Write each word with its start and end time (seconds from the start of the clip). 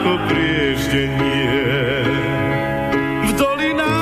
ako 0.00 0.16
prieždenie. 0.32 1.60
V 3.20 3.36
dolinách 3.36 4.00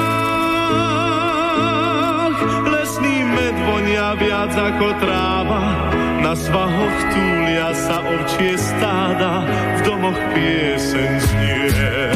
lesný 2.71 3.27
med 3.27 3.59
vonia 3.67 4.15
viac 4.15 4.55
ako 4.55 4.95
tráva, 5.03 5.91
na 6.23 6.39
svahoch 6.39 6.99
túlia 7.11 7.75
sa 7.75 7.99
ovčie 7.99 8.55
stáda, 8.55 9.43
v 9.51 9.81
domoch 9.91 10.15
pieseň 10.39 11.19
znie. 11.19 12.15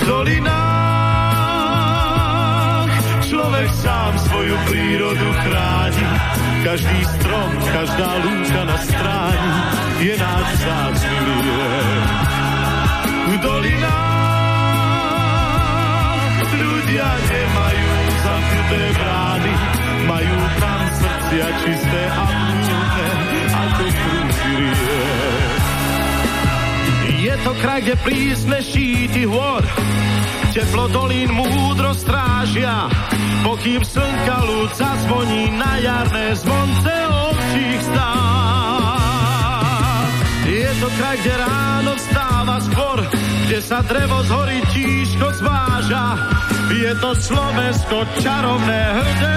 V 0.00 0.08
dolinách 0.08 0.56
človek 3.20 3.68
sám 3.84 4.16
svoju 4.32 4.56
prírodu 4.64 5.28
chráni, 5.44 6.08
každý 6.64 7.00
strom, 7.18 7.50
každá 7.72 8.10
lúka 8.22 8.62
na 8.64 8.78
stráni 8.80 9.52
je 10.00 10.14
náš 10.16 10.46
vzácný 10.60 11.18
V 13.26 13.32
dolinách 13.42 14.16
ľudia 16.56 17.08
nemajú 17.26 17.90
zamknuté 18.22 18.82
brány, 18.96 19.54
majú 20.06 20.36
tam 20.62 20.80
srdcia 20.94 21.48
čisté 21.64 22.02
a 22.08 22.24
múdne, 22.30 23.08
ako 23.50 23.84
krúži 23.90 24.56
Je 27.26 27.34
to 27.42 27.52
kraj, 27.58 27.80
kde 27.82 27.96
prísne 28.06 28.58
šíti 28.62 29.26
hôr, 29.26 29.62
teplo 30.56 30.88
dolín 30.88 31.36
múdro 31.36 31.92
strážia, 31.92 32.88
pokým 33.44 33.84
slnka 33.84 34.40
ľud 34.40 34.72
zazvoní 34.72 35.52
na 35.52 35.76
jarné 35.76 36.32
zvonce 36.32 36.92
ovčích 37.28 37.84
stát. 37.92 38.96
Je 40.48 40.72
to 40.80 40.88
kraj, 40.96 41.20
kde 41.20 41.34
ráno 41.36 41.92
vstáva 42.00 42.56
skôr, 42.72 43.04
kde 43.44 43.58
sa 43.60 43.84
drevo 43.84 44.24
z 44.24 44.30
hory 44.32 44.64
tížko 44.72 45.28
zváža. 45.44 46.24
Je 46.72 46.92
to 47.04 47.12
Slovensko 47.12 48.08
čarovné 48.24 48.80
hrdé, 48.96 49.36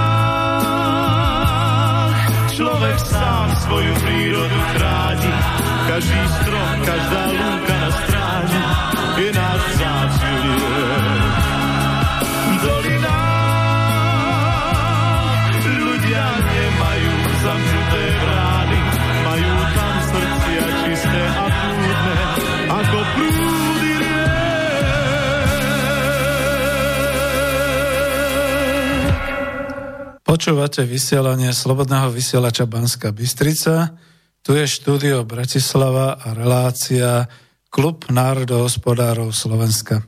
človek 2.61 2.97
sám 3.09 3.47
svoju 3.65 3.93
prírodu 4.05 4.59
chráni, 4.77 5.31
každý 5.89 6.21
strom, 6.37 6.73
každá 6.85 7.23
lúka 7.33 7.75
na 7.81 7.89
stráži 7.89 8.61
je 9.17 9.29
náš 9.33 9.61
vzácný 9.73 10.37
Dolina 12.61 13.17
ľudia 15.65 16.25
nemajú 16.37 17.13
zamknuté 17.41 18.03
brány, 18.21 18.79
majú 19.25 19.53
tam 19.73 19.93
srdcia 20.05 20.65
čisté 20.85 21.23
a 21.33 21.45
prúdne, 21.49 22.17
ako 22.69 22.97
prúdy 23.17 23.70
Počúvate 30.41 30.89
vysielanie 30.89 31.53
Slobodného 31.53 32.09
vysielača 32.09 32.65
Banska 32.65 33.13
Bystrica. 33.13 33.93
Tu 34.41 34.57
je 34.57 34.65
štúdio 34.65 35.21
Bratislava 35.21 36.17
a 36.17 36.33
relácia 36.33 37.29
Klub 37.69 38.09
národohospodárov 38.09 39.37
Slovenska. 39.37 40.01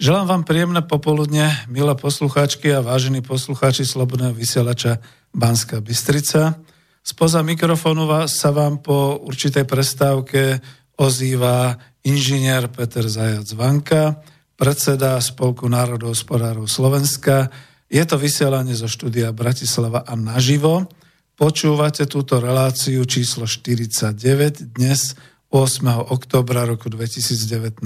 Želám 0.00 0.26
vám 0.32 0.42
príjemné 0.48 0.80
popoludne, 0.80 1.52
milé 1.68 1.92
poslucháčky 1.92 2.72
a 2.72 2.80
vážení 2.80 3.20
poslucháči 3.20 3.84
Slobodného 3.84 4.32
vysielača 4.32 4.96
Banska 5.36 5.84
Bystrica. 5.84 6.56
Spoza 7.04 7.44
mikrofónu 7.44 8.08
sa 8.32 8.56
vám 8.56 8.80
po 8.80 9.20
určitej 9.28 9.68
prestávke 9.68 10.56
ozýva 10.96 11.76
inžinier 12.00 12.72
Peter 12.72 13.04
Zajac 13.04 13.52
Vanka, 13.52 14.24
predseda 14.56 15.20
Spolku 15.20 15.68
národohospodárov 15.68 16.64
Slovenska. 16.64 17.52
Je 17.86 18.02
to 18.02 18.18
vysielanie 18.18 18.74
zo 18.74 18.90
štúdia 18.90 19.30
Bratislava 19.30 20.02
a 20.02 20.18
naživo. 20.18 20.90
Počúvate 21.38 22.10
túto 22.10 22.42
reláciu 22.42 23.06
číslo 23.06 23.46
49 23.46 24.74
dnes 24.74 25.14
8. 25.54 26.10
oktobra 26.10 26.66
roku 26.66 26.90
2019. 26.90 27.78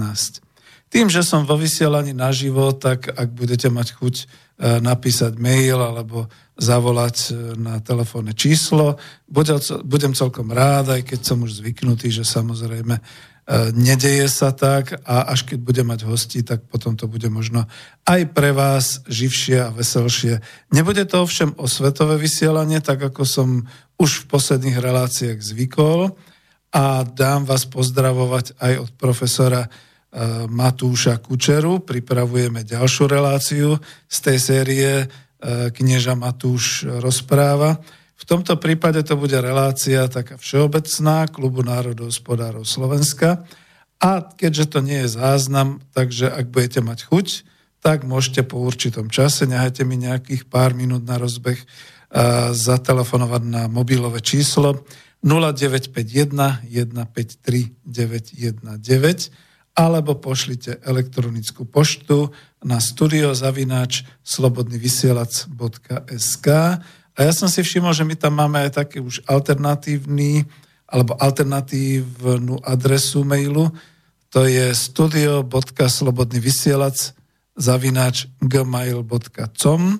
Tým, 0.91 1.07
že 1.07 1.21
som 1.21 1.45
vo 1.45 1.53
vysielaní 1.53 2.17
naživo, 2.17 2.73
tak 2.73 3.13
ak 3.13 3.29
budete 3.29 3.69
mať 3.69 3.95
chuť 3.95 4.15
e, 4.17 4.25
napísať 4.81 5.37
mail 5.37 5.77
alebo 5.77 6.25
zavolať 6.57 7.17
e, 7.21 7.31
na 7.61 7.77
telefónne 7.77 8.33
číslo, 8.33 8.97
budem 9.85 10.17
celkom 10.17 10.49
rád, 10.49 10.97
aj 10.97 11.13
keď 11.13 11.19
som 11.21 11.45
už 11.45 11.61
zvyknutý, 11.61 12.09
že 12.09 12.25
samozrejme 12.25 12.97
nedeje 13.73 14.29
sa 14.29 14.53
tak 14.53 15.01
a 15.03 15.27
až 15.33 15.43
keď 15.49 15.57
bude 15.59 15.83
mať 15.83 16.05
hosti, 16.05 16.45
tak 16.45 16.61
potom 16.69 16.93
to 16.93 17.09
bude 17.09 17.25
možno 17.27 17.65
aj 18.05 18.29
pre 18.31 18.53
vás 18.53 19.01
živšie 19.09 19.57
a 19.65 19.73
veselšie. 19.73 20.39
Nebude 20.71 21.03
to 21.09 21.25
ovšem 21.25 21.57
osvetové 21.57 22.21
vysielanie, 22.21 22.79
tak 22.79 23.01
ako 23.01 23.25
som 23.25 23.49
už 23.97 24.25
v 24.25 24.29
posledných 24.29 24.77
reláciách 24.77 25.41
zvykol 25.41 26.13
a 26.71 27.03
dám 27.03 27.43
vás 27.43 27.67
pozdravovať 27.67 28.55
aj 28.61 28.73
od 28.87 28.89
profesora 28.95 29.67
e, 29.67 29.69
Matúša 30.47 31.19
Kučeru. 31.19 31.83
Pripravujeme 31.83 32.63
ďalšiu 32.63 33.03
reláciu 33.11 33.75
z 34.07 34.17
tej 34.21 34.37
série 34.39 34.89
e, 35.03 35.05
Knieža 35.75 36.15
Matúš 36.15 36.87
rozpráva. 36.87 37.81
V 38.21 38.29
tomto 38.29 38.53
prípade 38.61 39.01
to 39.01 39.17
bude 39.17 39.33
relácia 39.33 40.05
taká 40.05 40.37
všeobecná 40.37 41.25
Klubu 41.25 41.65
národohospodárov 41.65 42.69
Slovenska. 42.69 43.49
A 43.97 44.21
keďže 44.21 44.77
to 44.77 44.85
nie 44.85 45.01
je 45.05 45.17
záznam, 45.17 45.81
takže 45.93 46.29
ak 46.29 46.53
budete 46.53 46.85
mať 46.85 47.09
chuť, 47.09 47.27
tak 47.81 48.05
môžete 48.05 48.45
po 48.45 48.61
určitom 48.61 49.09
čase, 49.09 49.49
nehajte 49.49 49.81
mi 49.89 49.97
nejakých 49.97 50.45
pár 50.45 50.77
minút 50.77 51.01
na 51.01 51.17
rozbeh, 51.17 51.57
zatelefonovať 52.53 53.43
na 53.47 53.71
mobilové 53.71 54.19
číslo 54.21 54.83
0951 55.25 56.69
153 56.69 57.81
919 57.81 58.69
alebo 59.71 60.19
pošlite 60.19 60.83
elektronickú 60.83 61.63
poštu 61.63 62.27
na 62.67 62.83
studiozavináč 62.83 64.03
slobodnyvysielac.sk 64.19 66.47
a 67.15 67.23
ja 67.27 67.31
som 67.35 67.51
si 67.51 67.59
všimol, 67.59 67.91
že 67.91 68.07
my 68.07 68.15
tam 68.15 68.39
máme 68.39 68.63
aj 68.67 68.75
taký 68.81 68.99
už 69.03 69.21
alternatívny 69.27 70.47
alebo 70.87 71.11
alternatívnu 71.19 72.63
adresu 72.63 73.27
mailu. 73.27 73.67
To 74.31 74.47
je 74.47 74.71
studio.slobodnyvysielac 74.71 77.11
zavináč 77.55 78.27
gmail.com 78.39 79.99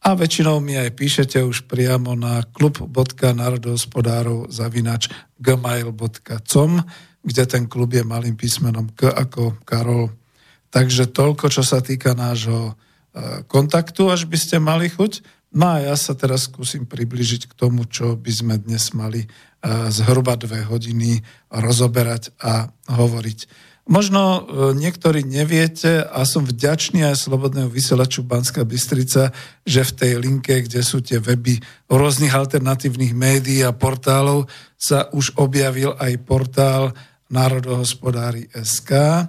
a 0.00 0.16
väčšinou 0.16 0.64
mi 0.64 0.80
aj 0.80 0.96
píšete 0.96 1.44
už 1.44 1.68
priamo 1.68 2.16
na 2.16 2.40
klub.národohospodárov 2.42 4.48
zavináč 4.48 5.12
gmail.com, 5.38 6.70
kde 7.20 7.44
ten 7.46 7.68
klub 7.68 7.92
je 7.92 8.00
malým 8.02 8.32
písmenom 8.32 8.88
K 8.96 9.12
ako 9.12 9.60
Karol. 9.62 10.08
Takže 10.72 11.12
toľko, 11.12 11.52
čo 11.52 11.60
sa 11.60 11.84
týka 11.84 12.16
nášho 12.16 12.72
e, 12.72 12.74
kontaktu, 13.44 14.08
až 14.08 14.24
by 14.24 14.40
ste 14.40 14.56
mali 14.56 14.88
chuť. 14.88 15.20
No 15.50 15.66
a 15.66 15.82
ja 15.82 15.98
sa 15.98 16.14
teraz 16.14 16.46
skúsim 16.46 16.86
približiť 16.86 17.50
k 17.50 17.56
tomu, 17.58 17.82
čo 17.82 18.14
by 18.14 18.30
sme 18.30 18.54
dnes 18.62 18.94
mali 18.94 19.26
uh, 19.26 19.90
zhruba 19.90 20.38
dve 20.38 20.62
hodiny 20.62 21.26
rozoberať 21.50 22.30
a 22.38 22.70
hovoriť. 22.86 23.70
Možno 23.90 24.22
uh, 24.22 24.40
niektorí 24.70 25.26
neviete 25.26 26.06
a 26.06 26.22
som 26.22 26.46
vďačný 26.46 27.02
aj 27.02 27.26
Slobodného 27.26 27.66
vysielaču 27.66 28.22
Banská 28.22 28.62
Bystrica, 28.62 29.34
že 29.66 29.82
v 29.82 29.92
tej 29.98 30.12
linke, 30.22 30.54
kde 30.62 30.86
sú 30.86 31.02
tie 31.02 31.18
weby 31.18 31.58
rôznych 31.90 32.30
alternatívnych 32.30 33.10
médií 33.10 33.66
a 33.66 33.74
portálov, 33.74 34.46
sa 34.78 35.10
už 35.10 35.34
objavil 35.34 35.98
aj 35.98 36.14
portál 36.22 36.94
Národohospodári 37.26 38.46
SK, 38.54 39.26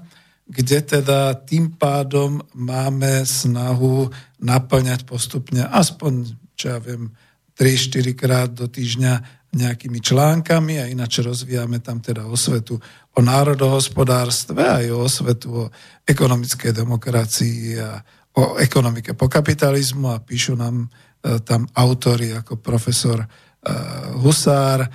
kde 0.47 0.79
teda 0.81 1.33
tým 1.47 1.75
pádom 1.77 2.41
máme 2.57 3.23
snahu 3.23 4.11
naplňať 4.41 5.07
postupne 5.07 5.63
aspoň, 5.63 6.35
čo 6.57 6.75
ja 6.75 6.79
viem, 6.81 7.13
3-4 7.55 8.17
krát 8.17 8.49
do 8.49 8.65
týždňa 8.65 9.41
nejakými 9.51 9.99
článkami 9.99 10.79
a 10.79 10.87
ináč 10.87 11.19
rozvíjame 11.19 11.83
tam 11.83 11.99
teda 11.99 12.23
osvetu 12.23 12.79
o 13.11 13.19
národohospodárstve 13.19 14.63
aj 14.63 14.85
o 14.95 15.03
osvetu 15.03 15.47
o 15.51 15.63
ekonomickej 16.07 16.71
demokracii 16.71 17.75
a 17.75 17.99
o 18.39 18.55
ekonomike 18.55 19.11
po 19.11 19.27
kapitalizmu 19.27 20.15
a 20.15 20.23
píšu 20.23 20.55
nám 20.55 20.87
e, 20.87 21.43
tam 21.43 21.67
autory 21.75 22.31
ako 22.31 22.63
profesor 22.63 23.19
e, 23.19 23.27
Husár, 24.23 24.87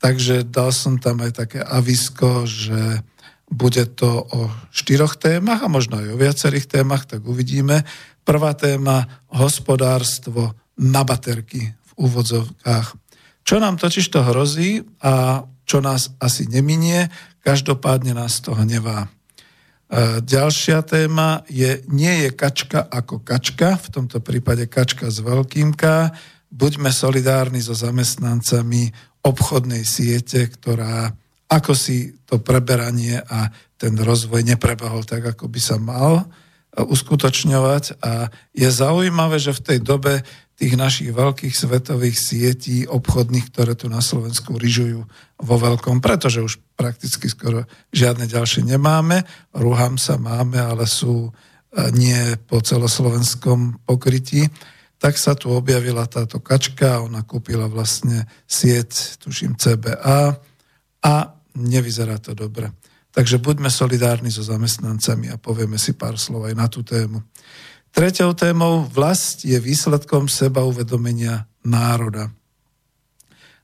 takže 0.00 0.48
dal 0.48 0.72
som 0.72 0.96
tam 0.96 1.20
aj 1.20 1.36
také 1.36 1.60
avisko, 1.60 2.48
že 2.48 3.04
bude 3.50 3.82
to 3.98 4.24
o 4.30 4.46
štyroch 4.70 5.18
témach 5.18 5.66
a 5.66 5.68
možno 5.68 5.98
aj 5.98 6.14
o 6.14 6.20
viacerých 6.22 6.70
témach, 6.70 7.04
tak 7.04 7.26
uvidíme. 7.26 7.82
Prvá 8.22 8.54
téma 8.54 9.10
hospodárstvo 9.26 10.54
na 10.78 11.02
baterky 11.02 11.74
v 11.74 11.90
úvodzovkách. 11.98 12.94
Čo 13.42 13.56
nám 13.58 13.76
totiž 13.76 14.06
to 14.06 14.22
hrozí 14.22 14.86
a 15.02 15.44
čo 15.66 15.82
nás 15.82 16.14
asi 16.22 16.46
neminie, 16.46 17.10
každopádne 17.42 18.14
nás 18.14 18.38
to 18.38 18.54
hnevá. 18.54 19.06
E, 19.06 19.08
ďalšia 20.22 20.86
téma 20.86 21.42
je, 21.50 21.82
nie 21.90 22.26
je 22.26 22.30
kačka 22.30 22.86
ako 22.86 23.22
kačka, 23.26 23.74
v 23.78 23.88
tomto 23.90 24.22
prípade 24.22 24.70
kačka 24.70 25.10
s 25.10 25.18
veľkým. 25.18 25.74
Buďme 26.50 26.90
solidárni 26.90 27.62
so 27.62 27.74
zamestnancami 27.74 28.90
obchodnej 29.22 29.82
siete, 29.82 30.46
ktorá 30.46 31.14
ako 31.50 31.74
si 31.74 32.14
to 32.30 32.38
preberanie 32.38 33.18
a 33.18 33.50
ten 33.74 33.98
rozvoj 33.98 34.46
neprebehol 34.46 35.02
tak, 35.02 35.34
ako 35.34 35.50
by 35.50 35.60
sa 35.60 35.82
mal 35.82 36.22
e, 36.22 36.24
uskutočňovať. 36.78 37.98
A 38.06 38.30
je 38.54 38.68
zaujímavé, 38.70 39.42
že 39.42 39.56
v 39.56 39.64
tej 39.66 39.78
dobe 39.82 40.22
tých 40.54 40.76
našich 40.76 41.10
veľkých 41.10 41.56
svetových 41.56 42.16
sietí 42.20 42.84
obchodných, 42.84 43.48
ktoré 43.48 43.72
tu 43.72 43.88
na 43.88 44.04
Slovensku 44.04 44.60
ryžujú 44.60 45.00
vo 45.40 45.56
veľkom, 45.56 46.04
pretože 46.04 46.44
už 46.44 46.60
prakticky 46.76 47.32
skoro 47.32 47.64
žiadne 47.96 48.28
ďalšie 48.28 48.68
nemáme. 48.68 49.24
Rúham 49.56 49.96
sa 49.96 50.20
máme, 50.20 50.60
ale 50.60 50.86
sú 50.86 51.26
e, 51.26 51.30
nie 51.96 52.36
po 52.46 52.62
celoslovenskom 52.62 53.82
pokrytí. 53.88 54.46
Tak 55.00 55.16
sa 55.16 55.32
tu 55.32 55.50
objavila 55.50 56.04
táto 56.04 56.38
kačka, 56.38 57.00
ona 57.00 57.24
kúpila 57.24 57.66
vlastne 57.66 58.28
sieť, 58.44 59.16
tuším 59.24 59.56
CBA 59.56 60.36
a 61.00 61.14
nevyzerá 61.56 62.18
to 62.18 62.34
dobre. 62.34 62.70
Takže 63.10 63.42
buďme 63.42 63.70
solidárni 63.70 64.30
so 64.30 64.46
zamestnancami 64.46 65.34
a 65.34 65.36
povieme 65.36 65.78
si 65.78 65.98
pár 65.98 66.14
slov 66.14 66.46
aj 66.46 66.54
na 66.54 66.66
tú 66.70 66.86
tému. 66.86 67.22
Tretou 67.90 68.30
témou 68.38 68.86
vlast 68.86 69.42
je 69.42 69.58
výsledkom 69.58 70.30
seba 70.30 70.62
uvedomenia 70.62 71.50
národa. 71.66 72.30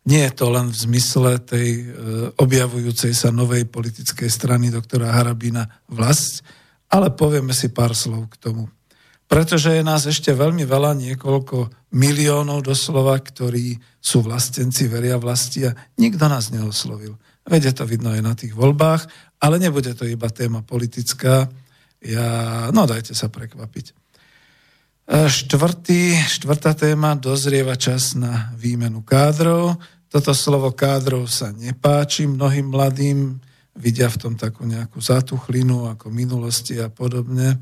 Nie 0.06 0.30
je 0.30 0.38
to 0.38 0.46
len 0.50 0.70
v 0.70 0.76
zmysle 0.86 1.30
tej 1.42 1.68
e, 1.78 1.84
objavujúcej 2.38 3.10
sa 3.14 3.34
novej 3.34 3.66
politickej 3.66 4.30
strany 4.30 4.70
doktora 4.70 5.10
Harabína 5.14 5.66
vlast, 5.90 6.46
ale 6.90 7.10
povieme 7.10 7.50
si 7.50 7.70
pár 7.74 7.94
slov 7.94 8.30
k 8.30 8.38
tomu. 8.38 8.70
Pretože 9.26 9.74
je 9.74 9.82
nás 9.82 10.06
ešte 10.06 10.30
veľmi 10.30 10.62
veľa, 10.62 10.94
niekoľko 10.94 11.90
miliónov 11.98 12.62
doslova, 12.62 13.18
ktorí 13.18 13.74
sú 13.98 14.22
vlastenci, 14.22 14.86
veria 14.86 15.18
vlasti 15.18 15.66
a 15.66 15.74
nikto 15.98 16.30
nás 16.30 16.54
neoslovil. 16.54 17.18
Vede 17.42 17.74
to 17.74 17.82
vidno 17.86 18.14
aj 18.14 18.22
na 18.22 18.34
tých 18.38 18.54
voľbách, 18.54 19.06
ale 19.42 19.58
nebude 19.58 19.94
to 19.98 20.06
iba 20.06 20.30
téma 20.30 20.62
politická. 20.62 21.50
Ja, 22.02 22.26
no 22.70 22.86
dajte 22.86 23.18
sa 23.18 23.26
prekvapiť. 23.26 23.94
Štvrtý, 25.06 26.18
štvrtá 26.18 26.74
téma, 26.74 27.14
dozrieva 27.14 27.78
čas 27.78 28.18
na 28.18 28.50
výmenu 28.58 29.06
kádrov. 29.06 29.78
Toto 30.10 30.34
slovo 30.34 30.74
kádrov 30.74 31.30
sa 31.30 31.54
nepáči 31.54 32.26
mnohým 32.26 32.70
mladým, 32.70 33.38
vidia 33.78 34.10
v 34.10 34.18
tom 34.18 34.34
takú 34.34 34.66
nejakú 34.66 34.98
zatuchlinu 34.98 35.86
ako 35.94 36.10
minulosti 36.10 36.78
a 36.82 36.90
podobne. 36.90 37.54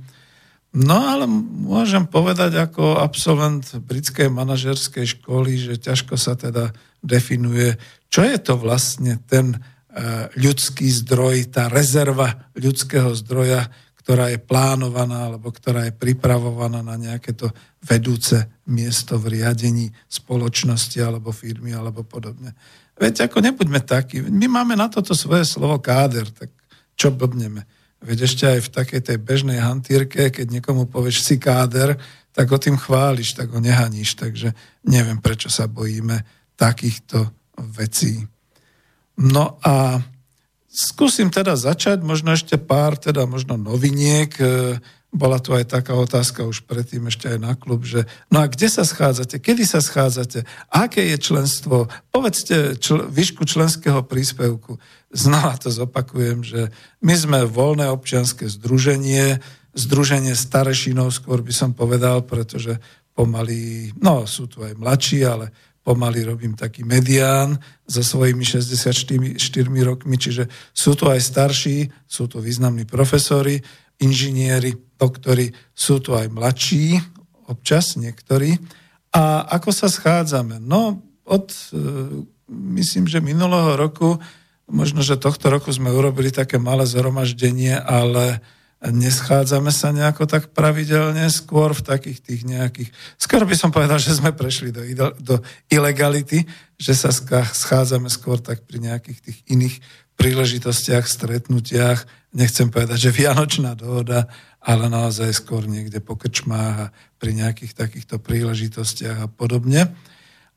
No 0.74 0.98
ale 1.06 1.30
môžem 1.30 2.02
povedať 2.02 2.58
ako 2.58 2.98
absolvent 2.98 3.62
britskej 3.78 4.26
manažerskej 4.26 5.06
školy, 5.18 5.54
že 5.54 5.78
ťažko 5.78 6.18
sa 6.18 6.34
teda 6.34 6.74
definuje, 6.98 7.78
čo 8.10 8.26
je 8.26 8.34
to 8.42 8.58
vlastne 8.58 9.22
ten 9.30 9.54
eh, 9.54 10.26
ľudský 10.34 10.90
zdroj, 10.90 11.54
tá 11.54 11.70
rezerva 11.70 12.50
ľudského 12.58 13.14
zdroja, 13.14 13.70
ktorá 14.02 14.34
je 14.34 14.42
plánovaná 14.42 15.30
alebo 15.30 15.54
ktorá 15.54 15.88
je 15.88 15.94
pripravovaná 15.94 16.82
na 16.82 16.98
nejaké 16.98 17.38
to 17.38 17.54
vedúce 17.80 18.36
miesto 18.68 19.16
v 19.16 19.40
riadení 19.40 19.94
spoločnosti 20.10 20.98
alebo 21.00 21.30
firmy 21.30 21.70
alebo 21.70 22.02
podobne. 22.02 22.50
Veď 22.98 23.30
ako 23.30 23.40
nebuďme 23.40 23.80
takí. 23.80 24.20
My 24.26 24.50
máme 24.50 24.74
na 24.74 24.90
toto 24.90 25.14
svoje 25.14 25.46
slovo 25.46 25.78
káder, 25.78 26.28
tak 26.34 26.50
čo 26.98 27.14
blbneme. 27.14 27.64
Veď 28.04 28.28
ešte 28.28 28.44
aj 28.44 28.60
v 28.68 28.72
takej 28.76 29.00
tej 29.00 29.18
bežnej 29.18 29.58
hantírke, 29.58 30.28
keď 30.28 30.46
niekomu 30.52 30.84
povieš 30.84 31.24
si 31.24 31.40
káder, 31.40 31.96
tak 32.36 32.52
ho 32.52 32.58
tým 32.60 32.76
chváliš, 32.76 33.32
tak 33.32 33.48
ho 33.50 33.58
nehaníš. 33.58 34.20
Takže 34.20 34.52
neviem, 34.84 35.18
prečo 35.24 35.48
sa 35.48 35.64
bojíme 35.64 36.20
takýchto 36.60 37.32
vecí. 37.72 38.28
No 39.16 39.56
a 39.64 40.04
Skúsim 40.74 41.30
teda 41.30 41.54
začať, 41.54 42.02
možno 42.02 42.34
ešte 42.34 42.58
pár 42.58 42.98
teda 42.98 43.30
možno 43.30 43.54
noviniek. 43.54 44.34
E, 44.42 44.82
bola 45.14 45.38
tu 45.38 45.54
aj 45.54 45.70
taká 45.70 45.94
otázka 45.94 46.42
už 46.42 46.66
predtým 46.66 47.06
ešte 47.06 47.30
aj 47.30 47.38
na 47.38 47.54
klub, 47.54 47.86
že 47.86 48.10
no 48.26 48.42
a 48.42 48.50
kde 48.50 48.66
sa 48.66 48.82
schádzate, 48.82 49.38
kedy 49.38 49.62
sa 49.62 49.78
schádzate, 49.78 50.42
aké 50.74 51.14
je 51.14 51.16
členstvo, 51.22 51.86
povedzte 52.10 52.74
čl- 52.82 53.06
výšku 53.06 53.46
členského 53.46 54.02
príspevku. 54.02 54.82
Znova 55.14 55.54
to 55.54 55.70
zopakujem, 55.70 56.42
že 56.42 56.74
my 56.98 57.14
sme 57.14 57.38
voľné 57.46 57.86
občianske 57.86 58.50
združenie, 58.50 59.38
združenie 59.78 60.34
starešinov 60.34 61.14
skôr 61.14 61.38
by 61.38 61.54
som 61.54 61.70
povedal, 61.70 62.26
pretože 62.26 62.82
pomaly, 63.14 63.94
no 64.02 64.26
sú 64.26 64.50
tu 64.50 64.66
aj 64.66 64.74
mladší, 64.74 65.22
ale 65.22 65.54
pomaly 65.86 66.26
robím 66.26 66.58
taký 66.58 66.82
medián 66.82 67.54
so 67.86 68.02
svojimi 68.02 68.42
64 68.42 69.38
rokmi, 69.86 70.18
čiže 70.18 70.50
sú 70.74 70.98
tu 70.98 71.06
aj 71.06 71.22
starší, 71.22 71.94
sú 72.10 72.26
tu 72.26 72.42
významní 72.42 72.82
profesori, 72.82 73.62
inžinieri, 74.02 74.74
doktori, 74.98 75.54
sú 75.70 76.02
tu 76.02 76.18
aj 76.18 76.26
mladší, 76.26 76.98
občas 77.46 77.94
niektorí. 77.94 78.58
A 79.14 79.46
ako 79.46 79.70
sa 79.70 79.86
schádzame? 79.86 80.58
No, 80.58 80.98
od, 81.22 81.54
e, 81.70 81.78
myslím, 82.50 83.06
že 83.06 83.22
minulého 83.22 83.78
roku, 83.78 84.18
možno, 84.68 85.04
že 85.04 85.20
tohto 85.20 85.52
roku 85.52 85.68
sme 85.72 85.92
urobili 85.92 86.32
také 86.32 86.56
malé 86.56 86.88
zhromaždenie, 86.88 87.76
ale 87.76 88.40
neschádzame 88.84 89.72
sa 89.72 89.96
nejako 89.96 90.28
tak 90.28 90.52
pravidelne, 90.52 91.24
skôr 91.32 91.72
v 91.72 91.84
takých 91.84 92.20
tých 92.20 92.40
nejakých... 92.44 92.92
Skoro 93.16 93.48
by 93.48 93.56
som 93.56 93.72
povedal, 93.72 93.96
že 93.96 94.12
sme 94.12 94.36
prešli 94.36 94.68
do, 94.74 94.84
do 95.16 95.40
ilegality, 95.72 96.44
že 96.76 96.92
sa 96.92 97.08
schádzame 97.48 98.12
skôr 98.12 98.44
tak 98.44 98.68
pri 98.68 98.84
nejakých 98.84 99.18
tých 99.24 99.38
iných 99.48 99.80
príležitostiach, 100.20 101.08
stretnutiach. 101.08 102.04
Nechcem 102.36 102.68
povedať, 102.68 103.08
že 103.08 103.16
Vianočná 103.16 103.72
dohoda, 103.72 104.28
ale 104.60 104.92
naozaj 104.92 105.32
skôr 105.32 105.64
niekde 105.64 106.04
po 106.04 106.20
krčmách 106.20 106.76
a 106.88 106.92
pri 107.16 107.30
nejakých 107.40 107.72
takýchto 107.72 108.20
príležitostiach 108.20 109.16
a 109.24 109.28
podobne. 109.32 109.96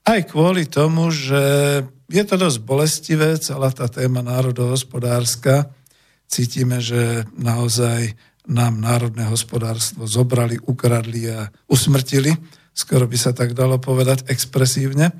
Aj 0.04 0.22
kvôli 0.24 0.68
tomu, 0.68 1.12
že 1.12 1.84
je 2.08 2.24
to 2.24 2.36
dosť 2.40 2.58
bolestivé, 2.64 3.36
celá 3.40 3.68
tá 3.72 3.92
téma 3.92 4.24
národohospodárska, 4.24 5.72
cítime, 6.28 6.80
že 6.80 7.28
naozaj 7.36 8.16
nám 8.48 8.80
národné 8.80 9.28
hospodárstvo 9.28 10.08
zobrali, 10.08 10.56
ukradli 10.64 11.28
a 11.28 11.52
usmrtili, 11.68 12.32
skoro 12.72 13.04
by 13.08 13.18
sa 13.20 13.36
tak 13.36 13.52
dalo 13.52 13.76
povedať 13.76 14.32
expresívne. 14.32 15.12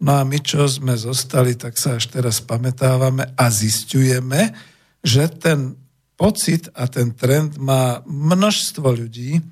No 0.00 0.18
a 0.18 0.24
my, 0.24 0.40
čo 0.40 0.64
sme 0.66 0.96
zostali, 0.96 1.54
tak 1.54 1.76
sa 1.76 2.00
až 2.00 2.08
teraz 2.10 2.40
pamätávame 2.40 3.36
a 3.36 3.44
zistujeme, 3.52 4.56
že 5.04 5.28
ten 5.28 5.76
pocit 6.16 6.72
a 6.72 6.88
ten 6.88 7.12
trend 7.12 7.60
má 7.60 8.00
množstvo 8.08 8.88
ľudí, 8.88 9.42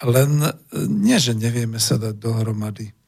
len 0.00 0.30
nie, 0.88 1.16
že 1.20 1.36
nevieme 1.36 1.76
sa 1.76 2.00
dať 2.00 2.16
dohromady. 2.16 2.99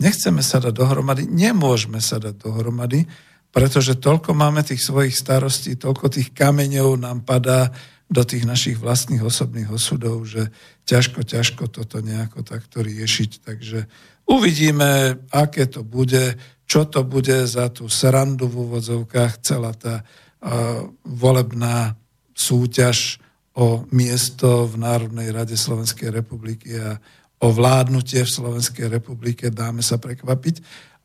Nechceme 0.00 0.40
sa 0.40 0.58
dať 0.58 0.72
dohromady, 0.72 1.28
nemôžeme 1.28 2.00
sa 2.00 2.16
dať 2.16 2.34
dohromady, 2.40 3.04
pretože 3.52 3.98
toľko 4.00 4.32
máme 4.32 4.64
tých 4.64 4.80
svojich 4.80 5.14
starostí, 5.14 5.76
toľko 5.76 6.08
tých 6.08 6.32
kameňov 6.32 6.96
nám 6.98 7.22
padá 7.22 7.70
do 8.10 8.26
tých 8.26 8.42
našich 8.42 8.74
vlastných 8.74 9.22
osobných 9.22 9.70
osudov, 9.70 10.26
že 10.26 10.50
ťažko, 10.88 11.22
ťažko 11.22 11.70
toto 11.70 12.02
nejako 12.02 12.42
takto 12.42 12.82
riešiť. 12.82 13.30
Takže 13.46 13.86
uvidíme, 14.26 15.22
aké 15.30 15.70
to 15.70 15.86
bude, 15.86 16.34
čo 16.66 16.90
to 16.90 17.06
bude 17.06 17.46
za 17.46 17.70
tú 17.70 17.86
srandu 17.86 18.50
v 18.50 18.66
úvodzovkách, 18.66 19.46
celá 19.46 19.70
tá 19.78 20.02
uh, 20.02 20.90
volebná 21.06 21.94
súťaž 22.34 23.22
o 23.54 23.86
miesto 23.94 24.66
v 24.66 24.74
Národnej 24.78 25.30
rade 25.30 25.54
Slovenskej 25.54 26.10
republiky 26.10 26.78
a 26.78 26.98
o 27.40 27.48
vládnutie 27.48 28.20
v 28.22 28.30
Slovenskej 28.30 28.92
republike, 28.92 29.48
dáme 29.48 29.80
sa 29.80 29.96
prekvapiť. 29.96 30.60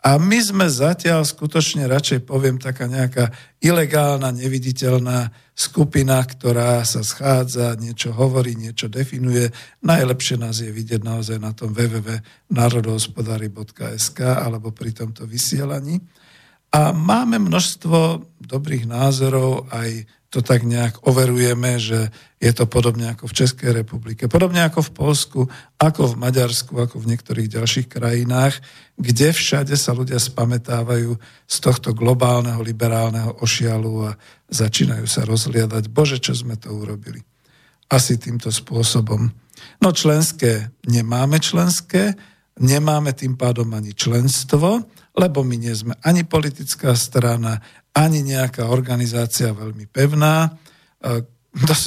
A 0.06 0.22
my 0.22 0.38
sme 0.38 0.70
zatiaľ 0.70 1.26
skutočne 1.26 1.90
radšej 1.90 2.30
poviem 2.30 2.62
taká 2.62 2.86
nejaká 2.86 3.34
ilegálna, 3.58 4.30
neviditeľná 4.30 5.34
skupina, 5.58 6.22
ktorá 6.22 6.86
sa 6.86 7.02
schádza, 7.02 7.74
niečo 7.82 8.14
hovorí, 8.14 8.54
niečo 8.54 8.86
definuje. 8.86 9.50
Najlepšie 9.82 10.38
nás 10.38 10.62
je 10.62 10.70
vidieť 10.70 11.02
naozaj 11.02 11.42
na 11.42 11.58
tom 11.58 11.74
www.národohospodári.sk 11.74 14.20
alebo 14.22 14.70
pri 14.70 14.94
tomto 14.94 15.26
vysielaní. 15.26 15.98
A 16.70 16.94
máme 16.94 17.42
množstvo 17.42 18.22
dobrých 18.46 18.86
názorov 18.86 19.66
aj 19.74 20.06
to 20.36 20.44
tak 20.44 20.68
nejak 20.68 21.00
overujeme, 21.08 21.80
že 21.80 22.12
je 22.44 22.52
to 22.52 22.68
podobne 22.68 23.08
ako 23.16 23.32
v 23.32 23.38
Českej 23.40 23.72
republike, 23.72 24.28
podobne 24.28 24.68
ako 24.68 24.84
v 24.84 24.92
Polsku, 24.92 25.40
ako 25.80 26.12
v 26.12 26.20
Maďarsku, 26.20 26.76
ako 26.76 27.00
v 27.00 27.16
niektorých 27.16 27.56
ďalších 27.56 27.88
krajinách, 27.88 28.60
kde 29.00 29.32
všade 29.32 29.72
sa 29.80 29.96
ľudia 29.96 30.20
spametávajú 30.20 31.16
z 31.48 31.58
tohto 31.64 31.96
globálneho 31.96 32.60
liberálneho 32.60 33.40
ošialu 33.40 34.12
a 34.12 34.20
začínajú 34.52 35.08
sa 35.08 35.24
rozliadať, 35.24 35.88
bože, 35.88 36.20
čo 36.20 36.36
sme 36.36 36.60
to 36.60 36.68
urobili. 36.68 37.24
Asi 37.88 38.20
týmto 38.20 38.52
spôsobom. 38.52 39.32
No 39.80 39.96
členské 39.96 40.68
nemáme 40.84 41.40
členské, 41.40 42.12
nemáme 42.60 43.16
tým 43.16 43.40
pádom 43.40 43.72
ani 43.72 43.96
členstvo, 43.96 44.84
lebo 45.16 45.48
my 45.48 45.56
nie 45.56 45.72
sme 45.72 45.96
ani 46.04 46.28
politická 46.28 46.92
strana, 46.92 47.64
ani 47.96 48.20
nejaká 48.28 48.68
organizácia 48.68 49.56
veľmi 49.56 49.88
pevná. 49.88 50.52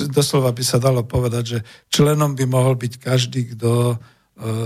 Doslova 0.09 0.57
by 0.57 0.65
sa 0.65 0.81
dalo 0.81 1.05
povedať, 1.05 1.45
že 1.45 1.59
členom 1.93 2.33
by 2.33 2.49
mohol 2.49 2.81
byť 2.81 2.93
každý, 2.97 3.53
kto 3.53 3.93
e, 3.93 3.97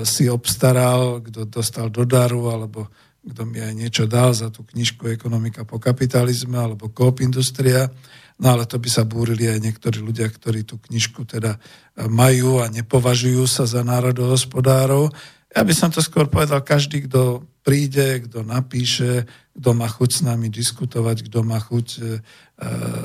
si 0.06 0.30
obstaral, 0.30 1.18
kto 1.18 1.50
dostal 1.50 1.90
do 1.90 2.06
daru, 2.06 2.46
alebo 2.54 2.86
kto 3.26 3.42
mi 3.42 3.58
aj 3.58 3.74
niečo 3.74 4.04
dal 4.06 4.30
za 4.30 4.54
tú 4.54 4.62
knižku 4.62 5.10
Ekonomika 5.10 5.66
po 5.66 5.82
kapitalizme, 5.82 6.54
alebo 6.54 6.94
Coop 6.94 7.18
Industria. 7.18 7.90
No 8.38 8.54
ale 8.54 8.66
to 8.66 8.78
by 8.78 8.90
sa 8.90 9.02
búrili 9.02 9.50
aj 9.50 9.58
niektorí 9.58 9.98
ľudia, 9.98 10.30
ktorí 10.30 10.62
tú 10.62 10.78
knižku 10.78 11.26
teda 11.26 11.58
majú 12.06 12.62
a 12.62 12.70
nepovažujú 12.70 13.42
sa 13.50 13.66
za 13.66 13.82
národohospodárov. 13.82 15.10
Ja 15.50 15.62
by 15.66 15.74
som 15.74 15.90
to 15.90 15.98
skôr 15.98 16.30
povedal, 16.30 16.62
každý, 16.62 17.10
kto 17.10 17.46
príde, 17.62 18.26
kto 18.26 18.42
napíše, 18.42 19.24
kto 19.54 19.70
má 19.72 19.86
chuť 19.86 20.10
s 20.10 20.20
nami 20.26 20.50
diskutovať, 20.50 21.30
kto 21.30 21.46
má 21.46 21.62
chuť 21.62 21.86
e, 21.94 22.00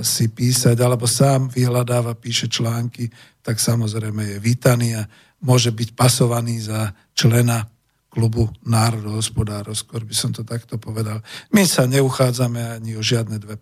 si 0.01 0.25
písať, 0.33 0.77
alebo 0.81 1.05
sám 1.05 1.53
vyhľadáva, 1.53 2.17
píše 2.17 2.49
články, 2.49 3.07
tak 3.45 3.61
samozrejme 3.61 4.35
je 4.35 4.37
vítaný 4.41 4.97
a 4.97 5.05
môže 5.45 5.69
byť 5.69 5.93
pasovaný 5.93 6.57
za 6.65 6.91
člena 7.13 7.69
klubu 8.09 8.49
národohospodárov, 8.65 9.77
skôr 9.77 10.01
by 10.01 10.15
som 10.17 10.33
to 10.33 10.41
takto 10.41 10.81
povedal. 10.81 11.21
My 11.53 11.69
sa 11.69 11.85
neuchádzame 11.85 12.81
ani 12.81 12.97
o 12.97 13.05
žiadne 13.05 13.37
2%, 13.37 13.53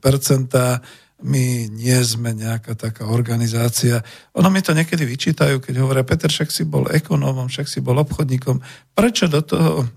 my 1.24 1.72
nie 1.72 2.00
sme 2.04 2.36
nejaká 2.36 2.76
taká 2.76 3.08
organizácia. 3.08 4.04
Ono 4.36 4.48
mi 4.52 4.64
to 4.64 4.72
niekedy 4.76 5.04
vyčítajú, 5.04 5.60
keď 5.60 5.76
hovoria, 5.80 6.08
Peter, 6.08 6.32
však 6.32 6.52
si 6.52 6.64
bol 6.68 6.88
ekonómom, 6.92 7.48
však 7.52 7.68
si 7.68 7.80
bol 7.84 8.00
obchodníkom. 8.00 8.60
Prečo 8.96 9.28
do 9.28 9.44
toho 9.44 9.88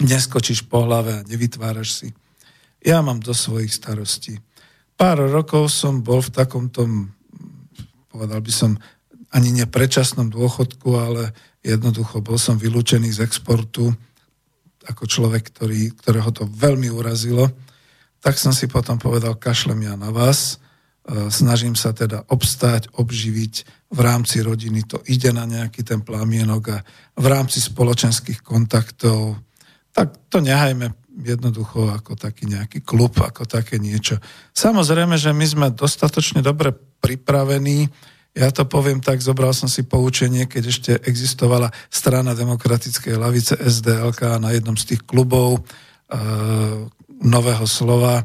neskočíš 0.00 0.68
po 0.68 0.84
hlave 0.84 1.20
a 1.20 1.26
nevytváraš 1.26 1.88
si. 1.92 2.08
Ja 2.84 3.00
mám 3.00 3.20
do 3.24 3.32
svojich 3.32 3.72
starostí. 3.72 4.38
Pár 4.96 5.20
rokov 5.20 5.72
som 5.72 6.00
bol 6.00 6.24
v 6.24 6.32
takomto, 6.32 6.88
povedal 8.08 8.40
by 8.40 8.52
som, 8.52 8.80
ani 9.34 9.52
neprečasnom 9.52 10.32
dôchodku, 10.32 10.88
ale 10.96 11.36
jednoducho 11.60 12.24
bol 12.24 12.40
som 12.40 12.56
vylúčený 12.56 13.12
z 13.12 13.20
exportu 13.26 13.92
ako 14.86 15.04
človek, 15.04 15.50
ktorý, 15.50 15.92
ktorého 15.98 16.30
to 16.30 16.46
veľmi 16.46 16.86
urazilo. 16.88 17.50
Tak 18.22 18.38
som 18.38 18.54
si 18.54 18.70
potom 18.70 18.96
povedal, 18.96 19.34
kašlem 19.34 19.82
ja 19.82 19.98
na 19.98 20.14
vás, 20.14 20.56
e, 21.04 21.26
snažím 21.28 21.74
sa 21.74 21.90
teda 21.90 22.22
obstáť, 22.30 22.94
obživiť 22.94 23.54
v 23.92 23.98
rámci 23.98 24.46
rodiny, 24.46 24.86
to 24.86 25.02
ide 25.10 25.34
na 25.34 25.42
nejaký 25.42 25.82
ten 25.82 26.06
plamienok 26.06 26.62
a 26.70 26.78
v 27.18 27.26
rámci 27.26 27.58
spoločenských 27.58 28.46
kontaktov 28.46 29.42
tak 29.96 30.28
to 30.28 30.44
nehajme 30.44 30.92
jednoducho 31.16 31.88
ako 31.88 32.12
taký 32.20 32.44
nejaký 32.44 32.84
klub, 32.84 33.16
ako 33.16 33.48
také 33.48 33.80
niečo. 33.80 34.20
Samozrejme, 34.52 35.16
že 35.16 35.32
my 35.32 35.46
sme 35.48 35.66
dostatočne 35.72 36.44
dobre 36.44 36.76
pripravení. 36.76 37.88
Ja 38.36 38.52
to 38.52 38.68
poviem 38.68 39.00
tak, 39.00 39.24
zobral 39.24 39.56
som 39.56 39.64
si 39.64 39.88
poučenie, 39.88 40.44
keď 40.44 40.62
ešte 40.68 40.92
existovala 41.08 41.72
strana 41.88 42.36
demokratickej 42.36 43.16
lavice 43.16 43.56
SDLK 43.56 44.36
na 44.36 44.52
jednom 44.52 44.76
z 44.76 44.92
tých 44.92 45.02
klubov 45.08 45.56
e, 45.56 45.60
Nového 47.16 47.64
slova. 47.64 48.20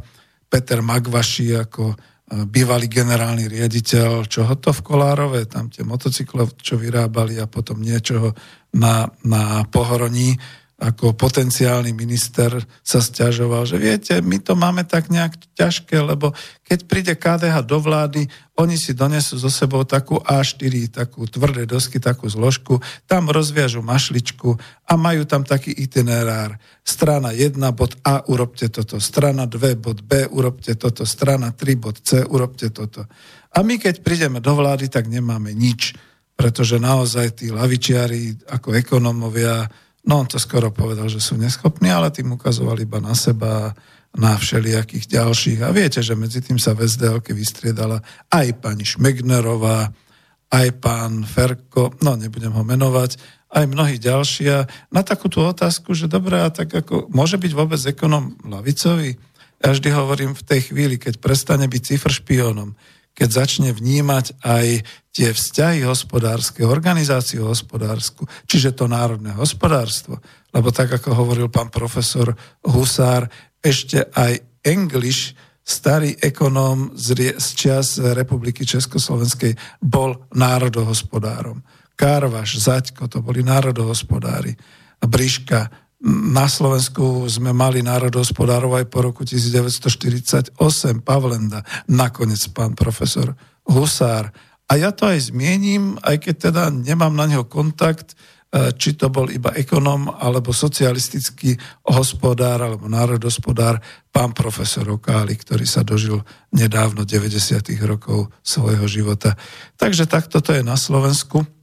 Peter 0.52 0.84
Magvaši 0.84 1.56
ako 1.56 1.96
e, 1.96 1.98
bývalý 2.44 2.92
generálny 2.92 3.48
riaditeľ, 3.48 4.28
čoho 4.28 4.60
to 4.60 4.76
v 4.76 4.84
Kolárove, 4.84 5.48
tam 5.48 5.72
tie 5.72 5.88
motocyklov, 5.88 6.60
čo 6.60 6.76
vyrábali 6.76 7.40
a 7.40 7.48
potom 7.48 7.80
niečoho 7.80 8.36
na, 8.76 9.08
na 9.24 9.64
pohoroní 9.72 10.36
ako 10.82 11.14
potenciálny 11.14 11.94
minister 11.94 12.50
sa 12.82 12.98
stiažoval, 12.98 13.70
že 13.70 13.78
viete, 13.78 14.18
my 14.18 14.42
to 14.42 14.58
máme 14.58 14.82
tak 14.82 15.14
nejak 15.14 15.38
ťažké, 15.54 16.02
lebo 16.02 16.34
keď 16.66 16.80
príde 16.90 17.14
KDH 17.14 17.62
do 17.70 17.78
vlády, 17.78 18.26
oni 18.58 18.82
si 18.82 18.98
donesú 18.98 19.38
so 19.38 19.54
sebou 19.54 19.86
takú 19.86 20.18
A4, 20.26 20.90
takú 20.90 21.30
tvrdé 21.30 21.70
dosky, 21.70 22.02
takú 22.02 22.26
zložku, 22.26 22.82
tam 23.06 23.30
rozviažu 23.30 23.86
mašličku 23.86 24.58
a 24.90 24.94
majú 24.98 25.22
tam 25.30 25.46
taký 25.46 25.70
itinerár. 25.70 26.58
Strana 26.82 27.30
1, 27.30 27.62
bod 27.78 28.02
A, 28.02 28.26
urobte 28.26 28.66
toto. 28.74 28.98
Strana 28.98 29.46
2, 29.46 29.78
bod 29.78 30.02
B, 30.02 30.26
urobte 30.34 30.74
toto. 30.74 31.06
Strana 31.06 31.54
3, 31.54 31.78
bod 31.78 32.02
C, 32.02 32.26
urobte 32.26 32.74
toto. 32.74 33.06
A 33.54 33.62
my 33.62 33.78
keď 33.78 34.02
prídeme 34.02 34.42
do 34.42 34.58
vlády, 34.58 34.90
tak 34.90 35.06
nemáme 35.06 35.54
nič, 35.54 35.94
pretože 36.34 36.82
naozaj 36.82 37.38
tí 37.38 37.54
lavičiari 37.54 38.50
ako 38.50 38.74
ekonomovia 38.74 39.70
No 40.02 40.22
on 40.22 40.28
to 40.28 40.42
skoro 40.42 40.74
povedal, 40.74 41.06
že 41.08 41.22
sú 41.22 41.38
neschopní, 41.38 41.94
ale 41.94 42.10
tým 42.10 42.34
ukazovali 42.34 42.90
iba 42.90 42.98
na 42.98 43.14
seba, 43.14 43.78
na 44.18 44.36
všelijakých 44.36 45.06
ďalších. 45.08 45.60
A 45.62 45.70
viete, 45.70 46.02
že 46.02 46.18
medzi 46.18 46.42
tým 46.42 46.58
sa 46.58 46.74
v 46.74 46.90
sdl 46.90 47.22
vystriedala 47.22 48.02
aj 48.34 48.48
pani 48.60 48.84
Šmegnerová, 48.84 49.94
aj 50.52 50.68
pán 50.84 51.24
Ferko, 51.24 51.96
no 52.04 52.20
nebudem 52.20 52.52
ho 52.52 52.64
menovať, 52.66 53.16
aj 53.52 53.66
mnohí 53.68 54.02
ďalší. 54.02 54.44
A 54.52 54.60
na 54.92 55.02
takú 55.06 55.32
tú 55.32 55.44
otázku, 55.46 55.96
že 55.96 56.12
dobré, 56.12 56.44
a 56.44 56.52
tak 56.52 56.72
ako 56.72 57.08
môže 57.14 57.40
byť 57.40 57.52
vôbec 57.56 57.80
ekonom 57.80 58.36
lavicový? 58.44 59.16
Ja 59.62 59.72
vždy 59.72 59.90
hovorím 59.94 60.34
v 60.34 60.44
tej 60.44 60.74
chvíli, 60.74 60.98
keď 60.98 61.22
prestane 61.22 61.70
byť 61.70 61.82
cifr 61.94 62.12
špiónom, 62.12 62.74
keď 63.14 63.30
začne 63.30 63.70
vnímať 63.76 64.40
aj 64.42 64.66
tie 65.12 65.30
vzťahy 65.36 65.84
hospodárske, 65.84 66.64
organizáciu 66.64 67.48
hospodársku, 67.48 68.24
čiže 68.48 68.72
to 68.72 68.88
národné 68.88 69.36
hospodárstvo. 69.36 70.24
Lebo 70.56 70.72
tak, 70.72 70.96
ako 70.96 71.16
hovoril 71.16 71.48
pán 71.52 71.68
profesor 71.68 72.32
Husár, 72.64 73.28
ešte 73.60 74.08
aj 74.16 74.40
English, 74.64 75.36
starý 75.62 76.18
ekonóm 76.18 76.96
z, 76.98 77.38
z 77.38 77.48
čas 77.54 78.02
Republiky 78.02 78.66
Československej, 78.66 79.54
bol 79.84 80.26
národohospodárom. 80.34 81.62
Karvaš, 81.94 82.58
Zaďko, 82.58 83.06
to 83.06 83.22
boli 83.22 83.46
národohospodári. 83.46 84.58
Briška, 85.02 85.70
na 86.10 86.50
Slovensku 86.50 87.30
sme 87.30 87.54
mali 87.54 87.86
národohospodárov 87.86 88.74
aj 88.74 88.86
po 88.90 89.06
roku 89.06 89.22
1948, 89.22 90.58
Pavlenda, 91.06 91.62
nakoniec 91.86 92.42
pán 92.50 92.74
profesor 92.74 93.38
Husár. 93.70 94.34
A 94.66 94.82
ja 94.82 94.90
to 94.90 95.06
aj 95.06 95.30
zmiením, 95.30 96.02
aj 96.02 96.26
keď 96.26 96.36
teda 96.50 96.64
nemám 96.74 97.14
na 97.14 97.30
neho 97.30 97.46
kontakt, 97.46 98.18
e, 98.50 98.74
či 98.74 98.98
to 98.98 99.14
bol 99.14 99.30
iba 99.30 99.54
ekonom, 99.54 100.10
alebo 100.10 100.50
socialistický 100.50 101.54
hospodár, 101.86 102.66
alebo 102.66 102.90
národohospodár, 102.90 103.78
pán 104.10 104.34
profesor 104.34 104.90
Okáli, 104.90 105.38
ktorý 105.38 105.70
sa 105.70 105.86
dožil 105.86 106.18
nedávno 106.50 107.06
90. 107.06 107.62
rokov 107.86 108.34
svojho 108.42 108.90
života. 108.90 109.38
Takže 109.78 110.10
takto 110.10 110.42
to 110.42 110.58
je 110.58 110.66
na 110.66 110.82
Slovensku. 110.82 111.61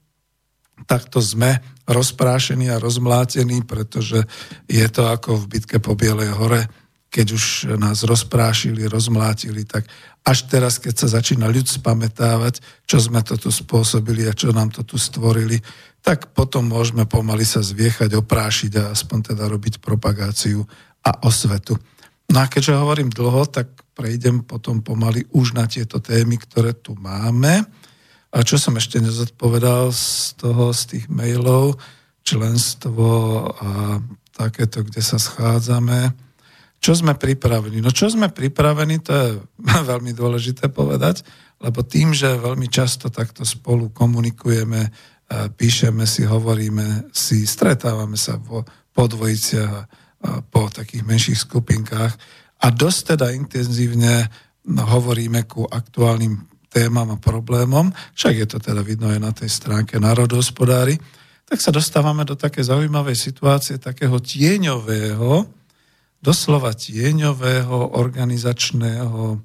Takto 0.84 1.18
sme 1.18 1.58
rozprášení 1.88 2.68
a 2.68 2.82
rozmlátení, 2.82 3.64
pretože 3.64 4.28
je 4.68 4.86
to 4.92 5.08
ako 5.08 5.40
v 5.40 5.58
bitke 5.58 5.76
po 5.80 5.96
Bielej 5.96 6.30
hore, 6.36 6.62
keď 7.08 7.26
už 7.32 7.44
nás 7.80 8.04
rozprášili, 8.04 8.84
rozmlátili, 8.84 9.64
tak 9.64 9.88
až 10.28 10.44
teraz, 10.44 10.76
keď 10.76 10.94
sa 10.94 11.08
začína 11.20 11.48
ľud 11.48 11.64
spametávať, 11.64 12.60
čo 12.84 13.00
sme 13.00 13.24
to 13.24 13.40
tu 13.40 13.48
spôsobili 13.48 14.28
a 14.28 14.36
čo 14.36 14.52
nám 14.52 14.68
to 14.68 14.84
tu 14.84 15.00
stvorili, 15.00 15.56
tak 16.04 16.36
potom 16.36 16.68
môžeme 16.68 17.08
pomaly 17.08 17.48
sa 17.48 17.64
zviechať, 17.64 18.12
oprášiť 18.12 18.72
a 18.76 18.92
aspoň 18.92 19.32
teda 19.32 19.48
robiť 19.48 19.80
propagáciu 19.80 20.60
a 21.00 21.10
osvetu. 21.24 21.80
No 22.28 22.44
a 22.44 22.46
keďže 22.46 22.76
hovorím 22.76 23.08
dlho, 23.08 23.48
tak 23.48 23.72
prejdem 23.96 24.44
potom 24.44 24.84
pomaly 24.84 25.24
už 25.32 25.56
na 25.56 25.64
tieto 25.64 26.04
témy, 26.04 26.36
ktoré 26.36 26.76
tu 26.76 26.92
máme. 27.00 27.64
A 28.28 28.44
čo 28.44 28.60
som 28.60 28.76
ešte 28.76 29.00
nezodpovedal 29.00 29.88
z 29.92 30.36
toho, 30.36 30.70
z 30.76 30.82
tých 30.96 31.06
mailov, 31.08 31.80
členstvo 32.20 33.08
a 33.56 33.98
takéto, 34.36 34.84
kde 34.84 35.00
sa 35.00 35.16
schádzame, 35.16 36.12
čo 36.78 36.94
sme 36.94 37.18
pripravení? 37.18 37.82
No 37.82 37.90
čo 37.90 38.06
sme 38.06 38.30
pripravení, 38.30 39.02
to 39.02 39.12
je 39.12 39.28
veľmi 39.90 40.12
dôležité 40.14 40.70
povedať, 40.70 41.26
lebo 41.58 41.82
tým, 41.82 42.14
že 42.14 42.38
veľmi 42.38 42.70
často 42.70 43.10
takto 43.10 43.42
spolu 43.42 43.90
komunikujeme, 43.90 44.92
píšeme 45.28 46.06
si, 46.08 46.24
hovoríme 46.24 47.10
si, 47.12 47.44
stretávame 47.44 48.16
sa 48.16 48.38
po, 48.40 48.64
po 48.94 49.04
dvojiciach 49.04 49.72
a 49.72 49.80
po 50.42 50.66
takých 50.72 51.04
menších 51.04 51.38
skupinkách 51.46 52.12
a 52.58 52.66
dosť 52.74 53.14
teda 53.14 53.30
intenzívne 53.36 54.26
hovoríme 54.66 55.46
ku 55.46 55.62
aktuálnym 55.62 56.57
témam 56.78 57.10
a 57.10 57.18
problémom, 57.18 57.90
však 58.14 58.34
je 58.38 58.46
to 58.46 58.58
teda 58.62 58.86
vidno 58.86 59.10
aj 59.10 59.18
na 59.18 59.34
tej 59.34 59.50
stránke 59.50 59.98
národohospodári, 59.98 60.94
tak 61.42 61.58
sa 61.58 61.74
dostávame 61.74 62.22
do 62.22 62.38
také 62.38 62.62
zaujímavej 62.62 63.18
situácie, 63.18 63.82
takého 63.82 64.22
tieňového, 64.22 65.42
doslova 66.22 66.70
tieňového, 66.70 67.98
organizačného, 67.98 69.42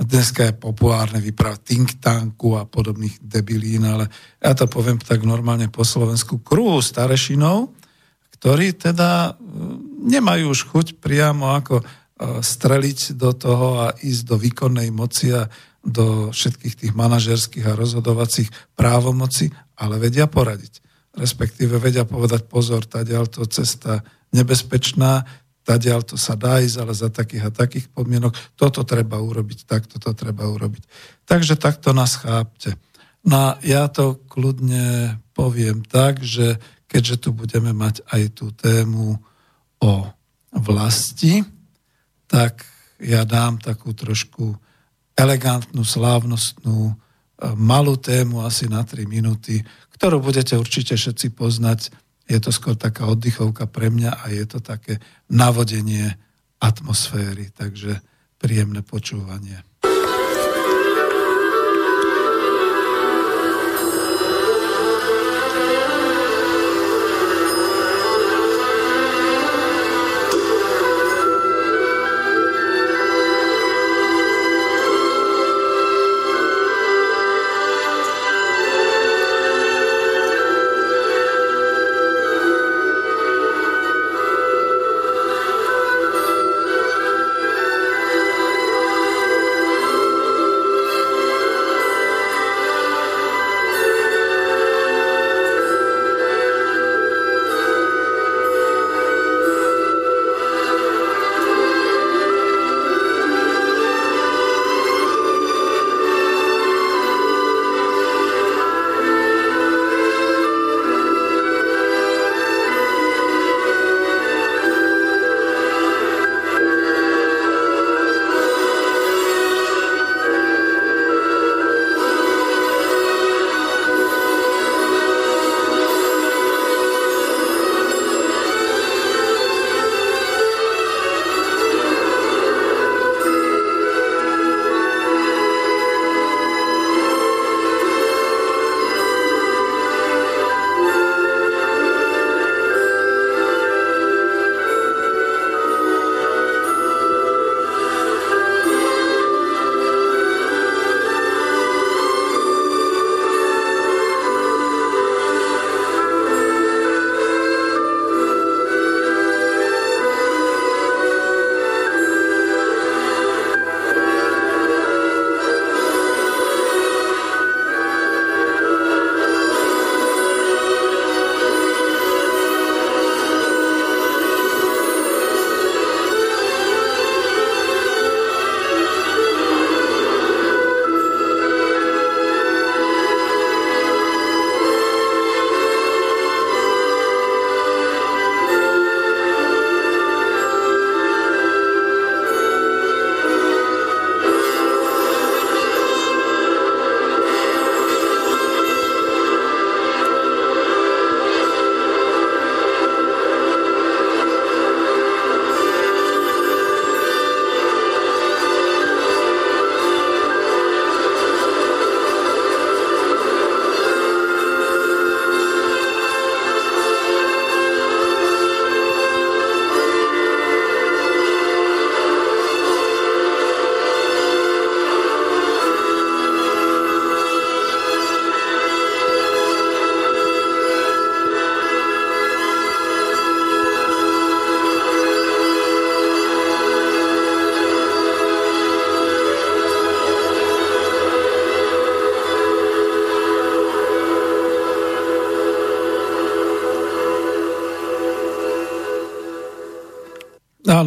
dneska 0.00 0.48
je 0.48 0.54
populárne 0.56 1.20
vyprávať 1.20 1.60
think 1.60 2.00
tanku 2.00 2.56
a 2.56 2.64
podobných 2.64 3.20
debilín, 3.20 3.84
ale 3.84 4.08
ja 4.40 4.56
to 4.56 4.64
poviem 4.64 4.96
tak 4.96 5.20
normálne 5.22 5.68
po 5.68 5.84
Slovensku, 5.84 6.40
kruhu 6.40 6.80
starešinov, 6.80 7.68
ktorí 8.40 8.74
teda 8.74 9.10
e, 9.28 9.30
nemajú 10.08 10.50
už 10.50 10.60
chuť 10.72 10.86
priamo 10.98 11.54
ako 11.54 11.78
e, 11.78 11.84
streliť 12.42 13.14
do 13.14 13.30
toho 13.36 13.68
a 13.86 13.94
ísť 13.94 14.22
do 14.26 14.36
výkonnej 14.40 14.88
moci 14.90 15.30
a 15.36 15.46
do 15.82 16.30
všetkých 16.30 16.74
tých 16.78 16.92
manažerských 16.94 17.66
a 17.66 17.78
rozhodovacích 17.78 18.48
právomocí, 18.78 19.50
ale 19.74 19.98
vedia 19.98 20.30
poradiť. 20.30 20.78
Respektíve 21.12 21.76
vedia 21.76 22.06
povedať 22.06 22.46
pozor, 22.46 22.86
tá 22.86 23.04
to 23.04 23.44
cesta 23.50 24.00
nebezpečná, 24.32 25.26
tadiaľ 25.62 26.02
to 26.06 26.16
sa 26.18 26.38
dá 26.38 26.62
ísť, 26.62 26.76
ale 26.78 26.92
za 26.94 27.10
takých 27.10 27.50
a 27.50 27.54
takých 27.54 27.86
podmienok 27.90 28.34
toto 28.54 28.82
treba 28.82 29.18
urobiť, 29.18 29.66
takto 29.66 29.98
to 29.98 30.14
treba 30.14 30.46
urobiť. 30.48 30.82
Takže 31.26 31.58
takto 31.58 31.94
nás 31.94 32.18
chápte. 32.18 32.78
No 33.22 33.54
ja 33.62 33.86
to 33.86 34.18
kľudne 34.26 35.18
poviem 35.34 35.86
tak, 35.86 36.22
že 36.22 36.58
keďže 36.90 37.28
tu 37.28 37.28
budeme 37.32 37.70
mať 37.70 38.02
aj 38.10 38.22
tú 38.34 38.50
tému 38.50 39.18
o 39.82 39.92
vlasti, 40.52 41.46
tak 42.26 42.66
ja 43.02 43.24
dám 43.26 43.58
takú 43.58 43.94
trošku 43.94 44.58
elegantnú, 45.18 45.84
slávnostnú, 45.84 46.90
e, 46.90 46.94
malú 47.56 47.98
tému 47.98 48.44
asi 48.44 48.68
na 48.68 48.84
3 48.86 49.04
minúty, 49.08 49.62
ktorú 49.96 50.18
budete 50.18 50.58
určite 50.58 50.98
všetci 50.98 51.34
poznať 51.34 51.92
je 52.32 52.38
to 52.40 52.50
skôr 52.54 52.78
taká 52.78 53.04
oddychovka 53.10 53.66
pre 53.66 53.90
mňa 53.90 54.24
a 54.24 54.24
je 54.30 54.44
to 54.46 54.64
také 54.64 55.02
navodenie 55.28 56.16
atmosféry, 56.62 57.50
takže 57.52 57.98
príjemné 58.38 58.80
počúvanie. 58.80 59.60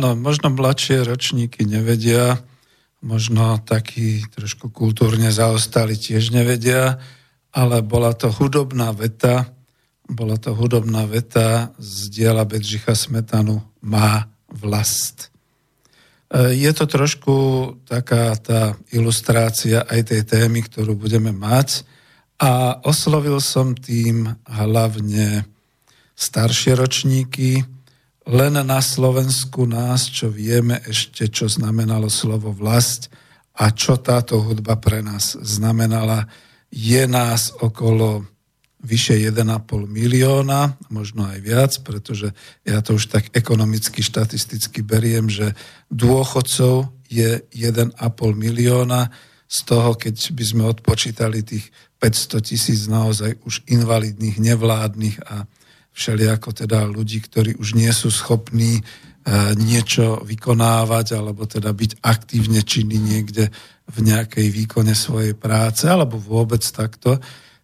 Áno, 0.06 0.22
možno 0.22 0.54
mladšie 0.54 1.02
ročníky 1.02 1.66
nevedia, 1.66 2.38
možno 3.02 3.58
takí 3.66 4.22
trošku 4.38 4.70
kultúrne 4.70 5.34
zaostali 5.34 5.98
tiež 5.98 6.30
nevedia, 6.30 7.02
ale 7.50 7.82
bola 7.82 8.14
to 8.14 8.30
hudobná 8.30 8.94
veta, 8.94 9.50
bola 10.06 10.38
to 10.38 10.54
hudobná 10.54 11.10
veta 11.10 11.74
z 11.82 12.14
diela 12.14 12.46
Bedřicha 12.46 12.94
Smetanu 12.94 13.66
Má 13.82 14.30
vlast. 14.54 15.34
E, 16.30 16.54
je 16.54 16.70
to 16.70 16.86
trošku 16.86 17.34
taká 17.90 18.38
tá 18.38 18.78
ilustrácia 18.94 19.90
aj 19.90 20.14
tej 20.14 20.22
témy, 20.22 20.70
ktorú 20.70 20.94
budeme 20.94 21.34
mať 21.34 21.82
a 22.38 22.78
oslovil 22.86 23.42
som 23.42 23.74
tým 23.74 24.38
hlavne 24.46 25.50
staršie 26.14 26.78
ročníky, 26.78 27.66
len 28.26 28.54
na 28.58 28.82
Slovensku 28.82 29.70
nás, 29.70 30.10
čo 30.10 30.34
vieme 30.34 30.82
ešte, 30.86 31.30
čo 31.30 31.46
znamenalo 31.46 32.10
slovo 32.10 32.50
vlast 32.50 33.14
a 33.54 33.70
čo 33.70 34.02
táto 34.02 34.42
hudba 34.42 34.82
pre 34.82 35.06
nás 35.06 35.38
znamenala. 35.40 36.26
Je 36.74 37.06
nás 37.06 37.54
okolo 37.62 38.26
vyše 38.86 39.18
1,5 39.18 39.46
milióna, 39.90 40.78
možno 40.94 41.26
aj 41.26 41.40
viac, 41.42 41.72
pretože 41.82 42.34
ja 42.66 42.82
to 42.86 42.98
už 42.98 43.10
tak 43.10 43.34
ekonomicky, 43.34 44.06
štatisticky 44.06 44.86
beriem, 44.86 45.30
že 45.30 45.58
dôchodcov 45.90 46.94
je 47.10 47.42
1,5 47.54 47.98
milióna, 48.34 49.10
z 49.46 49.60
toho, 49.64 49.94
keď 49.94 50.16
by 50.34 50.44
sme 50.46 50.64
odpočítali 50.66 51.46
tých 51.46 51.70
500 52.02 52.50
tisíc 52.50 52.90
naozaj 52.90 53.38
už 53.46 53.62
invalidných, 53.70 54.42
nevládnych 54.42 55.22
a 55.26 55.46
všelijako 55.96 56.52
teda 56.52 56.84
ľudí, 56.84 57.24
ktorí 57.24 57.56
už 57.56 57.80
nie 57.80 57.90
sú 57.96 58.12
schopní 58.12 58.78
e, 58.78 58.82
niečo 59.56 60.20
vykonávať 60.28 61.16
alebo 61.16 61.48
teda 61.48 61.72
byť 61.72 62.04
aktívne 62.04 62.60
činní 62.68 63.00
niekde 63.00 63.48
v 63.88 63.98
nejakej 64.04 64.52
výkone 64.52 64.92
svojej 64.92 65.40
práce 65.40 65.88
alebo 65.88 66.20
vôbec 66.20 66.62
takto, 66.68 67.16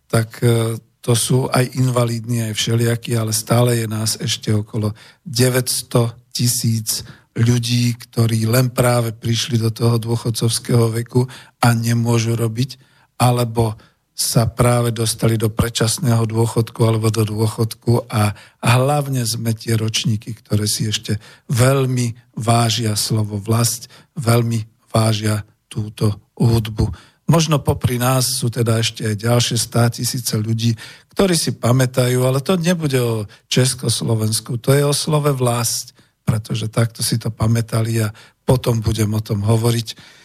tak 0.08 0.40
e, 0.40 0.80
to 1.02 1.14
sú 1.18 1.52
aj 1.52 1.76
invalidní, 1.76 2.46
aj 2.48 2.54
všelijakí, 2.56 3.18
ale 3.18 3.36
stále 3.36 3.84
je 3.84 3.88
nás 3.90 4.16
ešte 4.22 4.54
okolo 4.54 4.94
900 5.28 6.32
tisíc 6.32 7.04
ľudí, 7.36 7.96
ktorí 7.98 8.46
len 8.48 8.70
práve 8.72 9.12
prišli 9.12 9.58
do 9.60 9.74
toho 9.74 9.98
dôchodcovského 9.98 10.94
veku 10.94 11.26
a 11.64 11.68
nemôžu 11.74 12.38
robiť, 12.38 12.78
alebo 13.18 13.76
sa 14.22 14.46
práve 14.46 14.94
dostali 14.94 15.34
do 15.34 15.50
predčasného 15.50 16.30
dôchodku 16.30 16.78
alebo 16.86 17.10
do 17.10 17.26
dôchodku 17.26 18.06
a 18.06 18.38
hlavne 18.62 19.26
sme 19.26 19.58
tie 19.58 19.74
ročníky, 19.74 20.38
ktoré 20.38 20.70
si 20.70 20.86
ešte 20.86 21.18
veľmi 21.50 22.38
vážia 22.38 22.94
slovo 22.94 23.42
vlast, 23.42 23.90
veľmi 24.14 24.62
vážia 24.94 25.42
túto 25.66 26.22
hudbu. 26.38 26.94
Možno 27.26 27.64
popri 27.64 27.98
nás 27.98 28.38
sú 28.38 28.54
teda 28.54 28.78
ešte 28.78 29.10
aj 29.10 29.16
ďalšie 29.26 29.58
stá 29.58 29.90
tisíce 29.90 30.38
ľudí, 30.38 30.78
ktorí 31.18 31.34
si 31.34 31.58
pamätajú, 31.58 32.22
ale 32.22 32.46
to 32.46 32.62
nebude 32.62 33.00
o 33.02 33.26
Československu, 33.50 34.62
to 34.62 34.78
je 34.78 34.86
o 34.86 34.94
slove 34.94 35.34
vlast, 35.34 35.98
pretože 36.22 36.70
takto 36.70 37.02
si 37.02 37.18
to 37.18 37.34
pamätali 37.34 38.06
a 38.06 38.14
potom 38.46 38.86
budem 38.86 39.10
o 39.18 39.24
tom 39.24 39.42
hovoriť. 39.42 40.21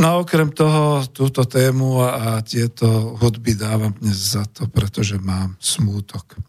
No 0.00 0.24
okrem 0.24 0.48
toho, 0.48 1.04
túto 1.12 1.44
tému 1.44 2.00
a, 2.00 2.40
tieto 2.40 3.20
hudby 3.20 3.52
dávam 3.52 3.92
dnes 4.00 4.32
za 4.32 4.48
to, 4.48 4.64
pretože 4.64 5.20
mám 5.20 5.60
smútok. 5.60 6.40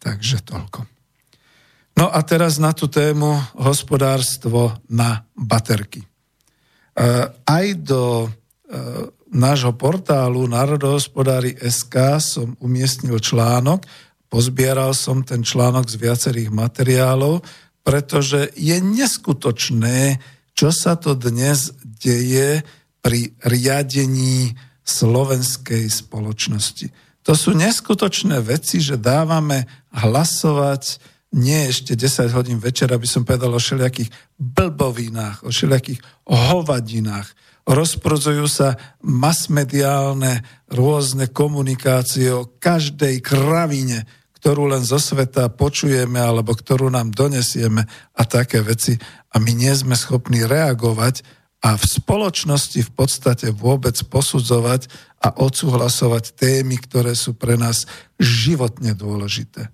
Takže 0.00 0.40
toľko. 0.40 0.88
No 2.00 2.08
a 2.08 2.24
teraz 2.24 2.56
na 2.56 2.72
tú 2.72 2.88
tému 2.88 3.36
hospodárstvo 3.60 4.72
na 4.88 5.28
baterky. 5.36 6.00
E, 6.00 6.08
aj 7.44 7.66
do 7.84 8.24
e, 8.24 8.28
nášho 9.28 9.76
portálu 9.76 10.48
Národohospodári 10.48 11.60
SK 11.60 12.16
som 12.16 12.48
umiestnil 12.64 13.20
článok, 13.20 13.84
pozbieral 14.32 14.96
som 14.96 15.20
ten 15.20 15.44
článok 15.44 15.84
z 15.84 16.00
viacerých 16.00 16.48
materiálov, 16.48 17.44
pretože 17.84 18.56
je 18.56 18.80
neskutočné, 18.80 20.16
čo 20.60 20.68
sa 20.68 20.92
to 20.92 21.16
dnes 21.16 21.72
deje 21.80 22.60
pri 23.00 23.32
riadení 23.40 24.52
slovenskej 24.84 25.88
spoločnosti. 25.88 26.92
To 27.24 27.32
sú 27.32 27.56
neskutočné 27.56 28.44
veci, 28.44 28.76
že 28.84 29.00
dávame 29.00 29.64
hlasovať 29.96 31.00
nie 31.32 31.64
ešte 31.64 31.96
10 31.96 32.36
hodín 32.36 32.60
večera, 32.60 33.00
by 33.00 33.08
som 33.08 33.24
povedal 33.24 33.56
o 33.56 33.62
všelijakých 33.62 34.12
blbovinách, 34.36 35.48
o 35.48 35.48
všelijakých 35.48 36.28
hovadinách. 36.28 37.32
Rozprozujú 37.64 38.44
sa 38.44 38.76
masmediálne 39.00 40.44
rôzne 40.68 41.32
komunikácie 41.32 42.36
o 42.36 42.44
každej 42.60 43.24
kravine, 43.24 44.04
ktorú 44.40 44.72
len 44.72 44.80
zo 44.80 44.96
sveta 44.96 45.52
počujeme 45.52 46.16
alebo 46.16 46.56
ktorú 46.56 46.88
nám 46.88 47.12
donesieme 47.12 47.84
a 48.16 48.22
také 48.24 48.64
veci. 48.64 48.96
A 49.30 49.36
my 49.36 49.52
nie 49.52 49.68
sme 49.76 49.92
schopní 49.92 50.48
reagovať 50.48 51.20
a 51.60 51.76
v 51.76 51.84
spoločnosti 51.84 52.80
v 52.80 52.92
podstate 52.96 53.52
vôbec 53.52 53.92
posudzovať 54.08 54.88
a 55.20 55.36
odsúhlasovať 55.36 56.32
témy, 56.40 56.80
ktoré 56.80 57.12
sú 57.12 57.36
pre 57.36 57.60
nás 57.60 57.84
životne 58.16 58.96
dôležité. 58.96 59.68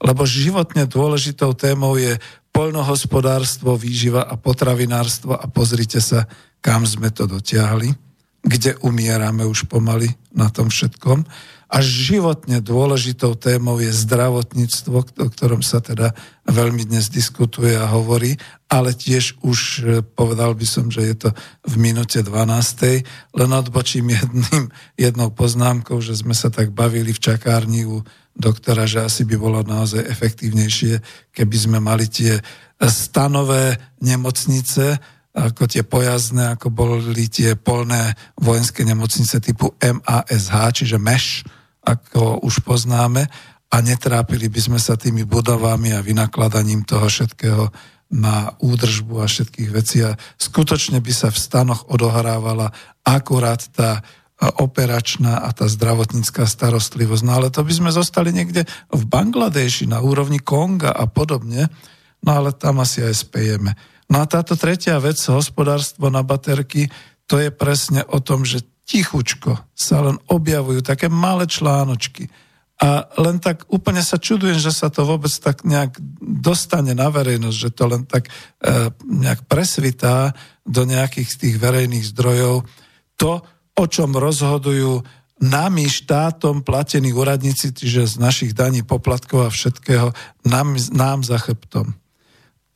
Lebo 0.00 0.24
životne 0.24 0.88
dôležitou 0.88 1.52
témou 1.52 2.00
je 2.00 2.16
poľnohospodárstvo, 2.56 3.76
výživa 3.76 4.24
a 4.24 4.40
potravinárstvo 4.40 5.36
a 5.36 5.44
pozrite 5.44 6.00
sa, 6.00 6.24
kam 6.64 6.88
sme 6.88 7.12
to 7.12 7.28
dotiahli, 7.28 7.92
kde 8.40 8.80
umierame 8.80 9.44
už 9.44 9.68
pomaly 9.68 10.08
na 10.32 10.48
tom 10.48 10.72
všetkom 10.72 11.20
a 11.66 11.82
životne 11.82 12.62
dôležitou 12.62 13.34
témou 13.34 13.82
je 13.82 13.90
zdravotníctvo, 13.90 14.94
o 15.02 15.28
ktorom 15.34 15.66
sa 15.66 15.82
teda 15.82 16.14
veľmi 16.46 16.86
dnes 16.86 17.10
diskutuje 17.10 17.74
a 17.74 17.90
hovorí, 17.90 18.38
ale 18.70 18.94
tiež 18.94 19.42
už 19.42 19.58
e, 19.58 19.82
povedal 20.06 20.54
by 20.54 20.62
som, 20.62 20.86
že 20.94 21.02
je 21.02 21.14
to 21.26 21.28
v 21.66 21.74
minúte 21.74 22.22
12. 22.22 23.02
Len 23.34 23.50
odbočím 23.50 24.14
jedným, 24.14 24.70
jednou 24.94 25.34
poznámkou, 25.34 25.98
že 25.98 26.14
sme 26.14 26.38
sa 26.38 26.54
tak 26.54 26.70
bavili 26.70 27.10
v 27.10 27.22
čakárni 27.22 27.82
u 27.82 28.06
doktora, 28.38 28.86
že 28.86 29.02
asi 29.02 29.26
by 29.26 29.34
bolo 29.34 29.66
naozaj 29.66 30.06
efektívnejšie, 30.06 31.02
keby 31.34 31.56
sme 31.58 31.78
mali 31.82 32.06
tie 32.06 32.38
stanové 32.78 33.74
nemocnice, 33.98 35.02
ako 35.36 35.68
tie 35.68 35.84
pojazdné, 35.84 36.56
ako 36.56 36.72
boli 36.72 37.28
tie 37.28 37.58
polné 37.60 38.16
vojenské 38.40 38.84
nemocnice 38.88 39.36
typu 39.42 39.76
MASH, 39.80 40.80
čiže 40.80 40.96
MESH, 40.96 41.55
ako 41.86 42.42
už 42.42 42.66
poznáme 42.66 43.30
a 43.70 43.76
netrápili 43.78 44.50
by 44.50 44.60
sme 44.60 44.78
sa 44.82 44.98
tými 44.98 45.22
budovami 45.22 45.94
a 45.94 46.02
vynakladaním 46.02 46.82
toho 46.82 47.06
všetkého 47.06 47.70
na 48.06 48.54
údržbu 48.62 49.22
a 49.22 49.26
všetkých 49.26 49.70
vecí 49.70 50.02
a 50.02 50.14
skutočne 50.38 51.02
by 51.02 51.12
sa 51.14 51.28
v 51.30 51.38
stanoch 51.42 51.90
odohrávala 51.90 52.70
akurát 53.02 53.62
tá 53.74 54.02
operačná 54.36 55.42
a 55.42 55.50
tá 55.56 55.64
zdravotnícká 55.64 56.44
starostlivosť. 56.44 57.22
No 57.24 57.32
ale 57.40 57.48
to 57.48 57.64
by 57.64 57.72
sme 57.72 57.90
zostali 57.90 58.36
niekde 58.36 58.68
v 58.92 59.02
Bangladeši 59.08 59.88
na 59.88 60.04
úrovni 60.04 60.38
Konga 60.38 60.92
a 60.92 61.08
podobne, 61.08 61.72
no 62.20 62.30
ale 62.30 62.52
tam 62.52 62.84
asi 62.84 63.00
aj 63.00 63.26
spejeme. 63.26 63.72
No 64.06 64.22
a 64.22 64.28
táto 64.28 64.54
tretia 64.54 65.00
vec, 65.02 65.18
hospodárstvo 65.26 66.12
na 66.12 66.22
baterky, 66.22 66.86
to 67.26 67.42
je 67.42 67.50
presne 67.50 68.06
o 68.06 68.22
tom, 68.22 68.46
že 68.46 68.62
tichučko 68.86 69.58
sa 69.74 70.00
len 70.00 70.16
objavujú 70.30 70.80
také 70.80 71.10
malé 71.10 71.50
článočky. 71.50 72.30
A 72.76 73.08
len 73.18 73.40
tak 73.40 73.64
úplne 73.72 74.04
sa 74.04 74.20
čudujem, 74.20 74.60
že 74.60 74.70
sa 74.70 74.92
to 74.92 75.08
vôbec 75.08 75.32
tak 75.40 75.64
nejak 75.64 75.96
dostane 76.20 76.92
na 76.92 77.08
verejnosť, 77.08 77.56
že 77.56 77.70
to 77.72 77.84
len 77.88 78.04
tak 78.04 78.28
e, 78.28 78.92
nejak 79.00 79.48
presvitá 79.48 80.36
do 80.62 80.84
nejakých 80.84 81.28
z 81.28 81.36
tých 81.40 81.56
verejných 81.56 82.04
zdrojov. 82.12 82.68
To, 83.16 83.32
o 83.80 83.84
čom 83.88 84.12
rozhodujú 84.12 85.02
nami 85.40 85.88
štátom 85.88 86.60
platení 86.64 87.16
úradníci, 87.16 87.72
čiže 87.72 88.12
z 88.12 88.14
našich 88.20 88.52
daní, 88.52 88.84
poplatkov 88.84 89.48
a 89.48 89.50
všetkého, 89.52 90.12
nám, 90.44 90.76
nám 90.92 91.24
za 91.24 91.40
chrbtom 91.40 91.96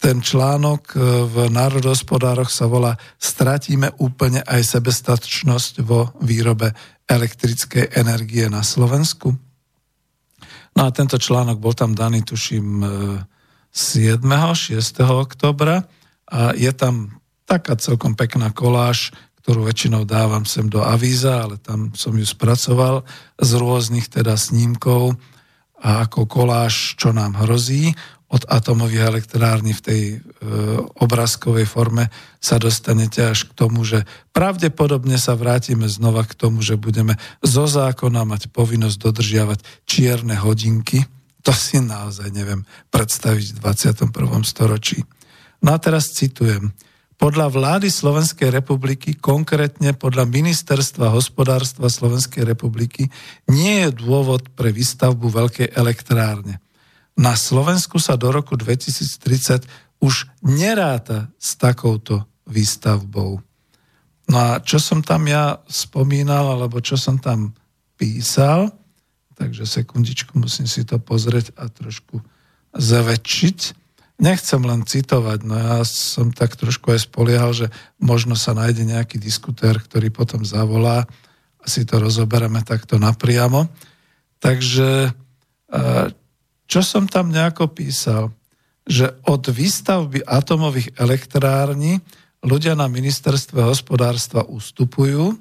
ten 0.01 0.25
článok 0.25 0.97
e, 0.97 0.99
v 1.29 1.37
národospodároch 1.53 2.49
sa 2.49 2.65
volá 2.65 2.97
Stratíme 3.21 3.93
úplne 4.01 4.41
aj 4.49 4.81
sebestačnosť 4.81 5.85
vo 5.85 6.17
výrobe 6.25 6.73
elektrickej 7.05 7.93
energie 8.01 8.49
na 8.49 8.65
Slovensku. 8.65 9.37
No 10.73 10.81
a 10.81 10.89
tento 10.89 11.21
článok 11.21 11.61
bol 11.61 11.77
tam 11.77 11.93
daný, 11.93 12.25
tuším, 12.25 12.81
7. 13.69 14.25
E, 14.25 14.81
6. 14.81 15.05
oktobra 15.05 15.85
a 16.33 16.57
je 16.57 16.73
tam 16.73 17.21
taká 17.45 17.77
celkom 17.77 18.17
pekná 18.17 18.57
koláž, 18.57 19.13
ktorú 19.45 19.69
väčšinou 19.69 20.09
dávam 20.09 20.49
sem 20.49 20.65
do 20.71 20.81
avíza, 20.81 21.45
ale 21.45 21.61
tam 21.61 21.93
som 21.93 22.17
ju 22.17 22.25
spracoval 22.25 23.05
z 23.37 23.51
rôznych 23.53 24.09
teda 24.09 24.39
snímkov 24.39 25.19
a 25.81 26.09
ako 26.09 26.25
koláž, 26.25 26.97
čo 26.97 27.13
nám 27.13 27.37
hrozí 27.37 27.93
od 28.31 28.47
atomových 28.47 29.11
elektrární 29.11 29.75
v 29.75 29.83
tej 29.83 30.03
e, 30.07 30.17
obrázkovej 31.03 31.67
forme 31.67 32.15
sa 32.39 32.63
dostanete 32.63 33.27
až 33.27 33.51
k 33.51 33.53
tomu, 33.59 33.83
že 33.83 34.07
pravdepodobne 34.31 35.19
sa 35.19 35.35
vrátime 35.35 35.91
znova 35.91 36.23
k 36.23 36.39
tomu, 36.39 36.63
že 36.63 36.79
budeme 36.79 37.19
zo 37.43 37.67
zákona 37.67 38.23
mať 38.23 38.55
povinnosť 38.55 38.97
dodržiavať 39.03 39.59
čierne 39.83 40.39
hodinky. 40.39 41.03
To 41.43 41.51
si 41.51 41.83
naozaj 41.83 42.31
neviem 42.31 42.63
predstaviť 42.95 43.59
v 43.59 43.59
21. 43.67 44.15
storočí. 44.47 45.03
No 45.67 45.75
a 45.75 45.79
teraz 45.83 46.15
citujem. 46.15 46.71
Podľa 47.21 47.53
vlády 47.53 47.93
Slovenskej 47.93 48.49
republiky, 48.49 49.13
konkrétne 49.13 49.93
podľa 49.93 50.25
Ministerstva 50.25 51.13
hospodárstva 51.13 51.93
Slovenskej 51.93 52.49
republiky, 52.49 53.13
nie 53.45 53.85
je 53.85 53.91
dôvod 53.93 54.49
pre 54.57 54.73
výstavbu 54.73 55.29
veľkej 55.29 55.77
elektrárne. 55.77 56.63
Na 57.21 57.37
Slovensku 57.37 58.01
sa 58.01 58.17
do 58.17 58.33
roku 58.33 58.57
2030 58.57 59.69
už 60.01 60.25
neráta 60.41 61.29
s 61.37 61.53
takouto 61.61 62.25
výstavbou. 62.49 63.45
No 64.33 64.37
a 64.41 64.65
čo 64.65 64.81
som 64.81 65.05
tam 65.05 65.29
ja 65.29 65.61
spomínal, 65.69 66.57
alebo 66.57 66.81
čo 66.81 66.97
som 66.97 67.21
tam 67.21 67.53
písal, 68.01 68.73
takže 69.37 69.69
sekundičku 69.69 70.33
musím 70.41 70.65
si 70.65 70.81
to 70.89 70.97
pozrieť 70.97 71.53
a 71.61 71.69
trošku 71.69 72.25
zväčšiť. 72.73 73.59
Nechcem 74.21 74.61
len 74.65 74.89
citovať, 74.89 75.45
no 75.45 75.57
ja 75.61 75.77
som 75.85 76.33
tak 76.33 76.57
trošku 76.57 76.93
aj 76.93 77.05
spoliehal, 77.05 77.53
že 77.53 77.69
možno 78.01 78.33
sa 78.33 78.57
nájde 78.57 78.89
nejaký 78.89 79.21
diskutér, 79.21 79.77
ktorý 79.77 80.09
potom 80.09 80.41
zavolá 80.41 81.05
a 81.61 81.65
si 81.69 81.85
to 81.85 82.01
rozoberieme 82.01 82.65
takto 82.65 82.97
napriamo. 82.97 83.69
Takže 84.41 85.09
e, 85.09 85.13
čo 86.71 86.87
som 86.87 87.11
tam 87.11 87.35
nejako 87.35 87.75
písal, 87.75 88.31
že 88.87 89.11
od 89.27 89.43
výstavby 89.51 90.23
atomových 90.23 90.95
elektrární 90.95 91.99
ľudia 92.47 92.79
na 92.79 92.87
ministerstve 92.87 93.59
hospodárstva 93.67 94.47
ustupujú 94.47 95.35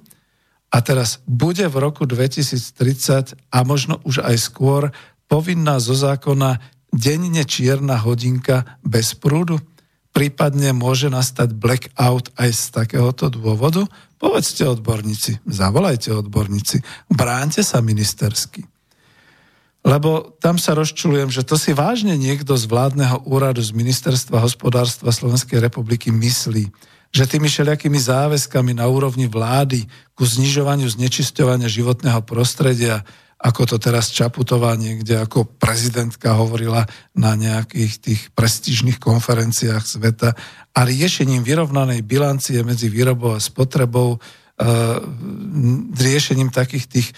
a 0.73 0.77
teraz 0.81 1.21
bude 1.29 1.69
v 1.69 1.77
roku 1.77 2.09
2030 2.09 3.37
a 3.53 3.57
možno 3.61 4.01
už 4.01 4.25
aj 4.25 4.37
skôr 4.41 4.81
povinná 5.29 5.77
zo 5.77 5.93
zákona 5.93 6.57
denne 6.89 7.45
čierna 7.45 8.01
hodinka 8.01 8.81
bez 8.81 9.13
prúdu? 9.13 9.61
Prípadne 10.09 10.73
môže 10.73 11.13
nastať 11.13 11.53
blackout 11.53 12.33
aj 12.41 12.49
z 12.49 12.63
takéhoto 12.73 13.29
dôvodu? 13.29 13.85
Povedzte 14.17 14.65
odborníci, 14.65 15.45
zavolajte 15.45 16.09
odborníci, 16.11 16.81
bránte 17.13 17.61
sa 17.61 17.79
ministersky. 17.79 18.65
Lebo 19.79 20.35
tam 20.43 20.59
sa 20.59 20.75
rozčulujem, 20.75 21.31
že 21.31 21.47
to 21.47 21.55
si 21.55 21.71
vážne 21.71 22.19
niekto 22.19 22.59
z 22.59 22.67
vládneho 22.67 23.23
úradu 23.23 23.63
z 23.63 23.71
Ministerstva 23.71 24.43
hospodárstva 24.43 25.15
Slovenskej 25.15 25.63
republiky 25.63 26.11
myslí, 26.11 26.67
že 27.09 27.25
tými 27.25 27.47
všelijakými 27.47 27.97
záväzkami 27.97 28.77
na 28.77 28.85
úrovni 28.91 29.25
vlády 29.25 29.87
ku 30.13 30.27
znižovaniu 30.27 30.85
znečisťovania 30.85 31.71
životného 31.71 32.21
prostredia, 32.21 33.01
ako 33.39 33.71
to 33.71 33.75
teraz 33.79 34.11
Čaputová 34.11 34.75
niekde 34.75 35.15
ako 35.15 35.47
prezidentka 35.47 36.35
hovorila 36.35 36.83
na 37.15 37.39
nejakých 37.39 37.93
tých 38.03 38.21
prestížnych 38.35 38.99
konferenciách 38.99 39.83
sveta 39.87 40.35
a 40.75 40.79
riešením 40.83 41.39
vyrovnanej 41.41 42.03
bilancie 42.03 42.59
medzi 42.67 42.91
výrobou 42.91 43.39
a 43.39 43.39
spotrebou, 43.39 44.19
riešením 45.95 46.51
takých 46.51 46.85
tých 46.91 47.07
e, 47.09 47.13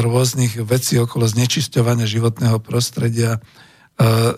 rôznych 0.00 0.56
vecí 0.64 0.96
okolo 0.96 1.28
znečisťovania 1.28 2.08
životného 2.08 2.56
prostredia, 2.64 3.36
e, 3.36 3.40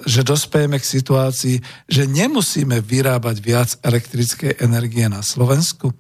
že 0.03 0.27
dospejeme 0.27 0.83
k 0.83 0.91
situácii, 0.99 1.57
že 1.87 2.11
nemusíme 2.11 2.83
vyrábať 2.83 3.37
viac 3.39 3.71
elektrickej 3.87 4.59
energie 4.59 5.07
na 5.07 5.23
Slovensku. 5.23 5.95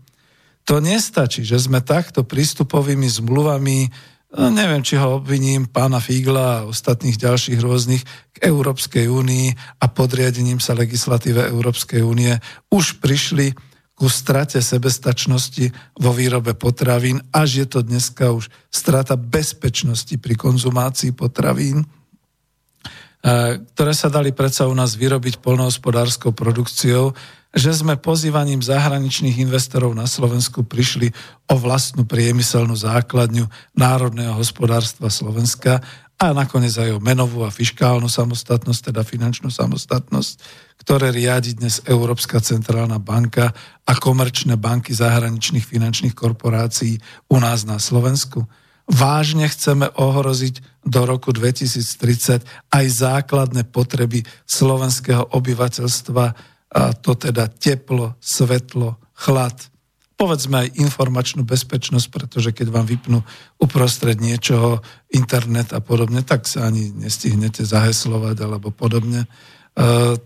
To 0.66 0.74
nestačí, 0.82 1.46
že 1.46 1.62
sme 1.62 1.78
takto 1.78 2.26
prístupovými 2.26 3.06
zmluvami 3.06 3.88
No, 4.28 4.52
neviem, 4.52 4.84
či 4.84 5.00
ho 5.00 5.24
obviním 5.24 5.64
pána 5.72 6.04
Fígla 6.04 6.60
a 6.60 6.66
ostatných 6.68 7.16
ďalších 7.16 7.64
rôznych 7.64 8.04
k 8.04 8.36
Európskej 8.44 9.08
únii 9.08 9.80
a 9.80 9.88
podriadením 9.88 10.60
sa 10.60 10.76
legislatíve 10.76 11.48
Európskej 11.48 12.04
únie 12.04 12.36
už 12.68 13.00
prišli 13.00 13.56
ku 13.98 14.06
strate 14.06 14.62
sebestačnosti 14.62 15.74
vo 15.98 16.14
výrobe 16.14 16.54
potravín, 16.54 17.18
až 17.34 17.66
je 17.66 17.66
to 17.66 17.80
dneska 17.82 18.30
už 18.30 18.46
strata 18.70 19.18
bezpečnosti 19.18 20.14
pri 20.22 20.38
konzumácii 20.38 21.11
potravín, 21.11 21.82
e, 21.82 21.87
ktoré 23.74 23.92
sa 23.92 24.06
dali 24.06 24.30
predsa 24.30 24.70
u 24.70 24.74
nás 24.78 24.94
vyrobiť 24.94 25.42
polnohospodárskou 25.42 26.30
produkciou 26.30 27.18
že 27.48 27.72
sme 27.72 27.96
pozývaním 27.96 28.61
zahraničných 28.61 29.40
investorov 29.40 29.96
na 29.96 30.04
Slovensku 30.04 30.68
prišli 30.68 31.16
o 31.48 31.56
vlastnú 31.56 32.04
priemyselnú 32.04 32.76
základňu 32.76 33.48
národného 33.72 34.37
hospodárstva 34.37 35.08
Slovenska 35.08 35.80
a 36.18 36.35
nakoniec 36.35 36.74
aj 36.74 36.98
o 36.98 37.00
menovú 37.00 37.46
a 37.46 37.54
fiskálnu 37.54 38.11
samostatnosť, 38.11 38.90
teda 38.90 39.07
finančnú 39.07 39.54
samostatnosť, 39.54 40.33
ktoré 40.83 41.14
riadi 41.14 41.54
dnes 41.54 41.78
Európska 41.87 42.42
centrálna 42.42 42.98
banka 42.98 43.54
a 43.87 43.92
komerčné 43.94 44.59
banky 44.59 44.90
zahraničných 44.90 45.62
finančných 45.62 46.18
korporácií 46.18 46.98
u 47.31 47.38
nás 47.38 47.62
na 47.62 47.78
Slovensku. 47.78 48.42
Vážne 48.90 49.46
chceme 49.46 49.94
ohroziť 49.94 50.83
do 50.83 51.07
roku 51.07 51.31
2030 51.31 52.42
aj 52.66 52.85
základné 52.88 53.70
potreby 53.70 54.26
slovenského 54.42 55.22
obyvateľstva 55.22 56.24
a 56.68 56.83
to 56.98 57.14
teda 57.14 57.46
teplo, 57.46 58.18
svetlo, 58.18 58.98
chlad, 59.14 59.54
povedzme 60.18 60.66
aj 60.66 60.74
informačnú 60.83 61.46
bezpečnosť, 61.46 62.07
pretože 62.11 62.50
keď 62.50 62.74
vám 62.74 62.90
vypnú 62.90 63.22
uprostred 63.62 64.18
niečoho 64.18 64.83
internet 65.14 65.70
a 65.70 65.78
podobne, 65.78 66.26
tak 66.26 66.50
sa 66.50 66.66
ani 66.66 66.90
nestihnete 66.90 67.62
zaheslovať 67.62 68.37
alebo 68.42 68.74
podobne. 68.74 69.24
E, 69.24 69.28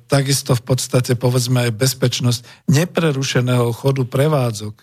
takisto 0.08 0.56
v 0.56 0.64
podstate 0.64 1.12
povedzme 1.12 1.68
aj 1.68 1.76
bezpečnosť 1.76 2.40
neprerušeného 2.72 3.68
chodu 3.76 4.08
prevádzok. 4.08 4.74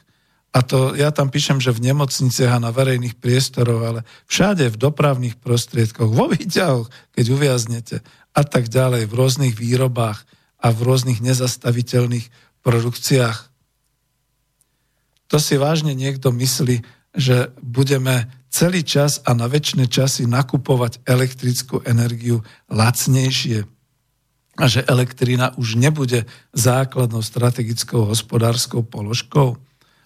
A 0.54 0.62
to 0.62 0.94
ja 0.94 1.10
tam 1.10 1.34
píšem, 1.34 1.58
že 1.58 1.74
v 1.74 1.90
nemocniciach 1.90 2.58
a 2.58 2.64
na 2.64 2.70
verejných 2.70 3.18
priestoroch, 3.18 3.82
ale 3.82 4.00
všade 4.30 4.70
v 4.70 4.78
dopravných 4.78 5.42
prostriedkoch, 5.42 6.10
vo 6.10 6.30
výťahoch, 6.30 6.90
keď 7.18 7.26
uviaznete 7.34 7.96
a 8.38 8.42
tak 8.46 8.70
ďalej, 8.70 9.10
v 9.10 9.14
rôznych 9.18 9.54
výrobách 9.58 10.22
a 10.62 10.70
v 10.70 10.80
rôznych 10.86 11.22
nezastaviteľných 11.22 12.30
produkciách. 12.62 13.49
To 15.30 15.38
si 15.38 15.62
vážne 15.62 15.94
niekto 15.94 16.34
myslí, 16.34 16.82
že 17.14 17.54
budeme 17.62 18.30
celý 18.50 18.82
čas 18.82 19.22
a 19.26 19.38
na 19.38 19.46
väčšie 19.46 19.86
časy 19.86 20.26
nakupovať 20.26 21.06
elektrickú 21.06 21.86
energiu 21.86 22.42
lacnejšie 22.70 23.66
a 24.60 24.66
že 24.68 24.84
elektrina 24.90 25.56
už 25.56 25.80
nebude 25.80 26.28
základnou 26.52 27.24
strategickou 27.24 28.10
hospodárskou 28.10 28.84
položkou. 28.84 29.56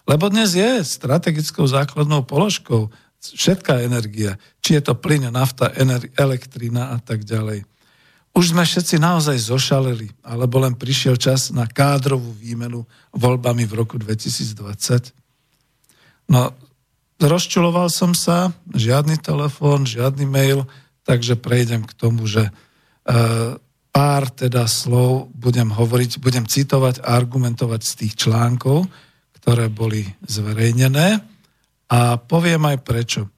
Lebo 0.04 0.24
dnes 0.28 0.54
je 0.54 0.84
strategickou 0.84 1.66
základnou 1.66 2.22
položkou 2.22 2.92
všetká 3.18 3.80
energia, 3.80 4.36
či 4.60 4.76
je 4.76 4.82
to 4.84 4.94
plyn, 4.94 5.32
nafta, 5.32 5.72
elektrina 6.20 6.92
a 6.92 7.00
tak 7.00 7.24
ďalej. 7.24 7.64
Už 8.34 8.50
sme 8.50 8.66
všetci 8.66 8.98
naozaj 8.98 9.38
zošaleli, 9.46 10.10
alebo 10.26 10.58
len 10.58 10.74
prišiel 10.74 11.14
čas 11.14 11.54
na 11.54 11.70
kádrovú 11.70 12.34
výmenu 12.34 12.82
voľbami 13.14 13.62
v 13.62 13.72
roku 13.78 13.94
2020. 13.94 15.14
No, 16.26 16.50
rozčuloval 17.22 17.86
som 17.94 18.10
sa, 18.10 18.50
žiadny 18.74 19.22
telefón, 19.22 19.86
žiadny 19.86 20.26
mail, 20.26 20.66
takže 21.06 21.38
prejdem 21.38 21.86
k 21.86 21.94
tomu, 21.94 22.26
že 22.26 22.50
e, 22.50 22.52
pár 23.94 24.22
teda 24.34 24.66
slov 24.66 25.30
budem 25.30 25.70
hovoriť, 25.70 26.18
budem 26.18 26.42
citovať 26.42 27.06
a 27.06 27.14
argumentovať 27.14 27.80
z 27.86 27.92
tých 28.02 28.14
článkov, 28.26 28.90
ktoré 29.38 29.70
boli 29.70 30.10
zverejnené 30.26 31.22
a 31.86 32.18
poviem 32.18 32.66
aj 32.66 32.78
prečo. 32.82 33.30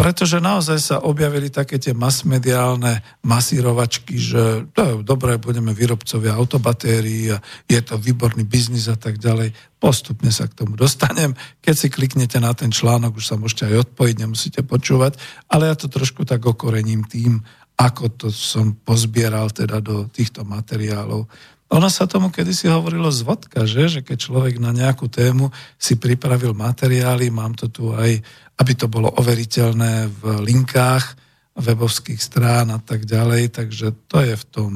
Pretože 0.00 0.40
naozaj 0.40 0.78
sa 0.80 0.96
objavili 1.04 1.52
také 1.52 1.76
tie 1.76 1.92
masmediálne 1.92 3.04
masírovačky, 3.20 4.16
že 4.16 4.64
to 4.72 4.80
je 4.80 4.92
dobré, 5.04 5.36
budeme 5.36 5.76
výrobcovia 5.76 6.40
autobatérií 6.40 7.36
a 7.36 7.44
je 7.68 7.80
to 7.84 8.00
výborný 8.00 8.48
biznis 8.48 8.88
a 8.88 8.96
tak 8.96 9.20
ďalej. 9.20 9.52
Postupne 9.76 10.32
sa 10.32 10.48
k 10.48 10.56
tomu 10.64 10.72
dostanem. 10.72 11.36
Keď 11.60 11.74
si 11.76 11.92
kliknete 11.92 12.40
na 12.40 12.56
ten 12.56 12.72
článok, 12.72 13.20
už 13.20 13.28
sa 13.28 13.36
môžete 13.36 13.68
aj 13.68 13.92
odpojiť, 13.92 14.16
nemusíte 14.24 14.60
počúvať, 14.64 15.20
ale 15.52 15.68
ja 15.68 15.76
to 15.76 15.92
trošku 15.92 16.24
tak 16.24 16.48
okorením 16.48 17.04
tým, 17.04 17.44
ako 17.76 18.08
to 18.08 18.26
som 18.32 18.72
pozbieral 18.80 19.52
teda 19.52 19.84
do 19.84 20.08
týchto 20.08 20.48
materiálov. 20.48 21.28
Ono 21.70 21.86
sa 21.86 22.10
tomu 22.10 22.34
kedysi 22.34 22.66
hovorilo 22.66 23.06
zvodka, 23.14 23.62
že? 23.62 23.86
že 23.86 24.00
keď 24.02 24.16
človek 24.18 24.58
na 24.58 24.74
nejakú 24.74 25.06
tému 25.06 25.54
si 25.78 25.94
pripravil 25.94 26.50
materiály, 26.50 27.30
mám 27.30 27.54
to 27.54 27.70
tu 27.70 27.94
aj 27.94 28.18
aby 28.60 28.72
to 28.76 28.86
bolo 28.92 29.08
overiteľné 29.16 30.12
v 30.20 30.22
linkách 30.44 31.16
webovských 31.56 32.20
strán 32.20 32.68
a 32.70 32.78
tak 32.78 33.08
ďalej, 33.08 33.56
takže 33.56 33.96
to 34.06 34.20
je 34.20 34.34
v 34.36 34.44
tom. 34.52 34.70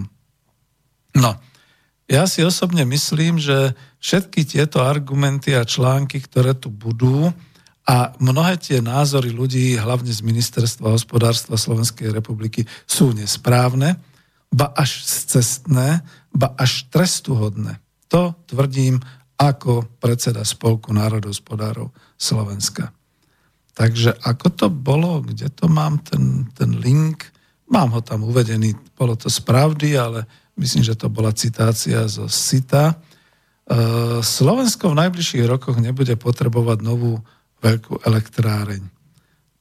No, 1.14 1.36
ja 2.08 2.24
si 2.24 2.40
osobne 2.44 2.88
myslím, 2.88 3.36
že 3.40 3.76
všetky 4.00 4.44
tieto 4.44 4.84
argumenty 4.84 5.56
a 5.56 5.68
články, 5.68 6.20
ktoré 6.20 6.56
tu 6.56 6.72
budú, 6.72 7.32
a 7.84 8.16
mnohé 8.16 8.56
tie 8.56 8.80
názory 8.80 9.28
ľudí, 9.28 9.76
hlavne 9.76 10.08
z 10.08 10.24
Ministerstva 10.24 10.96
hospodárstva 10.96 11.60
Slovenskej 11.60 12.16
republiky, 12.16 12.64
sú 12.88 13.12
nesprávne, 13.12 14.00
ba 14.48 14.72
až 14.72 15.04
cestné, 15.04 16.00
ba 16.32 16.56
až 16.56 16.88
trestuhodné. 16.88 17.76
To 18.08 18.32
tvrdím 18.48 19.04
ako 19.36 19.84
predseda 20.00 20.48
Spolku 20.48 20.96
národohospodárov 20.96 21.92
Slovenska. 22.16 22.88
Takže 23.74 24.14
ako 24.22 24.46
to 24.54 24.66
bolo, 24.70 25.18
kde 25.18 25.50
to 25.50 25.66
mám 25.66 25.98
ten, 25.98 26.46
ten 26.54 26.78
link, 26.78 27.26
mám 27.66 27.90
ho 27.90 27.98
tam 27.98 28.22
uvedený, 28.22 28.78
bolo 28.94 29.18
to 29.18 29.26
z 29.26 29.42
pravdy, 29.42 29.98
ale 29.98 30.30
myslím, 30.54 30.86
že 30.86 30.94
to 30.94 31.10
bola 31.10 31.34
citácia 31.34 32.06
zo 32.06 32.30
SITA. 32.30 32.94
E, 32.94 32.96
Slovensko 34.22 34.94
v 34.94 35.00
najbližších 35.02 35.44
rokoch 35.50 35.74
nebude 35.82 36.14
potrebovať 36.14 36.78
novú 36.86 37.18
veľkú 37.58 38.06
elektráreň. 38.06 38.93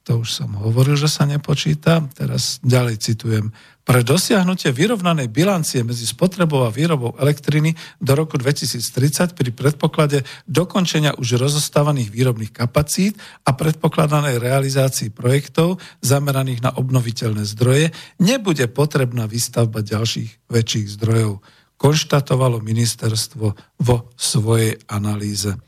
To 0.04 0.20
už 0.20 0.36
som 0.36 0.52
hovoril, 0.60 1.00
že 1.00 1.08
sa 1.08 1.24
nepočíta. 1.24 2.04
Teraz 2.12 2.60
ďalej 2.60 3.00
citujem. 3.00 3.56
Pre 3.84 4.00
dosiahnutie 4.00 4.72
vyrovnanej 4.72 5.32
bilancie 5.32 5.80
medzi 5.80 6.04
spotrebou 6.08 6.64
a 6.64 6.72
výrobou 6.72 7.16
elektriny 7.16 7.76
do 8.00 8.12
roku 8.16 8.36
2030 8.36 9.32
pri 9.36 9.50
predpoklade 9.52 10.24
dokončenia 10.48 11.16
už 11.16 11.40
rozostávaných 11.40 12.12
výrobných 12.12 12.52
kapacít 12.52 13.16
a 13.44 13.56
predpokladanej 13.56 14.40
realizácii 14.40 15.12
projektov 15.12 15.80
zameraných 16.00 16.64
na 16.64 16.72
obnoviteľné 16.76 17.44
zdroje 17.44 17.92
nebude 18.20 18.64
potrebná 18.72 19.24
výstavba 19.24 19.84
ďalších 19.84 20.48
väčších 20.48 21.00
zdrojov, 21.00 21.44
konštatovalo 21.76 22.60
ministerstvo 22.60 23.46
vo 23.80 23.96
svojej 24.16 24.80
analýze. 24.88 25.60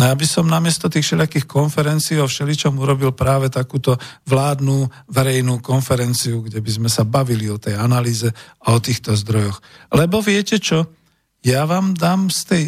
No 0.00 0.08
ja 0.08 0.14
by 0.16 0.24
som 0.24 0.48
namiesto 0.48 0.88
tých 0.88 1.04
všelijakých 1.04 1.44
konferencií 1.44 2.16
o 2.16 2.26
všeličom 2.26 2.80
urobil 2.80 3.12
práve 3.12 3.52
takúto 3.52 4.00
vládnu 4.24 4.88
verejnú 5.12 5.60
konferenciu, 5.60 6.40
kde 6.42 6.64
by 6.64 6.70
sme 6.80 6.90
sa 6.90 7.04
bavili 7.04 7.52
o 7.52 7.60
tej 7.60 7.76
analýze 7.76 8.32
a 8.64 8.66
o 8.72 8.80
týchto 8.80 9.12
zdrojoch. 9.12 9.60
Lebo 9.92 10.24
viete 10.24 10.56
čo? 10.56 10.88
Ja 11.44 11.68
vám 11.68 11.92
dám 11.92 12.32
z 12.32 12.40
tej 12.48 12.62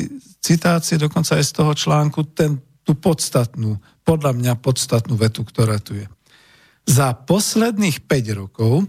citácie, 0.45 1.01
dokonca 1.01 1.41
aj 1.41 1.45
z 1.49 1.53
toho 1.57 1.73
článku, 1.73 2.37
ten, 2.37 2.61
tú 2.85 2.93
podstatnú, 2.93 3.81
podľa 4.05 4.37
mňa 4.37 4.53
podstatnú 4.61 5.17
vetu, 5.17 5.47
ktorá 5.49 5.81
tu 5.81 5.97
je. 5.97 6.07
Za 6.85 7.17
posledných 7.17 8.05
5 8.05 8.41
rokov 8.45 8.85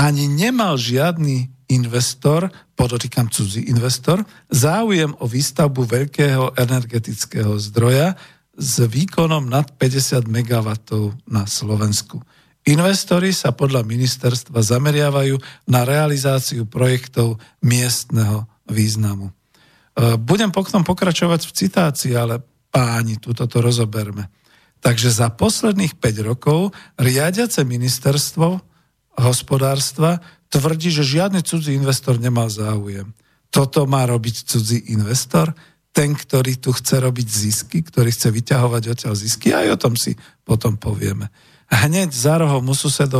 ani 0.00 0.24
nemal 0.24 0.80
žiadny 0.80 1.52
investor, 1.68 2.50
podotýkam 2.78 3.30
cudzí 3.30 3.66
investor, 3.66 4.22
záujem 4.50 5.14
o 5.18 5.26
výstavbu 5.26 5.82
veľkého 5.82 6.54
energetického 6.54 7.58
zdroja 7.58 8.14
s 8.56 8.80
výkonom 8.80 9.50
nad 9.50 9.68
50 9.76 10.24
MW 10.26 10.68
na 11.28 11.44
Slovensku. 11.44 12.22
Investori 12.66 13.30
sa 13.30 13.54
podľa 13.54 13.86
ministerstva 13.86 14.58
zameriavajú 14.58 15.38
na 15.70 15.86
realizáciu 15.86 16.66
projektov 16.66 17.38
miestneho 17.62 18.50
významu. 18.66 19.30
E, 19.30 19.32
budem 20.18 20.50
potom 20.50 20.82
pokračovať 20.82 21.46
v 21.46 21.52
citácii, 21.54 22.12
ale 22.18 22.42
páni, 22.74 23.22
túto 23.22 23.46
to 23.46 23.62
rozoberme. 23.62 24.26
Takže 24.82 25.14
za 25.14 25.30
posledných 25.30 25.94
5 25.94 26.26
rokov 26.26 26.74
riadiace 26.98 27.62
ministerstvo 27.62 28.58
hospodárstva 29.16 30.20
tvrdí, 30.48 30.90
že 30.90 31.06
žiadny 31.06 31.42
cudzí 31.42 31.74
investor 31.74 32.18
nemá 32.18 32.46
záujem. 32.46 33.10
Toto 33.50 33.86
má 33.88 34.04
robiť 34.04 34.46
cudzí 34.46 34.92
investor, 34.92 35.54
ten, 35.96 36.12
ktorý 36.12 36.60
tu 36.60 36.76
chce 36.76 37.00
robiť 37.00 37.24
zisky, 37.24 37.80
ktorý 37.80 38.12
chce 38.12 38.28
vyťahovať 38.28 38.82
odtiaľ 38.92 39.14
zisky, 39.16 39.56
aj 39.56 39.66
o 39.72 39.80
tom 39.80 39.94
si 39.96 40.12
potom 40.44 40.76
povieme. 40.76 41.32
Hneď 41.72 42.12
za 42.12 42.36
rohom 42.36 42.68
u 42.68 42.76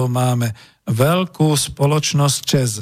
máme 0.06 0.52
veľkú 0.86 1.56
spoločnosť 1.56 2.38
ČES. 2.44 2.72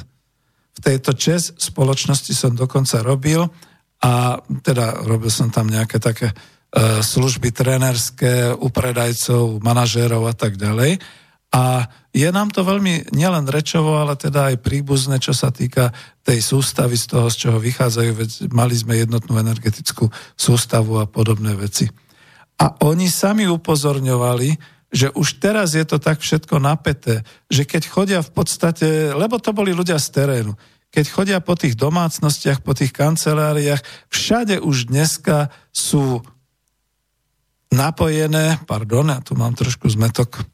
V 0.75 0.81
tejto 0.83 1.15
ČES 1.15 1.57
spoločnosti 1.57 2.35
som 2.35 2.59
dokonca 2.59 3.01
robil 3.07 3.47
a 4.03 4.43
teda 4.61 5.07
robil 5.07 5.31
som 5.31 5.49
tam 5.49 5.71
nejaké 5.71 6.03
také 6.03 6.29
e, 6.29 6.35
služby 7.01 7.55
trenerské 7.55 8.53
u 8.53 8.69
predajcov, 8.69 9.63
manažérov 9.63 10.27
a 10.27 10.35
tak 10.35 10.59
ďalej. 10.59 11.01
A 11.55 11.87
je 12.11 12.27
nám 12.35 12.51
to 12.51 12.67
veľmi 12.67 13.15
nielen 13.15 13.47
rečovo, 13.47 13.95
ale 13.95 14.19
teda 14.19 14.51
aj 14.51 14.59
príbuzné, 14.59 15.23
čo 15.23 15.31
sa 15.31 15.55
týka 15.55 15.95
tej 16.27 16.43
sústavy 16.43 16.99
z 16.99 17.15
toho, 17.15 17.31
z 17.31 17.47
čoho 17.47 17.59
vychádzajú, 17.63 18.11
veď 18.11 18.31
mali 18.51 18.75
sme 18.75 18.99
jednotnú 18.99 19.39
energetickú 19.39 20.11
sústavu 20.35 20.99
a 20.99 21.07
podobné 21.07 21.55
veci. 21.55 21.87
A 22.59 22.75
oni 22.83 23.07
sami 23.07 23.47
upozorňovali, 23.47 24.51
že 24.91 25.15
už 25.15 25.39
teraz 25.39 25.79
je 25.79 25.87
to 25.87 26.03
tak 26.03 26.19
všetko 26.19 26.59
napäté, 26.59 27.23
že 27.47 27.67
keď 27.67 27.83
chodia 27.87 28.21
v 28.23 28.31
podstate, 28.35 29.15
lebo 29.15 29.39
to 29.39 29.55
boli 29.55 29.71
ľudia 29.71 29.99
z 29.99 30.11
terénu, 30.11 30.59
keď 30.91 31.05
chodia 31.11 31.39
po 31.43 31.59
tých 31.59 31.75
domácnostiach, 31.75 32.63
po 32.63 32.75
tých 32.79 32.95
kanceláriách, 32.95 33.83
všade 34.11 34.63
už 34.63 34.91
dneska 34.91 35.51
sú 35.75 36.23
napojené, 37.75 38.63
pardon, 38.71 39.11
ja 39.11 39.19
tu 39.19 39.35
mám 39.35 39.59
trošku 39.59 39.91
zmetok, 39.91 40.47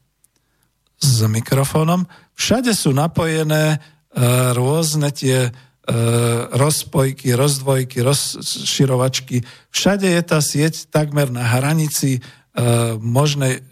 s 1.01 1.25
mikrofónom. 1.25 2.05
Všade 2.37 2.77
sú 2.77 2.93
napojené 2.93 3.75
e, 3.75 3.77
rôzne 4.53 5.09
tie 5.09 5.49
e, 5.49 5.51
rozpojky, 6.53 7.33
rozdvojky, 7.33 8.05
rozširovačky. 8.05 9.41
Všade 9.73 10.07
je 10.07 10.21
tá 10.21 10.39
sieť 10.39 10.87
takmer 10.93 11.33
na 11.33 11.43
hranici 11.57 12.21
možnej, 12.99 13.63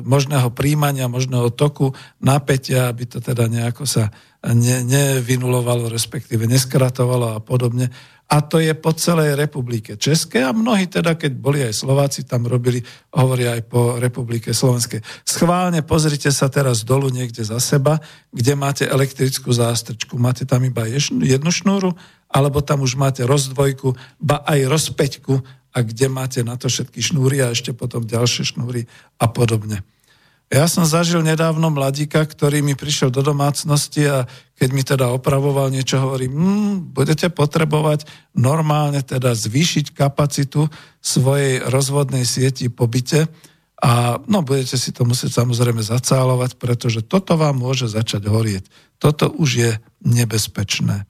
možného 0.00 0.48
príjmania, 0.56 1.12
možného 1.12 1.52
toku, 1.52 1.92
napätia, 2.24 2.88
aby 2.88 3.04
to 3.04 3.20
teda 3.20 3.44
nejako 3.52 3.84
sa 3.84 4.08
ne, 4.40 4.80
nevynulovalo, 4.80 5.92
respektíve 5.92 6.48
neskratovalo 6.48 7.36
a 7.36 7.38
podobne 7.44 7.92
a 8.24 8.40
to 8.40 8.56
je 8.56 8.72
po 8.72 8.96
celej 8.96 9.36
republike 9.36 10.00
České 10.00 10.40
a 10.40 10.56
mnohí 10.56 10.88
teda, 10.88 11.12
keď 11.20 11.32
boli 11.36 11.60
aj 11.60 11.76
Slováci, 11.76 12.24
tam 12.24 12.48
robili, 12.48 12.80
hovoria 13.12 13.60
aj 13.60 13.62
po 13.68 14.00
republike 14.00 14.56
Slovenskej. 14.56 15.04
Schválne 15.28 15.84
pozrite 15.84 16.32
sa 16.32 16.48
teraz 16.48 16.88
dolu 16.88 17.12
niekde 17.12 17.44
za 17.44 17.60
seba, 17.60 18.00
kde 18.32 18.56
máte 18.56 18.84
elektrickú 18.88 19.52
zástrčku. 19.52 20.16
Máte 20.16 20.48
tam 20.48 20.64
iba 20.64 20.88
jednu 20.88 21.50
šnúru, 21.52 21.92
alebo 22.32 22.64
tam 22.64 22.80
už 22.80 22.96
máte 22.96 23.28
rozdvojku, 23.28 23.92
ba 24.16 24.40
aj 24.48 24.72
rozpeťku 24.72 25.34
a 25.74 25.82
kde 25.82 26.06
máte 26.06 26.40
na 26.46 26.54
to 26.54 26.70
všetky 26.70 27.02
šnúry 27.02 27.42
a 27.42 27.50
ešte 27.50 27.74
potom 27.74 28.06
ďalšie 28.06 28.54
šnúry 28.54 28.86
a 29.18 29.26
podobne. 29.26 29.82
Ja 30.52 30.70
som 30.70 30.86
zažil 30.86 31.24
nedávno 31.26 31.72
mladíka, 31.72 32.22
ktorý 32.22 32.62
mi 32.62 32.78
prišiel 32.78 33.10
do 33.10 33.26
domácnosti 33.26 34.06
a 34.06 34.28
keď 34.54 34.68
mi 34.70 34.86
teda 34.86 35.10
opravoval 35.10 35.72
niečo, 35.72 35.98
hovorí, 35.98 36.30
mm, 36.30 36.94
budete 36.94 37.26
potrebovať 37.32 38.06
normálne 38.38 39.02
teda 39.02 39.34
zvýšiť 39.34 39.90
kapacitu 39.90 40.70
svojej 41.02 41.58
rozvodnej 41.66 42.22
sieti 42.22 42.70
po 42.70 42.86
byte 42.86 43.26
a 43.82 44.22
no, 44.30 44.46
budete 44.46 44.78
si 44.78 44.94
to 44.94 45.02
musieť 45.02 45.42
samozrejme 45.42 45.82
zacálovať, 45.82 46.54
pretože 46.60 47.02
toto 47.02 47.34
vám 47.34 47.58
môže 47.58 47.90
začať 47.90 48.30
horieť. 48.30 48.64
Toto 49.02 49.34
už 49.34 49.50
je 49.58 49.70
nebezpečné. 50.06 51.08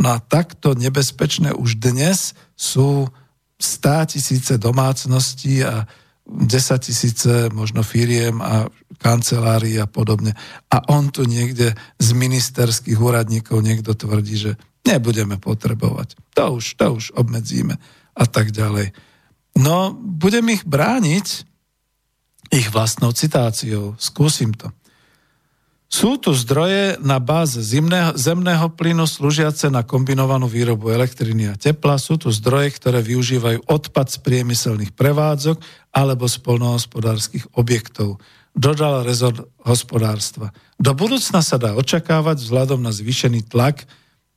No 0.00 0.16
a 0.16 0.18
takto 0.24 0.72
nebezpečné 0.72 1.52
už 1.52 1.78
dnes 1.78 2.32
sú 2.56 3.12
stá 3.56 4.04
tisíce 4.04 4.58
domácností 4.58 5.64
a 5.64 5.88
10 6.26 6.78
tisíce 6.82 7.32
možno 7.54 7.86
firiem 7.86 8.42
a 8.42 8.66
kancelárií 8.98 9.78
a 9.78 9.86
podobne. 9.86 10.34
A 10.70 10.82
on 10.90 11.14
tu 11.14 11.22
niekde 11.22 11.78
z 12.02 12.08
ministerských 12.12 12.98
úradníkov 12.98 13.62
niekto 13.62 13.94
tvrdí, 13.94 14.34
že 14.34 14.52
nebudeme 14.82 15.38
potrebovať. 15.38 16.18
To 16.34 16.58
už, 16.58 16.74
to 16.74 16.86
už 16.98 17.04
obmedzíme 17.14 17.78
a 18.16 18.24
tak 18.26 18.50
ďalej. 18.50 18.90
No, 19.56 19.94
budem 19.96 20.50
ich 20.50 20.66
brániť 20.66 21.46
ich 22.50 22.68
vlastnou 22.70 23.10
citáciou. 23.10 23.94
Skúsim 23.98 24.54
to. 24.54 24.70
Sú 25.86 26.18
tu 26.18 26.34
zdroje 26.34 26.98
na 26.98 27.22
báze 27.22 27.62
zimného, 27.62 28.18
zemného 28.18 28.74
plynu 28.74 29.06
slúžiace 29.06 29.70
na 29.70 29.86
kombinovanú 29.86 30.50
výrobu 30.50 30.90
elektriny 30.90 31.46
a 31.46 31.54
tepla. 31.54 31.94
Sú 31.94 32.18
tu 32.18 32.34
zdroje, 32.34 32.74
ktoré 32.74 32.98
využívajú 33.06 33.70
odpad 33.70 34.10
z 34.10 34.18
priemyselných 34.18 34.92
prevádzok 34.98 35.62
alebo 35.94 36.26
z 36.26 36.36
polnohospodárskych 36.42 37.54
objektov. 37.54 38.18
Dodal 38.50 39.06
rezort 39.06 39.46
hospodárstva. 39.62 40.50
Do 40.74 40.90
budúcna 40.90 41.38
sa 41.38 41.54
dá 41.54 41.78
očakávať 41.78 42.42
vzhľadom 42.42 42.82
na 42.82 42.90
zvýšený 42.90 43.46
tlak 43.46 43.86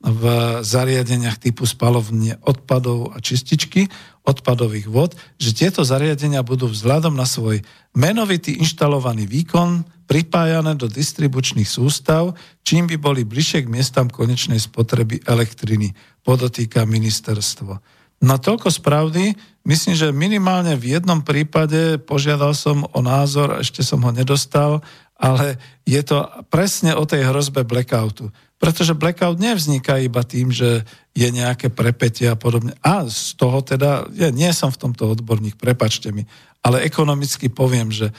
v 0.00 0.24
zariadeniach 0.64 1.36
typu 1.36 1.68
spalovne 1.68 2.40
odpadov 2.40 3.12
a 3.12 3.20
čističky 3.20 3.92
odpadových 4.24 4.88
vod, 4.88 5.12
že 5.36 5.52
tieto 5.52 5.84
zariadenia 5.84 6.40
budú 6.40 6.72
vzhľadom 6.72 7.12
na 7.12 7.28
svoj 7.28 7.60
menovitý 7.92 8.56
inštalovaný 8.56 9.28
výkon 9.28 9.84
pripájané 10.10 10.74
do 10.74 10.90
distribučných 10.90 11.70
sústav, 11.70 12.34
čím 12.66 12.90
by 12.90 12.98
boli 12.98 13.22
bližšie 13.22 13.62
k 13.62 13.70
miestam 13.70 14.10
konečnej 14.10 14.58
spotreby 14.58 15.22
elektriny, 15.22 15.94
podotýka 16.26 16.82
ministerstvo. 16.82 17.78
No 18.20 18.34
toľko 18.36 18.74
z. 18.74 19.38
Myslím, 19.62 19.94
že 19.94 20.10
minimálne 20.10 20.74
v 20.74 20.98
jednom 20.98 21.22
prípade 21.22 22.02
požiadal 22.02 22.58
som 22.58 22.82
o 22.90 23.00
názor, 23.00 23.62
ešte 23.62 23.86
som 23.86 24.02
ho 24.02 24.10
nedostal, 24.10 24.82
ale 25.14 25.60
je 25.86 26.02
to 26.02 26.26
presne 26.50 26.90
o 26.98 27.06
tej 27.06 27.30
hrozbe 27.30 27.62
blackoutu. 27.62 28.34
Pretože 28.60 28.98
blackout 28.98 29.40
nevzniká 29.40 29.96
iba 30.04 30.20
tým, 30.20 30.52
že 30.52 30.84
je 31.16 31.28
nejaké 31.32 31.72
prepetie 31.72 32.28
a 32.28 32.36
podobne. 32.36 32.76
A 32.84 33.08
z 33.08 33.38
toho 33.40 33.64
teda, 33.64 34.04
ja 34.12 34.28
nie 34.28 34.52
som 34.52 34.68
v 34.68 34.80
tomto 34.84 35.16
odborník, 35.16 35.56
prepačte 35.56 36.12
mi, 36.12 36.28
ale 36.60 36.84
ekonomicky 36.84 37.48
poviem, 37.48 37.88
že 37.88 38.12
e, 38.12 38.14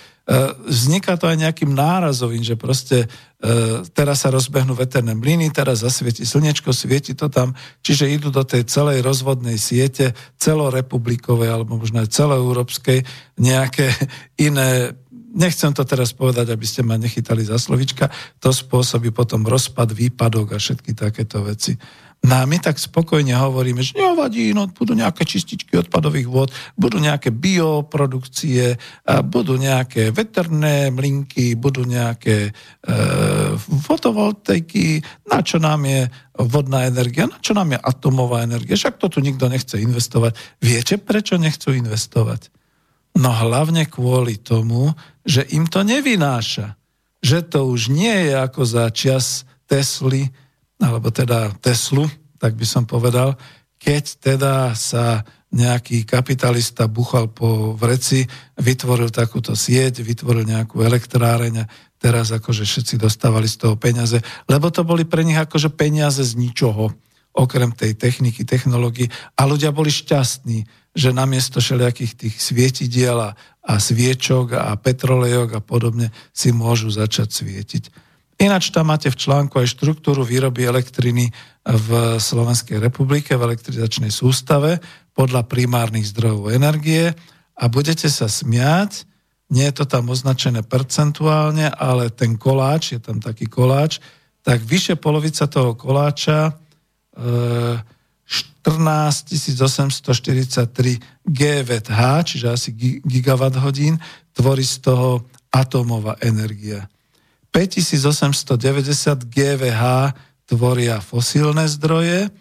vzniká 0.66 1.14
to 1.14 1.30
aj 1.30 1.38
nejakým 1.38 1.78
nárazovým, 1.78 2.42
že 2.42 2.58
proste 2.58 3.06
e, 3.06 3.08
teraz 3.94 4.26
sa 4.26 4.34
rozbehnú 4.34 4.74
veterné 4.74 5.14
mlyny, 5.14 5.54
teraz 5.54 5.86
zasvieti 5.86 6.26
slnečko, 6.26 6.74
svieti 6.74 7.14
to 7.14 7.30
tam, 7.30 7.54
čiže 7.86 8.10
idú 8.10 8.34
do 8.34 8.42
tej 8.42 8.66
celej 8.66 9.06
rozvodnej 9.06 9.62
siete, 9.62 10.18
celorepublikovej 10.42 11.54
alebo 11.54 11.78
možno 11.78 12.02
aj 12.02 12.10
celoeurópskej, 12.10 13.06
nejaké 13.38 13.94
iné 14.50 14.98
nechcem 15.32 15.72
to 15.72 15.88
teraz 15.88 16.12
povedať, 16.12 16.52
aby 16.52 16.66
ste 16.68 16.84
ma 16.84 17.00
nechytali 17.00 17.40
za 17.48 17.56
slovička, 17.56 18.12
to 18.44 18.52
spôsobí 18.52 19.16
potom 19.16 19.48
rozpad, 19.48 19.96
výpadok 19.96 20.56
a 20.56 20.58
všetky 20.60 20.92
takéto 20.92 21.40
veci. 21.48 21.80
No 22.22 22.38
a 22.38 22.46
my 22.46 22.62
tak 22.62 22.78
spokojne 22.78 23.34
hovoríme, 23.34 23.82
že 23.82 23.98
nevadí, 23.98 24.54
no 24.54 24.70
budú 24.70 24.94
nejaké 24.94 25.26
čističky 25.26 25.74
odpadových 25.82 26.30
vôd, 26.30 26.54
budú 26.78 27.02
nejaké 27.02 27.34
bioprodukcie, 27.34 28.78
budú 29.26 29.58
nejaké 29.58 30.14
veterné 30.14 30.94
mlinky, 30.94 31.58
budú 31.58 31.82
nejaké 31.82 32.46
e, 32.46 32.52
fotovoltaiky, 33.58 35.02
na 35.34 35.42
čo 35.42 35.58
nám 35.58 35.82
je 35.90 36.14
vodná 36.46 36.86
energia, 36.86 37.26
na 37.26 37.42
čo 37.42 37.58
nám 37.58 37.74
je 37.74 37.82
atomová 37.82 38.46
energia, 38.46 38.78
však 38.78 39.02
to 39.02 39.10
tu 39.10 39.18
nikto 39.18 39.50
nechce 39.50 39.82
investovať. 39.82 40.38
Viete, 40.62 41.02
prečo 41.02 41.42
nechcú 41.42 41.74
investovať? 41.74 42.54
No 43.18 43.34
hlavne 43.34 43.90
kvôli 43.90 44.38
tomu, 44.38 44.94
že 45.26 45.42
im 45.58 45.66
to 45.66 45.82
nevynáša. 45.82 46.78
Že 47.26 47.40
to 47.50 47.60
už 47.66 47.90
nie 47.90 48.30
je 48.30 48.34
ako 48.38 48.62
za 48.62 48.86
čas 48.94 49.42
Tesly, 49.66 50.30
alebo 50.82 51.14
teda 51.14 51.54
Teslu, 51.62 52.10
tak 52.42 52.58
by 52.58 52.66
som 52.66 52.84
povedal, 52.90 53.38
keď 53.78 54.04
teda 54.18 54.54
sa 54.74 55.22
nejaký 55.52 56.08
kapitalista 56.08 56.88
buchal 56.88 57.28
po 57.28 57.76
vreci, 57.76 58.24
vytvoril 58.56 59.12
takúto 59.12 59.52
sieť, 59.54 60.00
vytvoril 60.02 60.48
nejakú 60.48 60.80
elektráreň 60.80 61.54
a 61.62 61.70
teraz 62.02 62.32
akože 62.32 62.64
všetci 62.66 62.96
dostávali 62.98 63.46
z 63.46 63.68
toho 63.68 63.76
peniaze, 63.76 64.18
lebo 64.48 64.72
to 64.72 64.82
boli 64.88 65.04
pre 65.04 65.28
nich 65.28 65.38
akože 65.38 65.76
peniaze 65.76 66.24
z 66.24 66.34
ničoho, 66.40 66.96
okrem 67.36 67.72
tej 67.76 67.96
techniky, 68.00 68.48
technológií 68.48 69.12
a 69.36 69.44
ľudia 69.44 69.76
boli 69.76 69.92
šťastní 69.92 70.82
že 70.92 71.16
namiesto 71.16 71.64
všelijakých 71.64 72.14
tých 72.20 72.36
svietidiel 72.36 73.16
a, 73.16 73.32
sviečok 73.64 74.60
a 74.60 74.76
petrolejok 74.76 75.56
a 75.56 75.62
podobne 75.64 76.12
si 76.36 76.52
môžu 76.52 76.92
začať 76.92 77.32
svietiť. 77.32 77.84
Ináč 78.42 78.74
tam 78.74 78.90
máte 78.90 79.14
v 79.14 79.22
článku 79.22 79.62
aj 79.62 79.70
štruktúru 79.70 80.26
výroby 80.26 80.66
elektriny 80.66 81.30
v 81.62 81.90
Slovenskej 82.18 82.82
republike, 82.82 83.38
v 83.38 83.54
elektrizačnej 83.54 84.10
sústave 84.10 84.82
podľa 85.14 85.46
primárnych 85.46 86.10
zdrojov 86.10 86.50
energie 86.50 87.14
a 87.54 87.64
budete 87.70 88.10
sa 88.10 88.26
smiať, 88.26 89.06
nie 89.54 89.70
je 89.70 89.78
to 89.78 89.86
tam 89.86 90.10
označené 90.10 90.66
percentuálne, 90.66 91.70
ale 91.70 92.10
ten 92.10 92.34
koláč, 92.34 92.98
je 92.98 93.02
tam 93.04 93.22
taký 93.22 93.46
koláč, 93.46 94.02
tak 94.42 94.66
vyše 94.66 94.98
polovica 94.98 95.46
toho 95.46 95.78
koláča 95.78 96.50
e, 96.50 96.54
14 98.66 99.38
843 99.62 101.30
GWh, 101.30 102.00
čiže 102.26 102.48
asi 102.50 102.74
gigawatt 103.06 103.62
hodín, 103.62 104.02
tvorí 104.34 104.66
z 104.66 104.82
toho 104.82 105.30
atómová 105.54 106.18
energia. 106.26 106.90
5890 107.52 109.28
GWh 109.28 109.84
tvoria 110.48 111.00
fosílne 111.00 111.68
zdroje, 111.68 112.32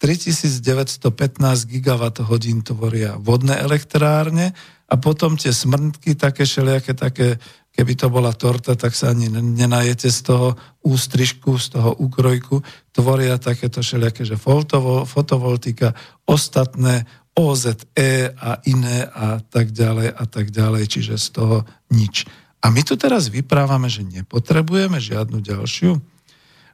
3915 0.00 1.68
gigawatt 1.68 2.24
hodín 2.24 2.64
tvoria 2.64 3.20
vodné 3.20 3.60
elektrárne 3.60 4.56
a 4.88 4.94
potom 4.96 5.36
tie 5.36 5.52
smrtky, 5.52 6.16
také 6.16 6.48
všelijaké 6.48 6.96
také 6.96 7.36
Keby 7.70 7.94
to 7.94 8.10
bola 8.10 8.34
torta, 8.34 8.74
tak 8.74 8.98
sa 8.98 9.14
ani 9.14 9.30
nenajete 9.30 10.10
z 10.10 10.20
toho 10.26 10.58
ústrižku, 10.82 11.54
z 11.54 11.78
toho 11.78 11.94
úkrojku. 12.02 12.60
Tvoria 12.90 13.38
takéto 13.38 13.78
všelijaké, 13.78 14.26
že 14.26 14.34
fotovoltika, 15.06 15.94
ostatné 16.26 17.06
OZE 17.38 18.34
a 18.34 18.50
iné 18.66 19.06
a 19.06 19.38
tak 19.38 19.70
ďalej 19.70 20.08
a 20.10 20.24
tak 20.26 20.50
ďalej, 20.50 20.82
čiže 20.90 21.14
z 21.14 21.26
toho 21.30 21.56
nič. 21.94 22.26
A 22.60 22.68
my 22.68 22.84
tu 22.84 22.96
teraz 22.96 23.32
vyprávame, 23.32 23.88
že 23.88 24.04
nepotrebujeme 24.04 25.00
žiadnu 25.00 25.40
ďalšiu. 25.40 25.96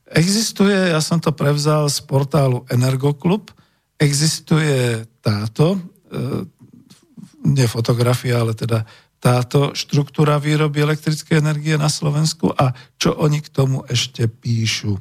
Existuje, 0.06 0.74
ja 0.74 0.98
som 1.02 1.18
to 1.18 1.34
prevzal 1.34 1.90
z 1.90 1.98
portálu 2.06 2.66
Energoklub, 2.70 3.50
existuje 3.98 5.06
táto, 5.22 5.74
e, 5.74 5.78
nie 7.46 7.66
fotografia, 7.70 8.42
ale 8.42 8.54
teda 8.54 8.86
táto 9.18 9.74
štruktúra 9.74 10.38
výroby 10.38 10.82
elektrickej 10.82 11.42
energie 11.42 11.74
na 11.74 11.90
Slovensku 11.90 12.54
a 12.54 12.70
čo 13.00 13.14
oni 13.18 13.42
k 13.42 13.48
tomu 13.50 13.82
ešte 13.90 14.30
píšu. 14.30 14.98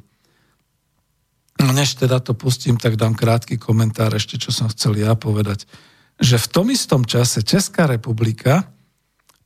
No, 1.56 1.72
než 1.72 1.96
teda 1.96 2.20
to 2.20 2.36
pustím, 2.36 2.76
tak 2.76 3.00
dám 3.00 3.16
krátky 3.16 3.56
komentár 3.56 4.12
ešte, 4.12 4.36
čo 4.36 4.52
som 4.52 4.68
chcel 4.68 4.98
ja 5.00 5.16
povedať. 5.16 5.64
Že 6.20 6.36
v 6.42 6.50
tom 6.52 6.66
istom 6.68 7.02
čase 7.06 7.40
Česká 7.46 7.88
republika, 7.88 8.75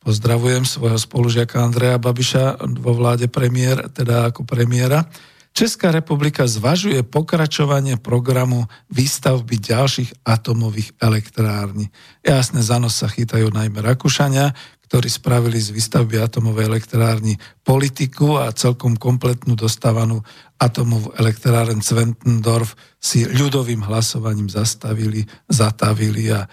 pozdravujem 0.01 0.65
svojho 0.65 0.97
spolužiaka 0.97 1.61
Andreja 1.61 2.01
Babiša 2.01 2.59
vo 2.81 2.91
vláde 2.97 3.29
premiér, 3.29 3.89
teda 3.93 4.33
ako 4.33 4.43
premiéra, 4.43 5.05
Česká 5.51 5.91
republika 5.91 6.47
zvažuje 6.47 7.03
pokračovanie 7.03 7.99
programu 7.99 8.71
výstavby 8.87 9.59
ďalších 9.59 10.23
atomových 10.23 10.95
elektrární. 10.95 11.91
Jasne, 12.23 12.63
za 12.63 12.79
nos 12.79 12.95
sa 12.95 13.11
chytajú 13.11 13.51
najmä 13.51 13.83
Rakúšania, 13.83 14.55
ktorí 14.87 15.11
spravili 15.11 15.59
z 15.59 15.75
výstavby 15.75 16.23
atomovej 16.23 16.67
elektrárny 16.71 17.35
politiku 17.67 18.39
a 18.39 18.55
celkom 18.55 18.95
kompletnú 18.95 19.59
dostávanú 19.59 20.23
atomovú 20.55 21.11
elektráren 21.19 21.83
Zwentendorf 21.83 22.75
si 22.99 23.27
ľudovým 23.27 23.83
hlasovaním 23.87 24.47
zastavili, 24.47 25.27
zatavili 25.51 26.31
a 26.31 26.47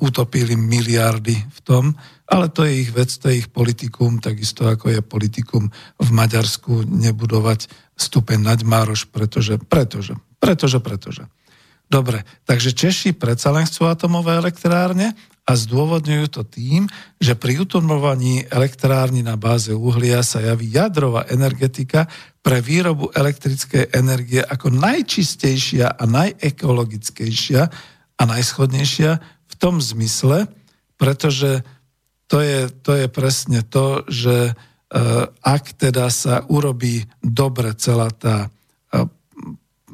utopili 0.00 0.56
miliardy 0.56 1.36
v 1.36 1.60
tom, 1.60 1.84
ale 2.24 2.48
to 2.48 2.64
je 2.64 2.80
ich 2.80 2.90
vec, 2.90 3.12
to 3.12 3.28
je 3.28 3.44
ich 3.44 3.48
politikum, 3.52 4.16
takisto 4.22 4.64
ako 4.64 4.88
je 4.88 5.00
politikum 5.04 5.68
v 6.00 6.10
Maďarsku 6.10 6.88
nebudovať 6.88 7.68
stupeň 7.98 8.38
naď 8.40 8.64
Mároš, 8.64 9.04
pretože, 9.12 9.60
pretože, 9.60 10.16
pretože, 10.40 10.80
pretože. 10.80 11.24
Dobre, 11.90 12.22
takže 12.46 12.70
Češi 12.70 13.18
predsa 13.18 13.50
len 13.50 13.66
chcú 13.66 13.90
atomové 13.90 14.38
elektrárne 14.38 15.12
a 15.42 15.52
zdôvodňujú 15.58 16.26
to 16.30 16.46
tým, 16.46 16.86
že 17.18 17.34
pri 17.34 17.66
utomovaní 17.66 18.46
elektrárny 18.46 19.26
na 19.26 19.34
báze 19.34 19.74
uhlia 19.74 20.22
sa 20.22 20.38
javí 20.38 20.70
jadrová 20.70 21.26
energetika 21.26 22.06
pre 22.40 22.62
výrobu 22.62 23.10
elektrickej 23.10 23.90
energie 23.90 24.38
ako 24.38 24.70
najčistejšia 24.70 25.98
a 25.98 26.04
najekologickejšia 26.06 27.62
a 28.16 28.22
najschodnejšia 28.22 29.39
tom 29.60 29.84
zmysle, 29.84 30.48
pretože 30.96 31.60
to 32.26 32.40
je, 32.40 32.72
to 32.80 32.96
je 32.96 33.06
presne 33.12 33.60
to, 33.68 34.08
že 34.08 34.56
Eh, 34.90 35.24
ak 35.46 35.78
teda 35.78 36.10
sa 36.10 36.42
urobí 36.50 37.06
dobre 37.22 37.78
celá 37.78 38.10
tá 38.10 38.50
eh, 38.90 39.06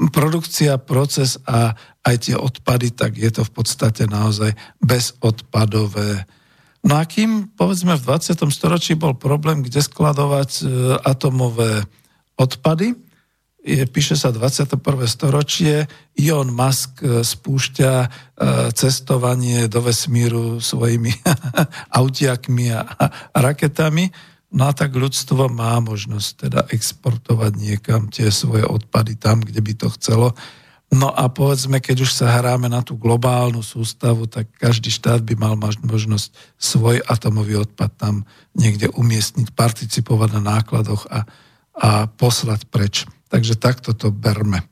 produkcia, 0.08 0.80
proces 0.80 1.36
a 1.44 1.76
aj 2.00 2.16
tie 2.16 2.32
odpady, 2.32 2.96
tak 2.96 3.12
je 3.20 3.28
to 3.28 3.44
v 3.44 3.52
podstate 3.52 4.08
naozaj 4.08 4.56
bezodpadové. 4.80 6.24
No 6.80 6.96
a 6.96 7.04
kým, 7.04 7.52
povedzme, 7.60 7.92
v 8.00 8.08
20. 8.08 8.40
storočí 8.48 8.96
bol 8.96 9.12
problém, 9.12 9.60
kde 9.60 9.84
skladovať 9.84 10.50
eh, 10.64 10.68
atomové 11.04 11.84
odpady, 12.40 12.96
je, 13.66 13.82
píše 13.90 14.14
sa 14.14 14.30
21. 14.30 14.78
storočie, 15.10 15.90
Elon 16.14 16.54
Musk 16.54 17.02
spúšťa 17.02 17.92
cestovanie 18.70 19.66
do 19.66 19.82
vesmíru 19.82 20.62
svojimi 20.62 21.10
autiakmi 21.98 22.70
a, 22.70 22.86
a 23.34 23.38
raketami 23.42 24.36
No 24.56 24.70
a 24.70 24.72
tak 24.72 24.94
ľudstvo 24.94 25.50
má 25.50 25.74
možnosť 25.82 26.48
teda 26.48 26.60
exportovať 26.70 27.52
niekam 27.58 28.06
tie 28.06 28.30
svoje 28.30 28.62
odpady 28.62 29.18
tam, 29.18 29.42
kde 29.42 29.58
by 29.58 29.72
to 29.74 29.88
chcelo. 29.98 30.32
No 30.86 31.10
a 31.10 31.26
povedzme, 31.26 31.82
keď 31.82 32.06
už 32.06 32.14
sa 32.14 32.30
hráme 32.30 32.70
na 32.70 32.78
tú 32.78 32.94
globálnu 32.94 33.58
sústavu, 33.58 34.30
tak 34.30 34.46
každý 34.54 34.94
štát 34.94 35.18
by 35.26 35.34
mal 35.34 35.58
mať 35.58 35.82
možnosť 35.82 36.30
svoj 36.62 37.02
atomový 37.10 37.66
odpad 37.66 37.90
tam 37.98 38.22
niekde 38.54 38.86
umiestniť, 38.94 39.50
participovať 39.50 40.38
na 40.38 40.62
nákladoch 40.62 41.10
a, 41.10 41.26
a 41.74 42.06
poslať 42.06 42.70
preč. 42.70 43.02
Takže 43.37 43.61
takto 43.61 43.93
to 43.93 44.09
berme. 44.09 44.64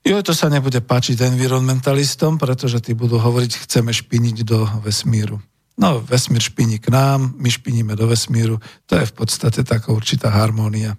Jo, 0.00 0.24
to 0.24 0.32
sa 0.32 0.48
nebude 0.48 0.80
páčiť 0.80 1.20
environmentalistom, 1.20 2.40
pretože 2.40 2.80
tí 2.80 2.96
budú 2.96 3.20
hovoriť, 3.20 3.68
chceme 3.68 3.92
špiniť 3.92 4.36
do 4.40 4.64
vesmíru. 4.80 5.36
No, 5.76 6.00
vesmír 6.00 6.40
špiní 6.40 6.80
k 6.80 6.88
nám, 6.88 7.36
my 7.36 7.52
špiníme 7.52 7.92
do 7.92 8.08
vesmíru, 8.08 8.56
to 8.88 8.96
je 8.96 9.04
v 9.04 9.14
podstate 9.14 9.68
taká 9.68 9.92
určitá 9.92 10.32
harmónia. 10.32 10.96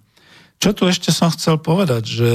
Čo 0.61 0.77
tu 0.77 0.85
ešte 0.85 1.09
som 1.09 1.33
chcel 1.33 1.57
povedať, 1.57 2.03
že 2.05 2.29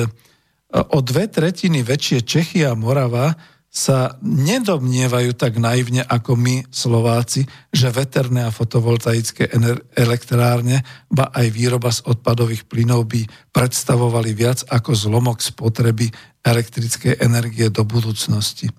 o 0.75 0.99
dve 0.99 1.31
tretiny 1.31 1.87
väčšie 1.87 2.27
Čechy 2.27 2.67
a 2.67 2.75
Morava 2.75 3.39
sa 3.75 4.15
nedomnievajú 4.23 5.35
tak 5.35 5.59
naivne 5.59 6.07
ako 6.07 6.39
my, 6.39 6.71
Slováci, 6.71 7.43
že 7.75 7.91
veterné 7.91 8.47
a 8.47 8.55
fotovoltaické 8.55 9.51
elektrárne, 9.99 10.87
ba 11.11 11.35
aj 11.35 11.51
výroba 11.51 11.91
z 11.91 12.07
odpadových 12.07 12.71
plynov 12.71 13.11
by 13.11 13.27
predstavovali 13.51 14.31
viac 14.31 14.63
ako 14.71 14.95
zlomok 14.95 15.43
spotreby 15.43 16.07
elektrickej 16.47 17.19
energie 17.19 17.67
do 17.67 17.83
budúcnosti. 17.83 18.71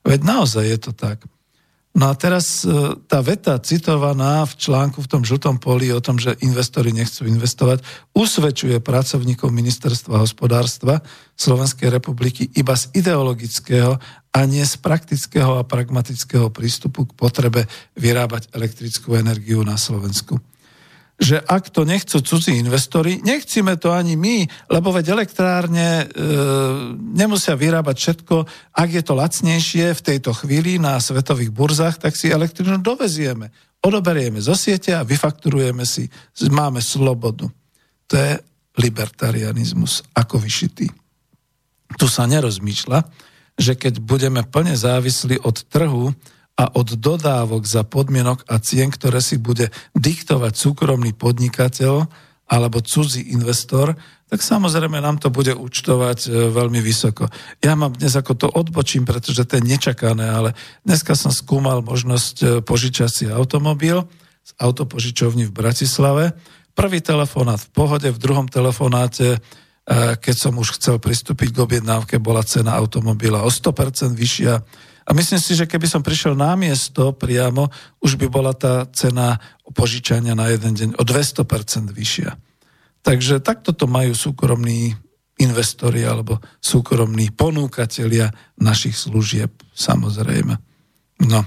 Veď 0.00 0.24
naozaj 0.24 0.64
je 0.64 0.78
to 0.80 0.92
tak. 0.96 1.20
No 1.98 2.06
a 2.06 2.14
teraz 2.14 2.62
e, 2.62 2.70
tá 3.10 3.18
veta 3.18 3.58
citovaná 3.58 4.46
v 4.46 4.54
článku 4.54 5.02
v 5.02 5.10
tom 5.10 5.26
žltom 5.26 5.58
poli 5.58 5.90
o 5.90 5.98
tom, 5.98 6.14
že 6.14 6.38
investori 6.46 6.94
nechcú 6.94 7.26
investovať, 7.26 7.82
usvedčuje 8.14 8.78
pracovníkov 8.78 9.50
ministerstva 9.50 10.22
hospodárstva 10.22 11.02
Slovenskej 11.34 11.90
republiky 11.90 12.54
iba 12.54 12.78
z 12.78 12.94
ideologického 12.94 13.98
a 14.30 14.38
nie 14.46 14.62
z 14.62 14.78
praktického 14.78 15.58
a 15.58 15.66
pragmatického 15.66 16.54
prístupu 16.54 17.02
k 17.10 17.16
potrebe 17.18 17.66
vyrábať 17.98 18.54
elektrickú 18.54 19.18
energiu 19.18 19.66
na 19.66 19.74
Slovensku 19.74 20.38
že 21.18 21.42
ak 21.42 21.74
to 21.74 21.82
nechcú 21.82 22.22
cudzí 22.22 22.54
investori, 22.62 23.18
nechcíme 23.26 23.74
to 23.74 23.90
ani 23.90 24.14
my, 24.14 24.46
lebo 24.70 24.94
veď 24.94 25.18
elektrárne 25.18 26.06
e, 26.06 26.26
nemusia 26.94 27.58
vyrábať 27.58 27.96
všetko. 27.98 28.46
Ak 28.78 28.88
je 28.94 29.02
to 29.02 29.18
lacnejšie 29.18 29.98
v 29.98 30.04
tejto 30.14 30.30
chvíli 30.30 30.78
na 30.78 30.94
svetových 31.02 31.50
burzách, 31.50 31.98
tak 31.98 32.14
si 32.14 32.30
elektrínu 32.30 32.78
dovezieme. 32.78 33.50
Odoberieme 33.82 34.38
zo 34.38 34.54
siete 34.54 34.94
a 34.94 35.02
vyfakturujeme 35.02 35.82
si. 35.82 36.06
Máme 36.46 36.78
slobodu. 36.78 37.50
To 38.08 38.14
je 38.14 38.38
libertarianizmus 38.78 40.06
ako 40.14 40.38
vyšitý. 40.38 40.86
Tu 41.98 42.06
sa 42.06 42.30
nerozmýšľa, 42.30 43.02
že 43.58 43.74
keď 43.74 43.98
budeme 43.98 44.46
plne 44.46 44.78
závislí 44.78 45.42
od 45.42 45.66
trhu, 45.66 46.14
a 46.58 46.64
od 46.74 46.98
dodávok 46.98 47.62
za 47.62 47.86
podmienok 47.86 48.42
a 48.50 48.58
cien, 48.58 48.90
ktoré 48.90 49.22
si 49.22 49.38
bude 49.38 49.70
diktovať 49.94 50.58
súkromný 50.58 51.14
podnikateľ 51.14 52.10
alebo 52.50 52.82
cudzí 52.82 53.30
investor, 53.30 53.94
tak 54.28 54.44
samozrejme 54.44 54.98
nám 55.00 55.22
to 55.22 55.32
bude 55.32 55.54
účtovať 55.56 56.18
e, 56.26 56.28
veľmi 56.52 56.80
vysoko. 56.84 57.30
Ja 57.64 57.78
mám 57.78 57.96
dnes 57.96 58.12
ako 58.12 58.32
to 58.36 58.48
odbočím, 58.50 59.08
pretože 59.08 59.44
to 59.48 59.56
je 59.56 59.64
nečakané, 59.64 60.28
ale 60.28 60.50
dneska 60.84 61.16
som 61.16 61.32
skúmal 61.32 61.80
možnosť 61.80 62.34
e, 62.40 62.46
požičať 62.60 63.08
si 63.08 63.24
automobil 63.28 64.04
z 64.44 64.50
autopožičovní 64.60 65.48
v 65.48 65.56
Bratislave. 65.56 66.36
Prvý 66.76 67.00
telefonát 67.00 67.60
v 67.60 67.72
pohode, 67.72 68.08
v 68.12 68.20
druhom 68.20 68.48
telefonáte, 68.48 69.36
e, 69.36 69.38
keď 70.20 70.36
som 70.36 70.56
už 70.60 70.76
chcel 70.76 71.00
pristúpiť 71.00 71.52
k 71.52 71.62
objednávke, 71.64 72.20
bola 72.20 72.44
cena 72.44 72.76
automobila 72.76 73.44
o 73.44 73.50
100% 73.52 74.12
vyššia 74.12 74.60
a 75.08 75.10
myslím 75.16 75.40
si, 75.40 75.56
že 75.56 75.64
keby 75.64 75.88
som 75.88 76.04
prišiel 76.04 76.36
na 76.36 76.52
miesto 76.52 77.16
priamo, 77.16 77.72
už 78.04 78.20
by 78.20 78.28
bola 78.28 78.52
tá 78.52 78.84
cena 78.92 79.40
požičania 79.72 80.36
na 80.36 80.52
jeden 80.52 80.76
deň 80.76 80.88
o 81.00 81.02
200% 81.02 81.88
vyššia. 81.96 82.36
Takže 83.00 83.40
takto 83.40 83.72
to 83.72 83.88
majú 83.88 84.12
súkromní 84.12 84.92
investori 85.40 86.04
alebo 86.04 86.44
súkromní 86.60 87.32
ponúkatelia 87.32 88.28
našich 88.60 89.00
služieb, 89.00 89.48
samozrejme. 89.72 90.60
No. 91.24 91.40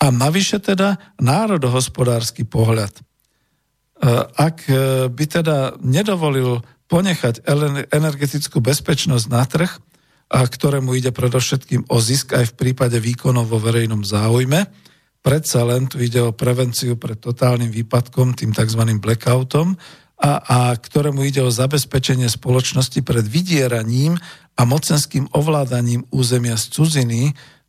A 0.00 0.06
navyše 0.10 0.58
teda 0.58 0.98
národohospodársky 1.22 2.42
pohľad. 2.42 2.90
E, 2.96 3.02
ak 4.34 4.66
by 5.14 5.24
teda 5.30 5.78
nedovolil 5.78 6.64
ponechať 6.90 7.46
energetickú 7.94 8.58
bezpečnosť 8.58 9.26
na 9.30 9.46
trh, 9.46 9.70
a 10.30 10.46
ktorému 10.46 10.94
ide 10.94 11.10
predovšetkým 11.10 11.90
o 11.90 11.98
zisk 11.98 12.38
aj 12.38 12.54
v 12.54 12.56
prípade 12.56 13.02
výkonov 13.02 13.50
vo 13.50 13.58
verejnom 13.58 14.06
záujme. 14.06 14.70
Predsa 15.20 15.66
len 15.66 15.90
tu 15.90 15.98
ide 15.98 16.22
o 16.22 16.32
prevenciu 16.32 16.94
pred 16.94 17.18
totálnym 17.18 17.68
výpadkom, 17.68 18.38
tým 18.38 18.54
tzv. 18.54 18.82
blackoutom, 19.02 19.74
a, 20.20 20.30
a 20.40 20.58
ktorému 20.76 21.24
ide 21.24 21.40
o 21.40 21.50
zabezpečenie 21.50 22.28
spoločnosti 22.28 23.00
pred 23.00 23.24
vydieraním 23.24 24.20
a 24.54 24.62
mocenským 24.68 25.32
ovládaním 25.32 26.04
územia 26.12 26.60
z 26.60 26.76
cudziny, 26.76 27.22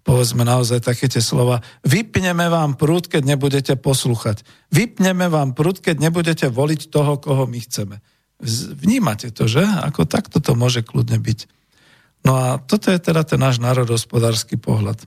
povedzme 0.03 0.43
naozaj 0.43 0.83
také 0.83 1.07
tie 1.07 1.23
slova, 1.23 1.63
vypneme 1.87 2.51
vám 2.51 2.75
prúd, 2.75 3.07
keď 3.07 3.23
nebudete 3.35 3.73
poslúchať. 3.79 4.43
Vypneme 4.67 5.31
vám 5.31 5.55
prúd, 5.55 5.79
keď 5.79 6.11
nebudete 6.11 6.51
voliť 6.51 6.91
toho, 6.91 7.17
koho 7.23 7.47
my 7.47 7.59
chceme. 7.63 8.03
Vnímate 8.75 9.31
to, 9.31 9.47
že? 9.47 9.63
Ako 9.63 10.03
takto 10.03 10.43
to 10.43 10.51
môže 10.51 10.83
kľudne 10.83 11.23
byť. 11.23 11.60
No 12.21 12.37
a 12.37 12.47
toto 12.61 12.93
je 12.93 13.01
teda 13.01 13.25
ten 13.25 13.41
náš 13.41 13.57
národohospodársky 13.57 14.57
pohľad. 14.57 15.01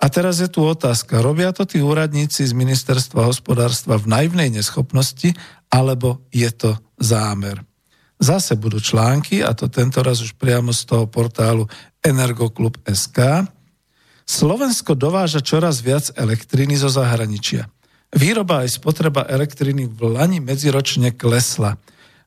A 0.00 0.10
teraz 0.12 0.42
je 0.42 0.50
tu 0.50 0.60
otázka, 0.60 1.24
robia 1.24 1.54
to 1.54 1.64
tí 1.64 1.80
úradníci 1.80 2.44
z 2.44 2.52
ministerstva 2.52 3.24
hospodárstva 3.24 3.96
v 3.96 4.10
naivnej 4.10 4.52
neschopnosti, 4.52 5.32
alebo 5.72 6.20
je 6.28 6.50
to 6.52 6.76
zámer? 7.00 7.62
Zase 8.20 8.54
budú 8.58 8.78
články, 8.78 9.40
a 9.40 9.56
to 9.56 9.72
tento 9.72 10.04
raz 10.04 10.20
už 10.20 10.36
priamo 10.36 10.76
z 10.76 10.82
toho 10.86 11.04
portálu 11.08 11.66
Energoklub.sk. 12.04 13.48
Slovensko 14.24 14.96
dováža 14.96 15.40
čoraz 15.44 15.80
viac 15.80 16.12
elektriny 16.16 16.76
zo 16.76 16.88
zahraničia. 16.92 17.68
Výroba 18.14 18.62
aj 18.62 18.78
spotreba 18.78 19.26
elektriny 19.26 19.90
v 19.90 20.00
Lani 20.14 20.38
medziročne 20.38 21.12
klesla. 21.16 21.76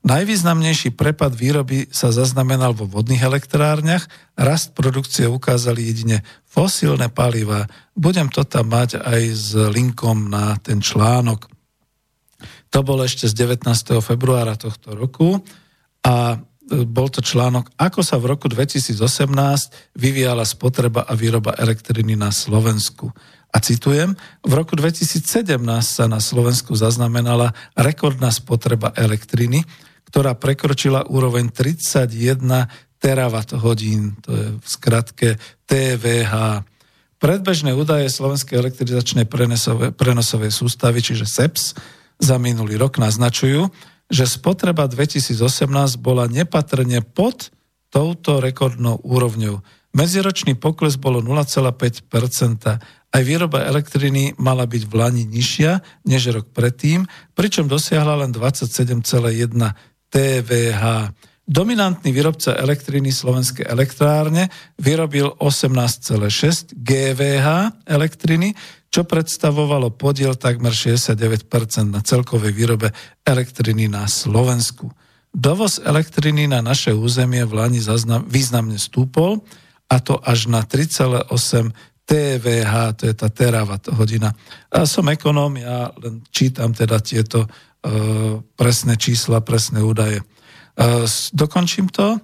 Najvýznamnejší 0.07 0.95
prepad 0.95 1.35
výroby 1.35 1.91
sa 1.91 2.15
zaznamenal 2.15 2.71
vo 2.71 2.87
vodných 2.87 3.27
elektrárniach, 3.27 4.07
rast 4.39 4.71
produkcie 4.71 5.27
ukázali 5.27 5.83
jedine 5.83 6.23
fosílne 6.47 7.11
paliva. 7.11 7.67
Budem 7.91 8.31
to 8.31 8.47
tam 8.47 8.71
mať 8.71 9.03
aj 9.03 9.21
s 9.35 9.51
linkom 9.51 10.31
na 10.31 10.55
ten 10.63 10.79
článok. 10.79 11.51
To 12.71 12.79
bolo 12.87 13.03
ešte 13.03 13.27
z 13.27 13.35
19. 13.35 13.67
februára 13.99 14.55
tohto 14.55 14.95
roku 14.95 15.43
a 16.07 16.39
e, 16.39 16.87
bol 16.87 17.11
to 17.11 17.19
článok, 17.19 17.75
ako 17.75 17.99
sa 17.99 18.15
v 18.15 18.31
roku 18.31 18.47
2018 18.47 18.95
vyvíjala 19.91 20.47
spotreba 20.47 21.03
a 21.03 21.19
výroba 21.19 21.51
elektriny 21.59 22.15
na 22.15 22.31
Slovensku. 22.31 23.11
A 23.51 23.59
citujem, 23.59 24.15
v 24.39 24.53
roku 24.55 24.79
2017 24.79 25.59
sa 25.83 26.07
na 26.07 26.23
Slovensku 26.23 26.79
zaznamenala 26.79 27.51
rekordná 27.75 28.31
spotreba 28.31 28.95
elektriny, 28.95 29.67
ktorá 30.07 30.33
prekročila 30.39 31.03
úroveň 31.05 31.51
31 31.51 32.07
terawatt 32.97 33.53
hodín, 33.59 34.17
to 34.23 34.31
je 34.33 34.47
v 34.57 34.65
skratke 34.65 35.29
TVH. 35.69 36.63
Predbežné 37.17 37.73
údaje 37.73 38.09
Slovenskej 38.09 38.57
elektrizačnej 38.61 39.25
prenosovej, 39.25 39.93
prenosovej 39.93 40.53
sústavy, 40.53 41.01
čiže 41.01 41.25
SEPS, 41.25 41.63
za 42.17 42.41
minulý 42.41 42.81
rok 42.81 42.97
naznačujú, 42.97 43.69
že 44.09 44.25
spotreba 44.25 44.89
2018 44.89 45.37
bola 46.01 46.25
nepatrne 46.25 47.05
pod 47.05 47.53
touto 47.93 48.41
rekordnou 48.41 48.97
úrovňou. 49.03 49.61
Medziročný 49.93 50.53
pokles 50.57 50.97
bolo 50.97 51.25
0,5%. 51.25 52.77
Aj 53.07 53.21
výroba 53.23 53.65
elektriny 53.65 54.35
mala 54.37 54.67
byť 54.69 54.83
v 54.85 54.93
Lani 54.93 55.23
nižšia 55.25 56.05
než 56.05 56.29
rok 56.33 56.53
predtým, 56.53 57.07
pričom 57.33 57.65
dosiahla 57.65 58.25
len 58.25 58.29
27,1 58.29 58.93
TVH. 60.11 60.83
Dominantný 61.47 62.11
výrobca 62.11 62.59
elektriny 62.59 63.07
Slovenské 63.07 63.63
elektrárne 63.63 64.51
vyrobil 64.75 65.31
18,6 65.39 66.75
GVH 66.75 67.47
elektriny, 67.87 68.51
čo 68.91 69.07
predstavovalo 69.07 69.95
podiel 69.95 70.35
takmer 70.35 70.75
69% 70.75 71.47
na 71.87 72.03
celkovej 72.03 72.51
výrobe 72.51 72.91
elektriny 73.23 73.87
na 73.87 74.11
Slovensku. 74.11 74.91
Dovoz 75.31 75.79
elektriny 75.79 76.51
na 76.51 76.59
naše 76.59 76.91
územie 76.91 77.47
v 77.47 77.63
Lani 77.63 77.79
významne 78.27 78.75
stúpol, 78.75 79.39
a 79.87 80.03
to 80.03 80.19
až 80.19 80.51
na 80.51 80.67
3,8 80.67 81.31
TVH, 82.07 82.73
to 82.95 83.03
je 83.11 83.15
tá 83.19 83.27
terawatt 83.27 83.91
hodina. 83.91 84.31
A 84.71 84.87
som 84.87 85.03
ekonóm, 85.11 85.59
ja 85.59 85.91
len 85.99 86.23
čítam 86.31 86.71
teda 86.71 87.03
tieto 87.03 87.43
E, 87.77 87.89
presné 88.57 88.97
čísla, 88.97 89.39
presné 89.39 89.79
údaje. 89.85 90.19
E, 90.19 90.23
dokončím 91.31 91.87
to. 91.87 92.19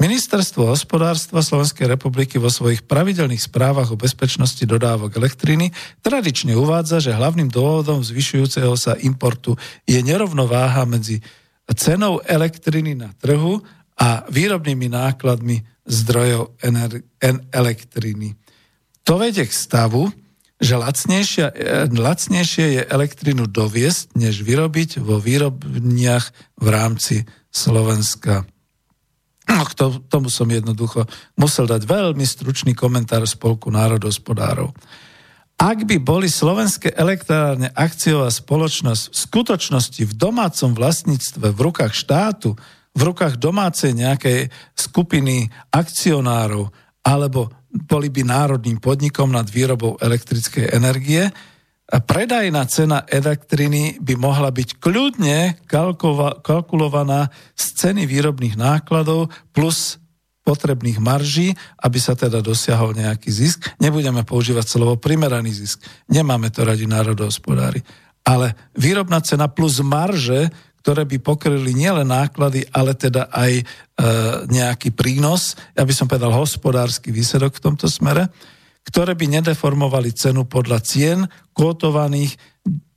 Ministerstvo 0.00 0.66
hospodárstva 0.66 1.44
Slovenskej 1.44 1.86
republiky 1.86 2.40
vo 2.40 2.50
svojich 2.50 2.82
pravidelných 2.88 3.46
správach 3.46 3.94
o 3.94 4.00
bezpečnosti 4.00 4.64
dodávok 4.64 5.14
elektriny 5.14 5.70
tradične 6.02 6.58
uvádza, 6.58 6.98
že 6.98 7.14
hlavným 7.14 7.46
dôvodom 7.46 8.02
zvyšujúceho 8.02 8.74
sa 8.74 8.98
importu 8.98 9.54
je 9.86 10.02
nerovnováha 10.02 10.82
medzi 10.88 11.22
cenou 11.78 12.18
elektriny 12.26 12.98
na 12.98 13.14
trhu 13.14 13.62
a 13.94 14.26
výrobnými 14.26 14.90
nákladmi 14.90 15.62
zdrojov 15.86 16.58
elektriny. 17.54 18.34
To 19.06 19.18
vedie 19.18 19.46
k 19.46 19.52
stavu, 19.52 20.10
že 20.62 20.78
lacnejšie, 20.78 21.44
lacnejšie 21.90 22.66
je 22.78 22.82
elektrinu 22.86 23.50
doviesť, 23.50 24.14
než 24.14 24.46
vyrobiť 24.46 25.02
vo 25.02 25.18
výrobniach 25.18 26.30
v 26.62 26.66
rámci 26.70 27.26
Slovenska. 27.50 28.46
No, 29.50 29.66
k 29.66 29.74
tomu 30.06 30.30
som 30.30 30.46
jednoducho 30.46 31.02
musel 31.34 31.66
dať 31.66 31.82
veľmi 31.82 32.22
stručný 32.22 32.78
komentár 32.78 33.26
Spolku 33.26 33.74
národospodárov. 33.74 34.70
Ak 35.58 35.82
by 35.82 35.98
boli 35.98 36.30
slovenské 36.30 36.94
elektrárne 36.94 37.74
akciová 37.74 38.30
spoločnosť 38.30 39.02
v 39.10 39.16
skutočnosti 39.18 40.02
v 40.06 40.14
domácom 40.14 40.74
vlastníctve 40.74 41.54
v 41.54 41.58
rukách 41.58 41.92
štátu, 41.94 42.54
v 42.94 43.00
rukách 43.02 43.38
domácej 43.38 43.98
nejakej 43.98 44.50
skupiny 44.78 45.50
akcionárov, 45.74 46.70
alebo 47.02 47.50
boli 47.72 48.12
by 48.12 48.22
národným 48.28 48.76
podnikom 48.78 49.32
nad 49.32 49.48
výrobou 49.48 49.96
elektrickej 49.96 50.76
energie, 50.76 51.32
predajná 51.88 52.64
cena 52.68 53.04
elektriny 53.04 54.00
by 54.00 54.14
mohla 54.16 54.48
byť 54.48 54.80
kľudne 54.80 55.60
kalkulovaná 56.40 57.28
z 57.52 57.64
ceny 57.76 58.08
výrobných 58.08 58.56
nákladov 58.56 59.28
plus 59.52 60.00
potrebných 60.42 60.98
marží, 60.98 61.54
aby 61.84 61.98
sa 62.02 62.18
teda 62.18 62.42
dosiahol 62.42 62.96
nejaký 62.96 63.30
zisk. 63.30 63.76
Nebudeme 63.78 64.26
používať 64.26 64.66
slovo 64.66 64.98
primeraný 64.98 65.54
zisk. 65.54 65.84
Nemáme 66.10 66.50
to 66.50 66.66
radi 66.66 66.88
národohospodári. 66.88 67.84
Ale 68.26 68.54
výrobná 68.74 69.22
cena 69.22 69.46
plus 69.50 69.82
marže, 69.82 70.50
ktoré 70.82 71.06
by 71.06 71.22
pokryli 71.22 71.70
nielen 71.78 72.10
náklady, 72.10 72.66
ale 72.74 72.98
teda 72.98 73.30
aj 73.30 73.52
e, 73.54 73.64
nejaký 74.50 74.90
prínos, 74.90 75.54
ja 75.78 75.86
by 75.86 75.94
som 75.94 76.10
povedal 76.10 76.34
hospodársky 76.34 77.14
výsledok 77.14 77.54
v 77.56 77.64
tomto 77.70 77.86
smere, 77.86 78.26
ktoré 78.82 79.14
by 79.14 79.38
nedeformovali 79.38 80.10
cenu 80.10 80.42
podľa 80.42 80.82
cien 80.82 81.30
kotovaných 81.54 82.34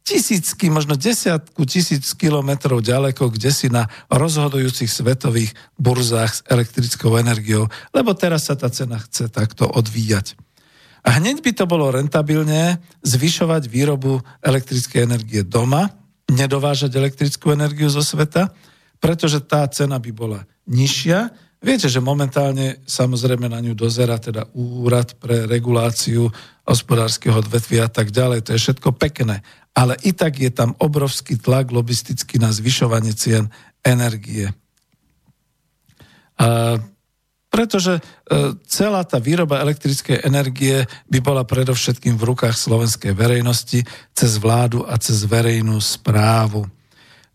tisícky, 0.06 0.70
možno 0.70 0.94
desiatku 0.98 1.66
tisíc 1.66 2.14
kilometrov 2.14 2.82
ďaleko, 2.82 3.34
kde 3.34 3.50
si 3.50 3.68
na 3.74 3.90
rozhodujúcich 4.14 4.90
svetových 4.90 5.54
burzách 5.82 6.32
s 6.32 6.46
elektrickou 6.46 7.18
energiou, 7.18 7.66
lebo 7.90 8.14
teraz 8.14 8.50
sa 8.50 8.54
tá 8.54 8.70
cena 8.70 9.02
chce 9.02 9.34
takto 9.34 9.66
odvíjať. 9.66 10.38
A 11.06 11.22
hneď 11.22 11.42
by 11.42 11.52
to 11.54 11.66
bolo 11.70 11.94
rentabilné 11.94 12.82
zvyšovať 13.06 13.70
výrobu 13.70 14.22
elektrickej 14.42 15.06
energie 15.06 15.42
doma, 15.46 16.05
nedovážať 16.32 16.92
elektrickú 16.96 17.54
energiu 17.54 17.90
zo 17.92 18.02
sveta, 18.02 18.50
pretože 18.98 19.44
tá 19.44 19.68
cena 19.70 20.02
by 20.02 20.12
bola 20.14 20.40
nižšia 20.66 21.46
Viete, 21.66 21.90
že 21.90 21.98
momentálne 21.98 22.86
samozrejme 22.86 23.50
na 23.50 23.58
ňu 23.58 23.74
dozera 23.74 24.22
teda 24.22 24.46
úrad 24.54 25.18
pre 25.18 25.50
reguláciu 25.50 26.30
hospodárskeho 26.62 27.42
odvetvia 27.42 27.90
a 27.90 27.92
tak 27.92 28.14
ďalej. 28.14 28.46
To 28.46 28.54
je 28.54 28.62
všetko 28.70 28.94
pekné. 28.94 29.42
Ale 29.74 29.98
i 30.06 30.14
tak 30.14 30.38
je 30.38 30.54
tam 30.54 30.78
obrovský 30.78 31.42
tlak 31.42 31.74
lobistický 31.74 32.38
na 32.38 32.54
zvyšovanie 32.54 33.18
cien 33.18 33.50
energie. 33.82 34.54
A 36.38 36.78
pretože 37.56 37.96
e, 37.96 38.02
celá 38.68 39.08
tá 39.08 39.16
výroba 39.16 39.64
elektrickej 39.64 40.28
energie 40.28 40.84
by 41.08 41.24
bola 41.24 41.48
predovšetkým 41.48 42.20
v 42.20 42.36
rukách 42.36 42.52
slovenskej 42.52 43.16
verejnosti 43.16 43.88
cez 44.12 44.32
vládu 44.44 44.84
a 44.84 45.00
cez 45.00 45.24
verejnú 45.24 45.80
správu. 45.80 46.68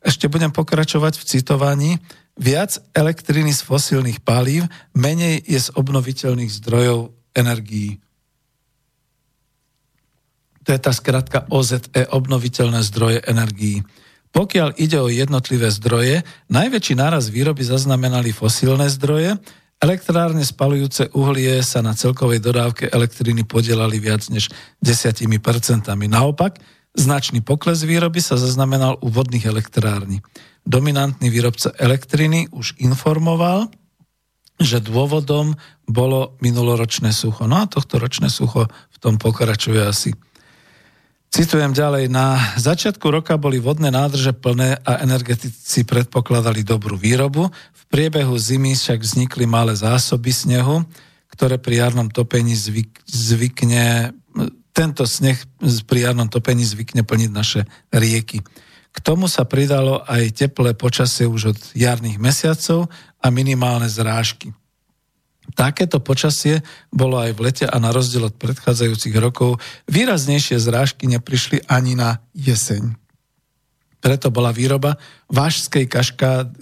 Ešte 0.04 0.28
budem 0.28 0.52
pokračovať 0.52 1.16
v 1.16 1.24
citovaní. 1.24 1.90
Viac 2.36 2.84
elektriny 2.92 3.48
z 3.56 3.64
fosílnych 3.64 4.20
palív, 4.20 4.68
menej 4.92 5.40
je 5.40 5.56
z 5.56 5.72
obnoviteľných 5.72 6.52
zdrojov 6.52 7.16
energií. 7.32 7.96
To 10.68 10.76
je 10.76 10.80
tá 10.84 10.92
skratka 10.92 11.48
OZE, 11.48 11.80
obnoviteľné 12.12 12.84
zdroje 12.84 13.24
energií. 13.24 13.80
Pokiaľ 14.36 14.76
ide 14.76 15.00
o 15.00 15.08
jednotlivé 15.08 15.72
zdroje, 15.72 16.28
najväčší 16.52 16.94
náraz 17.00 17.32
výroby 17.32 17.64
zaznamenali 17.64 18.36
fosílne 18.36 18.84
zdroje, 18.92 19.40
elektrárne 19.81 20.45
spalujúce 20.45 21.09
uhlie 21.16 21.64
sa 21.64 21.81
na 21.81 21.97
celkovej 21.97 22.45
dodávke 22.45 22.87
elektriny 22.93 23.49
podielali 23.49 23.97
viac 23.99 24.28
než 24.28 24.53
10%. 24.85 25.26
Naopak, 25.89 26.61
značný 26.93 27.41
pokles 27.41 27.83
výroby 27.83 28.20
sa 28.20 28.37
zaznamenal 28.37 29.01
u 29.01 29.09
vodných 29.09 29.49
elektrární 29.49 30.20
dominantný 30.66 31.28
výrobca 31.33 31.72
elektriny 31.76 32.49
už 32.53 32.76
informoval, 32.81 33.72
že 34.61 34.85
dôvodom 34.85 35.57
bolo 35.89 36.37
minuloročné 36.45 37.16
sucho. 37.16 37.49
No 37.49 37.64
a 37.64 37.70
tohto 37.70 37.97
ročné 37.97 38.28
sucho 38.28 38.68
v 38.68 38.97
tom 39.01 39.16
pokračuje 39.16 39.81
asi. 39.81 40.12
Citujem 41.31 41.70
ďalej, 41.70 42.11
na 42.11 42.35
začiatku 42.59 43.07
roka 43.07 43.39
boli 43.39 43.62
vodné 43.62 43.95
nádrže 43.95 44.35
plné 44.35 44.83
a 44.83 44.99
energetici 44.99 45.87
predpokladali 45.87 46.66
dobrú 46.66 46.99
výrobu. 46.99 47.47
V 47.55 47.83
priebehu 47.87 48.35
zimy 48.35 48.74
však 48.74 48.99
vznikli 48.99 49.47
malé 49.47 49.78
zásoby 49.78 50.35
snehu, 50.35 50.83
ktoré 51.31 51.62
pri 51.62 51.87
jarnom 51.87 52.11
topení 52.11 52.59
zvyk, 52.59 53.07
zvykne, 53.07 54.11
tento 54.74 55.07
sneh 55.07 55.39
pri 55.87 56.11
jarnom 56.11 56.26
topení 56.26 56.66
zvykne 56.66 57.07
plniť 57.07 57.31
naše 57.31 57.62
rieky. 57.95 58.43
K 58.91 58.99
tomu 58.99 59.31
sa 59.31 59.47
pridalo 59.47 60.03
aj 60.11 60.35
teplé 60.35 60.74
počasie 60.74 61.31
už 61.31 61.55
od 61.55 61.59
jarných 61.78 62.18
mesiacov 62.18 62.91
a 63.22 63.26
minimálne 63.31 63.87
zrážky. 63.87 64.51
Takéto 65.55 65.98
počasie 65.98 66.62
bolo 66.90 67.18
aj 67.18 67.34
v 67.36 67.40
lete 67.51 67.66
a 67.66 67.76
na 67.78 67.90
rozdiel 67.90 68.28
od 68.28 68.34
predchádzajúcich 68.36 69.14
rokov 69.18 69.59
výraznejšie 69.90 70.61
zrážky 70.61 71.09
neprišli 71.11 71.64
ani 71.70 71.96
na 71.96 72.22
jeseň. 72.34 72.94
Preto 74.01 74.32
bola 74.32 74.51
výroba 74.51 74.96
vážskej 75.28 75.84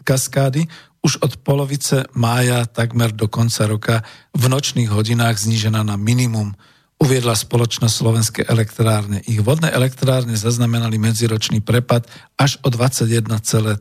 kaskády 0.03 0.66
už 1.07 1.22
od 1.22 1.39
polovice 1.47 2.11
mája 2.18 2.66
takmer 2.66 3.14
do 3.14 3.30
konca 3.30 3.70
roka 3.70 3.97
v 4.34 4.45
nočných 4.51 4.91
hodinách 4.91 5.39
znížená 5.39 5.86
na 5.86 5.95
minimum– 5.95 6.55
uviedla 6.99 7.34
spoločnosť 7.39 7.95
Slovenské 7.95 8.41
elektrárne. 8.45 9.22
Ich 9.30 9.39
vodné 9.39 9.70
elektrárne 9.70 10.34
zaznamenali 10.34 10.99
medziročný 10.99 11.62
prepad 11.62 12.11
až 12.34 12.59
o 12.66 12.68
21,3% 12.74 13.78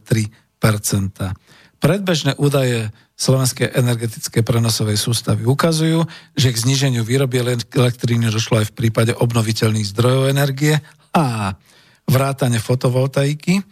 Predbežné 1.77 2.33
údaje 2.41 2.89
Slovenskej 3.17 3.73
energetickej 3.73 4.45
prenosovej 4.45 5.01
sústavy 5.01 5.41
ukazujú, 5.49 6.05
že 6.37 6.53
k 6.53 6.61
zníženiu 6.61 7.01
výroby 7.01 7.41
elektríny 7.73 8.29
došlo 8.29 8.61
aj 8.61 8.69
v 8.69 8.75
prípade 8.77 9.17
obnoviteľných 9.17 9.89
zdrojov 9.89 10.29
energie 10.29 10.77
a 11.17 11.57
vrátane 12.05 12.61
fotovoltaiky, 12.61 13.65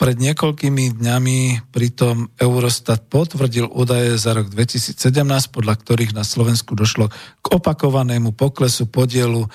pred 0.00 0.16
niekoľkými 0.16 0.96
dňami 0.96 1.68
pritom 1.76 2.32
Eurostat 2.40 3.04
potvrdil 3.12 3.68
údaje 3.68 4.16
za 4.16 4.32
rok 4.32 4.48
2017, 4.48 4.96
podľa 5.52 5.76
ktorých 5.76 6.16
na 6.16 6.24
Slovensku 6.24 6.72
došlo 6.72 7.12
k 7.44 7.46
opakovanému 7.52 8.32
poklesu 8.32 8.88
podielu 8.88 9.44
e, 9.44 9.48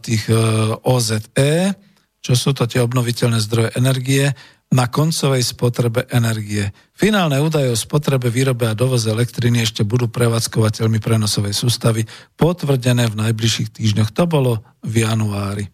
tých 0.00 0.24
e, 0.32 0.36
OZE, 0.80 1.76
čo 2.24 2.32
sú 2.32 2.56
to 2.56 2.64
tie 2.64 2.80
obnoviteľné 2.80 3.36
zdroje 3.44 3.76
energie, 3.76 4.32
na 4.74 4.90
koncovej 4.90 5.46
spotrebe 5.46 6.10
energie. 6.10 6.74
Finálne 6.98 7.38
údaje 7.38 7.70
o 7.70 7.78
spotrebe, 7.78 8.26
výrobe 8.26 8.66
a 8.66 8.74
dovoze 8.74 9.06
elektriny 9.06 9.62
ešte 9.62 9.86
budú 9.86 10.10
prevádzkovateľmi 10.10 10.98
prenosovej 10.98 11.54
sústavy 11.54 12.02
potvrdené 12.34 13.06
v 13.06 13.18
najbližších 13.22 13.70
týždňoch. 13.70 14.10
To 14.10 14.26
bolo 14.26 14.52
v 14.82 15.06
januári. 15.06 15.70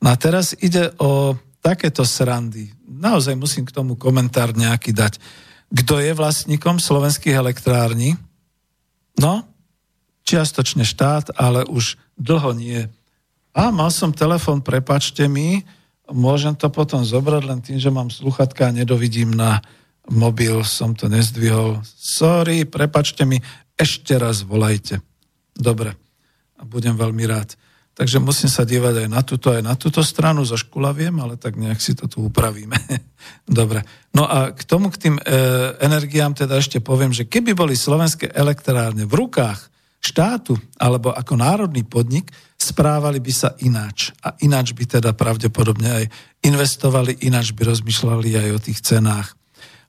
No 0.00 0.08
a 0.08 0.16
teraz 0.16 0.56
ide 0.56 0.88
o 0.96 1.36
takéto 1.60 2.08
srandy. 2.08 2.72
Naozaj 2.88 3.36
musím 3.36 3.68
k 3.68 3.76
tomu 3.76 4.00
komentár 4.00 4.56
nejaký 4.56 4.96
dať. 4.96 5.20
Kto 5.68 6.00
je 6.00 6.16
vlastníkom 6.16 6.80
slovenských 6.80 7.36
elektrární? 7.36 8.16
No, 9.20 9.44
čiastočne 10.24 10.88
štát, 10.88 11.36
ale 11.36 11.68
už 11.68 12.00
dlho 12.16 12.56
nie. 12.56 12.88
A 13.52 13.68
mal 13.68 13.92
som 13.92 14.16
telefon, 14.16 14.64
prepačte 14.64 15.28
mi, 15.28 15.60
môžem 16.12 16.54
to 16.58 16.68
potom 16.70 17.02
zobrať 17.02 17.42
len 17.46 17.60
tým, 17.62 17.78
že 17.78 17.90
mám 17.90 18.10
sluchatka 18.10 18.68
a 18.68 18.74
nedovidím 18.74 19.34
na 19.34 19.62
mobil, 20.10 20.62
som 20.66 20.92
to 20.92 21.06
nezdvihol. 21.06 21.80
Sorry, 21.86 22.66
prepačte 22.66 23.22
mi, 23.22 23.38
ešte 23.78 24.18
raz 24.18 24.42
volajte. 24.42 25.00
Dobre, 25.54 25.94
a 26.58 26.62
budem 26.66 26.98
veľmi 26.98 27.24
rád. 27.24 27.56
takže 27.94 28.16
musím 28.16 28.48
sa 28.48 28.64
dívať 28.64 29.04
aj 29.04 29.08
na 29.12 29.20
túto, 29.20 29.52
aj 29.52 29.60
na 29.60 29.76
túto 29.76 30.00
stranu, 30.00 30.40
zo 30.40 30.56
škula 30.56 30.96
viem, 30.96 31.12
ale 31.20 31.36
tak 31.36 31.60
nejak 31.60 31.80
si 31.84 31.92
to 31.92 32.08
tu 32.08 32.24
upravíme. 32.26 32.76
Dobre. 33.44 33.84
No 34.16 34.24
a 34.24 34.56
k 34.56 34.62
tomu, 34.64 34.88
k 34.88 34.96
tým 34.96 35.16
e, 35.20 35.22
energiám 35.84 36.32
teda 36.32 36.56
ešte 36.56 36.80
poviem, 36.80 37.12
že 37.12 37.28
keby 37.28 37.52
boli 37.52 37.76
slovenské 37.76 38.32
elektrárne 38.32 39.04
v 39.04 39.14
rukách 39.20 39.68
štátu 40.00 40.56
alebo 40.80 41.12
ako 41.12 41.36
národný 41.36 41.84
podnik, 41.84 42.32
správali 42.60 43.24
by 43.24 43.32
sa 43.32 43.56
ináč. 43.64 44.12
A 44.20 44.36
ináč 44.44 44.76
by 44.76 45.00
teda 45.00 45.16
pravdepodobne 45.16 45.88
aj 45.88 46.04
investovali, 46.44 47.16
ináč 47.24 47.56
by 47.56 47.64
rozmýšľali 47.72 48.36
aj 48.36 48.48
o 48.52 48.60
tých 48.60 48.80
cenách. 48.84 49.32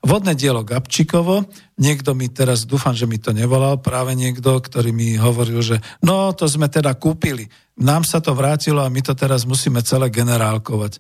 Vodné 0.02 0.34
dielo 0.34 0.66
Gabčíkovo, 0.66 1.46
niekto 1.78 2.18
mi 2.18 2.26
teraz, 2.34 2.66
dúfam, 2.66 2.98
že 2.98 3.06
mi 3.06 3.22
to 3.22 3.38
nevolal, 3.38 3.78
práve 3.78 4.18
niekto, 4.18 4.58
ktorý 4.58 4.90
mi 4.90 5.14
hovoril, 5.14 5.62
že 5.62 5.78
no, 6.02 6.34
to 6.34 6.50
sme 6.50 6.66
teda 6.74 6.98
kúpili, 6.98 7.46
nám 7.78 8.02
sa 8.02 8.18
to 8.18 8.34
vrátilo 8.34 8.82
a 8.82 8.90
my 8.90 8.98
to 9.06 9.14
teraz 9.14 9.46
musíme 9.46 9.78
celé 9.86 10.10
generálkovať. 10.10 10.98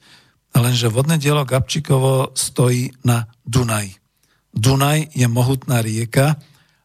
Lenže 0.53 0.93
vodné 0.93 1.17
dielo 1.17 1.47
Gabčíkovo 1.49 2.37
stojí 2.37 2.93
na 3.01 3.25
Dunaj. 3.41 3.89
Dunaj 4.53 5.17
je 5.17 5.25
mohutná 5.25 5.81
rieka 5.81 6.37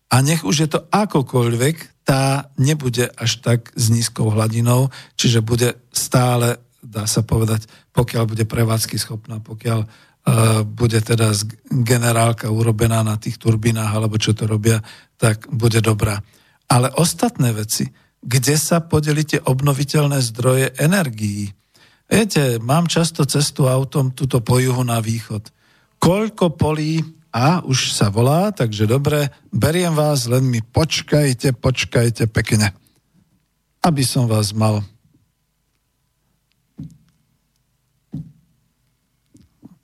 a 0.07 0.17
nech 0.23 0.47
už 0.47 0.57
je 0.57 0.69
to 0.71 0.81
akokoľvek, 0.91 2.07
tá 2.07 2.55
nebude 2.55 3.11
až 3.19 3.43
tak 3.43 3.75
s 3.75 3.91
nízkou 3.91 4.31
hladinou, 4.31 4.95
čiže 5.19 5.43
bude 5.43 5.75
stále, 5.91 6.63
dá 6.79 7.03
sa 7.11 7.27
povedať, 7.27 7.67
pokiaľ 7.91 8.25
bude 8.31 8.45
prevádzky 8.47 8.97
schopná, 8.97 9.43
pokiaľ 9.43 9.87
bude 10.67 10.99
teda 11.03 11.31
generálka 11.71 12.51
urobená 12.51 13.07
na 13.07 13.15
tých 13.15 13.39
turbinách, 13.39 13.95
alebo 13.95 14.19
čo 14.19 14.35
to 14.35 14.47
robia, 14.51 14.83
tak 15.19 15.47
bude 15.51 15.79
dobrá. 15.79 16.19
Ale 16.67 16.91
ostatné 16.99 17.55
veci, 17.55 17.87
kde 18.19 18.59
sa 18.59 18.83
podelíte 18.83 19.39
obnoviteľné 19.47 20.19
zdroje 20.19 20.75
energií? 20.83 21.55
Viete, 22.11 22.59
mám 22.59 22.91
často 22.91 23.23
cestu 23.23 23.71
autom 23.71 24.15
tuto 24.15 24.43
po 24.43 24.59
juhu 24.59 24.83
na 24.83 24.99
východ. 24.99 25.47
Koľko 26.03 26.59
polí, 26.59 27.03
a 27.37 27.61
už 27.61 27.93
sa 27.93 28.09
volá, 28.09 28.49
takže 28.49 28.89
dobre, 28.89 29.29
beriem 29.53 29.93
vás, 29.93 30.25
len 30.25 30.49
mi 30.49 30.65
počkajte, 30.65 31.53
počkajte 31.53 32.25
pekne, 32.33 32.73
aby 33.85 34.01
som 34.01 34.25
vás 34.25 34.57
mal 34.57 34.81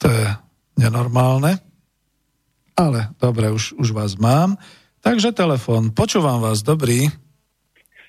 To 0.03 0.11
je 0.11 0.26
nenormálne. 0.82 1.62
Ale 2.74 3.14
dobre, 3.22 3.55
už, 3.55 3.78
už 3.78 3.94
vás 3.94 4.18
mám. 4.18 4.59
Takže 4.98 5.30
telefon. 5.30 5.94
Počúvam 5.94 6.42
vás. 6.42 6.66
Dobrý. 6.66 7.07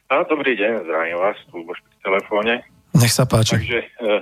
A, 0.09 0.25
dobrý 0.25 0.57
deň, 0.57 0.89
zdravím 0.89 1.17
vás 1.21 1.37
tu 1.53 1.61
v 1.61 1.97
telefóne. 2.01 2.72
Nech 2.93 3.13
sa 3.13 3.25
páči. 3.25 3.57
Takže 3.57 3.79
eh, 3.89 4.21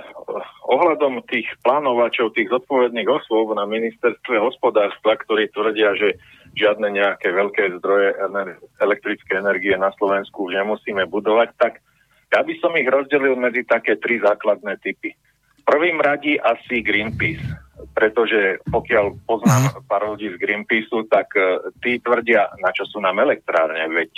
ohľadom 0.64 1.20
tých 1.28 1.48
plánovačov, 1.60 2.32
tých 2.32 2.48
zodpovedných 2.48 3.08
osôb 3.08 3.52
na 3.52 3.68
ministerstve 3.68 4.40
hospodárstva, 4.40 5.20
ktorí 5.20 5.52
tvrdia, 5.52 5.92
že 5.96 6.16
žiadne 6.56 6.88
nejaké 6.92 7.32
veľké 7.32 7.80
zdroje 7.80 8.16
ener- 8.16 8.60
elektrické 8.80 9.40
energie 9.40 9.76
na 9.76 9.92
Slovensku 9.96 10.48
už 10.48 10.56
nemusíme 10.56 11.04
budovať, 11.08 11.48
tak 11.56 11.72
ja 12.32 12.40
by 12.40 12.54
som 12.64 12.72
ich 12.80 12.88
rozdelil 12.88 13.36
medzi 13.36 13.64
také 13.68 14.00
tri 14.00 14.16
základné 14.20 14.80
typy 14.80 15.12
prvým 15.72 15.98
radí 16.02 16.36
asi 16.38 16.82
Greenpeace, 16.82 17.42
pretože 17.94 18.60
pokiaľ 18.68 19.24
poznám 19.24 19.62
uh-huh. 19.72 19.84
pár 19.86 20.04
ľudí 20.10 20.34
z 20.34 20.36
Greenpeaceu, 20.36 21.06
tak 21.08 21.32
uh, 21.38 21.72
tí 21.80 21.98
tvrdia, 22.02 22.50
na 22.60 22.70
čo 22.74 22.86
sú 22.86 22.98
nám 22.98 23.22
elektrárne, 23.22 23.88
veď 23.90 24.10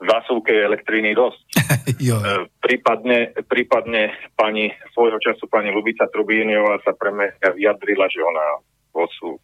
zásuvke 0.00 0.52
elektriny 0.52 1.16
dosť. 1.16 1.44
jo. 2.08 2.16
Uh, 2.20 2.44
prípadne, 2.60 3.32
prípadne 3.48 4.12
pani 4.36 4.72
svojho 4.92 5.16
času 5.20 5.48
pani 5.48 5.72
Lubica 5.72 6.04
Trubíniová 6.08 6.80
sa 6.84 6.92
pre 6.92 7.12
mňa 7.12 7.56
vyjadrila, 7.56 8.06
že 8.12 8.20
ona 8.20 8.64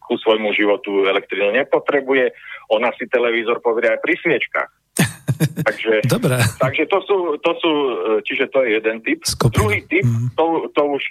ku 0.01 0.17
svojmu 0.17 0.49
životu 0.57 1.05
elektrínu 1.05 1.53
nepotrebuje, 1.53 2.33
ona 2.73 2.89
si 2.97 3.05
televízor 3.05 3.61
pozrie 3.61 3.93
aj 3.93 4.01
pri 4.01 4.17
sviečkách. 4.17 4.71
takže, 5.69 6.09
Dobre. 6.09 6.41
takže 6.57 6.89
to 6.89 6.99
sú, 7.05 7.17
to 7.37 7.51
sú, 7.61 7.71
e, 7.71 7.93
čiže 8.25 8.49
to 8.49 8.65
je 8.65 8.81
jeden 8.81 8.97
typ. 9.05 9.21
Skupina. 9.21 9.57
Druhý 9.61 9.79
typ, 9.85 10.05
mm. 10.05 10.33
to, 10.33 10.73
to 10.73 10.81
už 10.97 11.03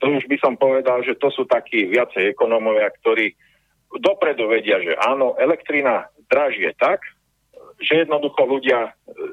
to 0.00 0.06
už 0.08 0.24
by 0.32 0.36
som 0.40 0.56
povedal, 0.56 1.04
že 1.04 1.14
to 1.20 1.28
sú 1.28 1.44
takí 1.44 1.84
viacej 1.84 2.32
ekonómovia, 2.32 2.88
ktorí 3.00 3.36
dopredu 4.00 4.48
vedia, 4.48 4.80
že 4.80 4.96
áno, 4.96 5.36
elektrina 5.36 6.08
dražie 6.32 6.72
tak, 6.80 7.04
že 7.80 8.06
jednoducho 8.06 8.44
ľudia 8.44 8.78
e, 8.86 8.90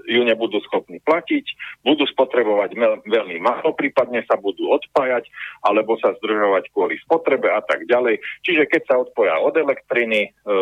ju 0.08 0.22
nebudú 0.24 0.64
schopní 0.66 1.04
platiť, 1.04 1.46
budú 1.84 2.08
spotrebovať 2.08 2.74
veľmi 3.06 3.38
málo, 3.44 3.76
prípadne 3.76 4.24
sa 4.26 4.40
budú 4.40 4.72
odpájať, 4.72 5.28
alebo 5.68 6.00
sa 6.00 6.16
zdržovať 6.18 6.72
kvôli 6.72 6.96
spotrebe 7.04 7.52
a 7.52 7.60
tak 7.62 7.86
ďalej. 7.86 8.24
Čiže 8.42 8.64
keď 8.72 8.82
sa 8.88 8.96
odpoja 9.04 9.38
od 9.44 9.54
elektriny, 9.60 10.32
e, 10.32 10.56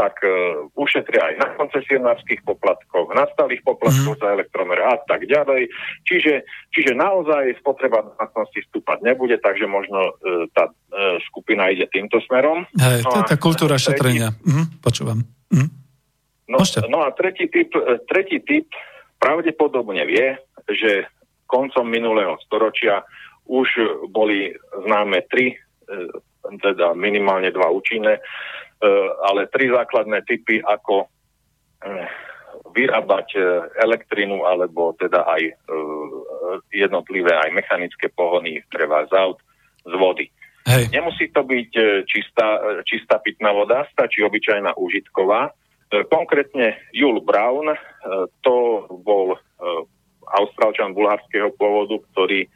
tak 0.00 0.16
uh, 0.24 0.64
ušetria 0.80 1.20
aj 1.20 1.34
na 1.36 1.48
koncesionárskych 1.60 2.40
poplatkoch, 2.48 3.12
na 3.12 3.28
stálych 3.36 3.60
poplatkoch 3.60 4.16
mm. 4.16 4.22
za 4.22 4.28
elektromer 4.32 4.80
a 4.80 4.96
tak 5.04 5.28
ďalej. 5.28 5.68
Čiže, 6.08 6.46
čiže 6.72 6.96
naozaj 6.96 7.60
spotreba 7.60 8.06
domácnosti 8.06 8.64
stúpať 8.70 9.04
nebude, 9.04 9.36
takže 9.36 9.68
možno 9.68 10.16
uh, 10.16 10.48
tá 10.56 10.72
uh, 10.72 11.20
skupina 11.28 11.68
ide 11.68 11.84
týmto 11.92 12.16
smerom. 12.24 12.64
Hej, 12.80 13.04
no 13.04 13.20
je 13.20 13.28
tá 13.28 13.36
kultúra 13.36 13.76
šetrenia. 13.76 14.32
Mhm, 14.40 14.80
počúvam. 14.80 15.20
Mhm. 15.52 15.68
No, 16.50 16.58
no 16.90 17.06
a 17.06 17.14
tretí 17.14 17.46
typ, 17.46 17.70
tretí 18.10 18.42
typ 18.42 18.66
pravdepodobne 19.22 20.02
vie, 20.02 20.34
že 20.66 21.06
koncom 21.46 21.86
minulého 21.86 22.34
storočia 22.42 23.06
už 23.46 23.70
boli 24.10 24.50
známe 24.82 25.22
tri, 25.30 25.54
teda 26.42 26.94
minimálne 26.98 27.54
dva 27.54 27.70
účinné 27.70 28.18
Eh, 28.80 29.08
ale 29.28 29.44
tri 29.52 29.68
základné 29.68 30.24
typy, 30.24 30.56
ako 30.64 31.04
vyrábať 32.76 33.40
elektrinu 33.80 34.44
alebo 34.44 34.92
teda 35.00 35.24
aj 35.24 35.42
jednotlivé 36.68 37.32
aj 37.40 37.56
mechanické 37.56 38.12
pohony 38.12 38.60
treba 38.68 39.08
z 39.08 39.16
aut 39.16 39.40
z 39.88 39.92
vody. 39.96 40.28
Hej. 40.68 40.92
Nemusí 40.92 41.32
to 41.32 41.40
byť 41.40 41.70
čistá, 42.04 42.60
čistá 42.84 43.16
pitná 43.16 43.52
voda, 43.56 43.88
stačí 43.88 44.20
obyčajná 44.20 44.76
užitková. 44.76 45.56
Konkrétne 45.90 46.78
Jul 46.94 47.18
Brown, 47.18 47.74
to 48.46 48.86
bol 49.02 49.34
austrálčan 50.30 50.94
bulharského 50.94 51.50
pôvodu, 51.58 51.98
ktorý 52.14 52.46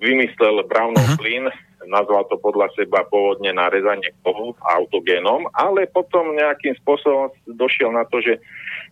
vymyslel 0.00 0.60
Brownov 0.68 1.04
uh-huh. 1.04 1.20
plyn, 1.20 1.44
nazval 1.88 2.28
to 2.28 2.36
podľa 2.40 2.68
seba 2.76 3.04
pôvodne 3.08 3.52
na 3.54 3.72
rezanie 3.72 4.12
kovu 4.20 4.52
autogénom, 4.60 5.48
ale 5.56 5.88
potom 5.88 6.36
nejakým 6.36 6.76
spôsobom 6.84 7.32
došiel 7.48 7.92
na 7.92 8.04
to, 8.08 8.20
že 8.20 8.36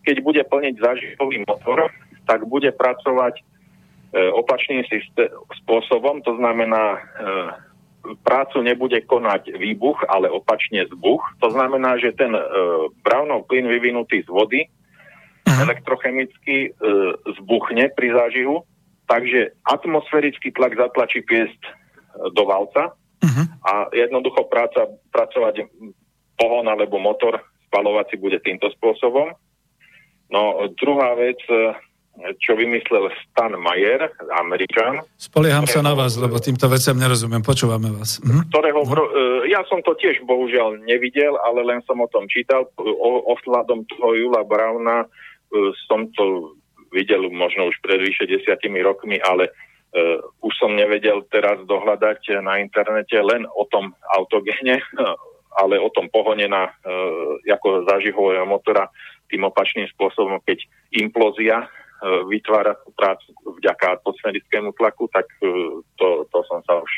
keď 0.05 0.15
bude 0.25 0.41
plniť 0.45 0.75
zážitový 0.81 1.45
motor, 1.45 1.93
tak 2.25 2.45
bude 2.45 2.69
pracovať 2.73 3.41
e, 3.41 3.43
opačným 4.33 4.85
systé- 4.89 5.29
spôsobom, 5.65 6.21
to 6.25 6.37
znamená 6.37 6.97
e, 6.97 6.99
prácu 8.23 8.61
nebude 8.61 9.01
konať 9.05 9.53
výbuch, 9.57 10.05
ale 10.09 10.31
opačne 10.31 10.85
zbuch. 10.89 11.21
To 11.43 11.53
znamená, 11.53 11.97
že 12.01 12.15
ten 12.15 12.33
e, 12.33 12.41
Brownov 13.05 13.49
plyn 13.49 13.67
vyvinutý 13.67 14.23
z 14.25 14.29
vody 14.29 14.65
uh-huh. 14.65 15.59
elektrochemicky 15.65 16.69
e, 16.69 16.69
zbuchne 17.41 17.91
pri 17.93 18.07
zážihu, 18.15 18.63
takže 19.05 19.57
atmosférický 19.65 20.53
tlak 20.53 20.77
zatlačí 20.77 21.21
piesť 21.25 21.61
do 22.33 22.43
valca 22.45 22.93
uh-huh. 22.95 23.45
a 23.65 23.73
jednoducho 23.93 24.49
práca, 24.49 24.89
pracovať 25.13 25.69
pohon 26.39 26.65
alebo 26.65 26.97
motor 26.97 27.43
spalovací 27.69 28.17
bude 28.17 28.41
týmto 28.41 28.71
spôsobom. 28.79 29.35
No 30.29 30.41
druhá 30.77 31.17
vec, 31.17 31.41
čo 32.39 32.55
vymyslel 32.55 33.07
Stan 33.23 33.55
Mayer, 33.55 34.11
Američan. 34.35 35.03
Spolieham 35.15 35.65
sa 35.65 35.79
na 35.79 35.95
vás, 35.95 36.19
lebo 36.19 36.37
týmto 36.37 36.67
veciam 36.67 36.99
nerozumiem. 36.99 37.39
Počúvame 37.39 37.89
vás. 37.95 38.19
Mhm. 38.19 38.51
Ktorého, 38.51 38.79
uh-huh. 38.83 39.47
ja 39.47 39.63
som 39.71 39.79
to 39.81 39.95
tiež 39.95 40.21
bohužiaľ 40.27 40.83
nevidel, 40.83 41.39
ale 41.39 41.63
len 41.63 41.79
som 41.87 41.99
o 42.03 42.07
tom 42.11 42.27
čítal. 42.27 42.67
O, 42.75 43.09
ohľadom 43.33 43.87
toho 43.87 44.07
Jula 44.15 44.43
Brauna 44.43 45.05
e, 45.05 45.07
som 45.87 46.11
to 46.13 46.55
videl 46.91 47.29
možno 47.31 47.69
už 47.69 47.77
pred 47.85 48.01
vyše 48.01 48.27
desiatimi 48.27 48.83
rokmi, 48.83 49.17
ale 49.21 49.51
Uh, 49.89 50.21
už 50.45 50.53
som 50.61 50.77
nevedel 50.77 51.25
teraz 51.33 51.65
dohľadať 51.65 52.45
na 52.45 52.61
internete 52.61 53.17
len 53.25 53.49
o 53.49 53.65
tom 53.65 53.89
autogene, 54.13 54.85
ale 55.65 55.81
o 55.81 55.89
tom 55.89 56.13
pohone 56.13 56.45
na, 56.45 56.69
uh, 56.85 57.41
ako 57.49 57.89
motora 58.45 58.85
tým 59.33 59.49
opačným 59.49 59.89
spôsobom, 59.89 60.45
keď 60.45 60.61
implózia 60.93 61.65
vytvára 62.31 62.79
tú 62.79 62.95
prácu 62.95 63.27
vďaka 63.59 63.99
atmosférickému 63.99 64.71
tlaku, 64.79 65.11
tak 65.11 65.27
uh, 65.43 65.83
to, 65.99 66.27
to 66.31 66.39
som 66.47 66.63
sa 66.63 66.79
už 66.79 66.91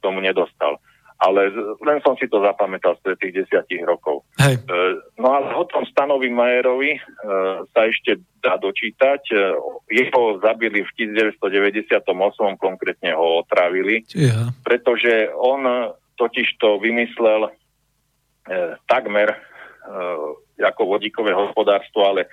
tomu 0.00 0.24
nedostal. 0.24 0.80
Ale 1.18 1.50
len 1.82 1.98
som 2.06 2.14
si 2.14 2.30
to 2.30 2.38
zapamätal 2.38 2.94
z 3.02 3.18
tých 3.18 3.42
desiatich 3.42 3.82
rokov. 3.82 4.22
Hej. 4.38 4.62
Uh, 4.70 5.02
No 5.18 5.34
ale 5.34 5.50
o 5.50 5.66
tom 5.66 5.82
Stanovi 5.90 6.30
Majerovi 6.30 6.94
sa 7.74 7.90
ešte 7.90 8.22
dá 8.38 8.54
dočítať. 8.54 9.34
Jeho 9.90 10.22
zabili 10.38 10.86
v 10.86 10.90
1998, 11.18 12.06
konkrétne 12.54 13.18
ho 13.18 13.42
otravili, 13.42 14.06
ja. 14.14 14.54
pretože 14.62 15.26
on 15.34 15.90
totiž 16.14 16.54
to 16.62 16.78
vymyslel 16.78 17.50
takmer 18.86 19.42
ako 20.62 20.82
vodíkové 20.86 21.34
hospodárstvo, 21.34 22.06
ale 22.06 22.30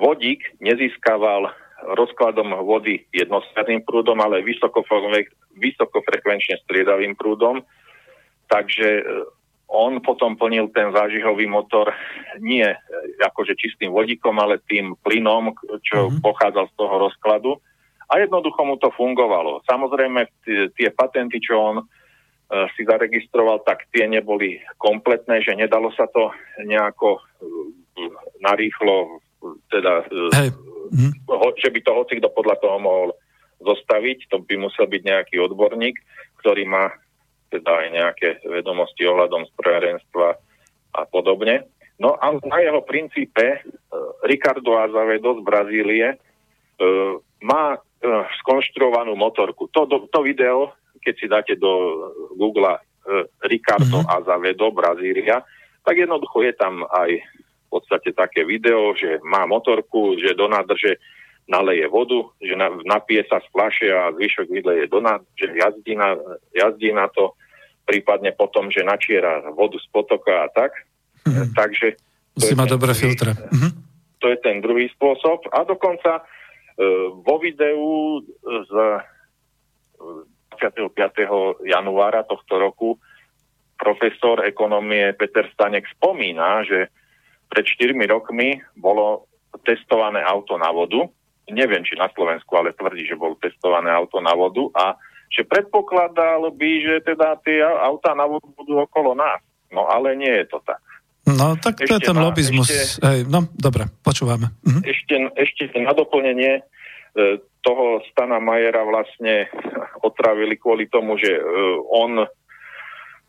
vodík 0.00 0.56
nezískaval 0.60 1.52
rozkladom 1.96 2.52
vody 2.64 3.08
jednostredným 3.12 3.82
prúdom, 3.84 4.20
ale 4.20 4.44
vysokofrekvenčne 5.56 6.60
striedavým 6.64 7.16
prúdom. 7.16 7.64
Takže 8.50 8.88
e, 9.00 9.02
on 9.70 10.02
potom 10.02 10.34
plnil 10.34 10.68
ten 10.74 10.90
zážihový 10.92 11.46
motor 11.46 11.94
nie 12.42 12.66
e, 12.66 12.76
akože 13.22 13.54
čistým 13.56 13.94
vodíkom, 13.94 14.36
ale 14.36 14.60
tým 14.66 14.98
plynom, 15.00 15.54
čo 15.86 16.10
mm-hmm. 16.10 16.20
pochádzal 16.20 16.66
z 16.68 16.74
toho 16.76 16.94
rozkladu. 16.98 17.52
A 18.10 18.18
jednoducho 18.18 18.66
mu 18.66 18.74
to 18.74 18.90
fungovalo. 18.90 19.62
Samozrejme, 19.70 20.26
tie 20.74 20.90
patenty, 20.90 21.38
čo 21.38 21.54
on 21.62 21.76
uh, 21.78 21.86
si 22.74 22.82
zaregistroval, 22.82 23.62
tak 23.62 23.86
tie 23.94 24.10
neboli 24.10 24.58
kompletné, 24.82 25.38
že 25.46 25.54
nedalo 25.54 25.94
sa 25.94 26.10
to 26.10 26.34
nejako 26.58 27.22
uh, 27.22 27.22
narýchlo, 28.42 29.22
teda, 29.70 30.04
uh, 30.06 30.30
hey. 30.36 30.50
mm. 30.92 31.12
ho, 31.28 31.48
že 31.56 31.72
by 31.72 31.80
to 31.82 31.92
hoci 31.96 32.12
kto 32.20 32.28
podľa 32.32 32.56
toho 32.60 32.76
mohol 32.78 33.08
zostaviť. 33.60 34.30
To 34.32 34.40
by 34.44 34.54
musel 34.56 34.88
byť 34.88 35.02
nejaký 35.04 35.36
odborník, 35.40 35.96
ktorý 36.40 36.64
má 36.68 36.92
teda 37.50 37.66
aj 37.66 37.86
nejaké 37.90 38.28
vedomosti 38.46 39.02
ohľadom 39.04 39.42
strojárenstva 39.56 40.38
a 40.94 41.02
podobne. 41.10 41.66
No 42.00 42.16
a 42.16 42.32
na 42.40 42.58
jeho 42.62 42.80
princípe 42.86 43.60
uh, 43.60 43.64
Ricardo 44.24 44.80
Azavedo 44.80 45.36
z 45.38 45.42
Brazílie 45.44 46.08
uh, 46.16 47.14
má 47.44 47.76
skonštruovanú 48.40 49.12
motorku. 49.12 49.68
To, 49.76 49.84
to, 49.84 50.18
video, 50.24 50.72
keď 51.04 51.14
si 51.20 51.26
dáte 51.28 51.52
do 51.60 52.00
Google 52.32 52.80
Ricardo 53.44 54.00
mm-hmm. 54.00 54.16
Azavedo 54.16 54.72
Brazília, 54.72 55.44
tak 55.84 55.96
jednoducho 55.96 56.44
je 56.44 56.52
tam 56.56 56.84
aj 56.88 57.20
podstate 57.70 58.10
také 58.10 58.42
video, 58.42 58.92
že 58.98 59.22
má 59.22 59.46
motorku, 59.46 60.18
že 60.18 60.34
do 60.34 60.50
nádrže 60.50 60.98
naleje 61.50 61.86
vodu, 61.90 62.30
že 62.38 62.54
na, 62.54 62.70
napije 62.86 63.26
sa 63.26 63.42
z 63.42 63.46
flaše 63.50 63.88
a 63.90 64.14
zvyšok 64.14 64.46
vyleje 64.50 64.86
do 64.86 65.02
že 65.34 65.50
jazdí 65.50 65.94
na, 65.98 66.14
jazdí 66.54 66.90
na 66.94 67.10
to, 67.10 67.34
prípadne 67.86 68.30
potom, 68.34 68.70
že 68.70 68.86
načiera 68.86 69.42
vodu 69.50 69.74
z 69.78 69.86
potoka 69.90 70.46
a 70.46 70.48
tak. 70.54 70.70
Mm-hmm. 71.26 71.50
Takže... 71.58 71.86
Musí 72.38 72.54
mať 72.54 72.68
dobré 72.70 72.92
filtre. 72.94 73.34
Mm-hmm. 73.34 73.72
To 74.22 74.26
je 74.30 74.38
ten 74.38 74.62
druhý 74.62 74.86
spôsob. 74.94 75.50
A 75.50 75.66
dokonca 75.66 76.20
e, 76.20 76.22
vo 77.18 77.36
videu 77.42 78.22
z 78.44 78.70
25. 80.54 81.66
januára 81.66 82.22
tohto 82.22 82.60
roku 82.60 83.00
profesor 83.80 84.44
ekonomie 84.44 85.16
Peter 85.16 85.48
Stanek 85.56 85.88
spomína, 85.96 86.68
že 86.68 86.92
pred 87.50 87.66
4 87.66 87.92
rokmi 88.06 88.62
bolo 88.78 89.26
testované 89.66 90.22
auto 90.22 90.54
na 90.54 90.70
vodu 90.70 91.10
neviem, 91.52 91.82
či 91.82 91.98
na 91.98 92.08
Slovensku, 92.14 92.48
ale 92.54 92.74
tvrdí, 92.74 93.04
že 93.04 93.18
bol 93.18 93.34
testované 93.42 93.90
auto 93.90 94.22
na 94.22 94.32
vodu 94.32 94.70
a 94.78 94.94
že 95.30 95.46
predpokladal 95.46 96.50
by, 96.50 96.70
že 96.82 96.94
teda 97.06 97.38
tie 97.46 97.62
autá 97.62 98.14
na 98.18 98.26
vodu 98.26 98.46
budú 98.54 98.82
okolo 98.82 99.14
nás. 99.14 99.38
No 99.70 99.86
ale 99.86 100.18
nie 100.18 100.30
je 100.42 100.46
to 100.50 100.58
tak. 100.66 100.82
No 101.30 101.54
tak 101.54 101.78
to 101.78 101.86
ešte 101.86 101.94
je 101.94 102.08
ten 102.10 102.18
na, 102.18 102.26
lobizmus. 102.26 102.66
Ešte, 102.66 103.06
Hej, 103.06 103.20
no 103.30 103.46
dobre, 103.54 103.86
počúvame. 104.02 104.50
Mhm. 104.66 104.80
Ešte, 104.82 105.14
ešte 105.38 105.62
na 105.78 105.94
doplnenie 105.94 106.58
e, 106.58 106.62
toho 107.62 108.02
Stana 108.10 108.42
Majera 108.42 108.82
vlastne 108.82 109.46
otravili 110.08 110.58
kvôli 110.58 110.90
tomu, 110.90 111.14
že 111.14 111.38
e, 111.38 111.42
on 111.94 112.26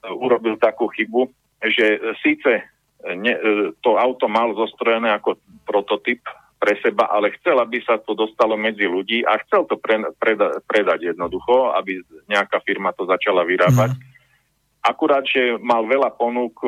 urobil 0.02 0.58
takú 0.58 0.90
chybu, 0.90 1.30
že 1.62 2.02
síce 2.26 2.66
ne, 3.16 3.34
e, 3.34 3.42
to 3.82 3.98
auto 3.98 4.30
mal 4.30 4.54
zostrojené 4.54 5.12
ako 5.18 5.38
prototyp 5.66 6.22
pre 6.62 6.78
seba, 6.78 7.10
ale 7.10 7.34
chcel, 7.42 7.58
aby 7.58 7.82
sa 7.82 7.98
to 7.98 8.14
dostalo 8.14 8.54
medzi 8.54 8.86
ľudí 8.86 9.26
a 9.26 9.42
chcel 9.42 9.66
to 9.66 9.82
pre, 9.82 9.98
preda, 10.22 10.62
predať 10.70 11.14
jednoducho, 11.14 11.74
aby 11.74 12.06
nejaká 12.30 12.62
firma 12.62 12.94
to 12.94 13.10
začala 13.10 13.42
vyrábať. 13.42 13.98
Mm. 13.98 14.02
Akurát, 14.86 15.26
že 15.26 15.58
mal 15.62 15.86
veľa 15.86 16.14
ponúk, 16.14 16.62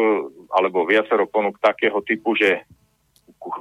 alebo 0.50 0.86
viacero 0.90 1.30
ponúk 1.30 1.62
takého 1.62 1.98
typu, 2.06 2.34
že 2.34 2.66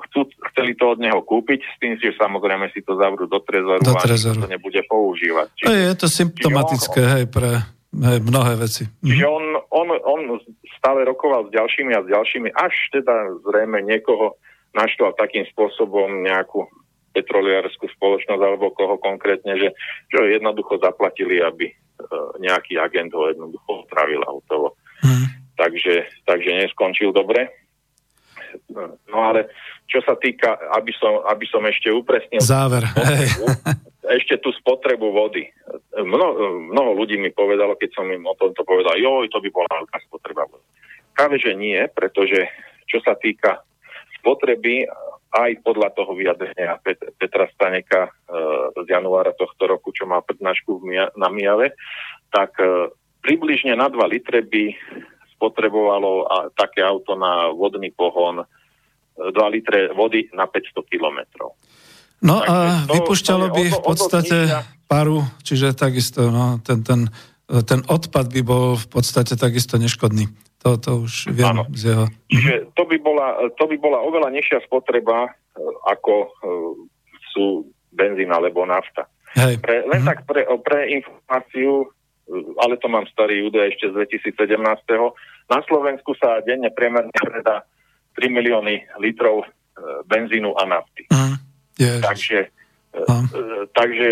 chcú, 0.08 0.28
chceli 0.52 0.72
to 0.76 0.96
od 0.96 0.98
neho 1.00 1.20
kúpiť, 1.20 1.60
s 1.60 1.76
tým, 1.80 1.96
že 2.00 2.16
samozrejme 2.16 2.70
si 2.72 2.80
to 2.84 2.96
zavrú 2.96 3.28
do 3.28 3.40
trezoru, 3.44 3.80
do 3.80 3.96
trezoru. 3.96 4.40
a 4.40 4.44
to 4.48 4.52
nebude 4.52 4.80
používať. 4.88 5.48
Čiže, 5.56 5.72
je 5.72 5.96
to 5.98 6.08
symptomatické, 6.08 7.00
on, 7.00 7.12
hej, 7.16 7.24
pre 7.28 7.50
hej, 7.92 8.18
mnohé 8.24 8.56
veci. 8.56 8.88
Čiže 9.04 9.26
on, 9.28 9.44
on, 9.68 9.88
on 10.02 10.20
stále 10.80 11.04
rokoval 11.04 11.48
s 11.48 11.54
ďalšími 11.54 11.92
a 11.92 12.04
s 12.04 12.08
ďalšími, 12.08 12.48
až 12.56 12.74
teda 12.92 13.36
zrejme 13.44 13.84
niekoho 13.84 14.40
naštval 14.72 15.12
takým 15.20 15.44
spôsobom 15.52 16.24
nejakú 16.24 16.64
petroliárskú 17.12 17.92
spoločnosť 17.92 18.40
alebo 18.40 18.72
koho 18.72 18.96
konkrétne, 18.96 19.60
že, 19.60 19.76
že 20.08 20.18
jednoducho 20.32 20.80
zaplatili, 20.80 21.44
aby 21.44 21.68
e, 21.68 21.74
nejaký 22.40 22.80
agent 22.80 23.12
ho 23.12 23.28
jednoducho 23.28 23.84
otravil 23.84 24.24
autovo. 24.24 24.80
Hmm. 25.04 25.28
Takže, 25.60 26.08
takže 26.24 26.50
neskončil 26.64 27.12
dobre. 27.12 27.52
No 29.12 29.18
ale 29.28 29.52
čo 29.88 30.00
sa 30.00 30.16
týka, 30.16 30.56
aby 30.72 30.92
som, 30.96 31.20
aby 31.28 31.44
som 31.48 31.60
ešte 31.68 31.92
upresnil... 31.92 32.40
Záver. 32.40 32.88
Spotrebu, 32.88 33.46
ešte 34.02 34.42
tú 34.42 34.50
spotrebu 34.50 35.14
vody. 35.14 35.46
Mno, 35.94 36.26
mnoho 36.74 36.90
ľudí 36.98 37.14
mi 37.18 37.30
povedalo, 37.30 37.78
keď 37.78 37.90
som 37.94 38.06
im 38.10 38.26
o 38.26 38.34
tomto 38.34 38.66
povedal, 38.66 38.98
joj, 38.98 39.30
to 39.30 39.38
by 39.38 39.48
bola 39.54 39.70
veľká 39.82 39.98
spotreba 40.10 40.42
vody. 40.50 40.66
Práve, 41.14 41.38
že 41.38 41.54
nie, 41.54 41.78
pretože 41.92 42.50
čo 42.90 42.98
sa 43.04 43.14
týka 43.14 43.62
spotreby 44.18 44.90
aj 45.32 45.64
podľa 45.64 45.88
toho 45.96 46.12
vyjadrenia 46.12 46.76
Pet- 46.84 47.16
Petra 47.16 47.48
Staneka 47.56 48.08
e, 48.08 48.10
z 48.84 48.88
januára 48.92 49.32
tohto 49.32 49.64
roku, 49.64 49.88
čo 49.94 50.04
má 50.04 50.20
prednášku 50.20 50.84
na 51.16 51.28
Mijave, 51.32 51.72
tak 52.28 52.52
e, 52.60 52.92
približne 53.24 53.72
na 53.72 53.88
2 53.88 53.96
litre 54.12 54.44
by 54.44 54.76
spotrebovalo 55.38 56.28
a, 56.28 56.36
také 56.52 56.84
auto 56.84 57.16
na 57.16 57.48
vodný 57.48 57.88
pohon 57.96 58.44
2 59.16 59.32
e, 59.32 59.48
litre 59.48 59.88
vody 59.96 60.28
na 60.36 60.44
500 60.44 60.84
kilometrov. 60.92 61.56
No 62.22 62.38
Takže 62.38 62.54
a 62.54 62.86
to, 62.86 62.94
vypušťalo 63.02 63.44
to 63.50 63.54
by 63.54 63.64
v 63.66 63.80
podstate 63.82 64.36
paru, 64.86 65.26
čiže 65.42 65.74
takisto 65.74 66.30
no, 66.30 66.62
ten, 66.62 66.86
ten, 66.86 67.10
ten 67.66 67.80
odpad 67.90 68.30
by 68.30 68.42
bol 68.46 68.78
v 68.78 68.86
podstate 68.86 69.34
takisto 69.34 69.74
neškodný. 69.74 70.30
To, 70.62 70.78
to 70.78 70.90
už 71.02 71.34
viem 71.34 71.58
Áno. 71.58 71.66
z 71.74 71.90
jeho... 71.90 72.04
Čiže 72.30 72.54
to 72.78 72.86
by, 72.86 72.96
bola, 73.02 73.50
to 73.58 73.64
by 73.66 73.76
bola 73.82 73.98
oveľa 74.06 74.30
nižšia 74.30 74.62
spotreba, 74.70 75.26
e, 75.26 75.30
ako 75.90 76.14
e, 76.22 76.28
sú 77.34 77.66
benzín 77.90 78.30
alebo 78.30 78.62
nafta. 78.62 79.10
Hej. 79.34 79.58
Pre, 79.58 79.90
len 79.90 80.06
mhm. 80.06 80.06
tak 80.06 80.18
pre, 80.22 80.46
pre 80.62 80.94
informáciu, 81.02 81.82
e, 81.82 81.86
ale 82.62 82.78
to 82.78 82.86
mám 82.86 83.10
starý 83.10 83.42
údaj 83.50 83.74
ešte 83.74 83.90
z 83.90 84.22
2017. 84.30 84.62
Na 85.50 85.58
Slovensku 85.66 86.14
sa 86.14 86.38
denne 86.46 86.70
priemerne 86.70 87.10
predá 87.10 87.66
3 88.14 88.30
milióny 88.30 88.86
litrov 89.02 89.42
benzínu 90.06 90.54
a 90.54 90.62
nafty. 90.68 91.10
Mm. 91.80 92.00
Takže, 92.04 92.38
no. 93.08 93.14
takže 93.72 94.08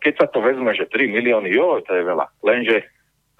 keď 0.00 0.14
sa 0.18 0.26
to 0.32 0.38
vezme, 0.42 0.72
že 0.74 0.90
3 0.90 1.06
milióny, 1.10 1.52
jo, 1.52 1.78
to 1.84 1.92
je 1.94 2.02
veľa. 2.02 2.26
Lenže 2.42 2.76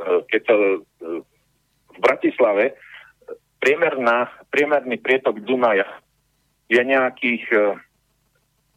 keď 0.01 0.41
sa 0.47 0.55
v 0.57 1.99
Bratislave 2.01 2.79
priemerná, 3.61 4.33
priemerný 4.49 4.97
prietok 4.97 5.45
Dunaja 5.45 5.87
je 6.73 6.81
nejakých 6.81 7.45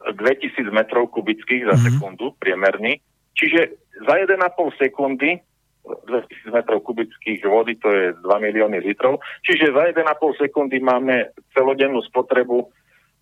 2000 0.04 0.60
e, 0.60 0.72
metrov 0.74 1.08
kubických 1.14 1.64
za 1.64 1.76
mm-hmm. 1.80 1.88
sekundu, 1.96 2.26
priemerný. 2.42 3.00
Čiže 3.38 3.80
za 4.04 4.16
1,5 4.20 4.36
sekundy 4.82 5.40
2000 5.84 6.52
metrov 6.52 6.80
kubických 6.84 7.44
vody, 7.48 7.76
to 7.80 7.88
je 7.92 8.06
2 8.20 8.24
milióny 8.24 8.84
litrov. 8.84 9.20
Čiže 9.44 9.72
za 9.72 9.84
1,5 9.96 10.42
sekundy 10.42 10.80
máme 10.80 11.32
celodennú 11.56 12.04
spotrebu 12.04 12.72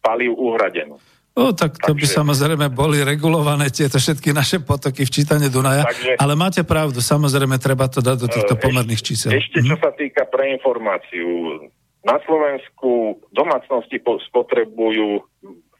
palív 0.01 0.35
uhradenú. 0.35 0.97
No, 1.31 1.55
tak 1.55 1.79
to 1.79 1.95
Takže... 1.95 2.01
by 2.03 2.05
samozrejme 2.11 2.65
boli 2.75 2.99
regulované 3.07 3.71
tieto 3.71 3.95
všetky 3.95 4.35
naše 4.35 4.59
potoky 4.59 5.07
v 5.07 5.13
čítane 5.15 5.47
Dunaja, 5.47 5.87
Takže... 5.87 6.19
ale 6.19 6.33
máte 6.35 6.67
pravdu, 6.67 6.99
samozrejme 6.99 7.55
treba 7.55 7.87
to 7.87 8.03
dať 8.03 8.17
do 8.19 8.27
týchto 8.27 8.59
pomerných 8.59 8.99
čísel. 8.99 9.31
Ešte 9.31 9.63
čo 9.63 9.79
mhm. 9.79 9.81
sa 9.81 9.91
týka 9.95 10.27
pre 10.27 10.51
informáciu, 10.51 11.55
na 12.01 12.17
Slovensku 12.25 13.21
domácnosti 13.31 14.01
spotrebujú, 14.01 15.21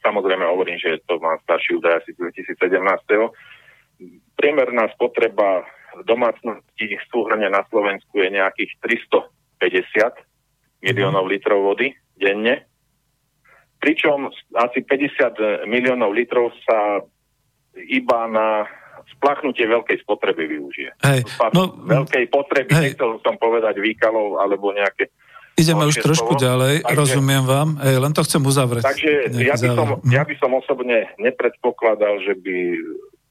samozrejme 0.06 0.46
hovorím, 0.48 0.78
že 0.78 1.02
to 1.10 1.18
má 1.18 1.36
starší 1.44 1.82
údaj 1.82 2.00
asi 2.00 2.14
2017. 2.14 2.78
Priemerná 4.38 4.88
spotreba 4.96 5.66
domácnosti 6.08 6.96
súhrne 7.12 7.52
na 7.52 7.66
Slovensku 7.68 8.22
je 8.22 8.38
nejakých 8.38 8.72
350 9.60 10.86
miliónov 10.86 11.28
litrov 11.28 11.74
vody 11.74 11.92
denne, 12.16 12.71
pričom 13.82 14.30
asi 14.56 14.86
50 14.86 15.66
miliónov 15.66 16.14
litrov 16.14 16.54
sa 16.64 17.02
iba 17.74 18.20
na 18.30 18.70
splachnutie 19.18 19.66
veľkej 19.66 20.06
spotreby 20.06 20.46
využije. 20.46 20.92
Hej, 21.02 21.20
no, 21.52 21.74
veľkej 21.90 22.26
potreby, 22.30 22.72
hej. 22.78 22.84
nechcel 22.94 23.18
som 23.26 23.36
povedať 23.42 23.82
výkalov 23.82 24.38
alebo 24.38 24.72
nejaké 24.72 25.10
Ideme 25.52 25.84
už 25.84 26.00
trošku 26.00 26.40
slovo. 26.40 26.42
ďalej, 26.42 26.76
takže, 26.88 26.96
rozumiem 26.96 27.44
vám, 27.44 27.76
Ej, 27.84 28.00
len 28.00 28.16
to 28.16 28.24
chcem 28.24 28.40
uzavrieť. 28.40 28.88
Takže 28.88 29.12
ja 29.36 29.56
by, 29.60 29.68
som, 29.76 29.88
ja 30.08 30.24
by 30.24 30.36
som 30.40 30.52
osobne 30.56 31.12
nepredpokladal, 31.20 32.24
že 32.24 32.40
by 32.40 32.58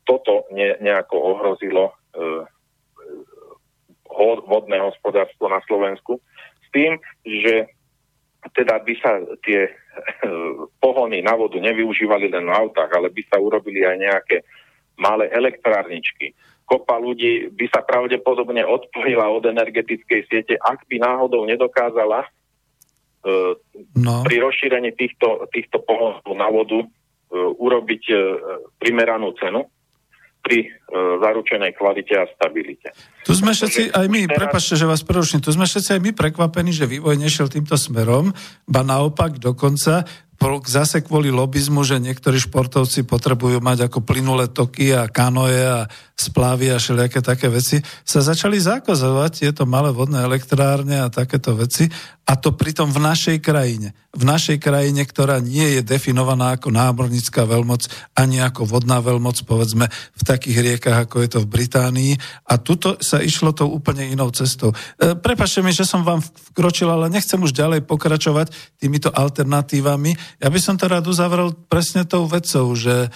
toto 0.05 0.45
ne, 0.53 0.77
nejako 0.85 1.17
ohrozilo 1.17 1.91
e, 1.91 1.95
vodné 4.47 4.79
hospodárstvo 4.85 5.49
na 5.49 5.65
Slovensku 5.65 6.21
s 6.61 6.69
tým, 6.71 7.01
že 7.25 7.73
teda 8.53 8.85
by 8.85 8.95
sa 9.01 9.21
tie 9.43 9.73
pohony 10.83 11.23
na 11.23 11.35
vodu 11.35 11.59
nevyužívali 11.59 12.31
len 12.31 12.47
v 12.47 12.55
autách, 12.55 12.91
ale 12.95 13.11
by 13.11 13.23
sa 13.27 13.37
urobili 13.43 13.83
aj 13.83 13.97
nejaké 13.99 14.37
malé 15.01 15.33
elektrárničky, 15.33 16.37
kopa 16.69 17.01
ľudí 17.01 17.51
by 17.51 17.67
sa 17.73 17.81
pravdepodobne 17.83 18.63
odpojila 18.63 19.27
od 19.27 19.49
energetickej 19.49 20.21
siete, 20.29 20.55
ak 20.61 20.87
by 20.87 21.03
náhodou 21.03 21.43
nedokázala 21.49 22.29
uh, 22.29 23.53
no. 23.97 24.23
pri 24.23 24.37
rozšírení 24.39 24.95
týchto, 24.95 25.51
týchto 25.51 25.83
pohonov 25.83 26.31
na 26.37 26.47
vodu 26.53 26.85
uh, 26.85 26.89
urobiť 27.59 28.03
uh, 28.13 28.21
primeranú 28.79 29.35
cenu 29.41 29.67
pri 30.41 30.67
uh, 30.67 31.21
zaručenej 31.21 31.77
kvalite 31.77 32.17
a 32.17 32.25
stabilite. 32.33 32.91
Tu 33.23 33.33
sme 33.37 33.53
všetci 33.53 33.93
aj 33.93 34.07
my, 34.09 34.21
teraz... 34.27 34.37
prepačte, 34.41 34.75
že 34.81 34.89
vás 34.89 35.05
preruším, 35.05 35.45
tu 35.45 35.53
sme 35.53 35.69
všetci 35.69 35.97
aj 35.97 36.01
my 36.01 36.11
prekvapení, 36.17 36.73
že 36.73 36.89
vývoj 36.89 37.21
nešiel 37.21 37.53
týmto 37.53 37.77
smerom, 37.77 38.33
ba 38.65 38.81
naopak 38.81 39.37
dokonca 39.37 40.09
zase 40.65 41.05
kvôli 41.05 41.29
lobizmu, 41.29 41.85
že 41.85 42.01
niektorí 42.01 42.41
športovci 42.41 43.05
potrebujú 43.05 43.61
mať 43.61 43.93
ako 43.93 44.01
plynulé 44.01 44.49
toky 44.49 44.97
a 44.97 45.05
kanoje 45.05 45.61
a 45.61 45.85
splavy 46.21 46.69
a 46.69 46.77
všelijaké 46.77 47.25
také 47.25 47.49
veci, 47.49 47.81
sa 48.05 48.21
začali 48.21 48.61
zakazovať 48.61 49.49
tieto 49.49 49.65
malé 49.65 49.89
vodné 49.89 50.21
elektrárne 50.21 51.01
a 51.01 51.09
takéto 51.09 51.57
veci 51.57 51.89
a 52.31 52.39
to 52.39 52.55
pritom 52.55 52.95
v 52.95 53.03
našej 53.03 53.43
krajine. 53.43 53.91
V 54.15 54.23
našej 54.23 54.63
krajine, 54.63 55.03
ktorá 55.03 55.43
nie 55.43 55.79
je 55.79 55.83
definovaná 55.83 56.55
ako 56.55 56.71
námornická 56.71 57.43
veľmoc 57.43 57.91
ani 58.15 58.39
ako 58.39 58.71
vodná 58.71 59.03
veľmoc, 59.03 59.43
povedzme, 59.43 59.91
v 59.91 60.23
takých 60.23 60.59
riekach, 60.63 61.11
ako 61.11 61.27
je 61.27 61.29
to 61.35 61.39
v 61.43 61.51
Británii. 61.51 62.13
A 62.47 62.63
tuto 62.63 63.03
sa 63.03 63.19
išlo 63.19 63.51
tou 63.51 63.75
úplne 63.75 64.07
inou 64.07 64.31
cestou. 64.31 64.71
E, 65.03 65.19
prepačte 65.19 65.59
mi, 65.59 65.75
že 65.75 65.83
som 65.83 66.07
vám 66.07 66.23
vkročil, 66.55 66.87
ale 66.87 67.11
nechcem 67.11 67.39
už 67.43 67.51
ďalej 67.51 67.83
pokračovať 67.83 68.79
týmito 68.79 69.11
alternatívami. 69.11 70.15
Ja 70.39 70.55
by 70.55 70.61
som 70.63 70.79
to 70.79 70.87
rád 70.87 71.11
uzavrel 71.11 71.51
presne 71.67 72.07
tou 72.07 72.31
vecou, 72.31 72.71
že 72.79 73.11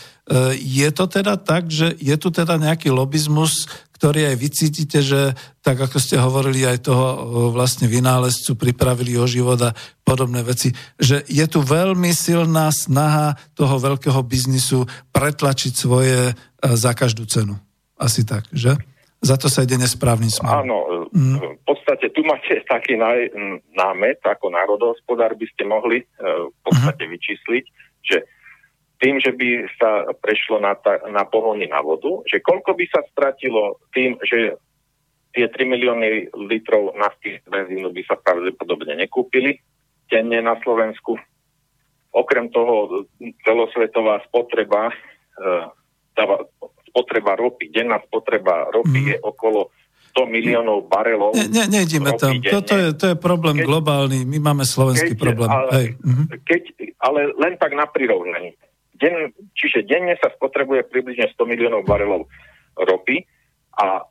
je 0.57 0.89
to 0.89 1.05
teda 1.05 1.37
tak, 1.37 1.69
že 1.69 1.93
je 2.01 2.17
tu 2.17 2.33
teda 2.33 2.57
nejaký 2.57 2.89
lobizmus, 2.89 3.69
ktorý 3.93 4.33
aj 4.33 4.37
vycítite, 4.41 4.99
že 5.05 5.37
tak 5.61 5.81
ako 5.81 5.97
ste 6.01 6.17
hovorili 6.17 6.65
aj 6.65 6.85
toho 6.85 7.07
e, 7.09 7.19
vlastne 7.53 7.89
vynálezcu, 7.89 8.57
pripravili 8.57 9.17
o 9.21 9.29
život 9.29 9.61
a 9.61 9.77
podobné 10.01 10.41
veci, 10.41 10.73
že 10.97 11.25
je 11.29 11.45
tu 11.45 11.61
veľmi 11.61 12.09
silná 12.13 12.73
snaha 12.73 13.37
toho 13.53 13.77
veľkého 13.77 14.21
biznisu 14.25 14.89
pretlačiť 15.13 15.73
svoje 15.73 16.33
za 16.61 16.93
každú 16.97 17.29
cenu. 17.29 17.61
Asi 18.01 18.25
tak, 18.25 18.49
že? 18.53 18.77
Za 19.25 19.41
to 19.41 19.49
sa 19.49 19.65
ide 19.65 19.81
nesprávnym 19.81 20.29
smerom. 20.29 20.69
Áno, 20.69 20.79
mm. 21.09 21.61
v 21.61 21.63
podstate 21.65 22.13
tu 22.13 22.25
máte 22.25 22.61
taký 22.73 22.97
naj, 22.97 23.29
námet, 23.73 24.21
ako 24.25 24.53
národohospodár 24.53 25.37
by 25.37 25.47
ste 25.53 25.65
mohli 25.69 26.05
v 26.21 26.59
podstate 26.65 27.09
mm. 27.09 27.11
vyčísliť, 27.13 27.65
že 28.05 28.17
tým, 29.03 29.19
že 29.19 29.35
by 29.35 29.49
sa 29.77 30.07
prešlo 30.17 30.63
na, 30.63 30.79
ta, 30.79 31.03
na 31.11 31.27
pohony 31.27 31.67
na 31.67 31.83
vodu, 31.83 32.23
že 32.31 32.41
koľko 32.41 32.79
by 32.79 32.85
sa 32.89 33.01
stratilo 33.11 33.83
tým, 33.91 34.17
že 34.23 34.55
tie 35.35 35.51
3 35.51 35.67
milióny 35.67 36.31
litrov 36.47 36.95
nafty 36.95 37.43
benzínu 37.45 37.91
by 37.91 38.03
sa 38.07 38.15
pravdepodobne 38.15 38.95
nekúpili 38.95 39.59
denne 40.07 40.39
na 40.41 40.55
Slovensku. 40.63 41.19
Okrem 42.15 42.47
toho 42.55 43.07
celosvetová 43.43 44.23
spotreba 44.31 44.95
uh, 44.95 45.67
spotreba 46.95 47.35
ropy, 47.35 47.75
denná 47.75 47.99
spotreba 48.07 48.71
ropy 48.71 49.01
mm. 49.03 49.09
je 49.11 49.17
okolo 49.19 49.75
100 50.15 50.31
miliónov 50.31 50.87
barelov. 50.87 51.35
Ne, 51.35 51.51
ne, 51.51 51.67
nejdeme 51.67 52.15
tam. 52.15 52.39
Toto 52.39 52.79
je, 52.79 52.95
to 52.95 53.05
je 53.13 53.17
problém 53.19 53.59
keď, 53.59 53.67
globálny. 53.67 54.23
My 54.23 54.39
máme 54.39 54.63
slovenský 54.63 55.19
keď, 55.19 55.21
problém. 55.27 55.51
Ale, 55.51 55.71
Hej. 55.75 55.87
Mm-hmm. 55.99 56.27
Keď, 56.47 56.63
ale 57.03 57.21
len 57.35 57.59
tak 57.59 57.75
na 57.75 57.91
prirovnanie. 57.91 58.55
Den, 59.05 59.37
čiže 59.53 59.85
denne 59.85 60.17
sa 60.17 60.33
spotrebuje 60.33 60.89
približne 60.89 61.29
100 61.37 61.45
miliónov 61.45 61.85
barelov 61.85 62.25
ropy 62.73 63.29
a 63.77 64.09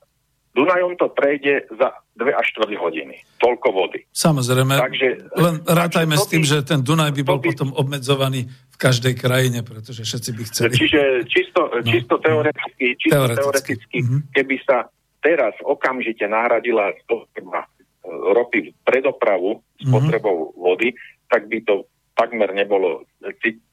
Dunajom 0.53 0.93
to 1.01 1.09
prejde 1.09 1.65
za 1.73 1.97
2 2.13 2.29
až 2.29 2.45
4 2.61 2.77
hodiny. 2.77 3.25
Toľko 3.41 3.73
vody. 3.73 4.05
Samozrejme, 4.13 4.77
takže, 4.77 5.07
len 5.33 5.55
rátajme 5.65 6.13
takže 6.13 6.21
s 6.21 6.29
tým, 6.29 6.43
by, 6.45 6.49
že 6.53 6.57
ten 6.61 6.79
Dunaj 6.85 7.09
by 7.17 7.23
bol 7.25 7.41
by, 7.41 7.49
potom 7.49 7.73
obmedzovaný 7.73 8.45
v 8.45 8.77
každej 8.77 9.17
krajine, 9.17 9.65
pretože 9.65 10.05
všetci 10.05 10.29
by 10.29 10.43
chceli. 10.45 10.73
Čiže 10.77 11.25
čisto, 11.25 11.73
no. 11.73 11.81
čisto 11.81 12.21
teoreticky, 12.21 12.93
čisto 13.01 13.17
teoreticky, 13.17 13.41
teoreticky 13.41 13.97
mm-hmm. 14.05 14.21
keby 14.29 14.55
sa 14.61 14.77
teraz 15.25 15.57
okamžite 15.65 16.29
nahradila 16.29 16.93
spotreba 17.01 17.65
ropy 18.05 18.77
pre 18.85 19.01
dopravu 19.01 19.57
spotrebou 19.81 20.53
mm-hmm. 20.53 20.61
vody, 20.61 20.87
tak 21.33 21.49
by 21.49 21.65
to 21.65 21.89
takmer 22.13 22.53
nebolo 22.53 23.05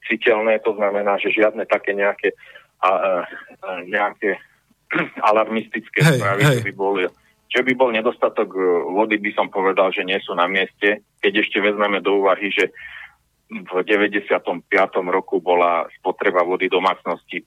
citeľné, 0.09 0.61
to 0.65 0.73
znamená, 0.73 1.17
že 1.21 1.33
žiadne 1.33 1.65
také 1.69 1.93
nejaké, 1.93 2.33
a, 2.81 2.89
a, 2.89 3.11
nejaké 3.85 4.41
alarmistické 5.29 6.01
hej, 6.01 6.17
správy, 6.17 6.41
hej. 6.43 6.57
Že, 6.59 6.65
by 6.65 6.73
bol, 6.73 6.93
že 7.47 7.61
by 7.61 7.73
bol 7.77 7.89
nedostatok 7.93 8.49
e, 8.57 8.61
vody, 8.91 9.21
by 9.21 9.31
som 9.37 9.47
povedal, 9.53 9.93
že 9.93 10.03
nie 10.03 10.17
sú 10.19 10.33
na 10.33 10.49
mieste. 10.49 11.05
Keď 11.21 11.33
ešte 11.45 11.57
vezmeme 11.61 12.01
do 12.01 12.25
úvahy, 12.25 12.49
že 12.49 12.73
v 13.51 13.71
95. 13.83 14.63
roku 15.11 15.43
bola 15.43 15.83
spotreba 15.99 16.41
vody 16.41 16.71
domácnosti 16.71 17.43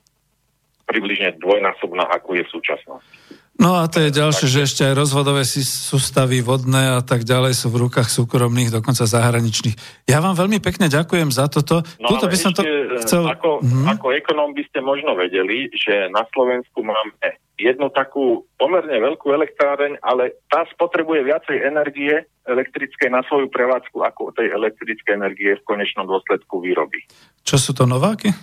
približne 0.85 1.37
dvojnásobná, 1.41 2.07
ako 2.13 2.39
je 2.39 2.43
v 2.45 2.53
súčasnosti. 2.53 3.17
No 3.55 3.79
a 3.79 3.87
to 3.87 4.03
je 4.03 4.11
ďalšie, 4.11 4.51
že 4.51 4.67
ešte 4.67 4.83
aj 4.83 4.99
rozvodové 4.99 5.47
sústavy 5.47 6.43
vodné 6.43 6.99
a 6.99 7.01
tak 7.07 7.23
ďalej 7.23 7.55
sú 7.55 7.71
v 7.71 7.87
rukách 7.87 8.11
súkromných, 8.11 8.75
dokonca 8.75 9.07
zahraničných. 9.07 10.11
Ja 10.11 10.19
vám 10.19 10.35
veľmi 10.35 10.59
pekne 10.59 10.91
ďakujem 10.91 11.31
za 11.31 11.47
toto. 11.47 11.87
No 12.03 12.11
Tuto 12.11 12.27
by 12.27 12.35
som 12.35 12.51
to 12.51 12.67
chcel... 13.07 13.31
Ako, 13.31 13.63
mm-hmm. 13.63 13.87
ako 13.95 14.07
ekonóm 14.11 14.59
by 14.59 14.63
ste 14.67 14.83
možno 14.83 15.15
vedeli, 15.15 15.71
že 15.71 16.11
na 16.11 16.27
Slovensku 16.35 16.83
máme 16.83 17.39
jednu 17.55 17.95
takú 17.95 18.43
pomerne 18.59 18.99
veľkú 18.99 19.31
elektráreň, 19.31 20.03
ale 20.03 20.35
tá 20.51 20.67
spotrebuje 20.75 21.23
viacej 21.23 21.57
energie 21.63 22.27
elektrickej 22.51 23.07
na 23.07 23.23
svoju 23.31 23.55
prevádzku, 23.55 24.03
ako 24.03 24.35
tej 24.35 24.51
elektrické 24.51 25.15
energie 25.15 25.55
v 25.55 25.63
konečnom 25.63 26.11
dôsledku 26.11 26.59
výroby. 26.59 27.07
Čo 27.47 27.57
sú 27.57 27.71
to 27.71 27.87
Nováky? 27.87 28.35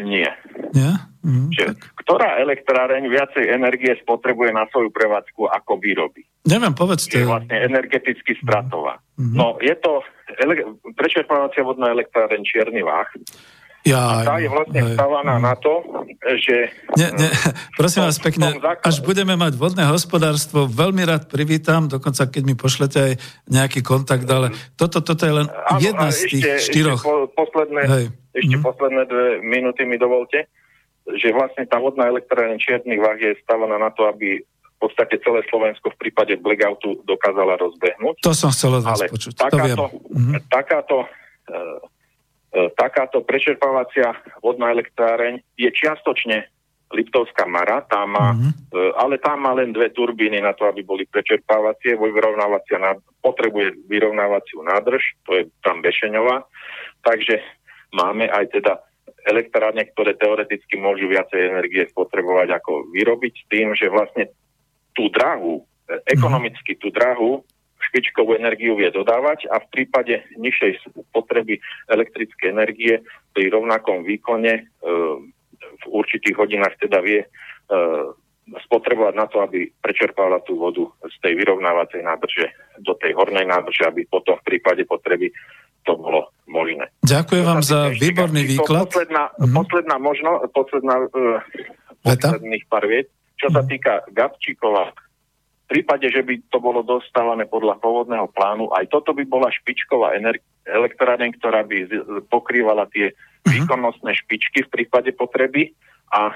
Nie. 0.00 0.30
Nie? 0.72 0.92
Mm, 1.22 1.54
že, 1.54 1.78
ktorá 2.02 2.42
elektráreň 2.42 3.06
viacej 3.06 3.46
energie 3.46 3.94
spotrebuje 4.02 4.50
na 4.50 4.66
svoju 4.74 4.90
prevádzku 4.90 5.46
ako 5.46 5.78
výroby? 5.78 6.26
Neviem, 6.42 6.74
povedzte. 6.74 7.22
Je 7.22 7.28
vlastne 7.28 7.62
energeticky 7.62 8.34
stratová. 8.42 8.98
Mm-hmm. 9.14 9.36
No, 9.38 9.54
je 9.62 9.74
to 9.78 10.02
ele- 10.42 10.80
prečerpávacia 10.98 11.62
vodná 11.62 11.94
elektráreň 11.94 12.42
Čierny 12.42 12.82
Vách. 12.82 13.14
Ja, 13.82 14.22
a 14.22 14.22
tá 14.22 14.38
je 14.38 14.46
vlastne 14.46 14.78
aj, 14.78 14.94
stávaná 14.94 15.34
aj. 15.38 15.42
na 15.42 15.54
to, 15.58 15.72
že... 16.38 16.70
Nie, 16.94 17.10
nie, 17.18 17.30
prosím 17.74 18.06
vás 18.06 18.22
pekne, 18.22 18.54
až 18.62 19.02
budeme 19.02 19.34
mať 19.34 19.58
vodné 19.58 19.82
hospodárstvo, 19.90 20.70
veľmi 20.70 21.02
rád 21.02 21.26
privítam, 21.26 21.90
dokonca 21.90 22.30
keď 22.30 22.42
mi 22.46 22.54
pošlete 22.54 22.98
aj 23.02 23.12
nejaký 23.50 23.82
kontakt, 23.82 24.22
ale 24.30 24.54
toto, 24.78 25.02
toto 25.02 25.26
je 25.26 25.34
len 25.34 25.46
Áno, 25.50 25.82
jedna 25.82 26.14
z 26.14 26.30
tých 26.30 26.44
ešte, 26.46 26.70
štyroch. 26.70 27.02
Ešte 27.02 27.10
po, 27.10 27.14
posledné, 27.34 27.82
Hej. 27.90 28.04
ešte 28.38 28.56
mm. 28.56 28.62
posledné 28.62 29.02
dve 29.10 29.26
minúty 29.42 29.82
mi 29.82 29.98
dovolte, 29.98 30.46
že 31.18 31.34
vlastne 31.34 31.66
tá 31.66 31.82
vodná 31.82 32.06
elektrárne 32.06 32.62
Čiernych 32.62 33.02
váh 33.02 33.18
je 33.18 33.34
stávaná 33.42 33.82
na 33.82 33.90
to, 33.90 34.06
aby 34.06 34.46
v 34.46 34.78
podstate 34.78 35.18
celé 35.26 35.42
Slovensko 35.50 35.90
v 35.90 36.06
prípade 36.06 36.38
blackoutu 36.38 37.02
dokázala 37.02 37.58
rozbehnúť. 37.58 38.22
To 38.22 38.30
som 38.30 38.54
chcel 38.54 38.78
od 38.78 38.86
vás 38.86 39.02
ale 39.02 39.10
počuť. 39.10 39.42
Takáto, 39.42 39.90
to 39.90 39.98
viem. 40.14 40.42
takáto 40.46 40.96
uh, 41.02 41.10
E, 41.52 41.54
takáto 42.76 43.24
prečerpávacia 43.24 44.12
vodná 44.44 44.68
elektráreň 44.70 45.40
je 45.56 45.70
čiastočne 45.72 46.52
Liptovská 46.92 47.48
Mara, 47.48 47.80
tá 47.88 48.04
má, 48.04 48.36
mm-hmm. 48.36 49.00
ale 49.00 49.16
tá 49.16 49.32
má 49.32 49.56
len 49.56 49.72
dve 49.72 49.88
turbíny 49.96 50.44
na 50.44 50.52
to, 50.52 50.68
aby 50.68 50.84
boli 50.84 51.08
prečerpávacie, 51.08 51.96
vyrovnávacia 51.96 52.76
nád- 52.76 53.00
potrebuje 53.24 53.88
vyrovnávaciu 53.88 54.60
nádrž, 54.60 55.00
to 55.24 55.40
je 55.40 55.42
tam 55.64 55.80
Bešeňová, 55.80 56.44
takže 57.00 57.40
máme 57.96 58.28
aj 58.28 58.44
teda 58.52 58.84
elektrárne, 59.24 59.88
ktoré 59.88 60.18
teoreticky 60.20 60.76
môžu 60.76 61.08
viacej 61.08 61.56
energie 61.56 61.88
spotrebovať 61.88 62.60
ako 62.60 62.92
vyrobiť, 62.92 63.34
tým, 63.48 63.72
že 63.72 63.88
vlastne 63.88 64.28
tú 64.92 65.08
drahu, 65.08 65.62
e, 65.88 65.96
ekonomicky 66.12 66.76
tú 66.76 66.92
drahu 66.92 67.40
špičkovú 67.90 68.38
energiu 68.38 68.78
vie 68.78 68.88
dodávať 68.94 69.50
a 69.50 69.58
v 69.58 69.66
prípade 69.74 70.22
nižšej 70.38 70.94
potreby 71.10 71.58
elektrickej 71.90 72.48
energie 72.52 73.02
pri 73.34 73.50
rovnakom 73.50 74.06
výkone 74.06 74.52
e, 74.54 74.62
v 75.62 75.84
určitých 75.90 76.38
hodinách 76.38 76.78
teda 76.78 77.02
vie 77.02 77.22
e, 77.22 77.28
spotrebovať 78.66 79.14
na 79.14 79.26
to, 79.30 79.38
aby 79.42 79.70
prečerpala 79.78 80.42
tú 80.42 80.58
vodu 80.58 80.82
z 81.06 81.16
tej 81.22 81.38
vyrovnávacej 81.38 82.02
nádrže 82.02 82.46
do 82.82 82.98
tej 82.98 83.14
hornej 83.14 83.46
nádrže, 83.46 83.86
aby 83.86 84.02
potom 84.10 84.34
v 84.42 84.46
prípade 84.54 84.82
potreby 84.82 85.30
to 85.82 85.98
bolo 85.98 86.30
možné. 86.46 86.90
Ďakujem 87.02 87.44
vám 87.46 87.62
za 87.62 87.90
výborný 87.90 88.42
výklad. 88.46 88.90
Posledná, 88.90 89.34
mm-hmm. 89.34 89.54
posledná 89.54 89.96
možno, 89.98 90.30
posledná, 90.54 90.94
uh, 91.10 91.42
posledných 92.06 92.64
pár 92.70 92.86
viet. 92.86 93.10
Čo 93.38 93.50
mm-hmm. 93.50 93.54
sa 93.54 93.62
mhm. 93.62 93.70
týka 93.70 93.92
Gabčíkova, 94.14 94.84
v 95.62 95.80
prípade, 95.80 96.10
že 96.10 96.20
by 96.20 96.52
to 96.52 96.58
bolo 96.60 96.84
dostávané 96.84 97.48
podľa 97.48 97.80
pôvodného 97.80 98.28
plánu, 98.34 98.68
aj 98.76 98.92
toto 98.92 99.16
by 99.16 99.24
bola 99.24 99.48
špičková 99.48 100.18
ener- 100.18 100.42
elektráreň, 100.68 101.38
ktorá 101.38 101.64
by 101.64 101.88
pokrývala 102.28 102.86
tie 102.92 103.10
mm-hmm. 103.10 103.50
výkonnostné 103.50 104.12
špičky 104.26 104.68
v 104.68 104.72
prípade 104.72 105.10
potreby 105.16 105.72
a 106.12 106.34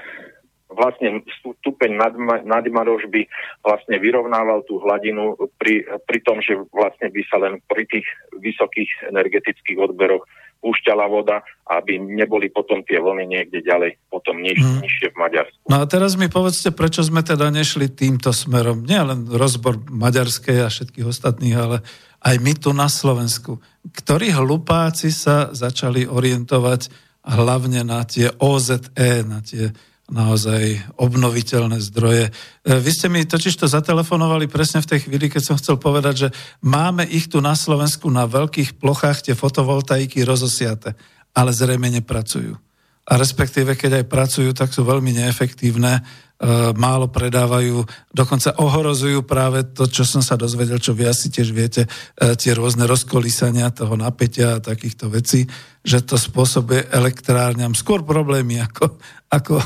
vlastne 0.67 1.23
stupeň 1.63 1.95
nadmarož 2.43 3.07
by 3.07 3.23
vlastne 3.63 3.95
vyrovnával 4.03 4.67
tú 4.67 4.83
hladinu 4.83 5.39
pri, 5.55 5.87
pri 6.03 6.19
tom, 6.27 6.43
že 6.43 6.59
vlastne 6.75 7.07
by 7.07 7.21
sa 7.31 7.39
len 7.39 7.63
pri 7.71 7.87
tých 7.87 8.07
vysokých 8.35 9.07
energetických 9.15 9.79
odberoch 9.79 10.27
púšťala 10.59 11.05
voda, 11.07 11.45
aby 11.67 11.99
neboli 11.99 12.49
potom 12.49 12.81
tie 12.83 12.97
vlny 12.97 13.25
niekde 13.27 13.59
ďalej, 13.63 13.97
potom 14.07 14.39
niž, 14.39 14.57
hmm. 14.57 14.79
nižšie 14.83 15.07
v 15.13 15.17
Maďarsku. 15.17 15.61
No 15.67 15.81
a 15.81 15.85
teraz 15.85 16.15
mi 16.15 16.27
povedzte, 16.31 16.73
prečo 16.73 17.03
sme 17.03 17.21
teda 17.21 17.51
nešli 17.51 17.91
týmto 17.91 18.31
smerom. 18.31 18.83
Nie 18.87 19.03
len 19.03 19.27
rozbor 19.27 19.77
maďarskej 19.87 20.57
a 20.63 20.71
všetkých 20.71 21.07
ostatných, 21.07 21.55
ale 21.55 21.77
aj 22.23 22.35
my 22.41 22.53
tu 22.57 22.73
na 22.73 22.89
Slovensku. 22.89 23.61
Ktorí 23.87 24.33
hlupáci 24.33 25.13
sa 25.13 25.53
začali 25.53 26.09
orientovať 26.09 26.89
hlavne 27.27 27.83
na 27.83 28.07
tie 28.07 28.31
OZE, 28.39 28.95
na 29.27 29.43
tie 29.43 29.75
naozaj 30.07 30.95
obnoviteľné 30.95 31.83
zdroje. 31.83 32.27
E, 32.27 32.31
vy 32.79 32.91
ste 32.91 33.07
mi 33.11 33.27
totiž 33.27 33.55
to 33.59 33.67
zatelefonovali 33.67 34.47
presne 34.47 34.79
v 34.79 34.89
tej 34.95 34.99
chvíli, 35.07 35.27
keď 35.27 35.43
som 35.43 35.59
chcel 35.59 35.75
povedať, 35.75 36.27
že 36.27 36.29
máme 36.63 37.03
ich 37.07 37.27
tu 37.27 37.43
na 37.43 37.55
Slovensku 37.55 38.07
na 38.07 38.23
veľkých 38.23 38.79
plochách 38.79 39.27
tie 39.31 39.35
fotovoltaiky 39.35 40.23
rozosiate, 40.23 40.95
ale 41.35 41.51
zrejme 41.51 41.91
nepracujú. 41.99 42.66
A 43.07 43.15
respektíve, 43.15 43.79
keď 43.79 44.03
aj 44.03 44.05
pracujú, 44.11 44.51
tak 44.51 44.75
sú 44.75 44.83
veľmi 44.83 45.15
neefektívne 45.15 46.03
E, 46.37 46.69
málo 46.77 47.09
predávajú, 47.09 47.81
dokonca 48.13 48.53
ohrozujú 48.61 49.25
práve 49.25 49.65
to, 49.73 49.89
čo 49.89 50.05
som 50.05 50.21
sa 50.21 50.37
dozvedel, 50.37 50.77
čo 50.77 50.93
vy 50.93 51.09
asi 51.09 51.33
tiež 51.33 51.49
viete, 51.49 51.89
e, 52.13 52.37
tie 52.37 52.53
rôzne 52.53 52.85
rozkolísania 52.85 53.73
toho 53.73 53.97
napätia 53.97 54.53
a 54.53 54.61
takýchto 54.61 55.09
vecí, 55.09 55.49
že 55.81 56.05
to 56.05 56.13
spôsobuje 56.13 56.93
elektrárňam 56.93 57.73
skôr 57.73 58.05
problémy 58.05 58.61
ako, 58.61 59.01
ako 59.33 59.57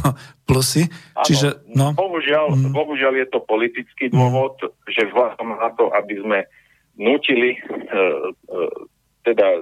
plusy. 0.47 0.87
Ano, 0.87 1.27
Čiže, 1.27 1.47
no, 1.75 1.91
bohužiaľ, 1.91 2.55
mm. 2.55 2.71
bohužiaľ 2.71 3.13
je 3.19 3.27
to 3.35 3.39
politický 3.43 4.07
dôvod, 4.07 4.55
mm. 4.63 4.71
že 4.95 5.11
vzhľadom 5.11 5.51
na 5.59 5.75
to, 5.75 5.91
aby 5.91 6.23
sme 6.23 6.39
nutili 6.95 7.59
e, 7.59 7.61
e, 7.91 8.63
teda 9.27 9.59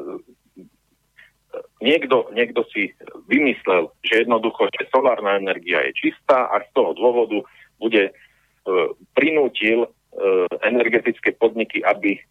niekto, 1.80 2.28
niekto 2.36 2.64
si 2.72 2.92
vymyslel, 3.28 3.92
že 4.04 4.24
jednoducho, 4.24 4.68
že 4.76 4.92
solárna 4.92 5.40
energia 5.40 5.84
je 5.90 5.96
čistá 5.96 6.48
a 6.52 6.64
z 6.64 6.70
toho 6.76 6.92
dôvodu 6.96 7.44
bude 7.80 8.12
e, 8.12 8.14
prinútil 9.16 9.88
e, 9.88 9.90
energetické 10.68 11.32
podniky, 11.36 11.80
aby 11.84 12.20
e, 12.20 12.22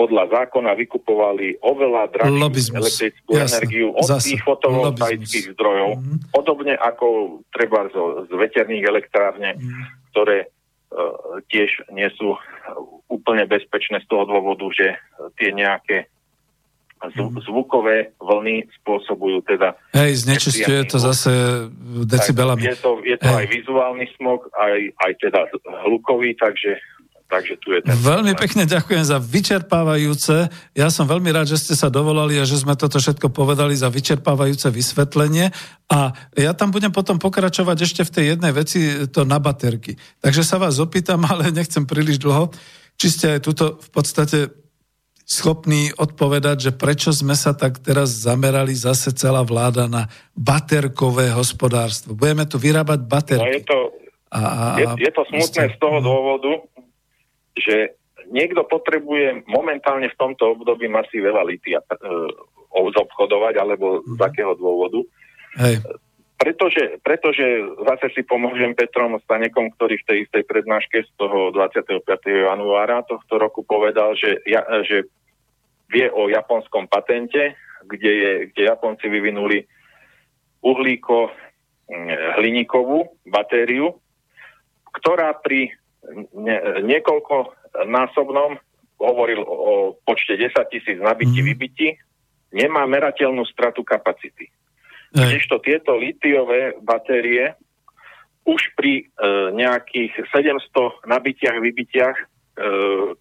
podľa 0.00 0.32
zákona 0.32 0.72
vykupovali 0.80 1.60
oveľa 1.60 2.08
drahšiu 2.16 2.72
elektrickú 2.72 3.30
Jasne. 3.36 3.44
energiu 3.52 3.88
od 3.92 4.08
Zase. 4.08 4.32
tých 4.32 4.42
fotovoltaických 4.48 5.46
zdrojov, 5.52 6.00
mm-hmm. 6.00 6.18
podobne 6.32 6.74
ako 6.80 7.40
treba 7.52 7.92
z, 7.92 7.96
z 8.24 8.32
veterných 8.32 8.84
elektrárne, 8.88 9.60
mm-hmm. 9.60 9.84
ktoré 10.16 10.38
e, 10.40 10.48
tiež 11.52 11.92
nie 11.92 12.08
sú 12.16 12.40
úplne 13.12 13.44
bezpečné 13.44 14.00
z 14.00 14.06
toho 14.08 14.24
dôvodu, 14.24 14.64
že 14.72 14.96
tie 15.36 15.52
nejaké. 15.52 16.08
Zvukové 17.48 18.12
vlny 18.20 18.68
spôsobujú 18.80 19.40
teda... 19.48 19.72
Hej, 19.96 20.28
znečistuje 20.28 20.84
to 20.84 21.00
zase 21.00 21.32
decibelami. 22.04 22.68
Je 22.68 22.76
to, 22.76 23.00
je 23.00 23.16
to 23.16 23.30
aj 23.32 23.46
vizuálny 23.48 24.04
smog, 24.20 24.44
aj, 24.52 24.92
aj 25.00 25.12
teda 25.16 25.40
hlukový, 25.88 26.36
takže 26.36 26.76
Takže 27.30 27.62
tu 27.62 27.70
je 27.70 27.80
ten 27.86 27.94
veľmi 27.94 28.34
pekne 28.34 28.66
ďakujem 28.66 29.06
za 29.06 29.22
vyčerpávajúce. 29.22 30.50
Ja 30.74 30.90
som 30.90 31.06
veľmi 31.06 31.30
rád, 31.30 31.54
že 31.54 31.62
ste 31.62 31.78
sa 31.78 31.86
dovolali 31.86 32.34
a 32.34 32.42
že 32.42 32.58
sme 32.58 32.74
toto 32.74 32.98
všetko 32.98 33.30
povedali 33.30 33.78
za 33.78 33.86
vyčerpávajúce 33.86 34.66
vysvetlenie. 34.74 35.54
A 35.94 36.10
ja 36.34 36.52
tam 36.58 36.74
budem 36.74 36.90
potom 36.90 37.22
pokračovať 37.22 37.86
ešte 37.86 38.02
v 38.02 38.10
tej 38.10 38.24
jednej 38.34 38.50
veci, 38.50 39.06
to 39.14 39.22
na 39.22 39.38
baterky. 39.38 39.94
Takže 40.18 40.42
sa 40.42 40.58
vás 40.58 40.82
opýtam, 40.82 41.22
ale 41.30 41.54
nechcem 41.54 41.86
príliš 41.86 42.18
dlho, 42.18 42.50
či 42.98 43.06
ste 43.14 43.38
aj 43.38 43.46
tuto 43.46 43.78
v 43.78 43.88
podstate 43.94 44.50
schopní 45.30 45.94
odpovedať, 45.94 46.56
že 46.58 46.72
prečo 46.74 47.14
sme 47.14 47.38
sa 47.38 47.54
tak 47.54 47.78
teraz 47.78 48.26
zamerali 48.26 48.74
zase 48.74 49.14
celá 49.14 49.46
vláda 49.46 49.86
na 49.86 50.10
baterkové 50.34 51.30
hospodárstvo. 51.30 52.18
Budeme 52.18 52.50
tu 52.50 52.58
vyrábať 52.58 52.98
baterky. 53.06 53.38
No 53.38 53.54
je, 53.54 53.62
to, 53.62 53.78
a, 54.34 54.40
a, 54.42 54.64
je, 54.82 55.06
je 55.06 55.12
to 55.14 55.22
smutné 55.30 55.64
ste... 55.70 55.74
z 55.74 55.76
toho 55.78 55.98
dôvodu, 56.02 56.52
že 57.54 57.94
niekto 58.34 58.66
potrebuje 58.66 59.46
momentálne 59.46 60.10
v 60.10 60.18
tomto 60.18 60.58
období 60.58 60.90
asi 60.90 61.22
veľa 61.22 61.46
litia 61.46 61.78
e, 61.78 61.86
zobchodovať, 62.74 63.54
alebo 63.54 64.02
z 64.02 64.18
mhm. 64.18 64.26
akého 64.26 64.52
dôvodu. 64.58 64.98
Hej. 65.62 65.78
Pretože, 66.40 66.96
pretože 67.04 67.44
zase 67.84 68.16
si 68.16 68.24
pomôžem 68.24 68.72
Petrom 68.72 69.20
Stanekom, 69.20 69.76
ktorý 69.76 70.00
v 70.00 70.06
tej 70.08 70.18
istej 70.24 70.42
prednáške 70.48 71.04
z 71.04 71.10
toho 71.20 71.52
25. 71.52 72.00
januára 72.24 73.04
tohto 73.04 73.36
roku 73.36 73.60
povedal, 73.60 74.16
že, 74.16 74.40
ja, 74.48 74.64
že 74.80 75.04
vie 75.92 76.08
o 76.08 76.32
japonskom 76.32 76.88
patente, 76.88 77.60
kde, 77.84 78.12
je, 78.12 78.32
kde 78.52 78.62
Japonci 78.72 79.12
vyvinuli 79.12 79.68
uhlíko 80.64 81.28
mm, 81.92 82.40
hliníkovú 82.40 83.04
batériu, 83.28 84.00
ktorá 84.96 85.36
pri 85.44 85.76
ne, 86.32 86.56
niekoľko 86.80 87.52
násobnom, 87.84 88.56
hovoril 88.96 89.44
o 89.44 89.92
počte 90.08 90.40
10 90.40 90.56
tisíc 90.72 90.96
nabití, 90.96 91.44
mm. 91.44 91.46
vybití, 91.52 91.88
nemá 92.56 92.88
merateľnú 92.88 93.44
stratu 93.44 93.84
kapacity. 93.84 94.48
Kdežto 95.10 95.58
tieto 95.62 95.98
litiové 95.98 96.78
batérie 96.80 97.58
už 98.46 98.62
pri 98.78 99.04
e, 99.04 99.04
nejakých 99.52 100.26
700 100.32 101.06
nabitiach, 101.06 101.58
vybitiach 101.60 102.16
E, 102.60 102.68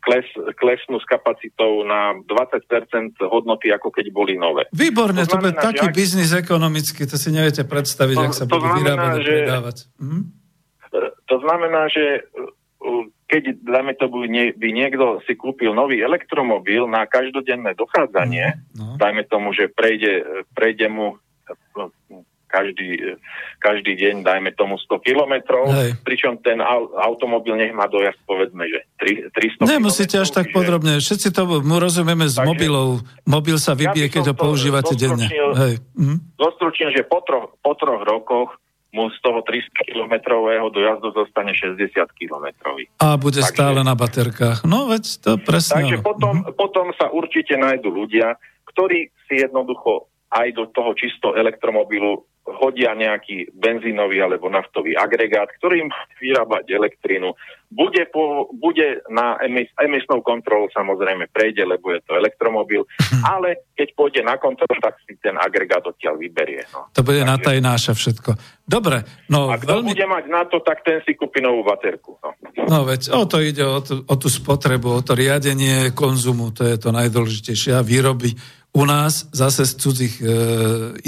kles, 0.04 0.28
klesnú 0.60 1.00
s 1.00 1.08
kapacitou 1.08 1.88
na 1.88 2.12
20% 2.28 3.24
hodnoty, 3.24 3.72
ako 3.72 3.88
keď 3.88 4.12
boli 4.12 4.36
nové. 4.36 4.68
Výborne, 4.76 5.24
to, 5.24 5.40
to 5.40 5.48
bude 5.48 5.56
taký 5.56 5.88
ak... 5.88 5.96
biznis 5.96 6.36
ekonomický, 6.36 7.08
to 7.08 7.16
si 7.16 7.32
neviete 7.32 7.64
predstaviť, 7.64 8.18
to, 8.20 8.26
ak 8.28 8.34
sa 8.36 8.44
budú 8.44 8.68
vyrábať 8.84 9.12
a 9.16 9.20
predávať. 9.24 9.78
Hm? 9.96 10.24
To 11.30 11.36
znamená, 11.40 11.88
že 11.88 12.06
e, 12.20 12.22
keď, 13.32 13.64
dajme 13.64 13.94
to, 13.96 14.12
by, 14.12 14.28
by 14.60 14.70
niekto 14.76 15.24
si 15.24 15.40
kúpil 15.40 15.72
nový 15.72 16.04
elektromobil 16.04 16.90
na 16.92 17.08
každodenné 17.08 17.80
dochádzanie, 17.80 18.60
no. 18.76 19.00
dajme 19.00 19.24
tomu, 19.30 19.56
že 19.56 19.72
prejde, 19.72 20.44
prejde 20.52 20.92
mu 20.92 21.16
každý, 22.50 22.98
každý 23.62 23.94
deň, 23.94 24.26
dajme 24.26 24.50
tomu 24.58 24.82
100 24.82 25.06
kilometrov, 25.06 25.70
pričom 26.02 26.42
ten 26.42 26.58
automobil 26.98 27.54
nech 27.54 27.72
má 27.72 27.86
dojazd, 27.86 28.18
povedzme, 28.26 28.66
že 28.66 28.90
300 28.98 29.70
Nemusíte 29.70 30.18
až 30.18 30.34
tak 30.34 30.50
že... 30.50 30.54
podrobne, 30.58 30.98
všetci 30.98 31.30
to 31.30 31.62
mu 31.62 31.78
rozumieme 31.78 32.26
z 32.26 32.42
mobilov. 32.42 33.06
Mobil 33.30 33.62
sa 33.62 33.78
vybije, 33.78 34.10
ja 34.10 34.12
keď 34.12 34.24
ho 34.34 34.36
používate 34.36 34.98
denne. 34.98 35.30
Hej. 35.30 35.78
Hm? 35.94 36.18
Zostručím, 36.42 36.90
že 36.90 37.06
po 37.06 37.22
troch, 37.22 37.54
po 37.62 37.78
troch 37.78 38.02
rokoch 38.02 38.58
mu 38.90 39.06
z 39.14 39.18
toho 39.22 39.46
300 39.46 39.86
kilometrového 39.86 40.66
dojazdu 40.74 41.14
zostane 41.14 41.54
60 41.54 41.94
kilometrový. 42.18 42.90
A 42.98 43.22
bude 43.22 43.46
Takže, 43.46 43.54
stále 43.54 43.86
na 43.86 43.94
baterkách. 43.94 44.66
No 44.66 44.90
veď 44.90 45.22
to 45.22 45.32
presne. 45.38 45.86
Takže 45.86 46.02
potom, 46.02 46.42
mm-hmm. 46.42 46.58
potom 46.58 46.90
sa 46.98 47.14
určite 47.14 47.54
nájdú 47.54 47.94
ľudia, 47.94 48.34
ktorí 48.66 49.14
si 49.30 49.46
jednoducho 49.46 50.10
aj 50.30 50.48
do 50.54 50.70
toho 50.70 50.94
čisto 50.94 51.34
elektromobilu 51.34 52.26
hodia 52.50 52.98
nejaký 52.98 53.54
benzínový 53.54 54.26
alebo 54.26 54.50
naftový 54.50 54.98
agregát, 54.98 55.50
ktorým 55.62 55.94
vyrábať 56.18 56.66
elektrínu. 56.74 57.38
Bude, 57.70 58.10
po, 58.10 58.50
bude 58.50 59.06
na 59.14 59.38
emis, 59.46 59.70
emisnou 59.78 60.26
kontrolu 60.26 60.66
samozrejme 60.74 61.30
prejde, 61.30 61.62
lebo 61.62 61.94
je 61.94 62.02
to 62.02 62.18
elektromobil, 62.18 62.82
hm. 62.98 63.22
ale 63.22 63.70
keď 63.78 63.88
pôjde 63.94 64.22
na 64.26 64.42
kontrolu, 64.42 64.74
tak 64.82 64.98
si 65.06 65.14
ten 65.22 65.38
agregát 65.38 65.86
odtiaľ 65.86 66.18
vyberie. 66.18 66.66
No. 66.74 66.90
To 66.98 67.06
bude 67.06 67.22
Takže... 67.22 67.30
na 67.30 67.36
tajnáša 67.38 67.94
všetko. 67.94 68.32
Dobre. 68.66 69.06
No, 69.30 69.54
A 69.54 69.62
kto 69.62 69.86
veľmi... 69.86 69.94
bude 69.94 70.08
mať 70.10 70.26
na 70.34 70.42
to, 70.50 70.66
tak 70.66 70.82
ten 70.82 71.06
si 71.06 71.14
kúpi 71.14 71.46
novú 71.46 71.62
baterku. 71.62 72.18
No. 72.26 72.34
No 72.70 72.78
veď 72.86 73.14
o 73.14 73.26
to 73.30 73.38
ide, 73.42 73.62
o, 73.62 73.82
tú, 73.86 74.02
o 74.02 74.16
tú 74.18 74.30
spotrebu, 74.30 74.90
o 74.90 75.02
to 75.06 75.14
riadenie 75.14 75.94
konzumu, 75.94 76.50
to 76.50 76.66
je 76.66 76.78
to 76.78 76.90
najdôležitejšie. 76.90 77.78
A 77.78 77.86
výroby 77.86 78.34
u 78.74 78.86
nás 78.86 79.26
zase 79.34 79.66
z 79.66 79.74
cudzích 79.76 80.16
e, 80.22 80.26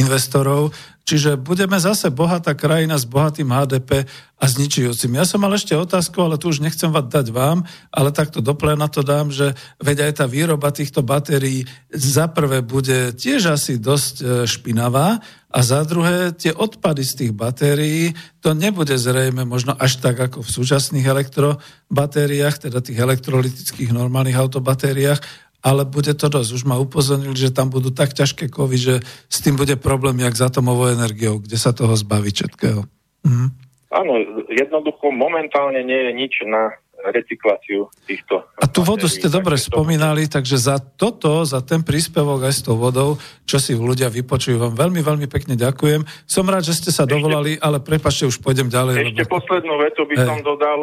investorov. 0.02 0.74
Čiže 1.02 1.38
budeme 1.38 1.82
zase 1.82 2.14
bohatá 2.14 2.54
krajina 2.54 2.94
s 2.98 3.10
bohatým 3.10 3.50
HDP 3.50 4.06
a 4.38 4.44
s 4.46 4.58
ničijúcim. 4.58 5.18
Ja 5.18 5.26
som 5.26 5.42
mal 5.42 5.54
ešte 5.54 5.74
otázku, 5.78 6.18
ale 6.22 6.38
tu 6.38 6.50
už 6.50 6.62
nechcem 6.62 6.90
vás 6.94 7.10
dať 7.10 7.34
vám, 7.34 7.66
ale 7.90 8.14
takto 8.14 8.42
dople 8.42 8.78
na 8.78 8.86
to 8.86 9.02
dám, 9.02 9.34
že 9.34 9.54
veď 9.82 10.10
aj 10.10 10.14
tá 10.22 10.26
výroba 10.30 10.70
týchto 10.74 11.02
batérií 11.06 11.66
za 11.90 12.30
prvé 12.30 12.62
bude 12.66 13.14
tiež 13.18 13.54
asi 13.54 13.78
dosť 13.82 14.16
e, 14.22 14.26
špinavá 14.50 15.22
a 15.52 15.60
za 15.62 15.84
druhé 15.84 16.32
tie 16.32 16.56
odpady 16.56 17.04
z 17.04 17.14
tých 17.14 17.32
batérií, 17.36 18.16
to 18.40 18.56
nebude 18.56 18.96
zrejme 18.96 19.44
možno 19.44 19.76
až 19.76 20.00
tak 20.00 20.18
ako 20.18 20.42
v 20.42 20.50
súčasných 20.50 21.06
elektrobatériách, 21.06 22.72
teda 22.72 22.80
tých 22.80 22.98
elektrolytických 22.98 23.92
normálnych 23.92 24.40
autobatériách, 24.40 25.20
ale 25.62 25.86
bude 25.86 26.14
to 26.18 26.28
dosť. 26.28 26.50
Už 26.58 26.64
ma 26.66 26.82
upozornili, 26.82 27.38
že 27.38 27.54
tam 27.54 27.70
budú 27.70 27.94
tak 27.94 28.18
ťažké 28.18 28.50
kovy, 28.50 28.78
že 28.78 28.96
s 29.30 29.38
tým 29.42 29.56
bude 29.56 29.78
problém, 29.78 30.18
jak 30.22 30.34
s 30.34 30.42
atomovou 30.42 30.90
energiou, 30.90 31.38
kde 31.38 31.58
sa 31.58 31.72
toho 31.72 31.94
zbaví 31.94 32.34
všetkého. 32.34 32.86
Mhm. 33.26 33.48
Áno, 33.92 34.14
jednoducho 34.48 35.12
momentálne 35.12 35.84
nie 35.84 36.00
je 36.08 36.12
nič 36.16 36.34
na 36.48 36.72
recykláciu 37.10 37.90
týchto... 38.06 38.46
A 38.62 38.70
tú 38.70 38.86
vodu 38.86 39.10
ste 39.10 39.26
dobre 39.26 39.58
spomínali, 39.58 40.30
takže 40.30 40.56
za 40.56 40.78
toto, 40.78 41.42
za 41.42 41.66
ten 41.66 41.82
príspevok 41.82 42.46
aj 42.46 42.54
s 42.54 42.62
tou 42.62 42.78
vodou, 42.78 43.18
čo 43.50 43.58
si 43.58 43.74
ľudia 43.74 44.08
vypočujú, 44.14 44.62
vám 44.62 44.78
veľmi, 44.78 45.02
veľmi 45.02 45.28
pekne 45.28 45.58
ďakujem. 45.58 46.06
Som 46.30 46.48
rád, 46.48 46.70
že 46.70 46.78
ste 46.78 46.94
sa 46.94 47.10
ešte, 47.10 47.18
dovolali, 47.18 47.58
ale 47.58 47.82
prepašte, 47.82 48.30
už 48.30 48.38
pôjdem 48.40 48.70
ďalej. 48.70 49.12
Ešte 49.12 49.26
lebo... 49.26 49.34
poslednú 49.34 49.74
vetu 49.82 50.02
by 50.06 50.16
hey. 50.16 50.28
som 50.30 50.40
dodal. 50.46 50.80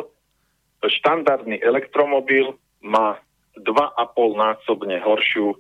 Štandardný 0.83 1.59
elektromobil 1.63 2.55
má 2.83 3.19
2,5 3.63 4.39
násobne 4.39 4.97
horšiu 5.03 5.55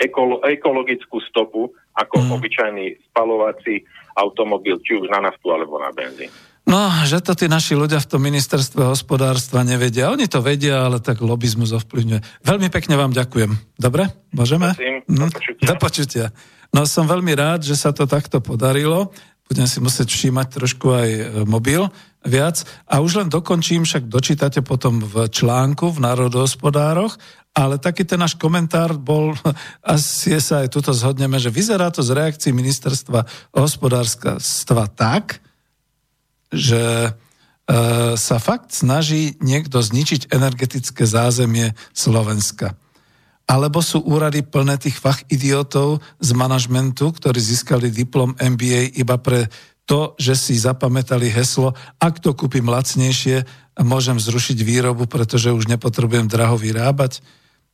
ekolo- 0.00 0.42
ekologickú 0.44 1.22
stopu 1.26 1.70
ako 1.94 2.16
mm. 2.18 2.30
obyčajný 2.34 2.86
spalovací 3.10 3.86
automobil, 4.18 4.78
či 4.82 4.98
už 4.98 5.10
na 5.10 5.30
naftu 5.30 5.50
alebo 5.50 5.78
na 5.78 5.90
benzín. 5.94 6.30
No, 6.64 6.88
že 7.04 7.20
to 7.20 7.36
tí 7.36 7.44
naši 7.44 7.76
ľudia 7.76 8.00
v 8.00 8.08
tom 8.08 8.24
ministerstve 8.24 8.88
hospodárstva 8.88 9.60
nevedia. 9.60 10.08
Oni 10.08 10.24
to 10.24 10.40
vedia, 10.40 10.88
ale 10.88 10.96
tak 10.96 11.20
lobizmus 11.20 11.76
ovplyvňuje. 11.76 12.40
Veľmi 12.40 12.72
pekne 12.72 12.96
vám 12.96 13.12
ďakujem. 13.12 13.52
Dobre? 13.76 14.08
Môžeme? 14.32 14.72
Prosím, 14.72 15.04
do 15.04 15.28
počutia. 15.28 15.66
Do 15.68 15.74
počutia. 15.76 16.26
No 16.72 16.88
som 16.88 17.04
veľmi 17.04 17.36
rád, 17.36 17.68
že 17.68 17.76
sa 17.76 17.92
to 17.92 18.08
takto 18.08 18.40
podarilo. 18.40 19.12
Budem 19.44 19.68
si 19.68 19.76
musieť 19.76 20.08
všímať 20.08 20.46
trošku 20.56 20.88
aj 20.88 21.08
e, 21.12 21.24
mobil 21.44 21.84
viac. 22.24 22.64
A 22.88 23.04
už 23.04 23.20
len 23.20 23.28
dokončím, 23.28 23.84
však 23.84 24.08
dočítate 24.08 24.64
potom 24.64 25.04
v 25.04 25.28
článku 25.28 25.92
v 25.92 26.00
národohospodároch, 26.00 27.20
ale 27.54 27.78
taký 27.78 28.02
ten 28.02 28.18
náš 28.18 28.34
komentár 28.34 28.98
bol, 28.98 29.38
asi 29.86 30.34
sa 30.42 30.66
aj 30.66 30.74
tuto 30.74 30.90
zhodneme, 30.90 31.38
že 31.38 31.54
vyzerá 31.54 31.88
to 31.94 32.02
z 32.02 32.10
reakcií 32.10 32.50
ministerstva 32.50 33.22
hospodárstva 33.54 34.90
tak, 34.90 35.38
že 36.50 36.82
e, 36.82 37.10
sa 38.18 38.36
fakt 38.42 38.74
snaží 38.74 39.38
niekto 39.38 39.78
zničiť 39.78 40.34
energetické 40.34 41.06
zázemie 41.06 41.78
Slovenska. 41.94 42.74
Alebo 43.44 43.84
sú 43.84 44.00
úrady 44.02 44.40
plné 44.40 44.80
tých 44.80 44.96
fach 44.98 45.20
idiotov 45.28 46.00
z 46.16 46.30
manažmentu, 46.32 47.12
ktorí 47.12 47.38
získali 47.38 47.92
diplom 47.92 48.32
MBA 48.40 48.96
iba 48.96 49.20
pre 49.20 49.52
to, 49.84 50.16
že 50.16 50.32
si 50.32 50.56
zapamätali 50.56 51.28
heslo, 51.28 51.76
ak 52.00 52.24
to 52.24 52.32
kúpim 52.32 52.64
lacnejšie, 52.64 53.44
môžem 53.84 54.16
zrušiť 54.16 54.58
výrobu, 54.64 55.04
pretože 55.04 55.52
už 55.52 55.68
nepotrebujem 55.68 56.24
draho 56.24 56.56
vyrábať. 56.56 57.20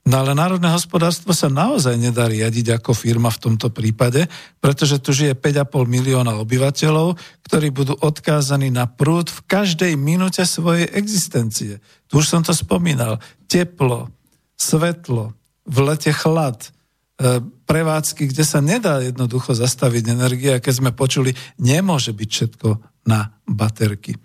No 0.09 0.24
ale 0.24 0.32
národné 0.32 0.72
hospodárstvo 0.72 1.36
sa 1.36 1.52
naozaj 1.52 1.93
nedá 2.01 2.24
riadiť 2.24 2.81
ako 2.81 2.97
firma 2.97 3.28
v 3.28 3.43
tomto 3.47 3.68
prípade, 3.68 4.32
pretože 4.56 4.97
tu 4.97 5.12
žije 5.12 5.36
5,5 5.36 5.85
milióna 5.85 6.40
obyvateľov, 6.40 7.20
ktorí 7.44 7.68
budú 7.68 7.94
odkázaní 8.01 8.72
na 8.72 8.89
prúd 8.89 9.28
v 9.28 9.40
každej 9.44 9.93
minúte 10.01 10.40
svojej 10.48 10.89
existencie. 10.97 11.85
Tu 12.09 12.12
už 12.16 12.27
som 12.32 12.40
to 12.40 12.56
spomínal. 12.56 13.20
Teplo, 13.44 14.09
svetlo, 14.56 15.36
v 15.68 15.77
lete 15.85 16.16
chlad, 16.16 16.64
e, 16.64 17.44
prevádzky, 17.68 18.32
kde 18.32 18.44
sa 18.48 18.64
nedá 18.64 19.05
jednoducho 19.05 19.52
zastaviť 19.52 20.16
energia, 20.16 20.64
keď 20.64 20.74
sme 20.81 20.90
počuli, 20.97 21.36
nemôže 21.60 22.16
byť 22.16 22.28
všetko 22.32 22.68
na 23.05 23.36
baterky. 23.44 24.16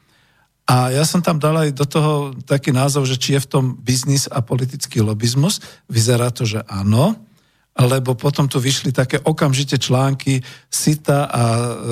A 0.66 0.90
ja 0.90 1.06
som 1.06 1.22
tam 1.22 1.38
dal 1.38 1.54
aj 1.54 1.70
do 1.78 1.86
toho 1.86 2.14
taký 2.42 2.74
názov, 2.74 3.06
že 3.06 3.22
či 3.22 3.38
je 3.38 3.44
v 3.46 3.50
tom 3.50 3.66
biznis 3.78 4.26
a 4.26 4.42
politický 4.42 5.06
lobizmus. 5.06 5.62
Vyzerá 5.86 6.34
to, 6.34 6.42
že 6.42 6.66
áno 6.66 7.22
lebo 7.76 8.16
potom 8.16 8.48
tu 8.48 8.56
vyšli 8.64 8.96
také 8.96 9.20
okamžite 9.20 9.76
články, 9.76 10.40
Sita 10.72 11.28
a 11.28 11.42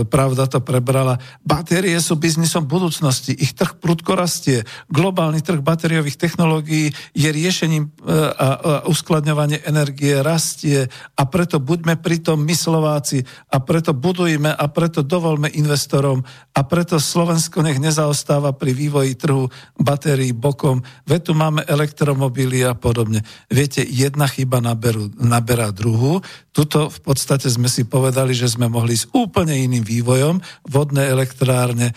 Pravda 0.07 0.47
to 0.47 0.63
prebrala. 0.63 1.19
Batérie 1.43 1.99
sú 1.99 2.15
biznisom 2.15 2.63
budúcnosti, 2.63 3.35
ich 3.35 3.51
trh 3.51 3.75
prudko 3.83 4.15
rastie. 4.15 4.63
Globálny 4.87 5.43
trh 5.43 5.59
batériových 5.59 6.15
technológií 6.15 6.95
je 7.11 7.27
riešením 7.27 7.83
e, 7.83 7.89
a 8.15 8.47
uskladňovanie 8.87 9.67
energie 9.67 10.23
rastie 10.23 10.87
a 11.19 11.23
preto 11.27 11.59
buďme 11.59 11.99
pritom 11.99 12.39
my 12.39 12.55
Slováci 12.55 13.27
a 13.51 13.59
preto 13.59 13.91
budujme 13.91 14.55
a 14.55 14.65
preto 14.71 15.03
dovolme 15.03 15.51
investorom 15.51 16.23
a 16.55 16.61
preto 16.63 16.95
Slovensko 16.95 17.59
nech 17.59 17.83
nezaostáva 17.83 18.55
pri 18.55 18.71
vývoji 18.71 19.19
trhu 19.19 19.51
batérií 19.75 20.31
bokom. 20.31 20.79
Veď 21.03 21.21
tu 21.27 21.33
máme 21.35 21.67
elektromobily 21.67 22.63
a 22.63 22.71
podobne. 22.71 23.25
Viete, 23.51 23.83
jedna 23.83 24.31
chyba 24.31 24.63
naberú, 24.63 25.11
naberá 25.19 25.72
druhu. 25.73 26.21
Tuto 26.53 26.87
v 26.87 26.99
podstate 27.01 27.49
sme 27.49 27.65
si 27.65 27.83
povedali, 27.83 28.37
že 28.37 28.45
sme 28.45 28.69
mohli 28.69 28.93
s 28.93 29.09
úplne 29.09 29.57
iným 29.57 29.81
vývojom. 29.81 30.37
Vodné 30.69 31.09
elektrárne, 31.09 31.91
e, 31.91 31.93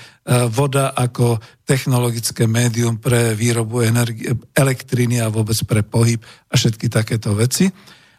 voda 0.49 0.97
ako 0.97 1.37
technologické 1.69 2.49
médium 2.49 2.97
pre 2.97 3.37
výrobu 3.37 3.85
energie, 3.85 4.33
elektriny 4.57 5.21
a 5.21 5.29
vôbec 5.29 5.61
pre 5.69 5.85
pohyb 5.85 6.19
a 6.49 6.57
všetky 6.57 6.89
takéto 6.89 7.37
veci. 7.37 7.69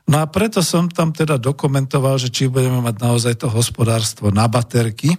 No 0.08 0.24
a 0.24 0.26
preto 0.30 0.64
som 0.64 0.88
tam 0.88 1.12
teda 1.12 1.36
dokumentoval, 1.36 2.16
že 2.16 2.32
či 2.32 2.48
budeme 2.48 2.80
mať 2.80 2.96
naozaj 3.04 3.34
to 3.44 3.52
hospodárstvo 3.52 4.32
na 4.32 4.48
baterky, 4.48 5.12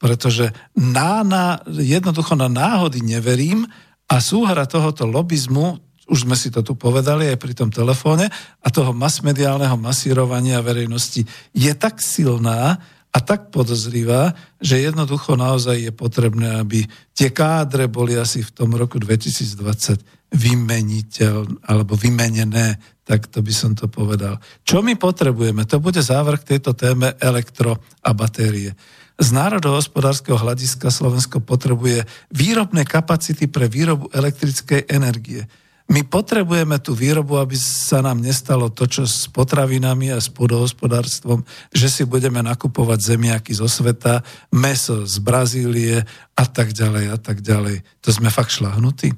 pretože 0.00 0.48
na, 0.72 1.20
na, 1.20 1.60
jednoducho 1.68 2.32
na 2.32 2.48
náhody 2.48 3.04
neverím 3.04 3.68
a 4.08 4.18
súhra 4.24 4.64
tohoto 4.64 5.04
lobizmu 5.04 5.91
už 6.12 6.28
sme 6.28 6.36
si 6.36 6.52
to 6.52 6.60
tu 6.60 6.76
povedali 6.76 7.32
aj 7.32 7.40
pri 7.40 7.56
tom 7.56 7.72
telefóne, 7.72 8.28
a 8.60 8.68
toho 8.68 8.92
masmediálneho 8.92 9.80
masírovania 9.80 10.60
verejnosti 10.60 11.24
je 11.56 11.72
tak 11.72 12.04
silná 12.04 12.76
a 13.12 13.18
tak 13.20 13.48
podozrivá, 13.48 14.36
že 14.60 14.84
jednoducho 14.84 15.40
naozaj 15.40 15.88
je 15.88 15.92
potrebné, 15.92 16.60
aby 16.60 16.84
tie 17.16 17.32
kádre 17.32 17.88
boli 17.88 18.16
asi 18.16 18.44
v 18.44 18.52
tom 18.52 18.76
roku 18.76 19.00
2020 19.00 20.32
vymeniteľ, 20.32 21.68
alebo 21.68 21.92
vymenené, 21.92 22.80
tak 23.04 23.28
to 23.28 23.44
by 23.44 23.52
som 23.52 23.76
to 23.76 23.88
povedal. 23.88 24.40
Čo 24.64 24.80
my 24.80 24.96
potrebujeme? 24.96 25.68
To 25.68 25.76
bude 25.76 26.00
závrh 26.00 26.40
tejto 26.40 26.72
téme 26.72 27.12
elektro 27.20 27.76
a 28.00 28.16
batérie. 28.16 28.72
Z 29.20 29.28
národohospodárskeho 29.36 30.40
hľadiska 30.40 30.88
Slovensko 30.88 31.44
potrebuje 31.44 32.08
výrobné 32.32 32.88
kapacity 32.88 33.44
pre 33.44 33.68
výrobu 33.68 34.08
elektrickej 34.08 34.88
energie. 34.88 35.44
My 35.92 36.00
potrebujeme 36.08 36.80
tú 36.80 36.96
výrobu, 36.96 37.36
aby 37.36 37.52
sa 37.52 38.00
nám 38.00 38.24
nestalo 38.24 38.72
to, 38.72 38.88
čo 38.88 39.04
s 39.04 39.28
potravinami 39.28 40.08
a 40.08 40.16
s 40.16 40.32
pôdohospodárstvom, 40.32 41.44
že 41.68 41.92
si 41.92 42.02
budeme 42.08 42.40
nakupovať 42.40 43.12
zemiaky 43.12 43.52
zo 43.52 43.68
sveta, 43.68 44.24
meso 44.48 45.04
z 45.04 45.20
Brazílie 45.20 46.00
a 46.32 46.44
tak 46.48 46.72
ďalej 46.72 47.12
a 47.12 47.18
tak 47.20 47.44
ďalej. 47.44 47.84
To 48.00 48.08
sme 48.08 48.32
fakt 48.32 48.56
šlahnutí. 48.56 49.12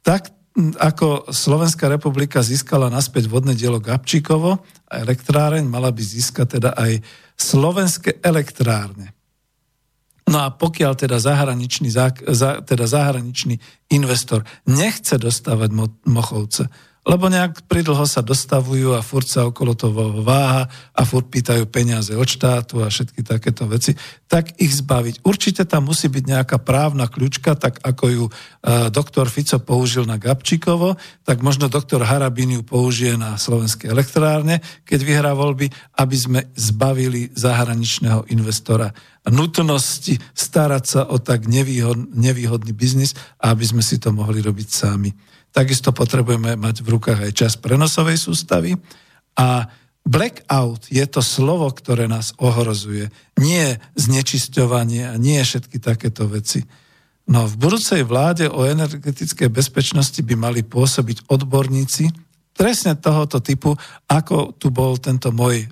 Tak 0.00 0.32
ako 0.80 1.28
Slovenská 1.28 1.92
republika 1.92 2.40
získala 2.40 2.88
naspäť 2.88 3.28
vodné 3.28 3.52
dielo 3.52 3.76
Gabčíkovo 3.76 4.64
a 4.88 4.94
elektráreň, 5.04 5.68
mala 5.68 5.92
by 5.92 6.00
získať 6.00 6.56
teda 6.56 6.72
aj 6.72 7.04
slovenské 7.36 8.24
elektrárne. 8.24 9.17
No 10.28 10.38
a 10.44 10.48
pokiaľ 10.52 10.92
teda 10.94 11.16
zahraničný, 11.16 11.88
teda 12.64 12.84
zahraničný 12.84 13.56
investor 13.90 14.44
nechce 14.68 15.16
dostávať 15.16 15.70
mo- 15.72 15.96
Mochovce, 16.04 16.68
lebo 17.08 17.32
nejak 17.32 17.64
pridlho 17.64 18.04
sa 18.04 18.20
dostavujú 18.20 18.92
a 18.92 19.00
furt 19.00 19.24
sa 19.24 19.48
okolo 19.48 19.72
toho 19.72 20.20
váha 20.20 20.68
a 20.92 21.02
furt 21.08 21.32
pýtajú 21.32 21.64
peniaze 21.72 22.12
od 22.12 22.28
štátu 22.28 22.84
a 22.84 22.92
všetky 22.92 23.24
takéto 23.24 23.64
veci, 23.64 23.96
tak 24.28 24.52
ich 24.60 24.76
zbaviť. 24.76 25.24
Určite 25.24 25.64
tam 25.64 25.88
musí 25.88 26.12
byť 26.12 26.24
nejaká 26.28 26.60
právna 26.60 27.08
kľúčka, 27.08 27.56
tak 27.56 27.80
ako 27.80 28.04
ju 28.12 28.24
e, 28.28 28.32
doktor 28.92 29.32
Fico 29.32 29.56
použil 29.56 30.04
na 30.04 30.20
Gabčíkovo, 30.20 31.00
tak 31.24 31.40
možno 31.40 31.72
doktor 31.72 32.04
Harabín 32.04 32.52
ju 32.52 32.60
použije 32.60 33.16
na 33.16 33.40
slovenskej 33.40 33.88
elektrárne, 33.88 34.60
keď 34.84 35.00
vyhrá 35.00 35.32
voľby, 35.32 35.72
aby 35.96 36.16
sme 36.20 36.40
zbavili 36.52 37.32
zahraničného 37.32 38.28
investora 38.36 38.92
nutnosti 39.28 40.16
starať 40.32 40.84
sa 40.84 41.00
o 41.08 41.20
tak 41.20 41.44
nevýhod, 41.48 42.16
nevýhodný 42.16 42.72
biznis 42.72 43.12
aby 43.38 43.64
sme 43.64 43.82
si 43.84 44.00
to 44.00 44.10
mohli 44.10 44.40
robiť 44.40 44.68
sami. 44.68 45.12
Takisto 45.52 45.90
potrebujeme 45.90 46.54
mať 46.54 46.84
v 46.84 46.88
rukách 46.98 47.20
aj 47.28 47.32
čas 47.32 47.52
prenosovej 47.56 48.20
sústavy 48.20 48.76
a 49.38 49.70
blackout 50.08 50.88
je 50.88 51.04
to 51.04 51.20
slovo, 51.20 51.68
ktoré 51.72 52.08
nás 52.08 52.32
ohrozuje. 52.40 53.12
Nie 53.36 53.82
znečisťovanie 53.96 55.12
a 55.12 55.14
nie 55.20 55.40
všetky 55.40 55.80
takéto 55.80 56.24
veci. 56.28 56.64
No 57.28 57.44
v 57.44 57.54
budúcej 57.60 58.08
vláde 58.08 58.48
o 58.48 58.64
energetickej 58.64 59.52
bezpečnosti 59.52 60.20
by 60.24 60.34
mali 60.36 60.64
pôsobiť 60.64 61.28
odborníci 61.28 62.08
presne 62.56 62.98
tohoto 62.98 63.38
typu, 63.38 63.76
ako 64.10 64.56
tu 64.58 64.74
bol 64.74 64.98
tento 64.98 65.30
môj 65.30 65.62
e, 65.62 65.66
e, 65.68 65.70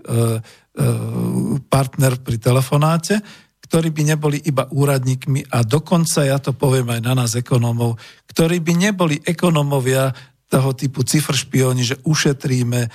partner 1.66 2.20
pri 2.22 2.38
telefonáte, 2.38 3.18
ktorí 3.66 3.90
by 3.90 4.02
neboli 4.14 4.38
iba 4.46 4.70
úradníkmi 4.70 5.50
a 5.50 5.66
dokonca, 5.66 6.22
ja 6.22 6.38
to 6.38 6.54
poviem 6.54 6.90
aj 6.94 7.00
na 7.02 7.12
nás 7.18 7.34
ekonómov, 7.34 7.98
ktorí 8.30 8.62
by 8.62 8.72
neboli 8.78 9.16
ekonómovia 9.20 10.14
toho 10.46 10.70
typu 10.78 11.02
cifr 11.02 11.34
špioni, 11.34 11.82
že 11.82 11.98
ušetríme, 12.06 12.80
e, 12.86 12.88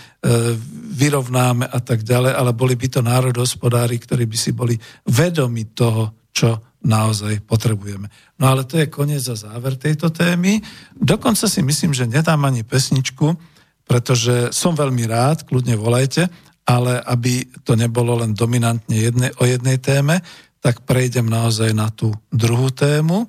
vyrovnáme 0.96 1.68
a 1.68 1.80
tak 1.84 2.08
ďalej, 2.08 2.32
ale 2.32 2.56
boli 2.56 2.80
by 2.80 2.88
to 2.88 3.02
národohospodári, 3.04 4.00
ktorí 4.00 4.24
by 4.24 4.38
si 4.40 4.52
boli 4.56 4.80
vedomi 5.04 5.76
toho, 5.76 6.32
čo 6.32 6.80
naozaj 6.88 7.44
potrebujeme. 7.44 8.08
No 8.40 8.50
ale 8.56 8.64
to 8.64 8.80
je 8.80 8.88
koniec 8.88 9.22
za 9.22 9.36
záver 9.36 9.76
tejto 9.76 10.10
témy. 10.10 10.64
Dokonca 10.96 11.46
si 11.46 11.62
myslím, 11.62 11.92
že 11.92 12.10
nedám 12.10 12.42
ani 12.48 12.64
pesničku, 12.64 13.36
pretože 13.84 14.56
som 14.56 14.74
veľmi 14.74 15.04
rád, 15.06 15.44
kľudne 15.44 15.76
volajte, 15.76 16.32
ale 16.64 17.04
aby 17.04 17.52
to 17.68 17.76
nebolo 17.76 18.16
len 18.16 18.32
dominantne 18.32 18.96
jedne, 18.96 19.28
o 19.38 19.44
jednej 19.44 19.78
téme, 19.78 20.24
tak 20.62 20.86
prejdem 20.86 21.26
naozaj 21.26 21.74
na 21.74 21.90
tú 21.90 22.14
druhú 22.30 22.70
tému 22.70 23.26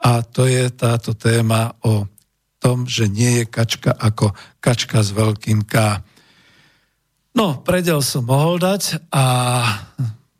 a 0.00 0.24
to 0.24 0.48
je 0.48 0.72
táto 0.72 1.12
téma 1.12 1.76
o 1.84 2.08
tom, 2.56 2.88
že 2.88 3.08
nie 3.08 3.44
je 3.44 3.44
kačka 3.44 3.92
ako 3.92 4.32
kačka 4.60 5.04
s 5.04 5.12
veľkým 5.12 5.64
K. 5.68 6.00
No, 7.36 7.60
predel 7.60 8.00
som 8.00 8.24
mohol 8.24 8.56
dať 8.56 9.12
a 9.12 9.24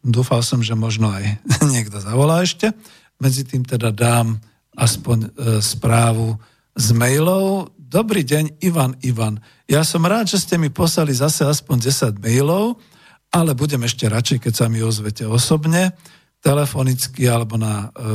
dúfal 0.00 0.40
som, 0.40 0.64
že 0.64 0.72
možno 0.72 1.12
aj 1.12 1.24
niekto 1.72 2.00
zavolá 2.00 2.40
ešte. 2.40 2.72
Medzi 3.20 3.44
tým 3.44 3.64
teda 3.68 3.92
dám 3.92 4.40
aspoň 4.76 5.18
e, 5.24 5.28
správu 5.60 6.40
z 6.72 6.96
mailov. 6.96 7.68
Dobrý 7.76 8.24
deň, 8.24 8.64
Ivan, 8.64 8.96
Ivan. 9.04 9.44
Ja 9.68 9.84
som 9.84 10.08
rád, 10.08 10.32
že 10.32 10.40
ste 10.40 10.56
mi 10.56 10.72
poslali 10.72 11.12
zase 11.12 11.44
aspoň 11.44 11.84
10 12.16 12.16
mailov, 12.16 12.80
ale 13.28 13.52
budem 13.52 13.84
ešte 13.84 14.08
radšej, 14.08 14.48
keď 14.48 14.52
sa 14.56 14.66
mi 14.72 14.80
ozvete 14.80 15.28
osobne 15.28 15.92
telefonicky 16.40 17.28
alebo 17.28 17.60
na 17.60 17.88
e, 17.88 18.08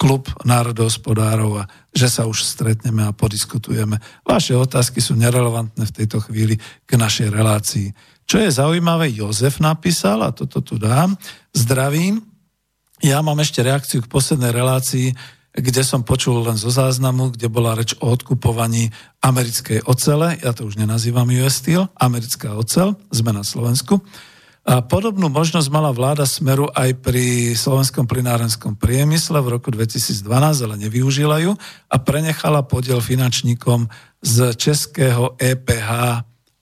klub 0.00 0.32
národohospodárov 0.48 1.60
a 1.60 1.68
že 1.92 2.08
sa 2.08 2.24
už 2.24 2.40
stretneme 2.40 3.04
a 3.04 3.12
podiskutujeme. 3.12 4.00
Vaše 4.24 4.56
otázky 4.56 5.04
sú 5.04 5.12
nerelevantné 5.12 5.84
v 5.84 5.96
tejto 5.96 6.24
chvíli 6.24 6.56
k 6.88 6.92
našej 6.96 7.28
relácii. 7.28 7.92
Čo 8.24 8.40
je 8.40 8.48
zaujímavé, 8.48 9.12
Jozef 9.12 9.60
napísal, 9.60 10.24
a 10.24 10.32
toto 10.32 10.64
tu 10.64 10.80
dám, 10.80 11.18
zdravím. 11.52 12.24
Ja 13.04 13.20
mám 13.20 13.42
ešte 13.44 13.60
reakciu 13.60 14.00
k 14.00 14.12
poslednej 14.12 14.54
relácii, 14.54 15.12
kde 15.50 15.82
som 15.82 16.06
počul 16.06 16.46
len 16.46 16.54
zo 16.54 16.70
záznamu, 16.70 17.34
kde 17.34 17.50
bola 17.50 17.74
reč 17.74 17.98
o 17.98 18.06
odkupovaní 18.06 18.94
americkej 19.18 19.82
ocele, 19.82 20.38
ja 20.38 20.54
to 20.54 20.64
už 20.64 20.78
nenazývam 20.78 21.26
US 21.42 21.58
Steel, 21.58 21.90
americká 21.98 22.54
ocel, 22.54 22.94
sme 23.10 23.34
na 23.34 23.42
Slovensku. 23.42 23.98
A 24.60 24.84
podobnú 24.84 25.32
možnosť 25.32 25.72
mala 25.72 25.88
vláda 25.88 26.28
Smeru 26.28 26.68
aj 26.76 27.00
pri 27.00 27.56
slovenskom 27.56 28.04
plinárenskom 28.04 28.76
priemysle 28.76 29.40
v 29.40 29.56
roku 29.56 29.72
2012, 29.72 30.20
ale 30.68 30.76
nevyužila 30.76 31.40
ju 31.40 31.56
a 31.88 31.96
prenechala 31.96 32.60
podiel 32.60 33.00
finančníkom 33.00 33.88
z 34.20 34.52
českého 34.60 35.32
EPH 35.40 35.90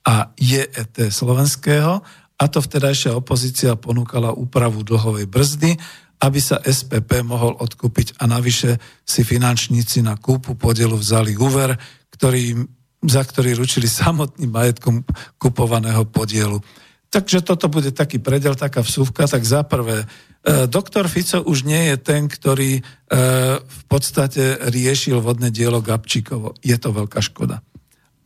a 0.07 0.15
JET 0.39 1.11
slovenského 1.11 1.99
a 2.39 2.43
to 2.47 2.63
vtedajšia 2.63 3.11
opozícia 3.19 3.75
ponúkala 3.75 4.31
úpravu 4.31 4.79
dlhovej 4.87 5.27
brzdy, 5.27 5.75
aby 6.23 6.39
sa 6.39 6.63
SPP 6.63 7.19
mohol 7.27 7.59
odkúpiť 7.59 8.15
a 8.23 8.31
navyše 8.31 8.79
si 9.03 9.27
finančníci 9.27 9.99
na 9.99 10.15
kúpu 10.15 10.55
podielu 10.55 10.95
vzali 10.95 11.35
úver, 11.35 11.75
ktorý, 12.15 12.63
za 13.03 13.27
ktorý 13.27 13.59
ručili 13.59 13.91
samotným 13.91 14.51
majetkom 14.51 15.03
kupovaného 15.35 16.07
podielu. 16.07 16.63
Takže 17.09 17.41
toto 17.41 17.65
bude 17.73 17.89
taký 17.89 18.21
predel, 18.21 18.53
taká 18.53 18.85
vsúvka. 18.85 19.25
Tak 19.25 19.41
za 19.41 19.65
prvé, 19.65 20.05
e, 20.45 20.69
doktor 20.69 21.09
Fico 21.09 21.41
už 21.41 21.65
nie 21.65 21.89
je 21.93 21.97
ten, 21.97 22.29
ktorý 22.29 22.77
e, 22.77 22.81
v 23.59 23.81
podstate 23.89 24.69
riešil 24.69 25.17
vodné 25.17 25.49
dielo 25.49 25.81
Gabčíkovo. 25.81 26.53
Je 26.61 26.77
to 26.77 26.93
veľká 26.93 27.17
škoda. 27.17 27.65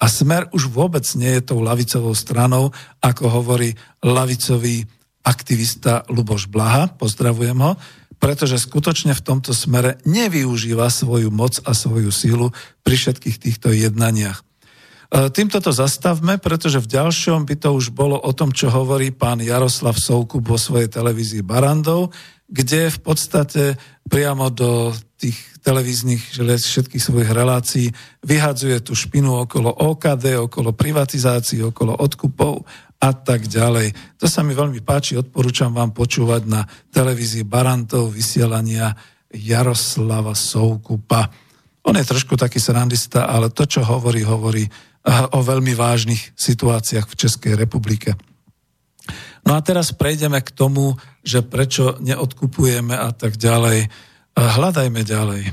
A 0.04 0.06
Smer 0.12 0.52
už 0.52 0.68
vôbec 0.68 1.08
nie 1.16 1.40
je 1.40 1.48
tou 1.48 1.64
lavicovou 1.64 2.12
stranou, 2.12 2.76
ako 3.00 3.24
hovorí 3.32 3.72
lavicový 4.04 4.84
aktivista 5.24 6.04
Luboš 6.12 6.52
Blaha, 6.52 6.92
pozdravujem 6.92 7.56
ho, 7.64 7.80
pretože 8.20 8.60
skutočne 8.60 9.16
v 9.16 9.24
tomto 9.24 9.56
smere 9.56 10.00
nevyužíva 10.04 10.92
svoju 10.92 11.32
moc 11.32 11.64
a 11.64 11.72
svoju 11.72 12.12
sílu 12.12 12.52
pri 12.84 12.96
všetkých 13.00 13.40
týchto 13.40 13.72
jednaniach. 13.72 14.44
E, 15.14 15.30
týmto 15.30 15.62
to 15.62 15.70
zastavme, 15.70 16.42
pretože 16.42 16.82
v 16.82 16.90
ďalšom 16.90 17.46
by 17.46 17.56
to 17.62 17.70
už 17.78 17.94
bolo 17.94 18.18
o 18.18 18.34
tom, 18.34 18.50
čo 18.50 18.74
hovorí 18.74 19.14
pán 19.14 19.46
Jaroslav 19.46 19.94
Soukup 19.94 20.42
vo 20.42 20.58
svojej 20.58 20.90
televízii 20.90 21.46
Barandov, 21.46 22.10
kde 22.50 22.90
v 22.90 23.00
podstate 23.00 23.78
priamo 24.10 24.50
do 24.50 24.90
tých 25.22 25.38
televíznych 25.62 26.42
všetkých 26.42 27.00
svojich 27.00 27.30
relácií 27.30 27.88
vyhadzuje 28.26 28.82
tú 28.82 28.98
špinu 28.98 29.46
okolo 29.46 29.70
OKD, 29.72 30.50
okolo 30.50 30.74
privatizácií, 30.74 31.62
okolo 31.62 31.94
odkupov 31.94 32.66
a 33.00 33.14
tak 33.14 33.46
ďalej. 33.46 34.18
To 34.18 34.26
sa 34.26 34.42
mi 34.42 34.58
veľmi 34.58 34.82
páči, 34.82 35.16
odporúčam 35.16 35.72
vám 35.72 35.94
počúvať 35.94 36.42
na 36.50 36.66
televízii 36.90 37.46
Barantov 37.46 38.12
vysielania 38.12 38.92
Jaroslava 39.30 40.34
Soukupa. 40.34 41.30
On 41.86 41.96
je 41.96 42.04
trošku 42.04 42.34
taký 42.36 42.58
srandista, 42.58 43.30
ale 43.30 43.54
to, 43.54 43.64
čo 43.64 43.86
hovorí, 43.86 44.24
hovorí 44.24 44.68
o 45.08 45.40
veľmi 45.44 45.76
vážnych 45.76 46.32
situáciách 46.36 47.08
v 47.12 47.18
Českej 47.20 47.54
republike. 47.60 48.16
No 49.44 49.60
a 49.60 49.60
teraz 49.60 49.92
prejdeme 49.92 50.40
k 50.40 50.56
tomu, 50.56 50.96
že 51.20 51.44
prečo 51.44 52.00
neodkupujeme 52.00 52.96
a 52.96 53.12
tak 53.12 53.36
ďalej. 53.36 53.92
Hľadajme 54.40 55.02
ďalej. 55.04 55.44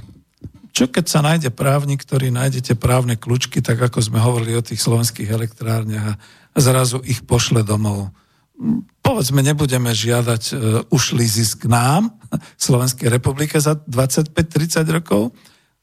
Čo 0.70 0.86
keď 0.86 1.04
sa 1.10 1.20
nájde 1.26 1.50
právnik, 1.50 2.06
ktorý 2.06 2.30
nájdete 2.30 2.78
právne 2.78 3.18
kľúčky, 3.18 3.58
tak 3.58 3.82
ako 3.82 3.98
sme 3.98 4.22
hovorili 4.22 4.54
o 4.54 4.62
tých 4.62 4.78
slovenských 4.78 5.26
elektrárniach 5.26 6.14
a 6.14 6.18
zrazu 6.54 7.02
ich 7.02 7.26
pošle 7.26 7.66
domov. 7.66 8.14
Povedzme, 9.02 9.42
nebudeme 9.42 9.90
žiadať 9.90 10.42
uh, 10.54 10.58
ušlý 10.94 11.26
zisk 11.26 11.66
nám, 11.66 12.14
Slovenskej 12.54 13.10
republike 13.10 13.58
za 13.58 13.74
25-30 13.74 14.86
rokov, 14.94 15.34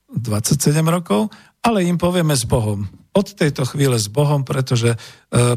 27 0.07 0.71
rokov, 0.87 1.27
ale 1.59 1.83
im 1.83 1.99
povieme 1.99 2.31
s 2.31 2.47
Bohom 2.47 2.87
od 3.17 3.33
tejto 3.33 3.65
chvíle 3.65 3.97
s 3.97 4.05
Bohom, 4.13 4.45
pretože 4.45 4.93
e, 4.93 4.97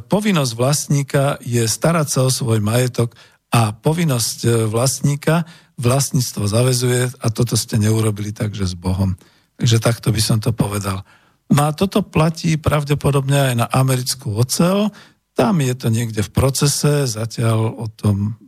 povinnosť 0.01 0.53
vlastníka 0.57 1.37
je 1.45 1.69
starať 1.69 2.07
sa 2.09 2.21
o 2.25 2.33
svoj 2.33 2.65
majetok 2.65 3.13
a 3.53 3.77
povinnosť 3.77 4.39
e, 4.49 4.51
vlastníka 4.65 5.45
vlastníctvo 5.77 6.45
zavezuje 6.49 7.13
a 7.21 7.27
toto 7.29 7.57
ste 7.57 7.77
neurobili 7.77 8.33
takže 8.33 8.65
s 8.65 8.73
Bohom. 8.73 9.17
Takže 9.61 9.77
takto 9.81 10.09
by 10.09 10.21
som 10.25 10.41
to 10.41 10.57
povedal. 10.57 11.05
No 11.53 11.69
a 11.69 11.77
toto 11.77 12.01
platí 12.01 12.57
pravdepodobne 12.57 13.53
aj 13.53 13.55
na 13.59 13.67
americkú 13.69 14.33
ocel. 14.39 14.89
Tam 15.35 15.61
je 15.61 15.75
to 15.77 15.89
niekde 15.91 16.23
v 16.25 16.31
procese, 16.31 17.09
zatiaľ 17.09 17.75
o 17.77 17.87
tom 17.91 18.41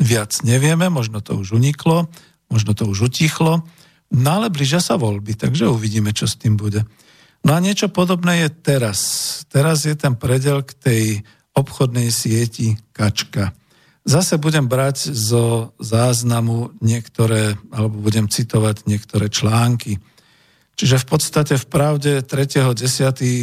viac 0.00 0.32
nevieme, 0.44 0.90
možno 0.90 1.24
to 1.24 1.38
už 1.38 1.54
uniklo, 1.56 2.08
možno 2.50 2.72
to 2.74 2.88
už 2.88 3.12
utichlo. 3.12 3.62
No 4.12 4.28
ale 4.28 4.52
blížia 4.52 4.82
sa 4.82 5.00
voľby, 5.00 5.38
takže 5.38 5.70
uvidíme, 5.70 6.12
čo 6.12 6.28
s 6.28 6.36
tým 6.36 6.60
bude. 6.60 6.84
No 7.42 7.58
a 7.58 7.58
niečo 7.58 7.90
podobné 7.90 8.46
je 8.46 8.48
teraz. 8.62 8.98
Teraz 9.50 9.82
je 9.82 9.98
ten 9.98 10.14
predel 10.14 10.62
k 10.62 10.72
tej 10.78 11.02
obchodnej 11.52 12.08
sieti 12.14 12.78
Kačka. 12.94 13.50
Zase 14.02 14.38
budem 14.38 14.66
brať 14.66 15.14
zo 15.14 15.74
záznamu 15.78 16.74
niektoré, 16.82 17.54
alebo 17.70 18.02
budem 18.02 18.26
citovať 18.26 18.86
niektoré 18.90 19.30
články. 19.30 20.02
Čiže 20.74 21.02
v 21.02 21.06
podstate 21.06 21.54
v 21.54 21.66
pravde 21.70 22.12
3.10. 22.26 22.82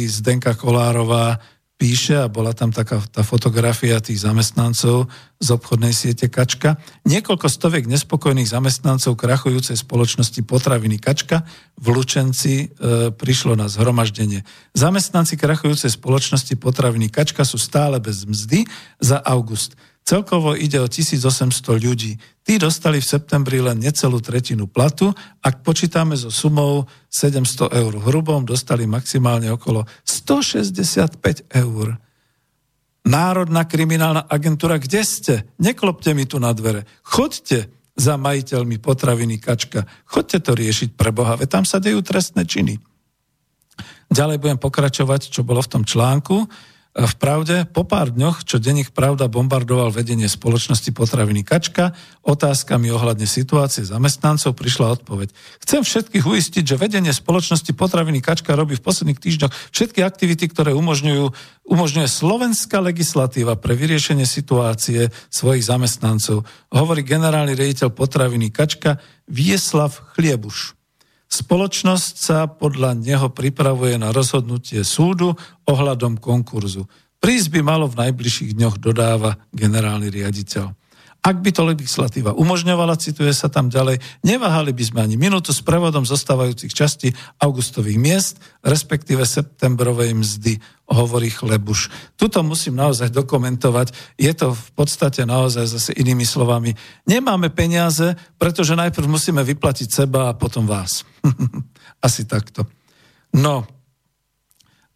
Zdenka 0.08 0.52
Kolárová 0.52 1.40
píše, 1.80 2.20
a 2.20 2.28
bola 2.28 2.52
tam 2.52 2.68
taká 2.68 3.00
tá 3.08 3.24
fotografia 3.24 3.96
tých 4.04 4.20
zamestnancov 4.20 5.08
z 5.40 5.48
obchodnej 5.48 5.96
siete 5.96 6.28
Kačka, 6.28 6.76
niekoľko 7.08 7.48
stoviek 7.48 7.88
nespokojných 7.88 8.52
zamestnancov 8.52 9.16
krachujúcej 9.16 9.80
spoločnosti 9.80 10.44
potraviny 10.44 11.00
Kačka 11.00 11.48
v 11.80 11.86
Lučenci 11.88 12.68
e, 12.68 13.08
prišlo 13.08 13.56
na 13.56 13.72
zhromaždenie. 13.72 14.44
Zamestnanci 14.76 15.40
krachujúcej 15.40 15.88
spoločnosti 15.88 16.52
potraviny 16.60 17.08
Kačka 17.08 17.48
sú 17.48 17.56
stále 17.56 17.96
bez 17.96 18.28
mzdy 18.28 18.68
za 19.00 19.16
august. 19.24 19.72
Celkovo 20.04 20.58
ide 20.58 20.80
o 20.82 20.90
1800 20.90 21.78
ľudí. 21.78 22.18
Tí 22.42 22.58
dostali 22.58 22.98
v 22.98 23.06
septembri 23.06 23.62
len 23.62 23.78
necelú 23.78 24.18
tretinu 24.18 24.66
platu. 24.66 25.14
Ak 25.38 25.62
počítame 25.62 26.18
so 26.18 26.34
sumou 26.34 26.90
700 27.12 27.70
eur 27.70 27.92
hrubom, 27.94 28.42
dostali 28.42 28.90
maximálne 28.90 29.52
okolo 29.54 29.86
165 30.02 31.46
eur. 31.52 31.94
Národná 33.06 33.64
kriminálna 33.64 34.26
agentúra, 34.26 34.76
kde 34.76 35.00
ste? 35.06 35.34
Neklopte 35.62 36.12
mi 36.12 36.26
tu 36.26 36.42
na 36.42 36.52
dvere. 36.52 36.84
Choďte 37.06 37.70
za 37.96 38.16
majiteľmi 38.16 38.80
potraviny 38.80 39.36
Kačka. 39.36 39.84
Choďte 40.08 40.38
to 40.40 40.52
riešiť 40.56 40.96
pre 40.96 41.12
Boha, 41.12 41.36
veď 41.36 41.48
tam 41.60 41.64
sa 41.68 41.76
dejú 41.76 42.00
trestné 42.00 42.48
činy. 42.48 42.80
Ďalej 44.10 44.42
budem 44.42 44.58
pokračovať, 44.58 45.30
čo 45.30 45.46
bolo 45.46 45.62
v 45.62 45.70
tom 45.70 45.82
článku. 45.86 46.50
V 46.90 47.14
pravde, 47.22 47.70
po 47.70 47.86
pár 47.86 48.10
dňoch, 48.10 48.42
čo 48.42 48.58
denník 48.58 48.90
Pravda 48.90 49.30
bombardoval 49.30 49.94
vedenie 49.94 50.26
spoločnosti 50.26 50.90
potraviny 50.90 51.46
Kačka, 51.46 51.94
otázkami 52.26 52.90
ohľadne 52.90 53.30
situácie 53.30 53.86
zamestnancov 53.86 54.58
prišla 54.58 54.98
odpoveď. 54.98 55.30
Chcem 55.62 55.86
všetkých 55.86 56.26
uistiť, 56.26 56.66
že 56.66 56.74
vedenie 56.74 57.14
spoločnosti 57.14 57.70
potraviny 57.78 58.18
Kačka 58.18 58.58
robí 58.58 58.74
v 58.74 58.82
posledných 58.82 59.22
týždňoch 59.22 59.54
všetky 59.70 60.02
aktivity, 60.02 60.50
ktoré 60.50 60.74
umožňujú, 60.74 61.30
umožňuje 61.70 62.08
slovenská 62.10 62.82
legislatíva 62.82 63.54
pre 63.54 63.78
vyriešenie 63.78 64.26
situácie 64.26 65.14
svojich 65.30 65.62
zamestnancov, 65.62 66.42
hovorí 66.74 67.06
generálny 67.06 67.54
riaditeľ 67.54 67.94
potraviny 67.94 68.50
Kačka 68.50 68.98
Vieslav 69.30 69.94
Chliebuš. 70.18 70.79
Spoločnosť 71.30 72.14
sa 72.18 72.50
podľa 72.50 72.98
neho 72.98 73.30
pripravuje 73.30 73.94
na 74.02 74.10
rozhodnutie 74.10 74.82
súdu 74.82 75.38
ohľadom 75.62 76.18
konkurzu. 76.18 76.90
Prísť 77.22 77.54
by 77.54 77.60
malo 77.62 77.86
v 77.86 78.02
najbližších 78.02 78.58
dňoch 78.58 78.82
dodáva 78.82 79.38
generálny 79.54 80.10
riaditeľ. 80.10 80.79
Ak 81.20 81.44
by 81.44 81.52
to 81.52 81.68
legislatíva 81.68 82.32
umožňovala, 82.32 82.96
cituje 82.96 83.28
sa 83.36 83.52
tam 83.52 83.68
ďalej, 83.68 84.00
neváhali 84.24 84.72
by 84.72 84.84
sme 84.88 85.00
ani 85.04 85.20
minútu 85.20 85.52
s 85.52 85.60
prevodom 85.60 86.08
zostávajúcich 86.08 86.72
častí 86.72 87.12
augustových 87.36 88.00
miest, 88.00 88.34
respektíve 88.64 89.28
septembrovej 89.28 90.16
mzdy, 90.16 90.56
hovorí 90.88 91.28
Chlebuš. 91.28 91.92
Tuto 92.16 92.40
musím 92.40 92.80
naozaj 92.80 93.12
dokumentovať. 93.12 93.92
Je 94.16 94.32
to 94.32 94.56
v 94.56 94.70
podstate 94.72 95.28
naozaj 95.28 95.68
zase 95.68 95.90
inými 95.92 96.24
slovami. 96.24 96.72
Nemáme 97.04 97.52
peniaze, 97.52 98.16
pretože 98.40 98.72
najprv 98.72 99.04
musíme 99.04 99.44
vyplatiť 99.44 99.88
seba 99.92 100.32
a 100.32 100.36
potom 100.36 100.64
vás. 100.64 101.04
Asi 102.06 102.24
takto. 102.24 102.64
No, 103.36 103.68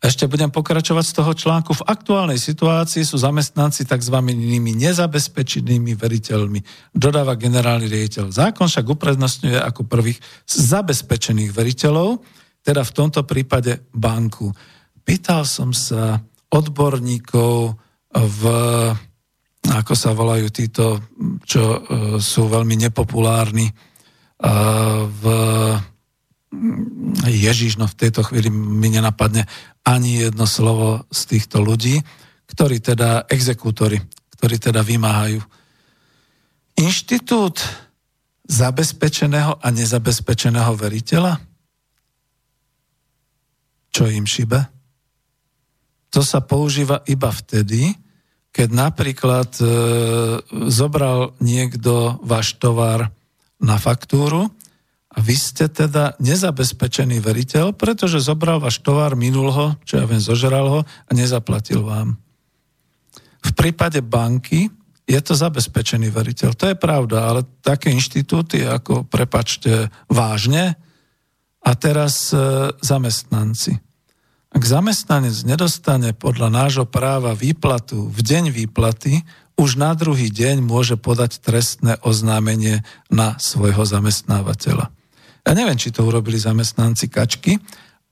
ešte 0.04 0.28
budem 0.28 0.52
pokračovať 0.52 1.04
z 1.08 1.14
toho 1.16 1.32
článku. 1.32 1.72
V 1.72 1.86
aktuálnej 1.88 2.36
situácii 2.36 3.08
sú 3.08 3.16
zamestnanci 3.16 3.88
tzv. 3.88 4.16
nezabezpečenými 4.76 5.96
veriteľmi, 5.96 6.60
dodáva 6.92 7.40
generálny 7.40 7.88
riaditeľ. 7.88 8.28
Zákon 8.28 8.68
však 8.68 8.84
uprednostňuje 8.84 9.56
ako 9.56 9.88
prvých 9.88 10.20
zabezpečených 10.44 11.56
veriteľov, 11.56 12.20
teda 12.60 12.84
v 12.84 12.92
tomto 12.92 13.24
prípade 13.24 13.88
banku. 13.96 14.52
Pýtal 15.00 15.48
som 15.48 15.72
sa 15.72 16.20
odborníkov 16.52 17.72
v, 18.12 18.42
ako 19.72 19.94
sa 19.96 20.12
volajú 20.12 20.52
títo, 20.52 21.00
čo 21.48 21.62
e, 21.64 21.78
sú 22.20 22.52
veľmi 22.52 22.76
nepopulárni, 22.88 23.72
e, 23.72 23.74
v 25.08 25.24
Ježiš, 27.24 27.76
no 27.76 27.86
v 27.88 27.98
tejto 27.98 28.22
chvíli 28.26 28.48
mi 28.50 28.90
nenapadne 28.92 29.46
ani 29.84 30.28
jedno 30.28 30.48
slovo 30.48 31.04
z 31.12 31.20
týchto 31.36 31.60
ľudí, 31.60 32.00
ktorí 32.48 32.80
teda, 32.80 33.26
exekútory, 33.28 34.00
ktorí 34.36 34.56
teda 34.60 34.84
vymáhajú. 34.84 35.40
Inštitút 36.80 37.62
zabezpečeného 38.44 39.56
a 39.56 39.66
nezabezpečeného 39.72 40.72
veriteľa? 40.76 41.40
Čo 43.94 44.10
im 44.10 44.26
šibe? 44.26 44.60
To 46.12 46.20
sa 46.22 46.42
používa 46.42 47.02
iba 47.10 47.30
vtedy, 47.30 47.94
keď 48.54 48.68
napríklad 48.70 49.50
e, 49.58 49.66
zobral 50.70 51.34
niekto 51.42 52.22
váš 52.22 52.54
tovar 52.62 53.10
na 53.58 53.80
faktúru 53.82 54.46
a 55.14 55.22
vy 55.22 55.36
ste 55.38 55.70
teda 55.70 56.18
nezabezpečený 56.18 57.22
veriteľ, 57.22 57.78
pretože 57.78 58.18
zobral 58.18 58.58
váš 58.58 58.82
tovar, 58.82 59.14
minul 59.14 59.54
ho, 59.54 59.66
čo 59.86 60.02
ja 60.02 60.04
viem, 60.10 60.18
zožral 60.18 60.66
ho 60.66 60.80
a 60.82 61.10
nezaplatil 61.14 61.86
vám. 61.86 62.18
V 63.44 63.50
prípade 63.54 64.02
banky 64.02 64.66
je 65.06 65.20
to 65.22 65.38
zabezpečený 65.38 66.10
veriteľ. 66.10 66.58
To 66.58 66.66
je 66.72 66.76
pravda, 66.76 67.30
ale 67.30 67.40
také 67.62 67.94
inštitúty 67.94 68.66
ako, 68.66 69.06
prepačte, 69.06 69.92
vážne 70.10 70.74
a 71.62 71.70
teraz 71.78 72.34
e, 72.34 72.72
zamestnanci. 72.82 73.78
Ak 74.54 74.62
zamestnanec 74.62 75.34
nedostane 75.46 76.10
podľa 76.14 76.48
nášho 76.50 76.86
práva 76.88 77.34
výplatu 77.38 78.10
v 78.10 78.18
deň 78.18 78.44
výplaty, 78.50 79.22
už 79.54 79.78
na 79.78 79.94
druhý 79.94 80.30
deň 80.30 80.62
môže 80.62 80.98
podať 80.98 81.38
trestné 81.38 82.02
oznámenie 82.02 82.82
na 83.12 83.38
svojho 83.38 83.86
zamestnávateľa. 83.86 84.90
Ja 85.44 85.52
neviem, 85.52 85.76
či 85.76 85.92
to 85.92 86.08
urobili 86.08 86.40
zamestnanci 86.40 87.12
Kačky, 87.12 87.60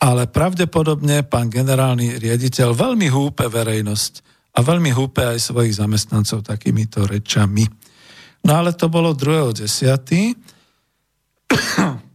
ale 0.03 0.29
pravdepodobne 0.29 1.25
pán 1.25 1.49
generálny 1.49 2.21
riaditeľ 2.21 2.77
veľmi 2.77 3.09
húpe 3.09 3.49
verejnosť 3.49 4.13
a 4.53 4.61
veľmi 4.61 4.93
húpe 4.93 5.25
aj 5.25 5.41
svojich 5.41 5.81
zamestnancov 5.81 6.45
takýmito 6.45 7.09
rečami. 7.09 7.65
No 8.45 8.59
ale 8.59 8.77
to 8.77 8.93
bolo 8.93 9.15
2.10. 9.17 9.65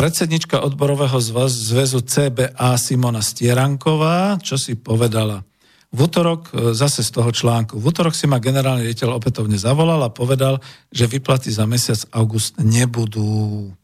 Predsednička 0.00 0.58
odborového 0.64 1.20
zväzu 1.22 2.02
CBA 2.02 2.70
Simona 2.80 3.22
Stieranková, 3.22 4.42
čo 4.42 4.58
si 4.58 4.74
povedala? 4.74 5.44
V 5.90 5.98
útorok, 6.06 6.54
e, 6.54 6.70
zase 6.70 7.02
z 7.02 7.10
toho 7.10 7.34
článku, 7.34 7.74
v 7.74 7.86
útorok 7.90 8.14
si 8.14 8.30
ma 8.30 8.38
generálny 8.38 8.86
riaditeľ 8.86 9.18
opätovne 9.18 9.58
zavolal 9.58 9.98
a 10.06 10.14
povedal, 10.14 10.62
že 10.94 11.10
vyplaty 11.10 11.50
za 11.50 11.66
mesiac 11.66 11.98
august 12.14 12.62
nebudú. 12.62 13.74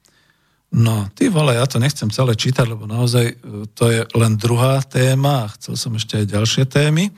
No, 0.70 0.97
ty 1.19 1.27
vole, 1.27 1.59
ja 1.59 1.66
to 1.66 1.83
nechcem 1.83 2.11
celé 2.15 2.39
čítať, 2.39 2.66
lebo 2.66 2.87
naozaj 2.87 3.27
e, 3.27 3.35
to 3.74 3.91
je 3.91 4.07
len 4.15 4.39
druhá 4.39 4.78
téma 4.87 5.47
a 5.47 5.53
chcel 5.59 5.74
som 5.74 5.93
ešte 5.99 6.23
aj 6.23 6.27
ďalšie 6.31 6.65
témy, 6.70 7.11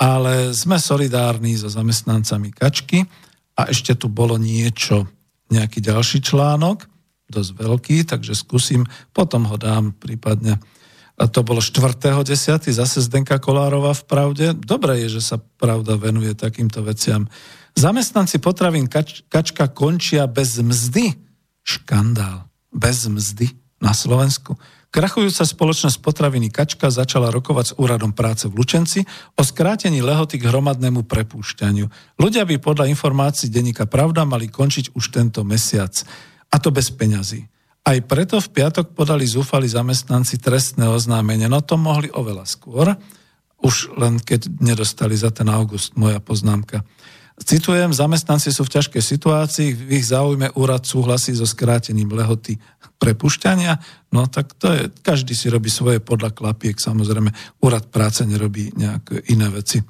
ale 0.00 0.56
sme 0.56 0.80
solidárni 0.80 1.60
so 1.60 1.68
zamestnancami 1.68 2.48
Kačky 2.48 3.04
a 3.60 3.68
ešte 3.68 3.92
tu 3.92 4.08
bolo 4.08 4.40
niečo, 4.40 5.04
nejaký 5.52 5.84
ďalší 5.84 6.24
článok, 6.24 6.88
dosť 7.28 7.50
veľký, 7.56 7.96
takže 8.08 8.32
skúsim, 8.32 8.88
potom 9.12 9.44
ho 9.48 9.56
dám 9.60 9.92
prípadne 9.96 10.60
a 11.14 11.30
to 11.30 11.46
bolo 11.46 11.62
4.10. 11.62 12.74
zase 12.74 12.98
Zdenka 12.98 13.38
Kolárova 13.38 13.94
v 13.94 14.02
Pravde. 14.02 14.46
Dobre 14.50 15.06
je, 15.06 15.18
že 15.18 15.22
sa 15.22 15.36
Pravda 15.38 15.94
venuje 15.94 16.34
takýmto 16.34 16.82
veciam. 16.82 17.30
Zamestnanci 17.78 18.42
potravín 18.42 18.90
kač, 18.90 19.22
Kačka 19.30 19.70
končia 19.70 20.26
bez 20.26 20.58
mzdy. 20.58 21.14
Škandál. 21.62 22.50
Bez 22.74 23.06
mzdy 23.06 23.54
na 23.78 23.94
Slovensku. 23.94 24.58
Krachujúca 24.90 25.42
spoločnosť 25.42 25.98
potraviny 26.02 26.50
Kačka 26.50 26.90
začala 26.90 27.30
rokovať 27.34 27.74
s 27.74 27.76
úradom 27.78 28.14
práce 28.14 28.46
v 28.46 28.54
Lučenci 28.58 29.02
o 29.34 29.42
skrátení 29.42 30.02
lehoty 30.02 30.38
k 30.38 30.46
hromadnému 30.50 31.06
prepúšťaniu. 31.06 31.86
Ľudia 32.18 32.46
by 32.46 32.62
podľa 32.62 32.90
informácií 32.90 33.50
denníka 33.50 33.90
Pravda 33.90 34.22
mali 34.22 34.46
končiť 34.50 34.94
už 34.94 35.04
tento 35.14 35.42
mesiac. 35.42 35.94
A 36.50 36.62
to 36.62 36.70
bez 36.70 36.94
peňazí. 36.94 37.53
Aj 37.84 37.98
preto 38.00 38.40
v 38.40 38.48
piatok 38.48 38.96
podali 38.96 39.28
zúfali 39.28 39.68
zamestnanci 39.68 40.40
trestné 40.40 40.88
oznámenie. 40.88 41.52
No 41.52 41.60
to 41.60 41.76
mohli 41.76 42.08
oveľa 42.08 42.48
skôr, 42.48 42.96
už 43.60 43.92
len 44.00 44.16
keď 44.20 44.48
nedostali 44.60 45.12
za 45.12 45.28
ten 45.28 45.52
august, 45.52 45.92
moja 45.92 46.16
poznámka. 46.16 46.80
Citujem, 47.34 47.90
zamestnanci 47.90 48.54
sú 48.54 48.62
v 48.64 48.78
ťažkej 48.78 49.02
situácii, 49.02 49.68
v 49.74 50.00
ich 50.00 50.06
záujme 50.06 50.54
úrad 50.54 50.86
súhlasí 50.86 51.34
so 51.34 51.44
skrátením 51.44 52.14
lehoty 52.14 52.56
prepušťania, 53.02 53.74
no 54.14 54.30
tak 54.30 54.54
to 54.54 54.70
je, 54.70 54.82
každý 55.02 55.34
si 55.34 55.50
robí 55.50 55.66
svoje 55.66 55.98
podľa 55.98 56.30
klapiek, 56.30 56.78
samozrejme, 56.78 57.34
úrad 57.60 57.90
práce 57.90 58.22
nerobí 58.22 58.70
nejaké 58.78 59.28
iné 59.34 59.50
veci. 59.50 59.82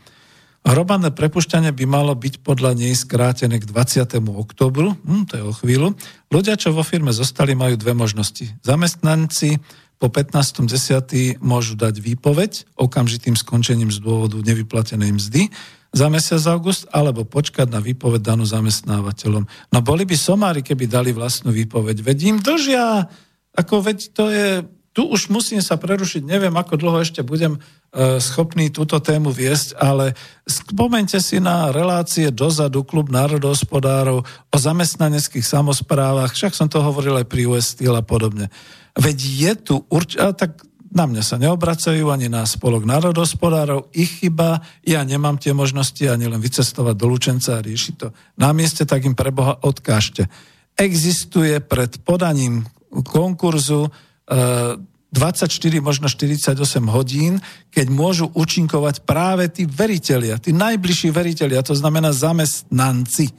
Hromadné 0.65 1.13
prepušťanie 1.13 1.77
by 1.77 1.85
malo 1.85 2.17
byť 2.17 2.41
podľa 2.41 2.73
nej 2.73 2.97
skrátené 2.97 3.61
k 3.61 3.69
20. 3.69 4.17
oktobru, 4.33 4.97
hm, 4.97 5.29
to 5.29 5.33
je 5.37 5.45
o 5.45 5.53
chvíľu. 5.53 5.93
Ľudia, 6.33 6.57
čo 6.57 6.73
vo 6.73 6.81
firme 6.81 7.13
zostali, 7.13 7.53
majú 7.53 7.77
dve 7.77 7.93
možnosti. 7.93 8.49
Zamestnanci 8.65 9.61
po 10.01 10.09
15.10. 10.09 11.37
môžu 11.45 11.77
dať 11.77 12.01
výpoveď 12.01 12.65
okamžitým 12.81 13.37
skončením 13.37 13.93
z 13.93 14.01
dôvodu 14.01 14.41
nevyplatenej 14.41 15.21
mzdy 15.21 15.53
za 15.95 16.11
mesiac 16.11 16.43
august, 16.51 16.91
alebo 16.91 17.23
počkať 17.23 17.71
na 17.71 17.79
výpoveď 17.79 18.35
danú 18.35 18.43
zamestnávateľom. 18.43 19.47
No 19.71 19.79
boli 19.85 20.03
by 20.03 20.17
somári, 20.19 20.61
keby 20.65 20.91
dali 20.91 21.15
vlastnú 21.15 21.55
výpoveď. 21.55 22.03
Veď 22.03 22.19
im 22.35 22.39
držia, 22.43 23.07
ako 23.55 23.75
veď 23.85 23.99
to 24.11 24.25
je 24.33 24.49
tu 24.95 25.11
už 25.11 25.27
musím 25.27 25.59
sa 25.59 25.75
prerušiť, 25.75 26.23
neviem, 26.23 26.55
ako 26.55 26.79
dlho 26.79 27.03
ešte 27.03 27.27
budem 27.27 27.59
e, 27.59 28.23
schopný 28.23 28.71
túto 28.71 29.03
tému 29.03 29.35
viesť, 29.35 29.75
ale 29.75 30.15
spomente 30.47 31.19
si 31.19 31.43
na 31.43 31.75
relácie 31.75 32.31
dozadu 32.31 32.87
Klub 32.87 33.11
národohospodárov 33.11 34.23
o 34.25 34.57
zamestnaneckých 34.57 35.43
samozprávach, 35.43 36.31
však 36.31 36.55
som 36.55 36.71
to 36.71 36.79
hovoril 36.79 37.19
aj 37.19 37.27
pri 37.27 37.51
US 37.51 37.75
Steel 37.75 37.99
a 37.99 38.07
podobne. 38.07 38.55
Veď 38.95 39.19
je 39.19 39.53
tu 39.59 39.75
určite, 39.91 40.31
tak 40.39 40.63
na 40.95 41.11
mňa 41.11 41.23
sa 41.27 41.43
neobracajú 41.43 42.07
ani 42.15 42.31
na 42.31 42.47
spolok 42.47 42.87
národospodárov, 42.87 43.91
ich 43.91 44.23
chyba, 44.23 44.63
ja 44.87 45.03
nemám 45.03 45.43
tie 45.43 45.51
možnosti 45.51 46.07
ani 46.07 46.31
len 46.31 46.39
vycestovať 46.39 46.95
do 46.95 47.11
Lučenca 47.11 47.59
a 47.59 47.65
riešiť 47.67 47.95
to. 47.99 48.15
Na 48.39 48.55
mieste 48.55 48.87
tak 48.87 49.03
im 49.03 49.19
preboha 49.19 49.59
odkážte. 49.67 50.31
Existuje 50.79 51.59
pred 51.59 51.99
podaním 52.07 52.63
konkurzu 53.03 53.91
24, 54.27 55.47
možno 55.79 56.11
48 56.11 56.59
hodín, 56.91 57.39
keď 57.71 57.87
môžu 57.87 58.27
účinkovať 58.35 59.07
práve 59.07 59.47
tí 59.47 59.63
veriteľia, 59.63 60.43
tí 60.43 60.51
najbližší 60.51 61.15
veriteľia, 61.15 61.63
to 61.63 61.79
znamená 61.79 62.11
zamestnanci, 62.11 63.31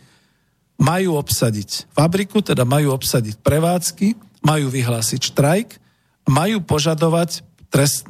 majú 0.80 1.16
obsadiť 1.20 1.92
fabriku, 1.92 2.44
teda 2.44 2.68
majú 2.68 2.96
obsadiť 2.96 3.40
prevádzky, 3.40 4.08
majú 4.44 4.68
vyhlásiť 4.72 5.32
štrajk, 5.32 5.70
majú 6.32 6.64
požadovať 6.64 7.44
trest, 7.72 8.08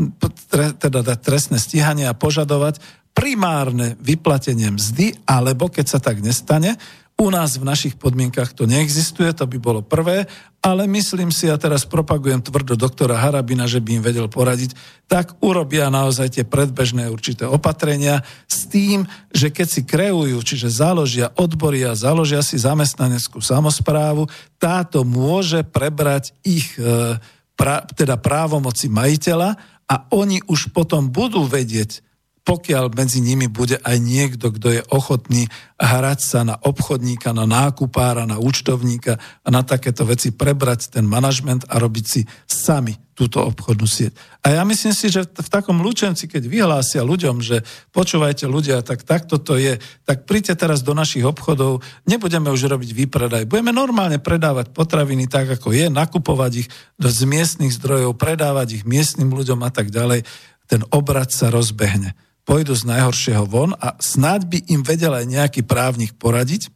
tre, 0.49 0.73
teda 0.73 1.01
trestné 1.17 1.57
stíhanie 1.61 2.05
a 2.09 2.17
požadovať 2.17 2.81
primárne 3.15 3.95
vyplatenie 4.03 4.67
mzdy, 4.75 5.23
alebo 5.23 5.71
keď 5.71 5.85
sa 5.87 5.99
tak 6.03 6.19
nestane, 6.19 6.75
u 7.15 7.31
nás 7.31 7.55
v 7.55 7.63
našich 7.63 7.95
podmienkach 7.95 8.51
to 8.51 8.67
neexistuje, 8.67 9.31
to 9.31 9.47
by 9.47 9.55
bolo 9.55 9.79
prvé, 9.79 10.27
ale 10.59 10.83
myslím 10.83 11.31
si, 11.31 11.47
ja 11.47 11.55
teraz 11.55 11.87
propagujem 11.87 12.43
tvrdo 12.43 12.75
doktora 12.75 13.15
Harabina, 13.15 13.63
že 13.71 13.79
by 13.79 13.97
im 13.97 14.03
vedel 14.03 14.27
poradiť, 14.27 14.75
tak 15.07 15.39
urobia 15.39 15.87
naozaj 15.87 16.35
tie 16.35 16.43
predbežné 16.43 17.07
určité 17.07 17.47
opatrenia 17.47 18.19
s 18.51 18.67
tým, 18.67 19.07
že 19.31 19.47
keď 19.47 19.67
si 19.67 19.81
kreujú, 19.87 20.35
čiže 20.43 20.67
založia 20.67 21.31
odbory 21.39 21.87
a 21.87 21.95
založia 21.95 22.43
si 22.43 22.59
zamestnaneckú 22.59 23.39
samozprávu, 23.39 24.27
táto 24.59 25.07
môže 25.07 25.63
prebrať 25.63 26.35
ich 26.43 26.75
e, 26.75 27.15
pra, 27.55 27.87
teda 27.95 28.19
právomoci 28.19 28.91
majiteľa 28.91 29.55
a 29.87 29.95
oni 30.11 30.43
už 30.51 30.75
potom 30.75 31.07
budú 31.07 31.47
vedieť, 31.47 32.04
pokiaľ 32.45 32.93
medzi 32.93 33.25
nimi 33.25 33.49
bude 33.49 33.81
aj 33.81 33.97
niekto, 33.97 34.53
kto 34.53 34.67
je 34.69 34.81
ochotný 34.93 35.49
hrať 35.81 36.19
sa 36.21 36.45
na 36.45 36.55
obchodníka, 36.61 37.33
na 37.33 37.49
nákupára, 37.49 38.29
na 38.29 38.37
účtovníka 38.37 39.17
a 39.17 39.47
na 39.49 39.65
takéto 39.65 40.05
veci 40.05 40.29
prebrať 40.29 40.93
ten 40.93 41.09
manažment 41.09 41.65
a 41.65 41.81
robiť 41.81 42.05
si 42.05 42.21
sami 42.45 43.01
túto 43.17 43.41
obchodnú 43.41 43.89
sieť. 43.89 44.13
A 44.45 44.59
ja 44.59 44.61
myslím 44.61 44.93
si, 44.93 45.09
že 45.09 45.25
v 45.25 45.49
takom 45.49 45.81
Lučenci, 45.81 46.29
keď 46.29 46.45
vyhlásia 46.45 47.01
ľuďom, 47.01 47.41
že 47.41 47.65
počúvajte 47.95 48.45
ľudia, 48.45 48.85
tak 48.85 49.07
takto 49.07 49.41
to 49.41 49.57
je, 49.57 49.81
tak 50.05 50.29
príďte 50.29 50.67
teraz 50.67 50.85
do 50.85 50.93
našich 50.93 51.25
obchodov, 51.25 51.81
nebudeme 52.05 52.53
už 52.53 52.69
robiť 52.69 52.91
výpredaj, 52.93 53.49
budeme 53.49 53.73
normálne 53.73 54.21
predávať 54.21 54.69
potraviny 54.69 55.25
tak, 55.25 55.57
ako 55.57 55.73
je, 55.73 55.89
nakupovať 55.89 56.51
ich 56.61 56.67
z 56.99 57.19
miestnych 57.25 57.73
zdrojov, 57.73 58.19
predávať 58.19 58.79
ich 58.79 58.83
miestnym 58.83 59.33
ľuďom 59.33 59.63
a 59.63 59.71
tak 59.73 59.89
ďalej, 59.89 60.27
ten 60.67 60.83
obrad 60.91 61.31
sa 61.31 61.47
rozbehne 61.47 62.13
pôjdu 62.45 62.77
z 62.77 62.85
najhoršieho 62.85 63.43
von 63.49 63.73
a 63.75 63.97
snáď 63.97 64.41
by 64.47 64.57
im 64.69 64.81
vedel 64.85 65.11
aj 65.11 65.25
nejaký 65.25 65.61
právnik 65.65 66.13
poradiť, 66.15 66.69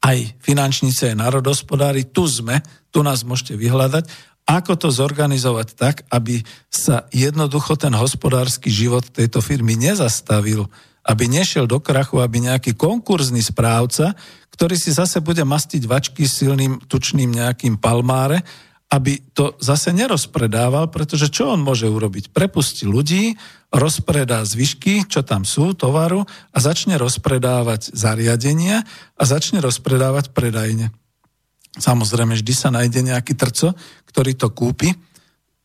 aj 0.00 0.34
finančníci, 0.40 1.12
aj 1.12 1.20
národospodári, 1.20 2.08
tu 2.08 2.24
sme, 2.24 2.64
tu 2.88 3.04
nás 3.04 3.22
môžete 3.22 3.54
vyhľadať, 3.54 4.08
ako 4.46 4.72
to 4.78 4.88
zorganizovať 4.94 5.68
tak, 5.74 5.96
aby 6.08 6.40
sa 6.70 7.10
jednoducho 7.10 7.74
ten 7.74 7.90
hospodársky 7.92 8.70
život 8.70 9.02
tejto 9.10 9.42
firmy 9.42 9.74
nezastavil, 9.74 10.70
aby 11.02 11.26
nešiel 11.26 11.66
do 11.66 11.82
krachu, 11.82 12.22
aby 12.22 12.46
nejaký 12.46 12.78
konkurzný 12.78 13.42
správca, 13.42 14.14
ktorý 14.54 14.78
si 14.78 14.94
zase 14.94 15.18
bude 15.18 15.42
mastiť 15.42 15.82
vačky 15.84 16.24
silným 16.24 16.78
tučným 16.86 17.28
nejakým 17.28 17.76
palmáre, 17.76 18.40
aby 18.86 19.18
to 19.34 19.58
zase 19.58 19.90
nerozpredával, 19.90 20.94
pretože 20.94 21.26
čo 21.26 21.50
on 21.50 21.60
môže 21.60 21.90
urobiť? 21.90 22.30
Prepustí 22.30 22.86
ľudí, 22.86 23.34
rozpredá 23.74 24.46
zvyšky, 24.46 25.10
čo 25.10 25.26
tam 25.26 25.42
sú, 25.42 25.74
tovaru 25.74 26.22
a 26.54 26.58
začne 26.62 26.94
rozpredávať 26.94 27.90
zariadenia 27.90 28.86
a 29.18 29.22
začne 29.26 29.58
rozpredávať 29.58 30.30
predajne. 30.30 30.94
Samozrejme, 31.76 32.38
vždy 32.38 32.54
sa 32.56 32.72
nájde 32.72 33.04
nejaký 33.04 33.36
trco, 33.36 33.76
ktorý 34.08 34.32
to 34.38 34.48
kúpi, 34.54 34.94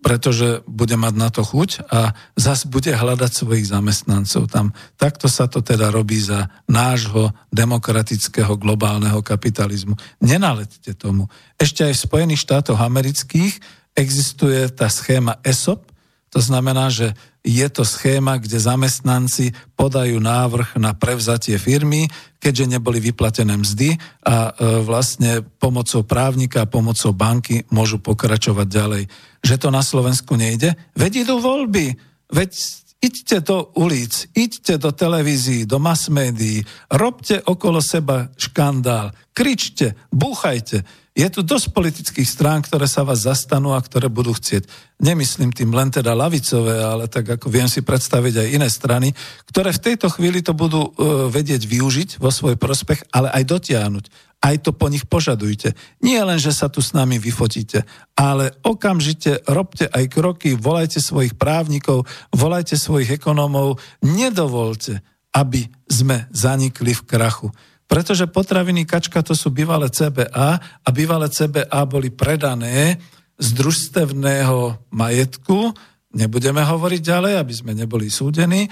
pretože 0.02 0.66
bude 0.66 0.98
mať 0.98 1.14
na 1.14 1.30
to 1.30 1.46
chuť 1.46 1.86
a 1.94 2.18
zas 2.34 2.66
bude 2.66 2.90
hľadať 2.90 3.32
svojich 3.32 3.70
zamestnancov 3.70 4.50
tam. 4.50 4.74
Takto 4.98 5.30
sa 5.30 5.46
to 5.46 5.62
teda 5.62 5.94
robí 5.94 6.18
za 6.18 6.50
nášho 6.66 7.30
demokratického 7.54 8.58
globálneho 8.58 9.22
kapitalizmu. 9.22 9.94
Nenaletite 10.20 10.98
tomu. 10.98 11.30
Ešte 11.62 11.86
aj 11.86 11.94
v 11.94 12.06
Spojených 12.10 12.44
štátoch 12.44 12.82
amerických 12.82 13.62
existuje 13.94 14.66
tá 14.74 14.90
schéma 14.90 15.38
ESOP, 15.46 15.92
to 16.32 16.40
znamená, 16.40 16.88
že 16.88 17.12
je 17.42 17.68
to 17.74 17.82
schéma, 17.82 18.38
kde 18.38 18.62
zamestnanci 18.62 19.50
podajú 19.74 20.22
návrh 20.22 20.78
na 20.78 20.94
prevzatie 20.94 21.58
firmy, 21.58 22.06
keďže 22.38 22.78
neboli 22.78 23.02
vyplatené 23.02 23.58
mzdy 23.58 23.98
a 24.26 24.54
e, 24.54 24.82
vlastne 24.86 25.42
pomocou 25.58 26.06
právnika 26.06 26.66
a 26.66 26.70
pomocou 26.70 27.14
banky 27.18 27.66
môžu 27.74 27.98
pokračovať 27.98 28.68
ďalej. 28.70 29.04
Že 29.42 29.56
to 29.58 29.70
na 29.74 29.82
Slovensku 29.82 30.38
nejde? 30.38 30.78
Veď 30.94 31.26
idú 31.26 31.42
voľby. 31.42 31.98
Veď 32.30 32.54
Iďte 33.02 33.42
do 33.42 33.74
ulic, 33.82 34.30
iďte 34.38 34.78
do 34.78 34.94
televízií, 34.94 35.66
do 35.66 35.82
mass 35.82 36.06
médií, 36.06 36.62
robte 36.86 37.42
okolo 37.42 37.82
seba 37.82 38.30
škandál, 38.38 39.10
kričte, 39.34 39.98
búchajte. 40.14 40.86
Je 41.12 41.28
tu 41.28 41.44
dosť 41.44 41.76
politických 41.76 42.24
strán, 42.24 42.64
ktoré 42.64 42.88
sa 42.88 43.04
vás 43.04 43.28
zastanú 43.28 43.76
a 43.76 43.84
ktoré 43.84 44.08
budú 44.08 44.32
chcieť. 44.32 44.64
Nemyslím 45.04 45.52
tým 45.52 45.76
len 45.76 45.92
teda 45.92 46.16
lavicové, 46.16 46.80
ale 46.80 47.12
tak 47.12 47.36
ako 47.36 47.52
viem 47.52 47.68
si 47.68 47.84
predstaviť 47.84 48.40
aj 48.40 48.48
iné 48.48 48.68
strany, 48.72 49.12
ktoré 49.44 49.76
v 49.76 49.84
tejto 49.92 50.08
chvíli 50.08 50.40
to 50.40 50.56
budú 50.56 50.88
uh, 50.88 51.28
vedieť 51.28 51.68
využiť 51.68 52.10
vo 52.16 52.32
svoj 52.32 52.56
prospech, 52.56 53.12
ale 53.12 53.28
aj 53.28 53.44
dotiahnuť. 53.44 54.06
Aj 54.40 54.56
to 54.64 54.72
po 54.72 54.88
nich 54.88 55.04
požadujte. 55.04 55.76
Nie 56.00 56.24
len, 56.24 56.40
že 56.40 56.56
sa 56.56 56.72
tu 56.72 56.80
s 56.80 56.96
nami 56.96 57.20
vyfotíte, 57.20 57.84
ale 58.16 58.56
okamžite 58.64 59.44
robte 59.52 59.92
aj 59.92 60.08
kroky, 60.08 60.56
volajte 60.56 61.04
svojich 61.04 61.36
právnikov, 61.36 62.08
volajte 62.32 62.80
svojich 62.80 63.20
ekonómov, 63.20 63.84
nedovolte, 64.00 65.04
aby 65.36 65.68
sme 65.92 66.32
zanikli 66.32 66.96
v 66.96 67.04
krachu. 67.04 67.52
Pretože 67.92 68.32
potraviny 68.32 68.88
kačka 68.88 69.20
to 69.20 69.36
sú 69.36 69.52
bývalé 69.52 69.92
CBA 69.92 70.50
a 70.64 70.90
bývalé 70.96 71.28
CBA 71.28 71.84
boli 71.84 72.08
predané 72.08 72.96
z 73.36 73.48
družstevného 73.52 74.88
majetku, 74.96 75.76
nebudeme 76.16 76.64
hovoriť 76.64 77.02
ďalej, 77.04 77.34
aby 77.36 77.52
sme 77.52 77.76
neboli 77.76 78.08
súdení, 78.08 78.64
e, 78.64 78.70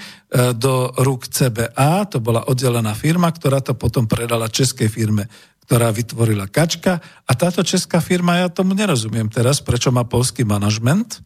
do 0.56 0.88
rúk 1.04 1.28
CBA, 1.28 2.08
to 2.08 2.24
bola 2.24 2.48
oddelená 2.48 2.96
firma, 2.96 3.28
ktorá 3.28 3.60
to 3.60 3.76
potom 3.76 4.08
predala 4.08 4.48
českej 4.48 4.88
firme, 4.88 5.28
ktorá 5.68 5.92
vytvorila 5.92 6.48
kačka. 6.48 6.96
A 7.28 7.32
táto 7.36 7.60
česká 7.60 8.00
firma, 8.00 8.40
ja 8.40 8.48
tomu 8.48 8.72
nerozumiem 8.72 9.28
teraz, 9.28 9.60
prečo 9.60 9.92
má 9.92 10.08
polský 10.08 10.48
manažment, 10.48 11.20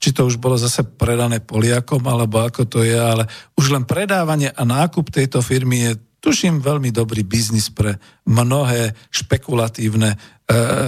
či 0.00 0.16
to 0.16 0.24
už 0.24 0.40
bolo 0.40 0.56
zase 0.56 0.88
predané 0.96 1.44
Poliakom, 1.44 2.00
alebo 2.08 2.40
ako 2.40 2.64
to 2.64 2.80
je, 2.80 2.96
ale 2.96 3.28
už 3.60 3.76
len 3.76 3.84
predávanie 3.84 4.48
a 4.48 4.64
nákup 4.64 5.12
tejto 5.12 5.44
firmy 5.44 5.84
je 5.84 5.92
tuším, 6.20 6.60
veľmi 6.60 6.92
dobrý 6.92 7.24
biznis 7.24 7.72
pre 7.72 7.96
mnohé 8.28 8.92
špekulatívne 9.10 10.14
e, 10.14 10.16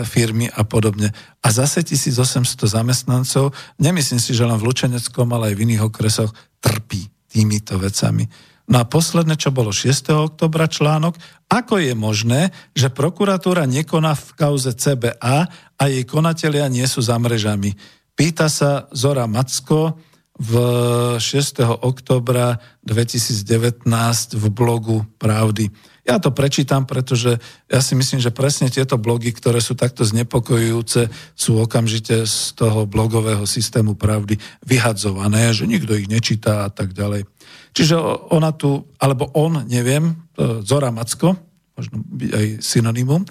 firmy 0.05 0.53
a 0.53 0.63
podobne. 0.63 1.11
A 1.43 1.49
zase 1.51 1.83
1800 1.83 2.69
zamestnancov, 2.69 3.57
nemyslím 3.81 4.21
si, 4.21 4.37
že 4.37 4.47
len 4.47 4.61
v 4.61 4.69
Lučeneckom, 4.69 5.29
ale 5.33 5.53
aj 5.53 5.55
v 5.57 5.63
iných 5.67 5.83
okresoch, 5.89 6.31
trpí 6.63 7.09
týmito 7.33 7.81
vecami. 7.81 8.29
No 8.71 8.79
a 8.79 8.87
posledné, 8.87 9.35
čo 9.35 9.51
bolo 9.51 9.75
6. 9.75 9.91
oktobra 10.15 10.71
článok, 10.71 11.19
ako 11.51 11.83
je 11.83 11.93
možné, 11.99 12.55
že 12.73 12.95
prokuratúra 12.95 13.67
nekoná 13.67 14.15
v 14.15 14.29
kauze 14.39 14.71
CBA 14.73 15.39
a 15.77 15.83
jej 15.91 16.05
konatelia 16.07 16.71
nie 16.71 16.87
sú 16.87 17.03
za 17.03 17.19
mrežami. 17.19 17.75
Pýta 18.15 18.47
sa 18.47 18.87
Zora 18.95 19.27
Macko, 19.27 19.99
v 20.39 20.53
6. 21.21 21.61
oktobra 21.85 22.57
2019 22.83 23.85
v 24.35 24.45
blogu 24.49 25.05
Pravdy. 25.21 25.69
Ja 26.03 26.19
to 26.19 26.35
prečítam, 26.35 26.83
pretože 26.83 27.39
ja 27.71 27.79
si 27.79 27.95
myslím, 27.95 28.19
že 28.19 28.35
presne 28.35 28.67
tieto 28.67 28.99
blogy, 28.99 29.31
ktoré 29.31 29.63
sú 29.63 29.79
takto 29.79 30.03
znepokojujúce, 30.03 31.07
sú 31.39 31.63
okamžite 31.63 32.27
z 32.27 32.59
toho 32.59 32.91
blogového 32.91 33.47
systému 33.47 33.95
pravdy 33.95 34.35
vyhadzované, 34.67 35.55
že 35.55 35.71
nikto 35.71 35.95
ich 35.95 36.11
nečíta 36.11 36.67
a 36.67 36.71
tak 36.75 36.91
ďalej. 36.91 37.23
Čiže 37.71 37.95
ona 38.35 38.51
tu, 38.51 38.83
alebo 38.99 39.31
on, 39.39 39.63
neviem, 39.71 40.27
Zora 40.67 40.91
Macko, 40.91 41.39
možno 41.79 42.03
aj 42.19 42.61
synonymum, 42.61 43.23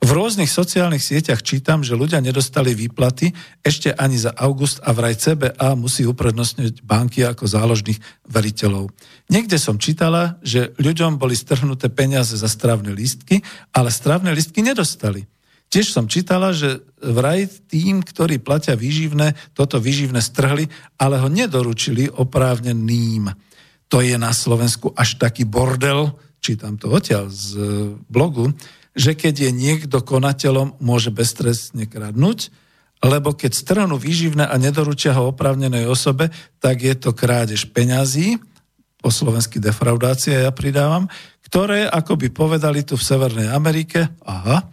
v 0.00 0.10
rôznych 0.16 0.48
sociálnych 0.48 1.04
sieťach 1.04 1.44
čítam, 1.44 1.84
že 1.84 1.92
ľudia 1.92 2.24
nedostali 2.24 2.72
výplaty 2.72 3.36
ešte 3.60 3.92
ani 3.92 4.16
za 4.16 4.32
august 4.32 4.80
a 4.80 4.96
vraj 4.96 5.12
CBA 5.12 5.76
musí 5.76 6.08
uprednostniť 6.08 6.80
banky 6.80 7.20
ako 7.28 7.44
záložných 7.44 8.00
veriteľov. 8.24 8.88
Niekde 9.28 9.60
som 9.60 9.76
čítala, 9.76 10.40
že 10.40 10.72
ľuďom 10.80 11.20
boli 11.20 11.36
strhnuté 11.36 11.92
peniaze 11.92 12.32
za 12.32 12.48
strávne 12.48 12.96
lístky, 12.96 13.44
ale 13.76 13.92
strávne 13.92 14.32
lístky 14.32 14.64
nedostali. 14.64 15.28
Tiež 15.68 15.92
som 15.92 16.08
čítala, 16.08 16.56
že 16.56 16.80
vraj 16.98 17.46
tým, 17.68 18.00
ktorí 18.00 18.40
platia 18.40 18.74
výživné, 18.80 19.36
toto 19.52 19.78
výživné 19.78 20.24
strhli, 20.24 20.66
ale 20.96 21.20
ho 21.20 21.28
nedoručili 21.28 22.08
oprávneným. 22.08 23.30
To 23.92 24.00
je 24.00 24.16
na 24.16 24.32
Slovensku 24.32 24.96
až 24.96 25.20
taký 25.20 25.44
bordel, 25.44 26.16
čítam 26.40 26.80
to 26.80 26.88
odtiaľ 26.88 27.28
z 27.28 27.60
blogu, 28.08 28.50
že 28.94 29.14
keď 29.14 29.48
je 29.48 29.50
niekto 29.54 30.02
konateľom, 30.02 30.78
môže 30.82 31.14
beztrestne 31.14 31.86
kradnúť, 31.86 32.50
lebo 33.00 33.32
keď 33.32 33.52
stranu 33.56 33.96
výživné 33.96 34.44
a 34.44 34.54
nedoručia 34.60 35.16
ho 35.16 35.32
oprávnenej 35.32 35.88
osobe, 35.88 36.28
tak 36.60 36.84
je 36.84 36.94
to 36.98 37.16
krádež 37.16 37.72
peňazí, 37.72 38.36
po 39.00 39.08
slovensky 39.08 39.56
defraudácia 39.56 40.44
ja 40.44 40.52
pridávam, 40.52 41.08
ktoré, 41.48 41.88
ako 41.88 42.20
by 42.20 42.28
povedali 42.30 42.84
tu 42.84 43.00
v 43.00 43.06
Severnej 43.08 43.48
Amerike, 43.48 44.12
aha, 44.28 44.68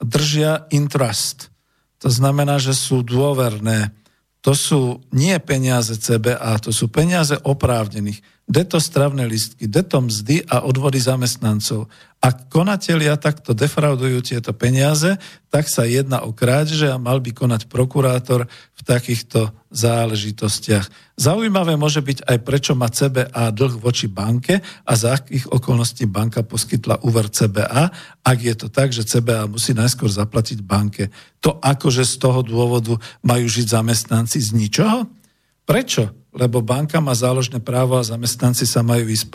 držia 0.00 0.64
intrust. 0.72 1.52
To 2.00 2.08
znamená, 2.08 2.56
že 2.56 2.72
sú 2.72 3.04
dôverné. 3.04 3.92
To 4.40 4.56
sú 4.56 5.04
nie 5.12 5.36
peniaze 5.44 5.92
CBA, 6.00 6.56
to 6.64 6.72
sú 6.72 6.88
peniaze 6.88 7.36
oprávnených 7.36 8.24
deto 8.46 8.78
stravné 8.78 9.26
listky, 9.26 9.66
deto 9.66 9.98
mzdy 9.98 10.46
a 10.46 10.62
odvody 10.62 11.02
zamestnancov. 11.02 11.90
Ak 12.22 12.46
konatelia 12.46 13.18
takto 13.18 13.52
defraudujú 13.52 14.22
tieto 14.22 14.54
peniaze, 14.54 15.18
tak 15.50 15.66
sa 15.66 15.82
jedná 15.82 16.22
o 16.22 16.30
krádeže 16.30 16.86
a 16.86 16.96
mal 16.96 17.18
by 17.18 17.34
konať 17.34 17.66
prokurátor 17.66 18.46
v 18.46 18.82
takýchto 18.86 19.50
záležitostiach. 19.74 20.86
Zaujímavé 21.18 21.74
môže 21.74 21.98
byť 22.00 22.22
aj 22.22 22.38
prečo 22.46 22.72
má 22.78 22.86
CBA 22.86 23.50
dlh 23.50 23.74
voči 23.82 24.06
banke 24.06 24.62
a 24.62 24.92
za 24.94 25.18
akých 25.18 25.50
okolností 25.50 26.06
banka 26.06 26.46
poskytla 26.46 27.02
úver 27.02 27.26
CBA, 27.28 27.90
ak 28.22 28.38
je 28.40 28.54
to 28.54 28.70
tak, 28.70 28.94
že 28.94 29.04
CBA 29.04 29.50
musí 29.50 29.74
najskôr 29.74 30.08
zaplatiť 30.08 30.62
banke. 30.62 31.10
To 31.42 31.58
akože 31.58 32.06
z 32.06 32.14
toho 32.22 32.40
dôvodu 32.46 32.94
majú 33.26 33.44
žiť 33.44 33.66
zamestnanci 33.74 34.38
z 34.38 34.50
ničoho? 34.54 35.10
Prečo? 35.66 36.14
Lebo 36.36 36.60
banka 36.60 37.00
má 37.00 37.16
záložné 37.16 37.64
právo 37.64 37.96
a 37.96 38.04
zamestnanci 38.04 38.68
sa 38.68 38.84
majú 38.84 39.08
ísť. 39.08 39.32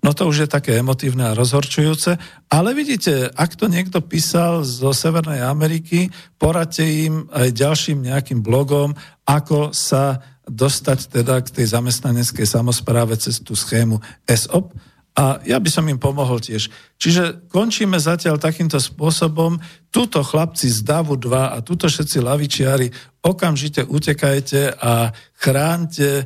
No 0.00 0.14
to 0.14 0.30
už 0.30 0.46
je 0.46 0.48
také 0.48 0.78
emotívne 0.78 1.26
a 1.26 1.36
rozhorčujúce. 1.36 2.16
Ale 2.46 2.70
vidíte, 2.72 3.28
ak 3.34 3.58
to 3.58 3.66
niekto 3.66 3.98
písal 3.98 4.62
zo 4.62 4.94
Severnej 4.94 5.42
Ameriky, 5.42 6.08
poradte 6.38 6.86
im 6.86 7.26
aj 7.34 7.50
ďalším 7.50 8.06
nejakým 8.06 8.40
blogom, 8.40 8.94
ako 9.26 9.74
sa 9.74 10.22
dostať 10.46 11.22
teda 11.22 11.42
k 11.42 11.48
tej 11.50 11.66
zamestnaneckej 11.78 12.46
samozpráve 12.46 13.14
cez 13.18 13.38
tú 13.42 13.54
schému 13.54 14.02
SOP 14.26 14.74
a 15.20 15.36
ja 15.44 15.60
by 15.60 15.68
som 15.68 15.84
im 15.84 16.00
pomohol 16.00 16.40
tiež. 16.40 16.72
Čiže 16.96 17.52
končíme 17.52 18.00
zatiaľ 18.00 18.40
takýmto 18.40 18.80
spôsobom. 18.80 19.60
Tuto 19.92 20.24
chlapci 20.24 20.72
z 20.72 20.80
DAVu 20.80 21.20
2 21.20 21.52
a 21.52 21.60
tuto 21.60 21.92
všetci 21.92 22.24
lavičiari 22.24 22.88
okamžite 23.20 23.84
utekajte 23.84 24.80
a 24.80 25.12
chránte 25.36 26.08
e, 26.16 26.24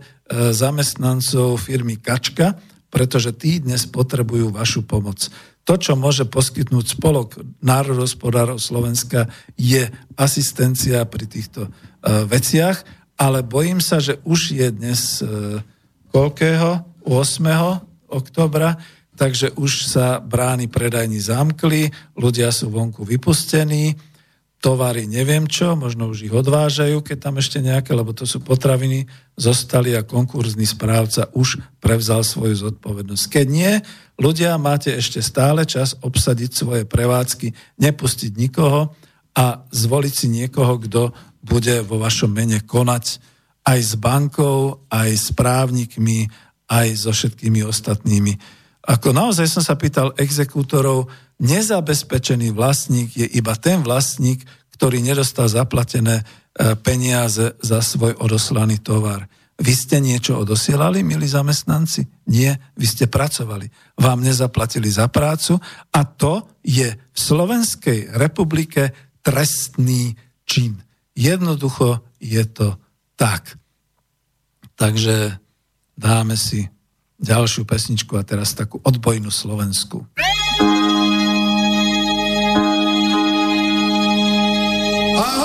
zamestnancov 0.54 1.58
firmy 1.58 1.98
Kačka, 1.98 2.54
pretože 2.86 3.34
tí 3.34 3.58
dnes 3.58 3.90
potrebujú 3.90 4.54
vašu 4.54 4.86
pomoc. 4.86 5.26
To, 5.66 5.74
čo 5.74 5.98
môže 5.98 6.30
poskytnúť 6.30 6.94
spolok 6.94 7.42
národospodárov 7.66 8.62
Slovenska, 8.62 9.26
je 9.58 9.90
asistencia 10.14 11.02
pri 11.08 11.24
týchto 11.24 11.72
uh, 11.72 12.28
veciach, 12.28 12.84
ale 13.16 13.40
bojím 13.40 13.80
sa, 13.80 13.96
že 13.96 14.20
už 14.28 14.60
je 14.60 14.68
dnes 14.68 15.24
uh, 15.24 15.64
koľkého? 16.12 16.84
8 17.08 17.93
oktobra, 18.14 18.78
takže 19.18 19.54
už 19.58 19.90
sa 19.90 20.22
brány 20.22 20.70
predajní 20.70 21.18
zamkli, 21.18 21.90
ľudia 22.14 22.54
sú 22.54 22.70
vonku 22.70 23.02
vypustení, 23.02 23.98
tovary 24.64 25.04
neviem 25.04 25.44
čo, 25.44 25.76
možno 25.76 26.08
už 26.08 26.24
ich 26.24 26.32
odvážajú, 26.32 27.04
keď 27.04 27.18
tam 27.20 27.36
ešte 27.36 27.60
nejaké, 27.60 27.92
lebo 27.92 28.16
to 28.16 28.24
sú 28.24 28.40
potraviny, 28.40 29.04
zostali 29.36 29.92
a 29.92 30.08
konkurzný 30.08 30.64
správca 30.64 31.28
už 31.36 31.60
prevzal 31.84 32.24
svoju 32.24 32.72
zodpovednosť. 32.72 33.24
Keď 33.28 33.46
nie, 33.52 33.76
ľudia 34.16 34.56
máte 34.56 34.96
ešte 34.96 35.20
stále 35.20 35.68
čas 35.68 36.00
obsadiť 36.00 36.50
svoje 36.56 36.82
prevádzky, 36.88 37.52
nepustiť 37.76 38.32
nikoho 38.40 38.96
a 39.36 39.68
zvoliť 39.68 40.14
si 40.16 40.26
niekoho, 40.32 40.80
kto 40.80 41.12
bude 41.44 41.84
vo 41.84 42.00
vašom 42.00 42.32
mene 42.32 42.64
konať 42.64 43.20
aj 43.68 43.78
s 43.84 43.92
bankou, 44.00 44.88
aj 44.88 45.10
s 45.12 45.28
právnikmi, 45.36 46.32
aj 46.68 46.86
so 46.96 47.10
všetkými 47.12 47.64
ostatnými. 47.64 48.36
Ako 48.84 49.16
naozaj 49.16 49.48
som 49.48 49.64
sa 49.64 49.80
pýtal 49.80 50.12
exekútorov, 50.20 51.08
nezabezpečený 51.40 52.52
vlastník 52.52 53.16
je 53.16 53.26
iba 53.26 53.56
ten 53.56 53.80
vlastník, 53.80 54.44
ktorý 54.76 55.00
nedostal 55.00 55.48
zaplatené 55.48 56.20
e, 56.20 56.24
peniaze 56.76 57.56
za 57.62 57.80
svoj 57.80 58.18
odoslaný 58.20 58.84
tovar. 58.84 59.24
Vy 59.54 59.72
ste 59.72 60.02
niečo 60.02 60.42
odosielali, 60.42 61.06
milí 61.06 61.30
zamestnanci? 61.30 62.26
Nie, 62.26 62.58
vy 62.74 62.86
ste 62.90 63.06
pracovali. 63.06 63.70
Vám 64.02 64.26
nezaplatili 64.26 64.90
za 64.90 65.06
prácu 65.06 65.62
a 65.94 66.00
to 66.02 66.58
je 66.66 66.90
v 66.90 67.18
Slovenskej 67.18 68.18
republike 68.18 68.90
trestný 69.22 70.18
čin. 70.42 70.82
Jednoducho 71.14 72.02
je 72.18 72.42
to 72.50 72.82
tak. 73.14 73.54
Takže 74.74 75.43
dáme 75.94 76.34
si 76.36 76.66
ďalšiu 77.22 77.64
pesničku 77.64 78.18
a 78.18 78.26
teraz 78.26 78.52
takú 78.52 78.82
odbojnú 78.82 79.30
slovensku. 79.30 80.04
Ahoj! 85.14 85.43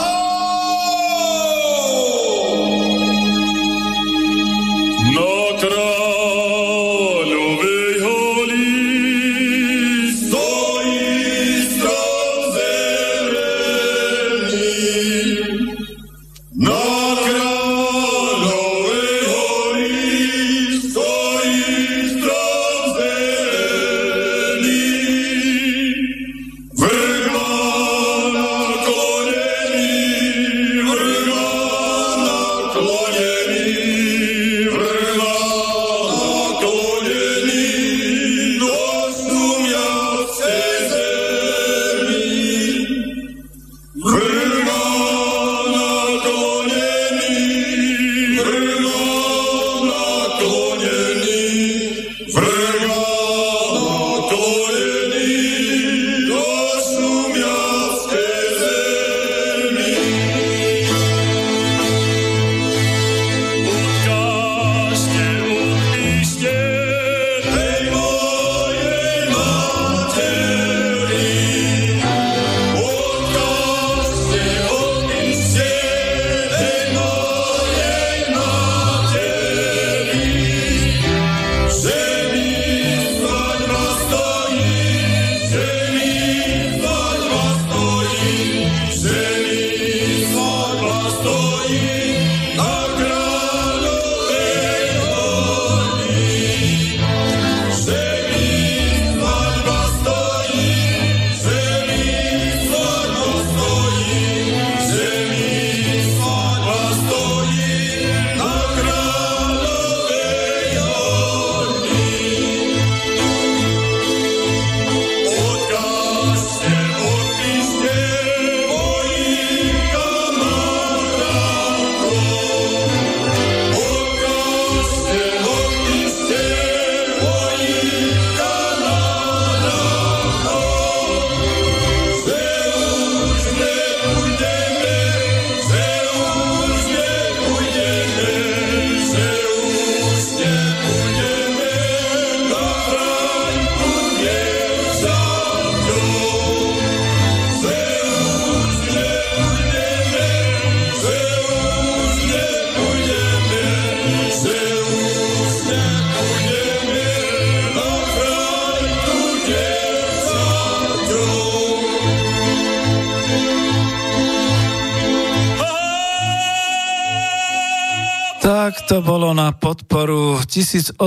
1800 170.59 170.99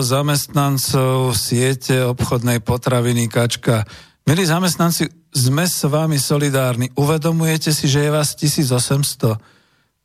zamestnancov 0.00 1.36
siete 1.36 2.00
obchodnej 2.00 2.64
potraviny 2.64 3.28
Kačka. 3.28 3.84
Milí 4.24 4.48
zamestnanci, 4.48 5.12
sme 5.36 5.68
s 5.68 5.84
vami 5.84 6.16
solidárni. 6.16 6.88
Uvedomujete 6.96 7.76
si, 7.76 7.92
že 7.92 8.08
je 8.08 8.10
vás 8.16 8.32
1800? 8.32 9.36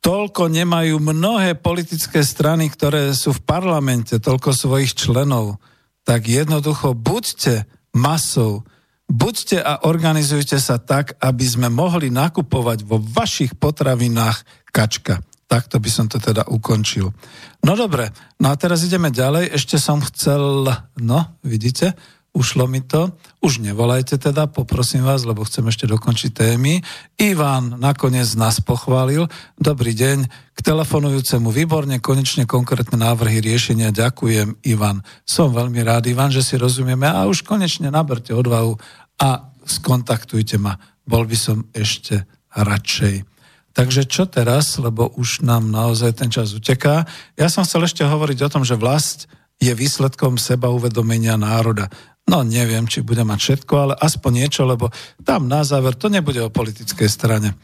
Toľko 0.04 0.52
nemajú 0.52 1.00
mnohé 1.00 1.56
politické 1.56 2.20
strany, 2.20 2.68
ktoré 2.68 3.16
sú 3.16 3.32
v 3.32 3.40
parlamente, 3.40 4.20
toľko 4.20 4.52
svojich 4.52 4.92
členov. 4.92 5.56
Tak 6.04 6.28
jednoducho 6.28 6.92
buďte 6.92 7.64
masou, 7.96 8.60
buďte 9.08 9.56
a 9.56 9.88
organizujte 9.88 10.60
sa 10.60 10.76
tak, 10.76 11.16
aby 11.16 11.48
sme 11.48 11.72
mohli 11.72 12.12
nakupovať 12.12 12.84
vo 12.84 13.00
vašich 13.00 13.56
potravinách 13.56 14.68
kačka. 14.68 15.24
Takto 15.52 15.76
by 15.76 15.90
som 15.92 16.08
to 16.08 16.16
teda 16.16 16.48
ukončil. 16.48 17.12
No 17.60 17.76
dobre, 17.76 18.08
no 18.40 18.48
a 18.48 18.56
teraz 18.56 18.88
ideme 18.88 19.12
ďalej. 19.12 19.52
Ešte 19.52 19.76
som 19.76 20.00
chcel, 20.00 20.64
no 20.96 21.18
vidíte, 21.44 21.92
ušlo 22.32 22.64
mi 22.64 22.80
to. 22.80 23.12
Už 23.44 23.60
nevolajte 23.60 24.16
teda, 24.16 24.48
poprosím 24.48 25.04
vás, 25.04 25.28
lebo 25.28 25.44
chcem 25.44 25.68
ešte 25.68 25.84
dokončiť 25.84 26.32
témy. 26.32 26.80
Ivan 27.20 27.76
nakoniec 27.76 28.32
nás 28.32 28.64
pochválil. 28.64 29.28
Dobrý 29.60 29.92
deň. 29.92 30.24
K 30.56 30.60
telefonujúcemu 30.64 31.52
výborne, 31.52 32.00
konečne 32.00 32.48
konkrétne 32.48 32.96
návrhy 32.96 33.44
riešenia. 33.44 33.92
Ďakujem, 33.92 34.56
Ivan. 34.64 35.04
Som 35.28 35.52
veľmi 35.52 35.84
rád, 35.84 36.08
Ivan, 36.08 36.32
že 36.32 36.40
si 36.40 36.56
rozumieme 36.56 37.04
a 37.04 37.28
už 37.28 37.44
konečne 37.44 37.92
naberte 37.92 38.32
odvahu 38.32 38.80
a 39.20 39.52
skontaktujte 39.68 40.56
ma. 40.56 40.80
Bol 41.04 41.28
by 41.28 41.36
som 41.36 41.68
ešte 41.76 42.24
radšej. 42.56 43.31
Takže 43.72 44.04
čo 44.04 44.28
teraz, 44.28 44.76
lebo 44.76 45.08
už 45.16 45.44
nám 45.44 45.72
naozaj 45.72 46.20
ten 46.20 46.28
čas 46.28 46.52
uteká. 46.52 47.08
Ja 47.40 47.48
som 47.48 47.64
chcel 47.64 47.88
ešte 47.88 48.04
hovoriť 48.04 48.38
o 48.44 48.52
tom, 48.52 48.62
že 48.68 48.76
vlast 48.76 49.26
je 49.56 49.72
výsledkom 49.72 50.36
seba 50.36 50.68
uvedomenia 50.68 51.40
národa. 51.40 51.88
No 52.28 52.44
neviem, 52.44 52.84
či 52.84 53.02
bude 53.02 53.24
mať 53.24 53.38
všetko, 53.40 53.72
ale 53.74 53.94
aspoň 53.98 54.44
niečo, 54.44 54.62
lebo 54.68 54.92
tam 55.24 55.48
na 55.48 55.64
záver 55.64 55.96
to 55.96 56.12
nebude 56.12 56.38
o 56.38 56.52
politickej 56.52 57.08
strane. 57.08 57.56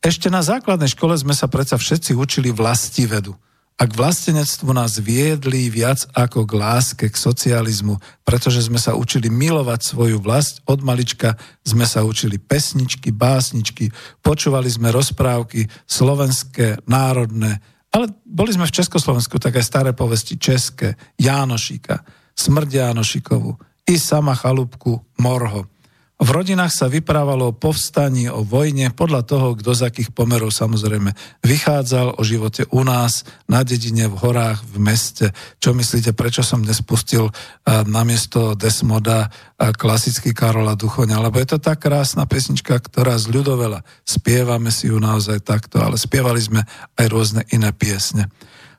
Ešte 0.00 0.32
na 0.32 0.40
základnej 0.40 0.88
škole 0.88 1.12
sme 1.18 1.36
sa 1.36 1.50
predsa 1.50 1.76
všetci 1.76 2.16
učili 2.16 2.48
vlastivedu. 2.54 3.36
vedu 3.36 3.49
a 3.80 3.88
k 3.88 3.96
vlastenectvu 3.96 4.76
nás 4.76 5.00
viedli 5.00 5.72
viac 5.72 6.04
ako 6.12 6.44
k 6.44 6.52
láske, 6.52 7.06
k 7.08 7.16
socializmu, 7.16 7.96
pretože 8.28 8.68
sme 8.68 8.76
sa 8.76 8.92
učili 8.92 9.32
milovať 9.32 9.80
svoju 9.80 10.20
vlast. 10.20 10.60
Od 10.68 10.84
malička 10.84 11.40
sme 11.64 11.88
sa 11.88 12.04
učili 12.04 12.36
pesničky, 12.36 13.08
básničky, 13.08 13.88
počúvali 14.20 14.68
sme 14.68 14.92
rozprávky 14.92 15.64
slovenské, 15.88 16.84
národné, 16.84 17.64
ale 17.88 18.12
boli 18.28 18.52
sme 18.52 18.68
v 18.68 18.76
Československu, 18.76 19.40
tak 19.40 19.56
aj 19.56 19.64
staré 19.64 19.90
povesti 19.96 20.36
české, 20.36 21.00
Jánošíka, 21.16 22.04
Smrť 22.36 22.70
Jánošikovu, 22.84 23.56
i 23.88 23.96
sama 23.96 24.36
chalúbku 24.36 25.00
Morho. 25.18 25.79
V 26.20 26.36
rodinách 26.36 26.68
sa 26.68 26.84
vyprávalo 26.84 27.48
o 27.48 27.56
povstaní, 27.56 28.28
o 28.28 28.44
vojne, 28.44 28.92
podľa 28.92 29.24
toho, 29.24 29.56
kto 29.56 29.72
z 29.72 29.88
akých 29.88 30.12
pomerov 30.12 30.52
samozrejme 30.52 31.16
vychádzal 31.40 32.20
o 32.20 32.22
živote 32.22 32.68
u 32.68 32.84
nás, 32.84 33.24
na 33.48 33.64
dedine, 33.64 34.04
v 34.04 34.20
horách, 34.20 34.60
v 34.68 34.84
meste. 34.84 35.32
Čo 35.64 35.72
myslíte, 35.72 36.12
prečo 36.12 36.44
som 36.44 36.60
dnes 36.60 36.84
pustil 36.84 37.32
namiesto 37.64 38.52
Desmoda 38.52 39.32
klasický 39.56 40.36
Karola 40.36 40.76
Duchoňa? 40.76 41.24
Lebo 41.24 41.40
je 41.40 41.56
to 41.56 41.58
tak 41.58 41.88
krásna 41.88 42.28
pesnička, 42.28 42.76
ktorá 42.76 43.16
z 43.16 43.32
ľudovela. 43.32 43.80
Spievame 44.04 44.68
si 44.68 44.92
ju 44.92 45.00
naozaj 45.00 45.40
takto, 45.40 45.80
ale 45.80 45.96
spievali 45.96 46.44
sme 46.44 46.60
aj 47.00 47.06
rôzne 47.08 47.48
iné 47.48 47.72
piesne. 47.72 48.28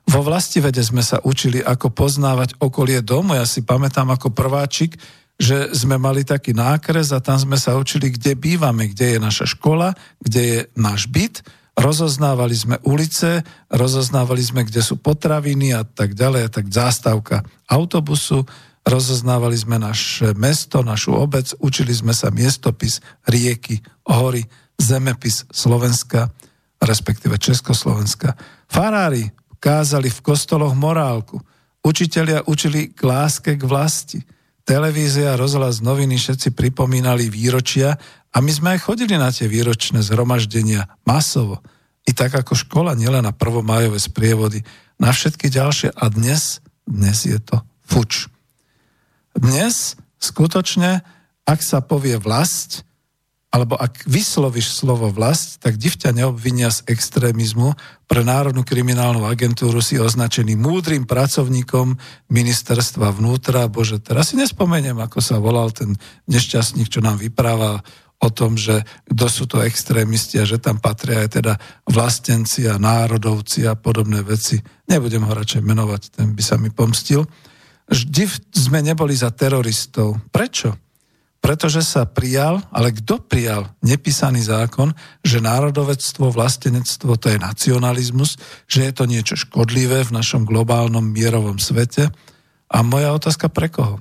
Vo 0.06 0.22
vlastivede 0.22 0.82
sme 0.82 1.02
sa 1.02 1.18
učili, 1.22 1.58
ako 1.58 1.90
poznávať 1.90 2.54
okolie 2.62 3.02
domu. 3.02 3.34
Ja 3.34 3.46
si 3.46 3.66
pamätám 3.66 4.14
ako 4.14 4.30
prváčik, 4.30 4.94
že 5.40 5.74
sme 5.74 5.98
mali 5.98 6.22
taký 6.22 6.54
nákres 6.54 7.10
a 7.10 7.18
tam 7.18 7.40
sme 7.40 7.58
sa 7.58 7.74
učili, 7.74 8.14
kde 8.14 8.38
bývame, 8.38 8.92
kde 8.92 9.16
je 9.16 9.18
naša 9.18 9.46
škola, 9.48 9.96
kde 10.22 10.42
je 10.42 10.58
náš 10.78 11.08
byt, 11.10 11.42
rozoznávali 11.72 12.52
sme 12.52 12.76
ulice, 12.84 13.42
rozoznávali 13.72 14.44
sme, 14.44 14.62
kde 14.68 14.84
sú 14.84 15.00
potraviny 15.00 15.72
a 15.72 15.82
tak 15.82 16.12
ďalej, 16.12 16.40
a 16.46 16.52
tak 16.52 16.66
zástavka 16.68 17.40
autobusu, 17.64 18.44
rozoznávali 18.84 19.56
sme 19.56 19.80
naše 19.80 20.36
mesto, 20.36 20.84
našu 20.84 21.16
obec, 21.16 21.54
učili 21.62 21.94
sme 21.94 22.12
sa 22.12 22.28
miestopis, 22.28 23.00
rieky, 23.24 23.80
hory, 24.10 24.44
zemepis 24.76 25.46
Slovenska, 25.48 26.28
respektíve 26.82 27.38
Československa. 27.38 28.34
Farári 28.66 29.30
kázali 29.62 30.10
v 30.10 30.20
kostoloch 30.20 30.74
morálku, 30.74 31.38
učitelia 31.86 32.42
učili 32.50 32.90
k 32.90 33.00
láske 33.06 33.54
k 33.54 33.62
vlasti, 33.62 34.18
televízia, 34.62 35.38
rozhlas, 35.38 35.82
noviny, 35.82 36.18
všetci 36.18 36.54
pripomínali 36.54 37.28
výročia 37.28 37.98
a 38.32 38.36
my 38.40 38.50
sme 38.50 38.68
aj 38.76 38.84
chodili 38.88 39.14
na 39.18 39.28
tie 39.28 39.50
výročné 39.50 40.00
zhromaždenia 40.00 40.88
masovo. 41.04 41.60
I 42.02 42.14
tak 42.14 42.34
ako 42.34 42.58
škola, 42.58 42.98
nielen 42.98 43.22
na 43.22 43.34
prvomájové 43.34 43.98
sprievody, 43.98 44.66
na 44.98 45.14
všetky 45.14 45.50
ďalšie. 45.50 45.94
A 45.94 46.04
dnes, 46.10 46.62
dnes 46.86 47.26
je 47.26 47.38
to 47.38 47.62
fuč. 47.86 48.26
Dnes 49.34 49.94
skutočne, 50.18 51.02
ak 51.46 51.60
sa 51.62 51.82
povie 51.82 52.18
vlast, 52.18 52.86
alebo 53.52 53.76
ak 53.76 54.08
vyslovíš 54.08 54.72
slovo 54.72 55.12
vlast, 55.12 55.60
tak 55.60 55.76
div 55.76 56.00
ťa 56.00 56.16
neobvinia 56.16 56.72
z 56.72 56.88
extrémizmu. 56.88 57.76
Pre 58.08 58.22
Národnú 58.24 58.64
kriminálnu 58.64 59.28
agentúru 59.28 59.84
si 59.84 60.00
označený 60.00 60.56
múdrym 60.56 61.04
pracovníkom 61.04 62.00
ministerstva 62.32 63.12
vnútra. 63.12 63.68
Bože, 63.68 64.00
teraz 64.00 64.32
si 64.32 64.40
nespomeniem, 64.40 64.96
ako 64.96 65.20
sa 65.20 65.36
volal 65.36 65.68
ten 65.68 65.92
nešťastník, 66.32 66.88
čo 66.88 67.04
nám 67.04 67.20
vypráva 67.20 67.84
o 68.22 68.28
tom, 68.32 68.56
že 68.56 68.88
kto 69.12 69.26
sú 69.28 69.44
to 69.44 69.60
extrémisti 69.60 70.40
a 70.40 70.48
že 70.48 70.56
tam 70.56 70.80
patria 70.80 71.20
aj 71.20 71.42
teda 71.42 71.54
vlastenci 71.84 72.64
a 72.72 72.80
národovci 72.80 73.68
a 73.68 73.76
podobné 73.76 74.24
veci. 74.24 74.56
Nebudem 74.88 75.28
ho 75.28 75.32
radšej 75.36 75.60
menovať, 75.60 76.02
ten 76.16 76.32
by 76.32 76.40
sa 76.40 76.56
mi 76.56 76.72
pomstil. 76.72 77.28
Vždy 77.90 78.24
sme 78.54 78.80
neboli 78.80 79.12
za 79.12 79.28
teroristov. 79.28 80.16
Prečo? 80.32 80.91
Pretože 81.42 81.82
sa 81.82 82.06
prijal, 82.06 82.62
ale 82.70 82.94
kto 82.94 83.18
prijal 83.18 83.66
nepísaný 83.82 84.46
zákon, 84.46 84.94
že 85.26 85.42
národovectvo, 85.42 86.30
vlastenectvo 86.30 87.18
to 87.18 87.34
je 87.34 87.42
nacionalizmus, 87.42 88.38
že 88.70 88.86
je 88.86 88.92
to 88.94 89.10
niečo 89.10 89.34
škodlivé 89.34 90.06
v 90.06 90.14
našom 90.14 90.46
globálnom 90.46 91.02
mierovom 91.02 91.58
svete. 91.58 92.14
A 92.70 92.86
moja 92.86 93.10
otázka 93.10 93.50
pre 93.50 93.66
koho? 93.74 93.98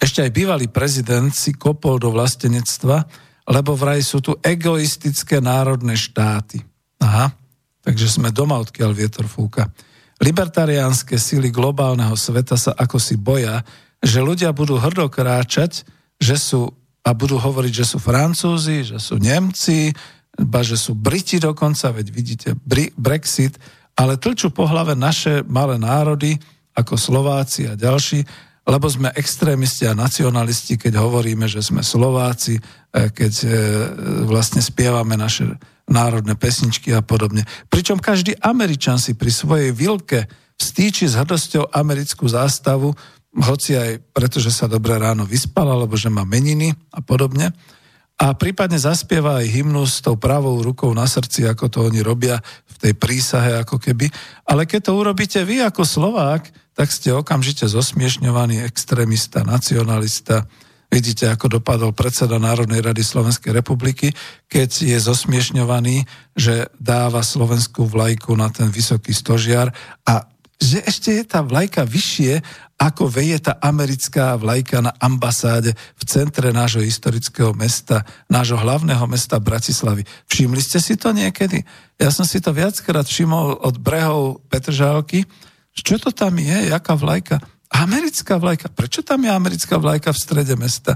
Ešte 0.00 0.24
aj 0.24 0.32
bývalý 0.32 0.72
prezident 0.72 1.28
si 1.28 1.52
kopol 1.52 2.00
do 2.00 2.08
vlastenectva, 2.08 3.04
lebo 3.44 3.76
vraj 3.76 4.00
sú 4.00 4.24
tu 4.24 4.32
egoistické 4.40 5.44
národné 5.44 5.92
štáty. 5.92 6.64
Aha, 7.04 7.36
takže 7.84 8.08
sme 8.08 8.32
doma, 8.32 8.56
odkiaľ 8.64 8.96
vietor 8.96 9.28
fúka. 9.28 9.68
Libertariánske 10.24 11.20
sily 11.20 11.52
globálneho 11.52 12.16
sveta 12.16 12.56
sa 12.56 12.72
ako 12.72 12.96
si 12.96 13.20
boja, 13.20 13.60
že 14.00 14.24
ľudia 14.24 14.56
budú 14.56 14.80
hrdo 14.80 15.12
kráčať 15.12 15.97
že 16.18 16.36
sú, 16.36 16.68
a 17.06 17.10
budú 17.14 17.38
hovoriť, 17.38 17.72
že 17.72 17.86
sú 17.86 17.98
Francúzi, 18.02 18.84
že 18.84 18.98
sú 18.98 19.16
Nemci, 19.22 19.94
ba 20.38 20.62
že 20.62 20.78
sú 20.78 20.94
Briti 20.94 21.42
dokonca, 21.42 21.94
veď 21.94 22.06
vidíte 22.10 22.48
Brexit, 22.94 23.58
ale 23.98 24.14
tlčú 24.14 24.54
po 24.54 24.66
hlave 24.66 24.94
naše 24.94 25.42
malé 25.46 25.78
národy, 25.78 26.38
ako 26.78 26.94
Slováci 26.94 27.66
a 27.66 27.74
ďalší, 27.74 28.22
lebo 28.68 28.86
sme 28.86 29.10
extrémisti 29.16 29.88
a 29.88 29.98
nacionalisti, 29.98 30.78
keď 30.78 31.02
hovoríme, 31.02 31.50
že 31.50 31.64
sme 31.64 31.82
Slováci, 31.82 32.60
e, 32.60 33.10
keď 33.10 33.32
e, 33.42 33.48
vlastne 34.28 34.62
spievame 34.62 35.18
naše 35.18 35.58
národné 35.88 36.36
pesničky 36.36 36.92
a 36.92 37.00
podobne. 37.00 37.48
Pričom 37.72 37.98
každý 37.98 38.36
Američan 38.38 39.00
si 39.00 39.16
pri 39.16 39.32
svojej 39.32 39.72
vilke 39.72 40.28
vstýči 40.60 41.08
s 41.08 41.16
hrdosťou 41.16 41.72
americkú 41.72 42.28
zástavu, 42.28 42.92
hoci 43.38 43.78
aj 43.78 44.02
preto, 44.10 44.42
že 44.42 44.50
sa 44.50 44.66
dobre 44.66 44.98
ráno 44.98 45.22
vyspal, 45.22 45.70
alebo 45.70 45.94
že 45.94 46.10
má 46.10 46.26
meniny 46.26 46.74
a 46.90 46.98
podobne. 46.98 47.54
A 48.18 48.34
prípadne 48.34 48.82
zaspieva 48.82 49.38
aj 49.38 49.46
hymnu 49.46 49.86
s 49.86 50.02
tou 50.02 50.18
pravou 50.18 50.58
rukou 50.58 50.90
na 50.90 51.06
srdci, 51.06 51.46
ako 51.46 51.70
to 51.70 51.78
oni 51.86 52.02
robia 52.02 52.42
v 52.66 52.76
tej 52.82 52.92
prísahe 52.98 53.54
ako 53.62 53.78
keby. 53.78 54.10
Ale 54.42 54.66
keď 54.66 54.90
to 54.90 54.98
urobíte 54.98 55.38
vy 55.46 55.62
ako 55.62 55.86
Slovák, 55.86 56.50
tak 56.74 56.90
ste 56.90 57.14
okamžite 57.14 57.70
zosmiešňovaný 57.70 58.66
extrémista, 58.66 59.46
nacionalista. 59.46 60.50
Vidíte, 60.90 61.30
ako 61.30 61.62
dopadol 61.62 61.94
predseda 61.94 62.42
Národnej 62.42 62.82
rady 62.82 63.06
Slovenskej 63.06 63.54
republiky, 63.54 64.10
keď 64.50 64.70
je 64.88 64.98
zosmiešňovaný, 64.98 66.02
že 66.34 66.66
dáva 66.74 67.22
slovenskú 67.22 67.86
vlajku 67.86 68.34
na 68.34 68.50
ten 68.50 68.66
vysoký 68.72 69.14
stožiar 69.14 69.70
a 70.02 70.26
že 70.58 70.82
ešte 70.82 71.14
je 71.14 71.22
tá 71.22 71.38
vlajka 71.38 71.86
vyššie, 71.86 72.42
ako 72.78 73.10
veje 73.10 73.42
tá 73.42 73.58
americká 73.58 74.38
vlajka 74.38 74.78
na 74.78 74.94
ambasáde 75.02 75.74
v 75.74 76.02
centre 76.06 76.54
nášho 76.54 76.78
historického 76.78 77.50
mesta, 77.50 78.06
nášho 78.30 78.54
hlavného 78.54 79.02
mesta 79.10 79.42
Bratislavy. 79.42 80.06
Všimli 80.30 80.62
ste 80.62 80.78
si 80.78 80.94
to 80.94 81.10
niekedy? 81.10 81.66
Ja 81.98 82.14
som 82.14 82.22
si 82.22 82.38
to 82.38 82.54
viackrát 82.54 83.02
všimol 83.02 83.58
od 83.66 83.82
brehov 83.82 84.46
Petržálky. 84.46 85.26
Čo 85.74 85.98
to 85.98 86.14
tam 86.14 86.38
je? 86.38 86.70
Jaká 86.70 86.94
vlajka? 86.94 87.42
Americká 87.74 88.38
vlajka. 88.38 88.70
Prečo 88.70 89.02
tam 89.02 89.26
je 89.26 89.30
americká 89.34 89.74
vlajka 89.74 90.14
v 90.14 90.22
strede 90.22 90.54
mesta? 90.54 90.94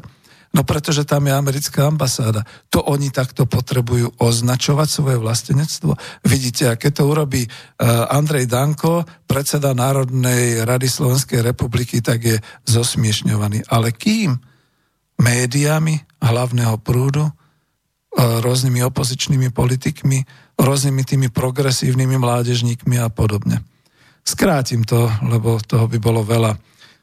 No 0.53 0.69
pretože 0.69 1.09
tam 1.09 1.25
je 1.25 1.33
americká 1.33 1.89
ambasáda. 1.89 2.45
To 2.69 2.85
oni 2.85 3.09
takto 3.09 3.49
potrebujú 3.49 4.21
označovať 4.21 4.89
svoje 4.89 5.17
vlastenectvo. 5.17 5.97
Vidíte, 6.29 6.69
aké 6.69 6.93
to 6.93 7.09
urobí 7.09 7.49
uh, 7.49 8.13
Andrej 8.13 8.53
Danko, 8.53 9.09
predseda 9.25 9.73
Národnej 9.73 10.61
rady 10.69 10.93
Slovenskej 10.93 11.41
republiky, 11.41 12.05
tak 12.05 12.21
je 12.21 12.37
zosmiešňovaný. 12.69 13.65
Ale 13.73 13.97
kým? 13.97 14.37
Médiami 15.25 15.97
hlavného 16.21 16.77
prúdu, 16.85 17.25
uh, 17.25 17.33
rôznymi 18.45 18.85
opozičnými 18.93 19.49
politikmi, 19.57 20.21
rôznymi 20.61 21.03
tými 21.09 21.29
progresívnymi 21.33 22.21
mládežníkmi 22.21 23.01
a 23.01 23.09
podobne. 23.09 23.65
Skrátim 24.21 24.85
to, 24.85 25.09
lebo 25.25 25.57
toho 25.65 25.89
by 25.89 25.97
bolo 25.97 26.21
veľa. 26.21 26.55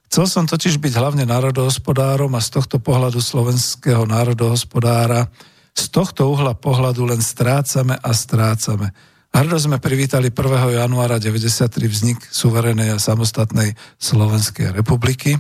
Chcel 0.10 0.26
som 0.26 0.50
totiž 0.50 0.82
byť 0.82 0.94
hlavne 0.98 1.22
národohospodárom 1.30 2.34
a 2.34 2.42
z 2.42 2.58
tohto 2.58 2.82
pohľadu 2.82 3.22
slovenského 3.22 4.10
národohospodára, 4.10 5.30
z 5.78 5.86
tohto 5.94 6.34
uhla 6.34 6.58
pohľadu 6.58 7.06
len 7.06 7.22
strácame 7.22 7.94
a 7.94 8.10
strácame. 8.10 8.90
Hrdo 9.30 9.62
sme 9.62 9.78
privítali 9.78 10.34
1. 10.34 10.82
januára 10.82 11.22
93 11.22 11.70
vznik 11.86 12.26
suverenej 12.26 12.98
a 12.98 12.98
samostatnej 12.98 13.78
Slovenskej 14.02 14.74
republiky. 14.74 15.38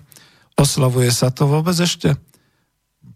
Oslavuje 0.54 1.10
sa 1.10 1.34
to 1.34 1.50
vôbec 1.50 1.74
ešte? 1.74 2.14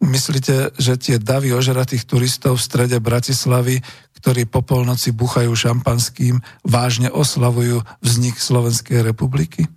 Myslíte, 0.01 0.73
že 0.81 0.97
tie 0.97 1.21
davy 1.21 1.53
ožratých 1.53 2.09
turistov 2.09 2.57
v 2.57 2.65
strede 2.65 2.97
Bratislavy, 2.97 3.77
ktorí 4.17 4.49
po 4.49 4.65
polnoci 4.65 5.13
buchajú 5.13 5.53
šampanským, 5.53 6.41
vážne 6.65 7.13
oslavujú 7.13 7.85
vznik 8.01 8.41
Slovenskej 8.41 9.05
republiky? 9.05 9.69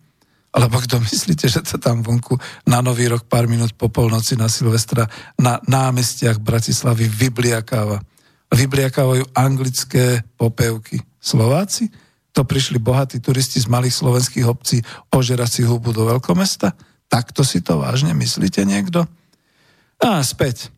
Alebo 0.57 0.81
kto 0.81 0.97
myslíte, 1.05 1.53
že 1.53 1.61
to 1.61 1.77
tam 1.77 2.01
vonku 2.01 2.41
na 2.65 2.81
Nový 2.81 3.13
rok 3.13 3.29
pár 3.29 3.45
minút 3.45 3.77
po 3.77 3.93
polnoci 3.93 4.41
na 4.41 4.49
Silvestra 4.49 5.05
na 5.37 5.61
námestiach 5.61 6.41
Bratislavy 6.41 7.05
vybliakáva. 7.13 8.01
Vybliakávajú 8.49 9.37
anglické 9.37 10.25
popevky. 10.41 11.05
Slováci? 11.21 11.93
To 12.33 12.49
prišli 12.49 12.81
bohatí 12.81 13.21
turisti 13.21 13.61
z 13.61 13.69
malých 13.69 14.01
slovenských 14.01 14.49
obcí 14.49 14.81
ožerať 15.13 15.61
si 15.61 15.63
hubu 15.69 15.93
do 15.93 16.09
veľkomesta? 16.09 16.73
Takto 17.09 17.45
si 17.45 17.61
to 17.61 17.77
vážne 17.81 18.17
myslíte 18.17 18.65
niekto? 18.65 19.05
A 20.01 20.25
späť. 20.25 20.73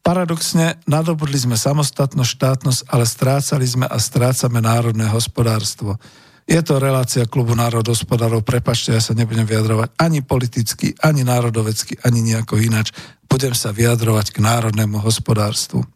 Paradoxne 0.00 0.80
nadobudli 0.88 1.36
sme 1.36 1.60
samostatnosť, 1.60 2.30
štátnosť, 2.34 2.80
ale 2.88 3.04
strácali 3.04 3.66
sme 3.68 3.86
a 3.86 3.98
strácame 4.00 4.58
národné 4.58 5.06
hospodárstvo. 5.06 6.00
Je 6.48 6.60
to 6.64 6.82
relácia 6.82 7.28
klubu 7.28 7.54
národospodárov. 7.54 8.42
Prepačte, 8.42 8.96
ja 8.96 9.02
sa 9.02 9.14
nebudem 9.14 9.46
vyjadrovať 9.46 9.94
ani 10.00 10.20
politicky, 10.24 10.96
ani 10.98 11.22
národovecky, 11.22 12.00
ani 12.02 12.24
nejako 12.26 12.58
ináč. 12.58 12.90
Budem 13.30 13.54
sa 13.54 13.70
vyjadrovať 13.70 14.34
k 14.34 14.38
národnému 14.42 14.98
hospodárstvu. 14.98 15.86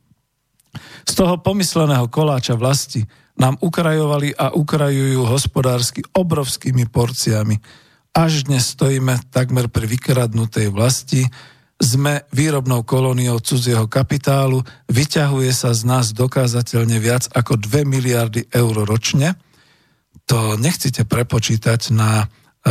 Z 1.05 1.13
toho 1.13 1.43
pomysleného 1.43 2.07
koláča 2.07 2.55
vlasti 2.55 3.03
nám 3.35 3.59
ukrajovali 3.59 4.31
a 4.39 4.55
ukrajujú 4.55 5.27
hospodársky 5.27 6.07
obrovskými 6.15 6.87
porciami. 6.87 7.59
Až 8.15 8.47
dnes 8.47 8.79
stojíme 8.79 9.27
takmer 9.35 9.67
pri 9.67 9.91
vykradnutej 9.91 10.71
vlasti, 10.71 11.27
sme 11.83 12.23
výrobnou 12.31 12.87
kolóniou 12.87 13.43
cudzieho 13.43 13.91
kapitálu, 13.91 14.63
vyťahuje 14.87 15.51
sa 15.51 15.75
z 15.75 15.83
nás 15.83 16.15
dokázateľne 16.15 17.03
viac 17.03 17.27
ako 17.35 17.59
2 17.59 17.83
miliardy 17.83 18.47
eur 18.55 18.87
ročne– 18.87 19.35
to 20.25 20.57
nechcete 20.57 21.05
prepočítať 21.05 21.93
na 21.93 22.25
e, 22.25 22.27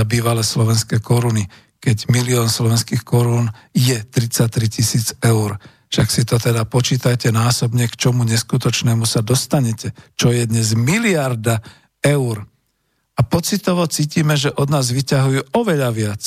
bývalé 0.06 0.42
slovenské 0.42 1.00
koruny, 1.00 1.46
keď 1.84 2.08
milión 2.10 2.48
slovenských 2.48 3.04
korún 3.04 3.52
je 3.76 4.00
33 4.00 4.72
tisíc 4.72 5.06
eur. 5.20 5.60
Však 5.94 6.08
si 6.10 6.24
to 6.26 6.42
teda 6.42 6.66
počítajte 6.66 7.30
násobne, 7.30 7.86
k 7.86 8.00
čomu 8.00 8.26
neskutočnému 8.26 9.06
sa 9.06 9.22
dostanete. 9.22 9.94
Čo 10.18 10.34
je 10.34 10.50
dnes 10.50 10.74
miliarda 10.74 11.62
eur. 12.02 12.50
A 13.14 13.22
pocitovo 13.22 13.86
cítime, 13.86 14.34
že 14.34 14.50
od 14.50 14.74
nás 14.74 14.90
vyťahujú 14.90 15.54
oveľa 15.54 15.90
viac. 15.94 16.24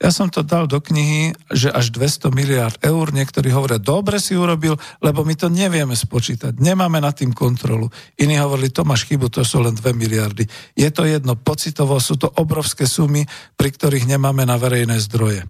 Ja 0.00 0.08
som 0.08 0.32
to 0.32 0.40
dal 0.40 0.64
do 0.64 0.80
knihy, 0.80 1.36
že 1.52 1.68
až 1.68 1.92
200 1.92 2.32
miliard 2.32 2.80
eur, 2.80 3.12
niektorí 3.12 3.52
hovoria, 3.52 3.76
dobre 3.76 4.16
si 4.16 4.32
urobil, 4.32 4.80
lebo 5.04 5.28
my 5.28 5.36
to 5.36 5.52
nevieme 5.52 5.92
spočítať, 5.92 6.56
nemáme 6.56 7.04
nad 7.04 7.12
tým 7.12 7.36
kontrolu. 7.36 7.92
Iní 8.16 8.40
hovorili, 8.40 8.72
to 8.72 8.88
máš 8.88 9.04
chybu, 9.04 9.28
to 9.28 9.44
sú 9.44 9.60
len 9.60 9.76
2 9.76 9.92
miliardy. 9.92 10.48
Je 10.72 10.88
to 10.88 11.04
jedno, 11.04 11.36
pocitovo 11.36 12.00
sú 12.00 12.16
to 12.16 12.32
obrovské 12.32 12.88
sumy, 12.88 13.28
pri 13.60 13.68
ktorých 13.76 14.08
nemáme 14.08 14.48
na 14.48 14.56
verejné 14.56 14.96
zdroje. 15.04 15.44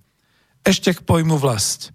Ešte 0.66 0.98
k 0.98 1.06
pojmu 1.06 1.38
vlast. 1.38 1.94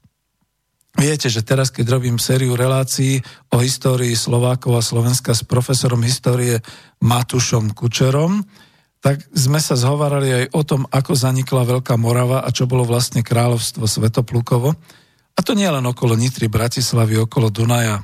Viete, 0.95 1.27
že 1.27 1.43
teraz, 1.43 1.75
keď 1.75 1.99
robím 1.99 2.15
sériu 2.15 2.55
relácií 2.55 3.19
o 3.51 3.59
histórii 3.59 4.15
Slovákov 4.15 4.79
a 4.79 4.83
Slovenska 4.83 5.35
s 5.35 5.43
profesorom 5.43 5.99
histórie 6.07 6.63
Matušom 7.03 7.75
Kučerom, 7.75 8.47
tak 9.05 9.21
sme 9.37 9.61
sa 9.61 9.77
zhovárali 9.77 10.33
aj 10.33 10.45
o 10.57 10.65
tom, 10.65 10.81
ako 10.89 11.13
zanikla 11.13 11.61
Veľká 11.61 11.93
Morava 11.93 12.41
a 12.41 12.49
čo 12.49 12.65
bolo 12.65 12.81
vlastne 12.89 13.21
kráľovstvo 13.21 13.85
Svetoplukovo. 13.85 14.73
A 15.37 15.39
to 15.45 15.53
nie 15.53 15.69
len 15.69 15.85
okolo 15.85 16.17
Nitry, 16.17 16.49
Bratislavy, 16.49 17.21
okolo 17.21 17.53
Dunaja. 17.53 18.01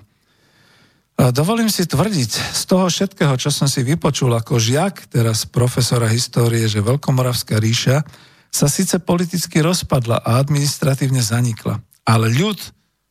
A 1.18 1.34
dovolím 1.34 1.74
si 1.74 1.90
tvrdiť 1.90 2.54
z 2.54 2.64
toho 2.70 2.86
všetkého, 2.86 3.34
čo 3.42 3.50
som 3.50 3.66
si 3.66 3.82
vypočul 3.82 4.30
ako 4.30 4.62
žiak 4.62 5.10
teraz 5.10 5.50
profesora 5.50 6.06
histórie, 6.06 6.70
že 6.70 6.86
Veľkomoravská 6.86 7.58
ríša 7.58 8.06
sa 8.54 8.70
síce 8.70 9.02
politicky 9.02 9.58
rozpadla 9.58 10.22
a 10.22 10.38
administratívne 10.38 11.26
zanikla, 11.26 11.82
ale 12.06 12.30
ľud, 12.30 12.62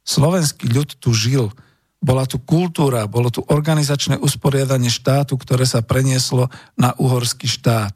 slovenský 0.06 0.70
ľud 0.70 0.94
tu 1.02 1.10
žil– 1.10 1.50
bola 2.00 2.24
tu 2.24 2.40
kultúra, 2.40 3.04
bolo 3.04 3.28
tu 3.28 3.44
organizačné 3.44 4.16
usporiadanie 4.16 4.88
štátu, 4.88 5.36
ktoré 5.36 5.68
sa 5.68 5.84
prenieslo 5.84 6.48
na 6.74 6.96
uhorský 6.96 7.44
štát. 7.44 7.92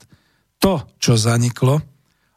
To, 0.60 0.85
čo 1.01 1.16
zaniklo 1.16 1.81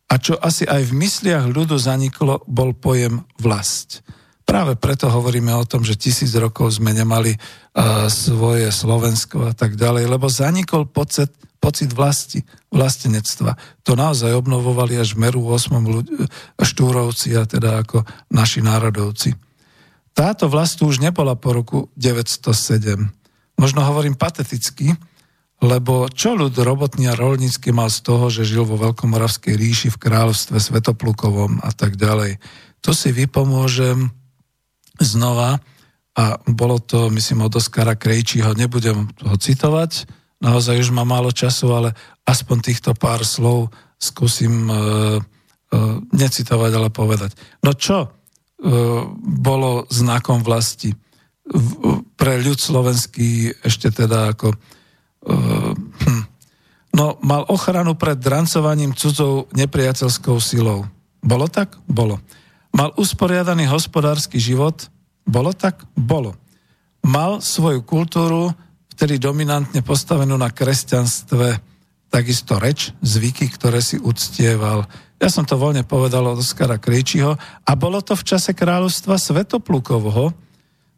a 0.07 0.13
čo 0.15 0.39
asi 0.39 0.63
aj 0.63 0.87
v 0.87 0.97
mysliach 1.03 1.45
ľudu 1.51 1.75
zaniklo, 1.75 2.39
bol 2.47 2.71
pojem 2.71 3.27
vlast. 3.35 3.99
Práve 4.47 4.79
preto 4.79 5.11
hovoríme 5.11 5.51
o 5.51 5.67
tom, 5.67 5.83
že 5.83 5.99
tisíc 5.99 6.31
rokov 6.39 6.79
sme 6.79 6.95
nemali 6.95 7.35
uh, 7.35 8.07
svoje 8.07 8.71
Slovensko 8.71 9.51
a 9.51 9.53
tak 9.53 9.75
ďalej, 9.75 10.07
lebo 10.07 10.31
zanikol 10.31 10.87
pocit, 10.87 11.35
pocit 11.59 11.91
vlasti, 11.91 12.47
vlastenectva. 12.71 13.59
To 13.83 13.99
naozaj 13.99 14.31
obnovovali 14.31 14.95
až 14.95 15.19
v 15.19 15.27
meru 15.27 15.43
8. 15.43 15.83
Ľudí, 15.83 16.15
štúrovci 16.63 17.35
a 17.35 17.43
teda 17.43 17.83
ako 17.83 18.07
naši 18.31 18.63
národovci. 18.63 19.35
Táto 20.17 20.49
vlast 20.49 20.81
už 20.81 20.97
nebola 20.97 21.37
po 21.37 21.53
roku 21.53 21.93
907. 21.93 23.05
Možno 23.61 23.85
hovorím 23.85 24.17
pateticky, 24.17 24.97
lebo 25.61 26.09
čo 26.09 26.33
ľud 26.33 26.57
robotný 26.57 27.05
a 27.05 27.13
rolnícky 27.13 27.69
mal 27.69 27.93
z 27.93 28.01
toho, 28.01 28.33
že 28.33 28.41
žil 28.41 28.65
vo 28.65 28.81
Veľkomoravskej 28.81 29.53
ríši 29.53 29.87
v 29.93 30.01
kráľovstve 30.01 30.57
Svetoplukovom 30.57 31.61
a 31.61 31.69
tak 31.69 32.01
ďalej. 32.01 32.41
Tu 32.81 32.91
si 32.97 33.13
vypomôžem 33.13 34.09
znova 34.97 35.61
a 36.17 36.41
bolo 36.49 36.81
to, 36.81 37.13
myslím, 37.13 37.45
od 37.45 37.53
Oskara 37.53 37.93
Krejčího, 37.93 38.57
nebudem 38.57 39.13
ho 39.21 39.35
citovať, 39.37 40.09
naozaj 40.41 40.81
už 40.81 40.97
má 40.97 41.05
málo 41.05 41.29
času, 41.29 41.77
ale 41.77 41.89
aspoň 42.25 42.57
týchto 42.73 42.97
pár 42.97 43.21
slov 43.21 43.69
skúsim 44.01 44.65
uh, 44.65 45.21
uh, 45.21 45.97
necitovať, 46.09 46.71
ale 46.73 46.89
povedať. 46.89 47.37
No 47.61 47.77
čo 47.77 48.16
E, 48.16 48.16
bolo 49.21 49.85
znakom 49.89 50.41
vlasti. 50.41 50.93
Pre 52.17 52.33
ľud 52.41 52.57
slovenský 52.57 53.53
ešte 53.61 53.93
teda 53.93 54.33
ako... 54.33 54.51
E, 54.51 54.57
hm, 55.77 56.23
no, 56.97 57.21
mal 57.21 57.45
ochranu 57.47 57.93
pred 57.93 58.17
drancovaním 58.17 58.97
cudzou 58.97 59.45
nepriateľskou 59.53 60.41
silou. 60.41 60.89
Bolo 61.21 61.45
tak? 61.47 61.77
Bolo. 61.85 62.17
Mal 62.73 62.93
usporiadaný 62.97 63.69
hospodársky 63.69 64.41
život? 64.41 64.89
Bolo 65.23 65.53
tak? 65.53 65.85
Bolo. 65.93 66.35
Mal 67.05 67.39
svoju 67.39 67.85
kultúru, 67.85 68.51
vtedy 68.97 69.21
dominantne 69.21 69.79
postavenú 69.85 70.35
na 70.35 70.49
kresťanstve, 70.49 71.61
takisto 72.09 72.57
reč, 72.57 72.91
zvyky, 72.99 73.47
ktoré 73.53 73.79
si 73.79 74.01
uctieval, 74.01 74.89
ja 75.17 75.29
som 75.33 75.43
to 75.45 75.57
voľne 75.57 75.81
povedal 75.81 76.21
od 76.29 76.37
Oskara 76.37 76.77
Krejčiho 76.77 77.33
a 77.65 77.71
bolo 77.73 78.01
to 78.05 78.13
v 78.13 78.23
čase 78.23 78.53
kráľovstva 78.53 79.17
Svetoplukovho, 79.17 80.29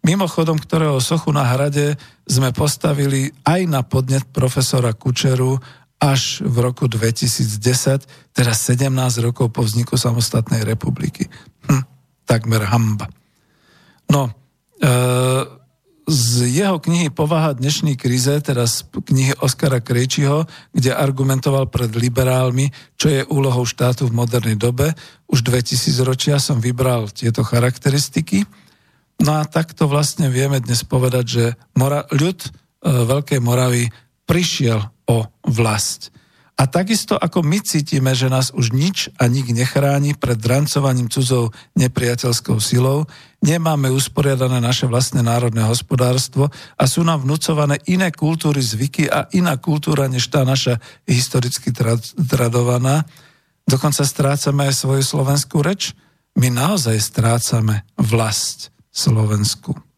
mimochodom 0.03 0.59
ktorého 0.59 0.99
sochu 0.99 1.31
na 1.31 1.47
hrade 1.47 1.95
sme 2.27 2.51
postavili 2.51 3.31
aj 3.47 3.61
na 3.67 3.81
podnet 3.83 4.27
profesora 4.31 4.91
Kučeru 4.91 5.55
až 5.99 6.43
v 6.43 6.55
roku 6.63 6.87
2010, 6.87 8.07
teda 8.31 8.53
17 8.55 8.87
rokov 9.19 9.51
po 9.51 9.63
vzniku 9.63 9.99
samostatnej 9.99 10.63
republiky. 10.63 11.27
Hm, 11.67 11.83
takmer 12.23 12.63
hamba. 12.67 13.11
No, 14.07 14.31
e, 14.79 14.91
z 16.09 16.49
jeho 16.49 16.81
knihy 16.81 17.13
Povaha 17.13 17.53
dnešnej 17.53 17.93
kríze, 17.93 18.33
teda 18.41 18.65
z 18.65 18.81
knihy 18.89 19.37
Oskara 19.45 19.77
Krejčiho, 19.77 20.49
kde 20.73 20.97
argumentoval 20.97 21.69
pred 21.69 21.93
liberálmi, 21.93 22.73
čo 22.97 23.13
je 23.13 23.21
úlohou 23.29 23.61
štátu 23.61 24.09
v 24.09 24.17
modernej 24.17 24.57
dobe, 24.57 24.97
už 25.29 25.45
2000 25.45 26.01
ročia 26.01 26.41
som 26.41 26.57
vybral 26.57 27.13
tieto 27.13 27.45
charakteristiky. 27.45 28.41
No 29.21 29.37
a 29.37 29.45
takto 29.45 29.85
vlastne 29.85 30.33
vieme 30.33 30.57
dnes 30.57 30.81
povedať, 30.81 31.25
že 31.29 31.45
mora, 31.77 32.09
ľud 32.09 32.41
e, 32.41 32.49
Veľkej 32.89 33.39
Moravy 33.45 33.93
prišiel 34.25 34.81
o 35.05 35.29
vlast. 35.45 36.09
A 36.59 36.67
takisto 36.67 37.15
ako 37.15 37.39
my 37.39 37.63
cítime, 37.63 38.11
že 38.11 38.27
nás 38.27 38.51
už 38.51 38.75
nič 38.75 39.07
a 39.15 39.31
nik 39.31 39.47
nechráni 39.47 40.11
pred 40.11 40.35
drancovaním 40.35 41.07
cudzou 41.07 41.55
nepriateľskou 41.79 42.59
silou, 42.59 43.07
nemáme 43.39 43.87
usporiadané 43.87 44.59
naše 44.59 44.83
vlastné 44.83 45.23
národné 45.23 45.63
hospodárstvo 45.63 46.51
a 46.75 46.83
sú 46.83 47.07
nám 47.07 47.23
vnúcované 47.23 47.79
iné 47.87 48.11
kultúry, 48.11 48.59
zvyky 48.59 49.07
a 49.07 49.31
iná 49.31 49.55
kultúra, 49.55 50.11
než 50.11 50.27
tá 50.27 50.43
naša 50.43 50.83
historicky 51.07 51.71
tradovaná, 52.27 53.07
dokonca 53.63 54.03
strácame 54.03 54.67
aj 54.67 54.83
svoju 54.83 55.03
slovenskú 55.07 55.63
reč, 55.63 55.95
my 56.35 56.51
naozaj 56.51 56.99
strácame 56.99 57.87
vlast 57.95 58.75
Slovensku. 58.91 59.88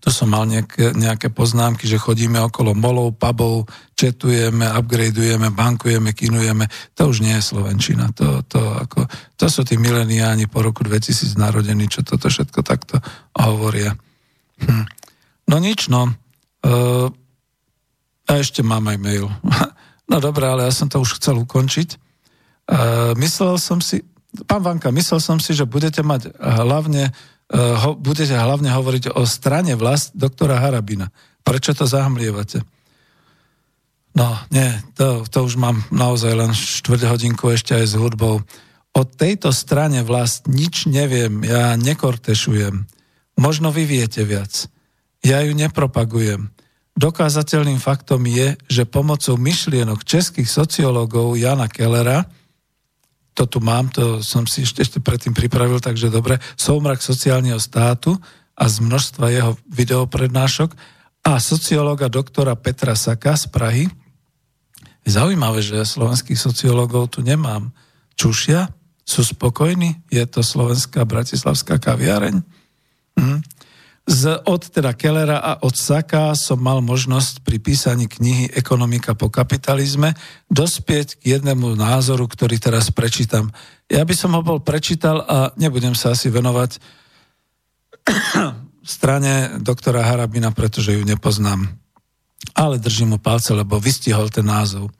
Tu 0.00 0.08
som 0.08 0.32
mal 0.32 0.48
nejaké, 0.48 0.96
nejaké 0.96 1.28
poznámky, 1.28 1.84
že 1.84 2.00
chodíme 2.00 2.40
okolo 2.40 2.72
molov, 2.72 3.20
pubov, 3.20 3.68
četujeme, 3.92 4.64
upgradeujeme, 4.64 5.52
bankujeme, 5.52 6.16
kinujeme. 6.16 6.64
To 6.96 7.12
už 7.12 7.20
nie 7.20 7.36
je 7.36 7.44
Slovenčina. 7.44 8.08
To, 8.16 8.40
to, 8.48 8.60
ako, 8.80 9.04
to 9.36 9.46
sú 9.52 9.60
tí 9.60 9.76
mileniáni 9.76 10.48
po 10.48 10.64
roku 10.64 10.80
2000 10.80 11.36
narodení, 11.36 11.84
čo 11.84 12.00
toto 12.00 12.32
všetko 12.32 12.64
takto 12.64 12.96
hovoria. 13.36 13.92
Hm. 14.64 14.88
No 15.52 15.56
nič, 15.60 15.92
no. 15.92 16.08
Uh, 16.64 17.12
a 18.24 18.40
ešte 18.40 18.64
mám 18.64 18.88
aj 18.88 18.96
mail. 18.96 19.28
no 20.10 20.16
dobré, 20.16 20.48
ale 20.48 20.64
ja 20.64 20.72
som 20.72 20.88
to 20.88 20.96
už 20.96 21.20
chcel 21.20 21.36
ukončiť. 21.44 22.00
Uh, 22.72 23.12
myslel 23.20 23.60
som 23.60 23.84
si, 23.84 24.00
pán 24.48 24.64
Vanka, 24.64 24.88
myslel 24.88 25.20
som 25.20 25.36
si, 25.36 25.52
že 25.52 25.68
budete 25.68 26.00
mať 26.00 26.32
hlavne 26.40 27.12
Eh, 27.12 27.39
ho, 27.54 27.98
budete 27.98 28.38
hlavne 28.38 28.70
hovoriť 28.70 29.14
o 29.18 29.26
strane 29.26 29.74
vlast 29.74 30.14
doktora 30.14 30.62
Harabina. 30.62 31.10
Prečo 31.42 31.74
to 31.74 31.86
zahmlievate? 31.86 32.62
No, 34.14 34.38
nie, 34.50 34.66
to, 34.98 35.22
to 35.26 35.46
už 35.46 35.54
mám 35.54 35.86
naozaj 35.94 36.34
len 36.34 36.50
štvrť 36.50 37.10
hodinku 37.10 37.50
ešte 37.54 37.78
aj 37.78 37.86
s 37.90 37.94
hudbou. 37.94 38.42
O 38.90 39.02
tejto 39.06 39.54
strane 39.54 40.02
vlast 40.02 40.50
nič 40.50 40.90
neviem, 40.90 41.46
ja 41.46 41.78
nekortešujem. 41.78 42.86
Možno 43.38 43.70
vy 43.70 43.86
viete 43.86 44.26
viac. 44.26 44.66
Ja 45.22 45.42
ju 45.46 45.54
nepropagujem. 45.54 46.50
Dokázateľným 46.98 47.78
faktom 47.78 48.26
je, 48.26 48.58
že 48.66 48.82
pomocou 48.84 49.38
myšlienok 49.38 50.02
českých 50.02 50.50
sociológov 50.50 51.38
Jana 51.38 51.70
Kellera, 51.70 52.26
to 53.34 53.46
tu 53.46 53.58
mám, 53.62 53.88
to 53.88 54.20
som 54.20 54.44
si 54.44 54.66
ešte, 54.66 54.82
ešte 54.82 54.98
predtým 54.98 55.32
pripravil, 55.32 55.78
takže 55.78 56.10
dobre, 56.10 56.42
Soumrak 56.58 57.00
sociálneho 57.00 57.58
státu 57.62 58.18
a 58.58 58.64
z 58.66 58.82
množstva 58.82 59.26
jeho 59.32 59.52
videoprednášok 59.70 60.74
a 61.24 61.40
sociológa 61.40 62.08
doktora 62.08 62.56
Petra 62.56 62.96
Saka 62.96 63.36
z 63.36 63.46
Prahy. 63.48 63.84
Zaujímavé, 65.04 65.64
že 65.64 65.80
slovenských 65.80 66.36
sociológov 66.36 67.16
tu 67.16 67.24
nemám. 67.24 67.72
Čušia? 68.16 68.68
Sú 69.04 69.24
spokojní? 69.24 70.06
Je 70.12 70.22
to 70.28 70.44
slovenská 70.44 71.02
bratislavská 71.08 71.80
kaviareň? 71.80 72.44
Hm. 73.16 73.40
Z, 74.08 74.42
od 74.48 74.62
teda 74.64 74.96
Kellera 74.96 75.38
a 75.38 75.52
od 75.60 75.76
Saka 75.76 76.32
som 76.34 76.58
mal 76.58 76.80
možnosť 76.80 77.44
pri 77.46 77.60
písaní 77.62 78.08
knihy 78.10 78.50
Ekonomika 78.56 79.14
po 79.14 79.28
kapitalizme 79.28 80.16
dospieť 80.50 81.20
k 81.20 81.38
jednému 81.38 81.76
názoru, 81.78 82.26
ktorý 82.26 82.58
teraz 82.58 82.90
prečítam. 82.90 83.52
Ja 83.86 84.02
by 84.02 84.14
som 84.16 84.34
ho 84.34 84.42
bol 84.42 84.58
prečítal 84.64 85.22
a 85.22 85.52
nebudem 85.54 85.94
sa 85.94 86.16
asi 86.16 86.26
venovať 86.32 86.80
strane 88.96 89.60
doktora 89.60 90.02
Harabina, 90.02 90.50
pretože 90.50 90.96
ju 90.96 91.04
nepoznám. 91.04 91.68
Ale 92.56 92.80
držím 92.80 93.14
mu 93.14 93.18
palce, 93.20 93.52
lebo 93.52 93.78
vystihol 93.78 94.32
ten 94.32 94.48
názov. 94.48 94.90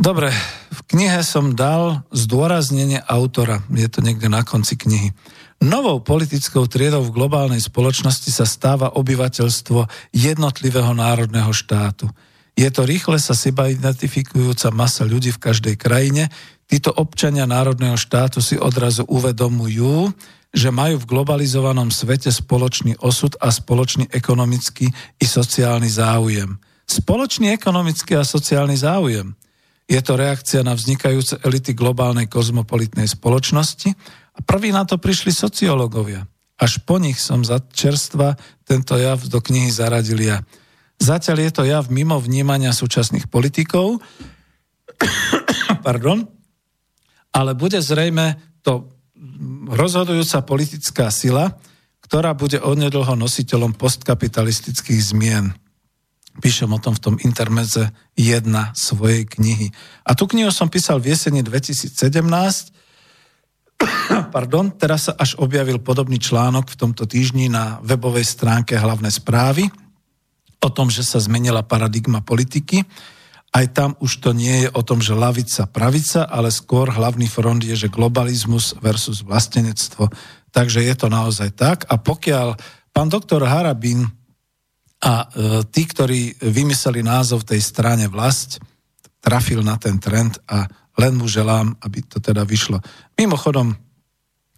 Dobre, 0.00 0.32
v 0.72 0.80
knihe 0.88 1.20
som 1.20 1.52
dal 1.52 2.08
zdôraznenie 2.08 3.04
autora. 3.04 3.60
Je 3.68 3.84
to 3.84 4.00
niekde 4.00 4.32
na 4.32 4.40
konci 4.40 4.80
knihy. 4.80 5.12
Novou 5.60 6.00
politickou 6.00 6.64
triedou 6.64 7.04
v 7.04 7.12
globálnej 7.12 7.60
spoločnosti 7.60 8.32
sa 8.32 8.48
stáva 8.48 8.96
obyvateľstvo 8.96 9.84
jednotlivého 10.08 10.96
národného 10.96 11.52
štátu. 11.52 12.08
Je 12.56 12.64
to 12.72 12.88
rýchle 12.88 13.20
sa 13.20 13.36
seba 13.36 13.68
identifikujúca 13.68 14.72
masa 14.72 15.04
ľudí 15.04 15.36
v 15.36 15.42
každej 15.52 15.76
krajine. 15.76 16.32
Títo 16.64 16.88
občania 16.96 17.44
národného 17.44 18.00
štátu 18.00 18.40
si 18.40 18.56
odrazu 18.56 19.04
uvedomujú, 19.04 20.08
že 20.48 20.72
majú 20.72 20.96
v 20.96 21.08
globalizovanom 21.12 21.92
svete 21.92 22.32
spoločný 22.32 22.96
osud 23.04 23.36
a 23.36 23.52
spoločný 23.52 24.08
ekonomický 24.16 24.88
i 25.20 25.24
sociálny 25.28 25.92
záujem. 25.92 26.56
Spoločný 26.88 27.52
ekonomický 27.52 28.16
a 28.16 28.24
sociálny 28.24 28.80
záujem. 28.80 29.36
Je 29.90 30.00
to 30.00 30.16
reakcia 30.16 30.64
na 30.64 30.72
vznikajúce 30.72 31.44
elity 31.44 31.76
globálnej 31.76 32.32
kozmopolitnej 32.32 33.10
spoločnosti 33.10 33.92
prví 34.44 34.70
na 34.72 34.84
to 34.84 35.00
prišli 35.00 35.32
sociológovia. 35.32 36.26
Až 36.60 36.84
po 36.84 37.00
nich 37.00 37.16
som 37.16 37.40
za 37.40 37.60
čerstva 37.60 38.36
tento 38.68 38.92
jav 39.00 39.16
do 39.24 39.40
knihy 39.40 39.72
zaradil 39.72 40.20
ja. 40.20 40.44
Zatiaľ 41.00 41.48
je 41.48 41.50
to 41.56 41.62
jav 41.64 41.88
mimo 41.88 42.20
vnímania 42.20 42.76
súčasných 42.76 43.32
politikov, 43.32 44.04
pardon, 45.86 46.28
ale 47.32 47.56
bude 47.56 47.80
zrejme 47.80 48.36
to 48.60 48.92
rozhodujúca 49.72 50.44
politická 50.44 51.08
sila, 51.08 51.56
ktorá 52.04 52.36
bude 52.36 52.60
onedlho 52.60 53.16
nositeľom 53.16 53.72
postkapitalistických 53.78 55.00
zmien. 55.00 55.56
Píšem 56.44 56.68
o 56.68 56.82
tom 56.82 56.92
v 56.92 57.02
tom 57.02 57.16
intermedze 57.22 57.94
jedna 58.18 58.74
svojej 58.76 59.24
knihy. 59.24 59.72
A 60.04 60.12
tú 60.12 60.28
knihu 60.28 60.52
som 60.52 60.68
písal 60.68 61.00
v 61.00 61.14
jeseni 61.16 61.40
2017 61.40 61.94
pardon, 64.34 64.70
teraz 64.72 65.08
sa 65.08 65.12
až 65.16 65.36
objavil 65.40 65.80
podobný 65.80 66.20
článok 66.20 66.72
v 66.72 66.78
tomto 66.78 67.08
týždni 67.08 67.48
na 67.48 67.80
webovej 67.80 68.24
stránke 68.24 68.76
hlavné 68.76 69.08
správy 69.08 69.68
o 70.60 70.68
tom, 70.68 70.92
že 70.92 71.00
sa 71.00 71.16
zmenila 71.16 71.64
paradigma 71.64 72.20
politiky. 72.20 72.84
Aj 73.50 73.66
tam 73.66 73.98
už 73.98 74.22
to 74.22 74.30
nie 74.30 74.66
je 74.66 74.68
o 74.70 74.82
tom, 74.84 75.02
že 75.02 75.16
lavica, 75.16 75.66
pravica, 75.66 76.28
ale 76.28 76.54
skôr 76.54 76.86
hlavný 76.92 77.26
front 77.26 77.58
je, 77.64 77.74
že 77.74 77.90
globalizmus 77.90 78.78
versus 78.78 79.26
vlastenectvo. 79.26 80.06
Takže 80.54 80.86
je 80.86 80.94
to 80.94 81.10
naozaj 81.10 81.50
tak. 81.56 81.88
A 81.90 81.98
pokiaľ 81.98 82.54
pán 82.94 83.10
doktor 83.10 83.42
Harabin 83.42 84.06
a 85.00 85.24
e, 85.24 85.64
tí, 85.66 85.82
ktorí 85.88 86.38
vymysleli 86.38 87.02
názov 87.02 87.42
tej 87.48 87.58
strane 87.58 88.06
vlast, 88.06 88.62
trafil 89.18 89.64
na 89.64 89.80
ten 89.80 89.98
trend 89.98 90.38
a 90.46 90.68
len 90.98 91.12
mu 91.14 91.30
želám, 91.30 91.76
aby 91.84 92.02
to 92.02 92.18
teda 92.18 92.42
vyšlo. 92.42 92.82
Mimochodom, 93.14 93.76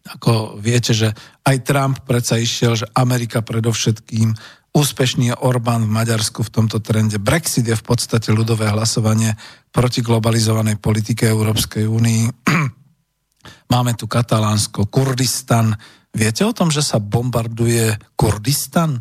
ako 0.02 0.58
viete, 0.58 0.96
že 0.96 1.12
aj 1.46 1.56
Trump 1.62 1.96
predsa 2.08 2.40
išiel, 2.40 2.74
že 2.74 2.90
Amerika 2.96 3.44
predovšetkým, 3.44 4.34
úspešný 4.72 5.30
je 5.30 5.40
Orbán 5.44 5.84
v 5.84 5.94
Maďarsku 5.94 6.42
v 6.42 6.52
tomto 6.52 6.80
trende. 6.80 7.20
Brexit 7.20 7.68
je 7.68 7.76
v 7.76 7.84
podstate 7.84 8.32
ľudové 8.32 8.72
hlasovanie 8.72 9.36
proti 9.70 10.00
globalizovanej 10.00 10.80
politike 10.80 11.28
Európskej 11.28 11.84
únii. 11.84 12.22
Máme 13.72 13.92
tu 13.94 14.08
Katalánsko, 14.08 14.88
Kurdistan. 14.88 15.76
Viete 16.12 16.44
o 16.44 16.52
tom, 16.56 16.72
že 16.72 16.80
sa 16.80 16.98
bombarduje 17.00 17.96
Kurdistan? 18.16 19.00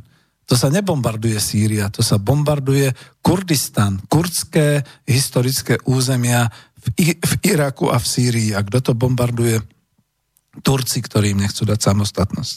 To 0.52 0.60
sa 0.60 0.68
nebombarduje 0.68 1.40
Sýria, 1.40 1.88
to 1.88 2.03
sa 2.03 2.20
bombarduje 2.20 2.91
Kurdistan, 3.24 4.03
kurdské 4.12 4.84
historické 5.08 5.80
územia 5.88 6.52
v, 6.82 6.88
I- 6.98 7.20
v 7.22 7.34
Iraku 7.53 7.90
a 7.94 7.98
v 8.02 8.06
Sýrii. 8.06 8.49
A 8.58 8.66
kto 8.66 8.91
to 8.91 8.94
bombarduje? 8.98 9.62
Turci, 10.60 10.99
ktorí 10.99 11.32
im 11.32 11.48
nechcú 11.48 11.64
dať 11.64 11.80
samostatnosť. 11.80 12.56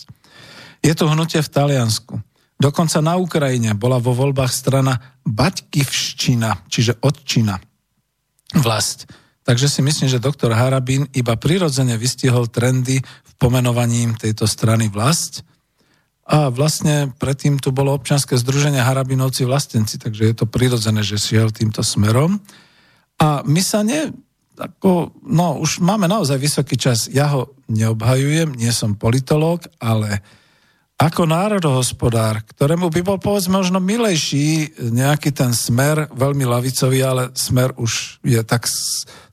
Je 0.82 0.92
to 0.98 1.06
hnutie 1.06 1.38
v 1.38 1.52
Taliansku. 1.52 2.18
Dokonca 2.58 2.98
na 2.98 3.14
Ukrajine 3.14 3.78
bola 3.78 4.02
vo 4.02 4.14
voľbách 4.14 4.50
strana 4.50 4.98
Baťkivščina, 5.22 6.66
čiže 6.66 6.98
odčina 7.02 7.58
vlast. 8.58 9.06
Takže 9.44 9.68
si 9.68 9.80
myslím, 9.84 10.08
že 10.08 10.22
doktor 10.22 10.56
Harabín 10.56 11.04
iba 11.12 11.36
prirodzene 11.36 12.00
vystihol 12.00 12.48
trendy 12.48 12.98
v 13.04 13.32
pomenovaní 13.36 14.08
tejto 14.16 14.48
strany 14.48 14.88
vlast. 14.88 15.44
A 16.24 16.48
vlastne 16.48 17.12
predtým 17.20 17.60
tu 17.60 17.68
bolo 17.68 17.92
občianske 17.92 18.32
združenie 18.40 18.80
Harabinovci 18.80 19.44
vlastenci, 19.44 20.00
takže 20.00 20.32
je 20.32 20.34
to 20.34 20.48
prirodzené, 20.48 21.04
že 21.04 21.20
šiel 21.20 21.52
týmto 21.52 21.84
smerom. 21.84 22.40
A 23.20 23.46
my 23.46 23.62
sa 23.62 23.86
ne, 23.86 24.10
ako, 24.54 25.10
no 25.26 25.58
už 25.58 25.82
máme 25.82 26.06
naozaj 26.06 26.38
vysoký 26.38 26.78
čas. 26.78 27.10
Ja 27.10 27.30
ho 27.34 27.58
neobhajujem, 27.66 28.54
nie 28.54 28.70
som 28.70 28.94
politológ, 28.94 29.66
ale 29.82 30.22
ako 30.94 31.26
národohospodár, 31.26 32.46
ktorému 32.54 32.86
by 32.86 33.00
bol 33.02 33.18
povedzme 33.18 33.58
možno 33.58 33.82
milejší 33.82 34.70
nejaký 34.78 35.34
ten 35.34 35.50
smer, 35.50 36.06
veľmi 36.14 36.46
lavicový, 36.46 37.02
ale 37.02 37.34
smer 37.34 37.74
už 37.74 38.22
je 38.22 38.38
tak 38.46 38.70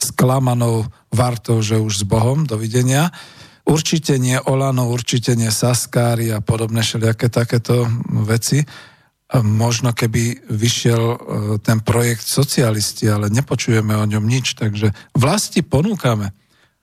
sklamanou 0.02 0.90
vartou, 1.14 1.62
že 1.62 1.78
už 1.78 2.02
s 2.02 2.04
Bohom, 2.04 2.50
dovidenia. 2.50 3.14
Určite 3.62 4.18
nie 4.18 4.42
Olano, 4.42 4.90
určite 4.90 5.38
nie 5.38 5.54
Saskári 5.54 6.34
a 6.34 6.42
podobné 6.42 6.82
všelijaké 6.82 7.30
takéto 7.30 7.86
veci. 8.26 8.66
Možno 9.40 9.96
keby 9.96 10.44
vyšiel 10.52 11.04
e, 11.08 11.18
ten 11.64 11.80
projekt 11.80 12.28
socialisti, 12.28 13.08
ale 13.08 13.32
nepočujeme 13.32 13.96
o 13.96 14.04
ňom 14.04 14.28
nič, 14.28 14.60
takže 14.60 14.92
vlasti 15.16 15.64
ponúkame. 15.64 16.36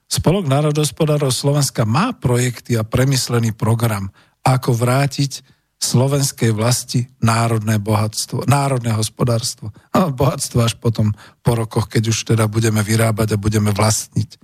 Spolok 0.08 0.48
národospodárov 0.48 1.28
Slovenska 1.28 1.84
má 1.84 2.16
projekty 2.16 2.80
a 2.80 2.88
premyslený 2.88 3.52
program, 3.52 4.08
ako 4.40 4.72
vrátiť 4.72 5.44
slovenskej 5.76 6.56
vlasti 6.56 7.06
národné 7.20 7.76
bohatstvo, 7.76 8.48
národné 8.48 8.96
hospodárstvo. 8.96 9.68
A 9.92 10.08
bohatstvo 10.08 10.64
až 10.64 10.80
potom 10.80 11.12
po 11.44 11.52
rokoch, 11.52 11.86
keď 11.92 12.02
už 12.10 12.32
teda 12.34 12.48
budeme 12.48 12.80
vyrábať 12.80 13.36
a 13.36 13.40
budeme 13.40 13.70
vlastniť. 13.76 14.40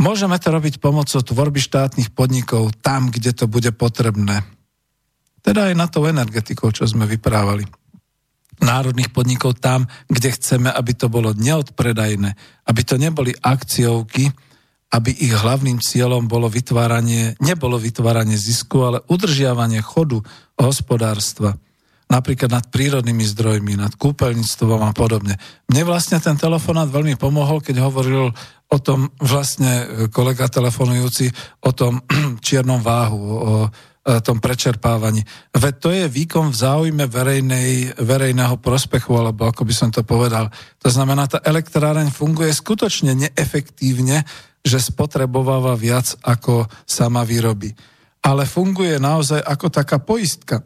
Môžeme 0.00 0.34
to 0.42 0.50
robiť 0.50 0.82
pomocou 0.82 1.22
tvorby 1.22 1.60
štátnych 1.62 2.10
podnikov 2.16 2.74
tam, 2.82 3.14
kde 3.14 3.30
to 3.30 3.46
bude 3.46 3.70
potrebné. 3.78 4.42
Teda 5.44 5.68
aj 5.68 5.74
na 5.76 5.86
tou 5.92 6.08
energetikou, 6.08 6.72
čo 6.72 6.88
sme 6.88 7.04
vyprávali. 7.04 7.68
Národných 8.64 9.12
podnikov 9.12 9.60
tam, 9.60 9.84
kde 10.08 10.32
chceme, 10.32 10.72
aby 10.72 10.96
to 10.96 11.12
bolo 11.12 11.36
neodpredajné, 11.36 12.30
aby 12.64 12.80
to 12.80 12.96
neboli 12.96 13.36
akciovky, 13.36 14.32
aby 14.94 15.10
ich 15.12 15.34
hlavným 15.36 15.84
cieľom 15.84 16.24
bolo 16.24 16.48
vytváranie, 16.48 17.36
nebolo 17.44 17.76
vytváranie 17.76 18.40
zisku, 18.40 18.88
ale 18.88 19.04
udržiavanie 19.04 19.84
chodu 19.84 20.24
hospodárstva. 20.56 21.60
Napríklad 22.08 22.48
nad 22.48 22.64
prírodnými 22.70 23.26
zdrojmi, 23.26 23.74
nad 23.74 23.92
kúpeľníctvom 24.00 24.80
a 24.80 24.92
podobne. 24.96 25.34
Mne 25.66 25.82
vlastne 25.84 26.22
ten 26.22 26.38
telefonát 26.38 26.88
veľmi 26.88 27.18
pomohol, 27.20 27.58
keď 27.58 27.84
hovoril 27.84 28.30
o 28.70 28.78
tom 28.78 29.10
vlastne 29.18 30.08
kolega 30.14 30.46
telefonujúci, 30.46 31.28
o 31.68 31.70
tom 31.74 32.00
čiernom 32.46 32.80
váhu, 32.80 33.20
o 33.20 33.52
E, 33.68 33.93
tom 34.04 34.36
prečerpávaní. 34.36 35.24
Veď 35.56 35.74
to 35.80 35.88
je 35.88 36.04
výkon 36.04 36.52
v 36.52 36.60
záujme 36.60 37.04
verejnej, 37.08 37.96
verejného 37.96 38.60
prospechu, 38.60 39.16
alebo 39.16 39.48
ako 39.48 39.64
by 39.64 39.74
som 39.74 39.88
to 39.88 40.04
povedal. 40.04 40.52
To 40.84 40.88
znamená, 40.92 41.24
tá 41.24 41.40
elektráreň 41.40 42.12
funguje 42.12 42.52
skutočne 42.52 43.16
neefektívne, 43.16 44.20
že 44.60 44.76
spotrebováva 44.76 45.72
viac, 45.72 46.20
ako 46.20 46.68
sama 46.84 47.24
výroby. 47.24 47.72
Ale 48.24 48.44
funguje 48.44 49.00
naozaj 49.00 49.40
ako 49.40 49.66
taká 49.72 49.96
poistka, 50.00 50.60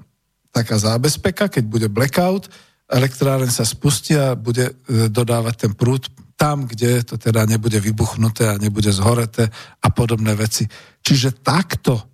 taká 0.50 0.78
zábezpeka, 0.78 1.46
keď 1.46 1.64
bude 1.66 1.86
blackout, 1.86 2.50
elektráreň 2.90 3.50
sa 3.54 3.62
spustí 3.62 4.18
a 4.18 4.34
bude 4.34 4.72
e, 4.72 4.72
dodávať 5.12 5.54
ten 5.66 5.72
prúd 5.78 6.10
tam, 6.38 6.64
kde 6.64 7.02
to 7.02 7.18
teda 7.18 7.44
nebude 7.44 7.76
vybuchnuté 7.82 8.46
a 8.46 8.62
nebude 8.62 8.88
zhoreté 8.94 9.50
a 9.82 9.88
podobné 9.90 10.38
veci. 10.38 10.64
Čiže 11.02 11.42
takto 11.42 12.07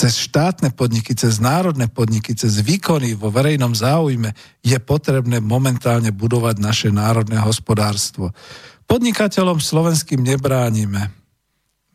cez 0.00 0.16
štátne 0.16 0.72
podniky, 0.72 1.12
cez 1.12 1.36
národné 1.44 1.84
podniky, 1.84 2.32
cez 2.32 2.64
výkony 2.64 3.12
vo 3.12 3.28
verejnom 3.28 3.76
záujme 3.76 4.32
je 4.64 4.80
potrebné 4.80 5.44
momentálne 5.44 6.08
budovať 6.08 6.56
naše 6.56 6.88
národné 6.88 7.36
hospodárstvo. 7.36 8.32
Podnikateľom 8.88 9.60
slovenským 9.60 10.24
nebránime. 10.24 11.12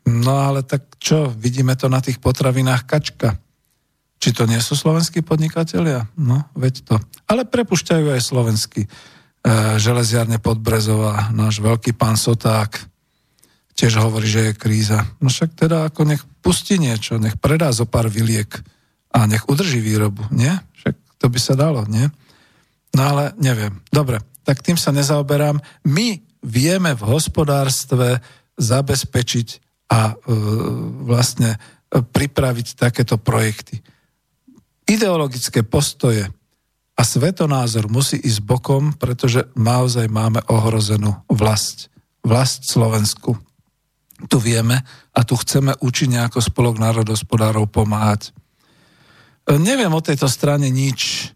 No 0.06 0.38
ale 0.38 0.62
tak 0.62 0.86
čo, 1.02 1.34
vidíme 1.34 1.74
to 1.74 1.90
na 1.90 1.98
tých 1.98 2.22
potravinách 2.22 2.86
kačka. 2.86 3.42
Či 4.22 4.30
to 4.38 4.46
nie 4.46 4.62
sú 4.62 4.78
slovenskí 4.78 5.26
podnikatelia? 5.26 6.06
No, 6.14 6.46
veď 6.54 6.86
to. 6.86 6.94
Ale 7.26 7.42
prepušťajú 7.42 8.06
aj 8.06 8.22
slovenskí. 8.22 8.86
E, 8.86 8.88
železiarne 9.82 10.38
Podbrezová, 10.38 11.34
náš 11.34 11.58
veľký 11.58 11.98
pán 11.98 12.14
Soták, 12.14 12.86
tiež 13.74 13.98
hovorí, 13.98 14.30
že 14.30 14.50
je 14.50 14.52
kríza. 14.54 15.04
No 15.18 15.26
však 15.26 15.58
teda 15.58 15.90
ako 15.90 16.06
nech 16.06 16.22
pustí 16.46 16.78
niečo, 16.78 17.18
nech 17.18 17.34
predá 17.42 17.74
zo 17.74 17.90
pár 17.90 18.06
vyliek 18.06 18.46
a 19.10 19.26
nech 19.26 19.50
udrží 19.50 19.82
výrobu, 19.82 20.22
nie? 20.30 20.54
Však 20.78 20.94
to 21.18 21.26
by 21.26 21.38
sa 21.42 21.58
dalo, 21.58 21.82
nie? 21.90 22.06
No 22.94 23.02
ale 23.02 23.34
neviem. 23.42 23.82
Dobre, 23.90 24.22
tak 24.46 24.62
tým 24.62 24.78
sa 24.78 24.94
nezaoberám. 24.94 25.58
My 25.90 26.22
vieme 26.46 26.94
v 26.94 27.02
hospodárstve 27.02 28.22
zabezpečiť 28.54 29.48
a 29.90 30.14
e, 30.14 30.34
vlastne 31.02 31.58
e, 31.58 31.58
pripraviť 31.98 32.78
takéto 32.78 33.18
projekty. 33.18 33.82
Ideologické 34.86 35.66
postoje 35.66 36.30
a 36.94 37.02
svetonázor 37.02 37.90
musí 37.90 38.22
ísť 38.22 38.40
bokom, 38.46 38.94
pretože 38.94 39.50
naozaj 39.58 40.06
máme 40.06 40.46
ohrozenú 40.46 41.26
vlast. 41.26 41.90
Vlast 42.22 42.70
Slovensku 42.70 43.34
tu 44.24 44.40
vieme 44.40 44.80
a 45.12 45.20
tu 45.24 45.36
chceme 45.36 45.76
účinne 45.84 46.24
ako 46.24 46.40
spolok 46.40 46.80
národospodárov 46.80 47.68
pomáhať. 47.68 48.32
E, 49.44 49.60
neviem 49.60 49.92
o 49.92 50.00
tejto 50.00 50.26
strane 50.26 50.72
nič. 50.72 51.32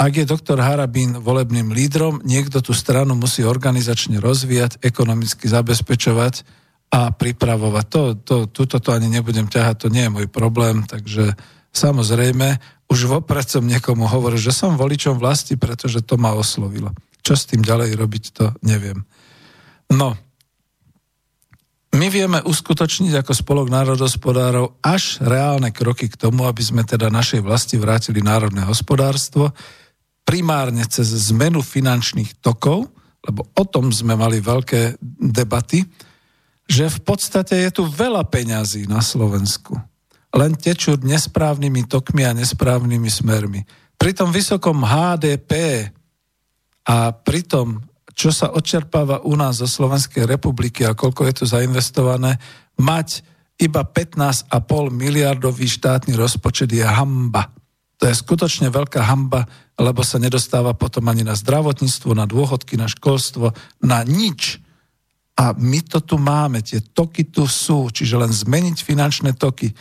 Ak 0.00 0.16
je 0.16 0.24
doktor 0.24 0.62
Harabín 0.62 1.20
volebným 1.20 1.76
lídrom, 1.76 2.24
niekto 2.24 2.64
tú 2.64 2.72
stranu 2.72 3.12
musí 3.18 3.44
organizačne 3.44 4.16
rozvíjať, 4.16 4.80
ekonomicky 4.80 5.44
zabezpečovať 5.44 6.46
a 6.90 7.12
pripravovať. 7.12 7.84
To, 7.92 8.02
to, 8.16 8.36
tuto 8.48 8.80
to 8.80 8.90
ani 8.96 9.12
nebudem 9.12 9.44
ťahať, 9.50 9.76
to 9.76 9.88
nie 9.92 10.08
je 10.08 10.14
môj 10.14 10.26
problém, 10.32 10.88
takže 10.88 11.36
samozrejme, 11.76 12.56
už 12.90 13.06
vopred 13.06 13.46
som 13.46 13.62
niekomu 13.62 14.08
hovoril, 14.08 14.40
že 14.40 14.56
som 14.56 14.80
voličom 14.80 15.20
vlasti, 15.20 15.54
pretože 15.54 16.02
to 16.02 16.16
ma 16.16 16.32
oslovilo. 16.32 16.90
Čo 17.20 17.36
s 17.36 17.46
tým 17.46 17.60
ďalej 17.60 17.94
robiť, 17.94 18.24
to 18.32 18.44
neviem. 18.64 19.04
No, 19.92 20.16
my 21.90 22.06
vieme 22.06 22.38
uskutočniť 22.38 23.18
ako 23.18 23.32
spolok 23.34 23.66
národospodárov 23.66 24.78
až 24.78 25.18
reálne 25.26 25.74
kroky 25.74 26.06
k 26.06 26.14
tomu, 26.14 26.46
aby 26.46 26.62
sme 26.62 26.86
teda 26.86 27.10
našej 27.10 27.42
vlasti 27.42 27.82
vrátili 27.82 28.22
národné 28.22 28.62
hospodárstvo, 28.62 29.50
primárne 30.22 30.86
cez 30.86 31.10
zmenu 31.34 31.58
finančných 31.58 32.38
tokov, 32.38 32.86
lebo 33.26 33.42
o 33.58 33.64
tom 33.66 33.90
sme 33.90 34.14
mali 34.14 34.38
veľké 34.38 35.02
debaty, 35.18 35.82
že 36.70 36.86
v 36.86 36.98
podstate 37.02 37.58
je 37.58 37.70
tu 37.74 37.82
veľa 37.82 38.22
peňazí 38.30 38.86
na 38.86 39.02
Slovensku. 39.02 39.74
Len 40.30 40.54
tečú 40.54 40.94
nesprávnymi 40.94 41.90
tokmi 41.90 42.22
a 42.22 42.30
nesprávnymi 42.30 43.10
smermi. 43.10 43.60
Pri 43.98 44.14
tom 44.14 44.30
vysokom 44.30 44.86
HDP 44.86 45.90
a 46.86 47.10
pri 47.10 47.42
tom 47.42 47.82
čo 48.20 48.28
sa 48.28 48.52
odčerpáva 48.52 49.24
u 49.24 49.32
nás 49.32 49.64
zo 49.64 49.68
Slovenskej 49.68 50.28
republiky 50.28 50.84
a 50.84 50.92
koľko 50.92 51.24
je 51.24 51.34
tu 51.40 51.44
zainvestované, 51.48 52.36
mať 52.76 53.24
iba 53.56 53.80
15,5 53.80 54.52
miliardový 54.92 55.64
štátny 55.64 56.12
rozpočet 56.20 56.68
je 56.68 56.84
hamba. 56.84 57.48
To 57.96 58.04
je 58.04 58.12
skutočne 58.12 58.68
veľká 58.68 59.08
hamba, 59.08 59.48
lebo 59.80 60.04
sa 60.04 60.20
nedostáva 60.20 60.76
potom 60.76 61.08
ani 61.08 61.24
na 61.24 61.32
zdravotníctvo, 61.32 62.12
na 62.12 62.28
dôchodky, 62.28 62.76
na 62.76 62.92
školstvo, 62.92 63.56
na 63.80 64.04
nič. 64.04 64.60
A 65.40 65.56
my 65.56 65.80
to 65.80 66.04
tu 66.04 66.20
máme, 66.20 66.60
tie 66.60 66.84
toky 66.84 67.24
tu 67.24 67.48
sú, 67.48 67.88
čiže 67.88 68.20
len 68.20 68.28
zmeniť 68.28 68.84
finančné 68.84 69.32
toky. 69.32 69.72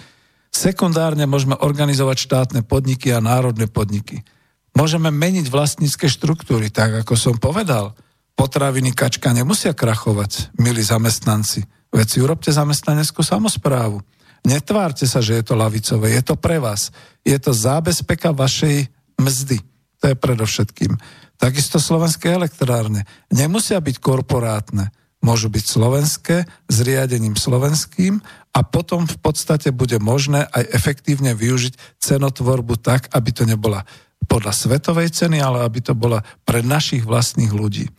Sekundárne 0.47 1.27
môžeme 1.27 1.59
organizovať 1.59 2.17
štátne 2.23 2.61
podniky 2.63 3.11
a 3.11 3.19
národné 3.19 3.67
podniky. 3.67 4.23
Môžeme 4.71 5.11
meniť 5.11 5.51
vlastnícke 5.51 6.07
štruktúry, 6.07 6.71
tak 6.71 7.03
ako 7.03 7.19
som 7.19 7.35
povedal 7.35 7.91
potraviny 8.39 8.95
kačka 8.95 9.35
nemusia 9.35 9.75
krachovať, 9.75 10.55
milí 10.55 10.79
zamestnanci. 10.79 11.67
Veď 11.91 12.23
urobte 12.23 12.55
zamestnaneckú 12.55 13.19
samozprávu. 13.19 13.99
Netvárte 14.47 15.03
sa, 15.03 15.19
že 15.19 15.35
je 15.35 15.43
to 15.43 15.59
lavicové, 15.59 16.15
je 16.15 16.23
to 16.23 16.39
pre 16.39 16.55
vás. 16.63 16.95
Je 17.27 17.35
to 17.35 17.51
zábezpeka 17.51 18.31
vašej 18.31 18.87
mzdy. 19.19 19.59
To 19.99 20.05
je 20.07 20.15
predovšetkým. 20.15 20.95
Takisto 21.35 21.83
slovenské 21.83 22.31
elektrárne. 22.31 23.03
Nemusia 23.27 23.83
byť 23.83 23.99
korporátne. 23.99 24.95
Môžu 25.19 25.51
byť 25.51 25.65
slovenské 25.67 26.47
s 26.47 26.77
riadením 26.79 27.35
slovenským 27.35 28.23
a 28.55 28.59
potom 28.63 29.03
v 29.03 29.19
podstate 29.19 29.75
bude 29.75 29.99
možné 29.99 30.47
aj 30.47 30.71
efektívne 30.71 31.35
využiť 31.35 31.99
cenotvorbu 31.99 32.79
tak, 32.79 33.11
aby 33.11 33.35
to 33.35 33.43
nebola 33.43 33.83
podľa 34.31 34.55
svetovej 34.55 35.11
ceny, 35.11 35.43
ale 35.43 35.67
aby 35.67 35.83
to 35.83 35.91
bola 35.91 36.23
pre 36.47 36.63
našich 36.63 37.03
vlastných 37.03 37.51
ľudí. 37.51 37.91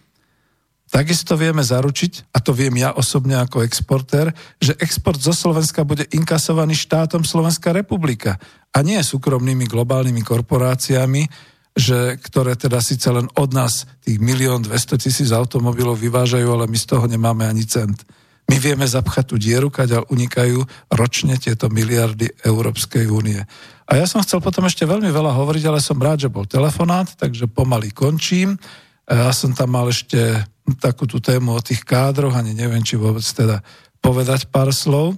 Takisto 0.91 1.39
vieme 1.39 1.62
zaručiť, 1.62 2.35
a 2.35 2.43
to 2.43 2.51
viem 2.51 2.75
ja 2.75 2.91
osobne 2.91 3.39
ako 3.39 3.62
exportér, 3.62 4.35
že 4.59 4.75
export 4.83 5.23
zo 5.23 5.31
Slovenska 5.31 5.87
bude 5.87 6.03
inkasovaný 6.11 6.75
štátom 6.75 7.23
Slovenská 7.23 7.71
republika 7.71 8.43
a 8.75 8.83
nie 8.83 8.99
súkromnými 8.99 9.71
globálnymi 9.71 10.23
korporáciami 10.27 11.51
že, 11.77 12.19
ktoré 12.19 12.59
teda 12.59 12.83
síce 12.83 13.07
len 13.15 13.31
od 13.39 13.51
nás 13.55 13.87
tých 14.03 14.19
milión 14.19 14.62
200 14.62 14.99
tisíc 14.99 15.31
automobilov 15.31 16.03
vyvážajú, 16.03 16.51
ale 16.51 16.67
my 16.67 16.79
z 16.79 16.87
toho 16.87 17.07
nemáme 17.07 17.47
ani 17.47 17.62
cent. 17.62 18.03
My 18.51 18.59
vieme 18.59 18.83
zapchať 18.83 19.25
tú 19.31 19.37
dieru, 19.39 19.71
kaďal 19.71 20.11
unikajú 20.11 20.67
ročne 20.91 21.39
tieto 21.39 21.71
miliardy 21.71 22.27
Európskej 22.43 23.07
únie. 23.07 23.39
A 23.87 23.93
ja 23.95 24.07
som 24.11 24.23
chcel 24.23 24.43
potom 24.43 24.67
ešte 24.67 24.83
veľmi 24.83 25.07
veľa 25.07 25.31
hovoriť, 25.31 25.65
ale 25.71 25.79
som 25.79 25.99
rád, 26.03 26.27
že 26.27 26.35
bol 26.35 26.47
telefonát, 26.51 27.07
takže 27.15 27.47
pomaly 27.47 27.95
končím. 27.95 28.59
Ja 29.07 29.31
som 29.31 29.55
tam 29.55 29.75
mal 29.75 29.87
ešte 29.91 30.43
takú 30.77 31.07
tú 31.07 31.23
tému 31.23 31.57
o 31.57 31.65
tých 31.65 31.87
kádroch, 31.87 32.35
ani 32.35 32.55
neviem, 32.55 32.83
či 32.85 32.99
vôbec 32.99 33.23
teda 33.23 33.65
povedať 34.01 34.49
pár 34.49 34.73
slov. 34.75 35.17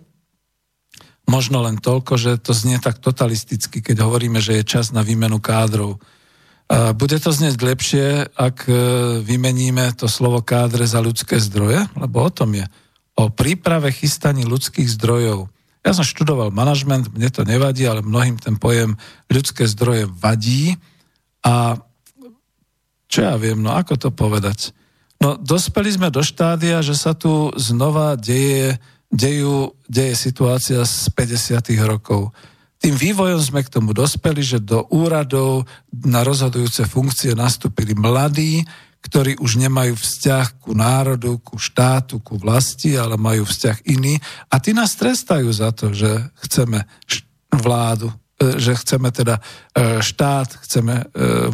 Možno 1.27 1.63
len 1.63 1.79
toľko, 1.79 2.19
že 2.19 2.33
to 2.43 2.51
znie 2.51 2.83
tak 2.83 2.99
totalisticky, 2.99 3.79
keď 3.79 4.03
hovoríme, 4.03 4.43
že 4.43 4.59
je 4.59 4.67
čas 4.67 4.91
na 4.91 5.07
výmenu 5.07 5.39
kádrov. 5.39 6.03
Bude 6.97 7.21
to 7.21 7.31
znieť 7.31 7.61
lepšie, 7.61 8.33
ak 8.33 8.65
e, 8.65 8.73
vymeníme 9.21 9.93
to 9.93 10.09
slovo 10.09 10.41
kádre 10.41 10.89
za 10.89 11.05
ľudské 11.05 11.37
zdroje, 11.37 11.85
lebo 12.01 12.25
o 12.25 12.31
tom 12.33 12.57
je. 12.57 12.65
O 13.13 13.29
príprave 13.29 13.93
chystaní 13.93 14.49
ľudských 14.49 14.89
zdrojov. 14.89 15.53
Ja 15.85 15.93
som 15.93 16.07
študoval 16.07 16.49
manažment, 16.49 17.13
mne 17.13 17.29
to 17.29 17.45
nevadí, 17.45 17.85
ale 17.85 18.01
mnohým 18.01 18.41
ten 18.41 18.57
pojem 18.57 18.97
ľudské 19.29 19.69
zdroje 19.69 20.09
vadí. 20.09 20.81
A 21.45 21.77
čo 23.11 23.21
ja 23.21 23.37
viem, 23.37 23.61
no 23.61 23.77
ako 23.77 24.09
to 24.09 24.09
povedať? 24.09 24.73
No 25.23 25.39
dospeli 25.39 25.95
sme 25.95 26.11
do 26.11 26.19
štádia, 26.27 26.83
že 26.83 26.99
sa 26.99 27.15
tu 27.15 27.55
znova 27.55 28.19
deje, 28.19 28.83
dejú, 29.07 29.79
deje 29.87 30.19
situácia 30.19 30.83
z 30.83 31.07
50. 31.15 31.63
rokov 31.87 32.35
tým 32.83 32.99
vývojom 32.99 33.39
sme 33.39 33.63
k 33.63 33.71
tomu 33.71 33.95
dospeli, 33.95 34.43
že 34.43 34.59
do 34.59 34.83
úradov 34.91 35.71
na 35.95 36.27
rozhodujúce 36.27 36.83
funkcie 36.91 37.31
nastúpili 37.31 37.95
mladí, 37.95 38.67
ktorí 39.07 39.39
už 39.39 39.63
nemajú 39.63 39.95
vzťah 39.95 40.47
ku 40.59 40.75
národu, 40.75 41.39
ku 41.47 41.63
štátu, 41.63 42.19
ku 42.19 42.43
vlasti, 42.43 42.99
ale 42.99 43.15
majú 43.15 43.47
vzťah 43.47 43.87
iný. 43.87 44.19
A 44.51 44.59
tí 44.59 44.75
nás 44.75 44.99
trestajú 44.99 45.47
za 45.55 45.71
to, 45.71 45.95
že 45.95 46.11
chceme 46.43 46.83
vládu, 47.55 48.11
e, 48.43 48.59
že 48.59 48.75
chceme 48.75 49.15
teda 49.15 49.39
e, 49.39 49.43
štát, 50.03 50.67
chceme 50.67 50.95
e, 51.03 51.05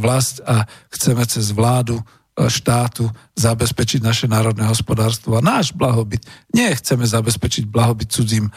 vlast 0.01 0.41
a 0.49 0.65
chceme 0.89 1.29
cez 1.29 1.53
vládu 1.53 2.01
štátu 2.47 3.11
zabezpečiť 3.35 3.99
naše 3.99 4.31
národné 4.31 4.63
hospodárstvo 4.71 5.35
a 5.35 5.43
náš 5.43 5.75
blahobyt. 5.75 6.23
Nie 6.55 6.71
chceme 6.79 7.03
zabezpečiť 7.03 7.67
blahobyt 7.67 8.15
cudzím 8.15 8.47
e, 8.47 8.53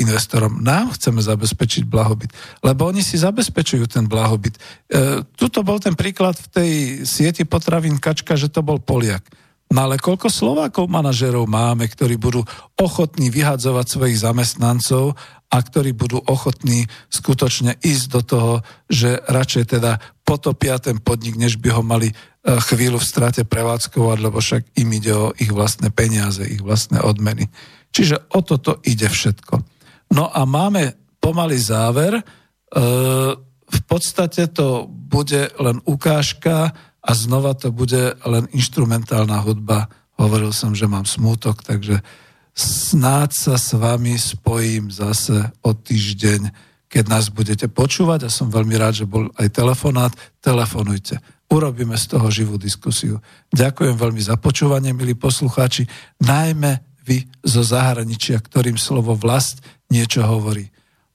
investorom, 0.00 0.64
nám 0.64 0.96
chceme 0.96 1.20
zabezpečiť 1.20 1.84
blahobyt, 1.84 2.32
lebo 2.64 2.88
oni 2.88 3.04
si 3.04 3.20
zabezpečujú 3.20 3.84
ten 3.92 4.08
blahobyt. 4.08 4.56
E, 4.56 5.20
tuto 5.36 5.60
bol 5.60 5.76
ten 5.76 5.92
príklad 5.92 6.40
v 6.40 6.48
tej 6.48 6.70
sieti 7.04 7.44
potravín 7.44 8.00
Kačka, 8.00 8.40
že 8.40 8.48
to 8.48 8.64
bol 8.64 8.80
Poliak. 8.80 9.28
No 9.66 9.84
ale 9.90 9.98
koľko 9.98 10.30
Slovákov 10.30 10.86
manažerov 10.86 11.44
máme, 11.50 11.90
ktorí 11.90 12.16
budú 12.16 12.46
ochotní 12.78 13.34
vyhadzovať 13.34 13.86
svojich 13.90 14.22
zamestnancov 14.22 15.18
a 15.50 15.56
ktorí 15.58 15.90
budú 15.90 16.22
ochotní 16.22 16.86
skutočne 17.10 17.74
ísť 17.82 18.04
do 18.14 18.20
toho, 18.22 18.52
že 18.86 19.18
radšej 19.26 19.64
teda 19.78 19.98
potopia 20.22 20.78
ten 20.78 21.02
podnik, 21.02 21.34
než 21.34 21.58
by 21.58 21.70
ho 21.74 21.82
mali 21.82 22.14
E, 22.14 22.35
chvíľu 22.46 23.02
v 23.02 23.10
strate 23.10 23.42
prevádzkovať, 23.42 24.18
lebo 24.22 24.38
však 24.38 24.78
im 24.78 24.88
ide 24.94 25.10
o 25.10 25.34
ich 25.34 25.50
vlastné 25.50 25.90
peniaze, 25.90 26.46
ich 26.46 26.62
vlastné 26.62 27.02
odmeny. 27.02 27.50
Čiže 27.90 28.30
o 28.38 28.40
toto 28.46 28.78
ide 28.86 29.10
všetko. 29.10 29.66
No 30.14 30.30
a 30.30 30.46
máme 30.46 30.94
pomalý 31.18 31.58
záver. 31.58 32.14
E, 32.14 32.22
v 33.66 33.80
podstate 33.90 34.46
to 34.54 34.86
bude 34.86 35.50
len 35.58 35.82
ukážka 35.90 36.70
a 37.02 37.10
znova 37.10 37.58
to 37.58 37.74
bude 37.74 38.14
len 38.22 38.46
instrumentálna 38.54 39.42
hudba. 39.42 39.90
Hovoril 40.14 40.54
som, 40.54 40.70
že 40.70 40.86
mám 40.86 41.02
smútok, 41.02 41.66
takže 41.66 41.98
snáď 42.54 43.34
sa 43.34 43.54
s 43.58 43.74
vami 43.74 44.14
spojím 44.14 44.94
zase 44.94 45.50
o 45.66 45.74
týždeň, 45.74 46.54
keď 46.86 47.04
nás 47.10 47.26
budete 47.26 47.66
počúvať 47.66 48.30
a 48.30 48.30
som 48.30 48.54
veľmi 48.54 48.78
rád, 48.78 49.02
že 49.02 49.06
bol 49.10 49.34
aj 49.34 49.50
telefonát. 49.50 50.14
Telefonujte 50.38 51.18
urobíme 51.50 51.94
z 51.94 52.04
toho 52.16 52.26
živú 52.30 52.58
diskusiu. 52.58 53.22
Ďakujem 53.54 53.94
veľmi 53.94 54.22
za 54.22 54.34
počúvanie, 54.38 54.90
milí 54.90 55.14
poslucháči, 55.14 55.86
najmä 56.22 56.82
vy 57.06 57.22
zo 57.46 57.62
zahraničia, 57.62 58.42
ktorým 58.42 58.74
slovo 58.74 59.14
vlast 59.14 59.62
niečo 59.86 60.26
hovorí. 60.26 60.66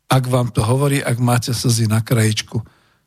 Ak 0.08 0.28
vám 0.28 0.52
to 0.52 0.64
hovorí, 0.64 1.03
ak 1.03 1.20
máte 1.20 1.52
slzy 1.52 1.88
na 1.88 1.99
krajičku, 1.99 2.60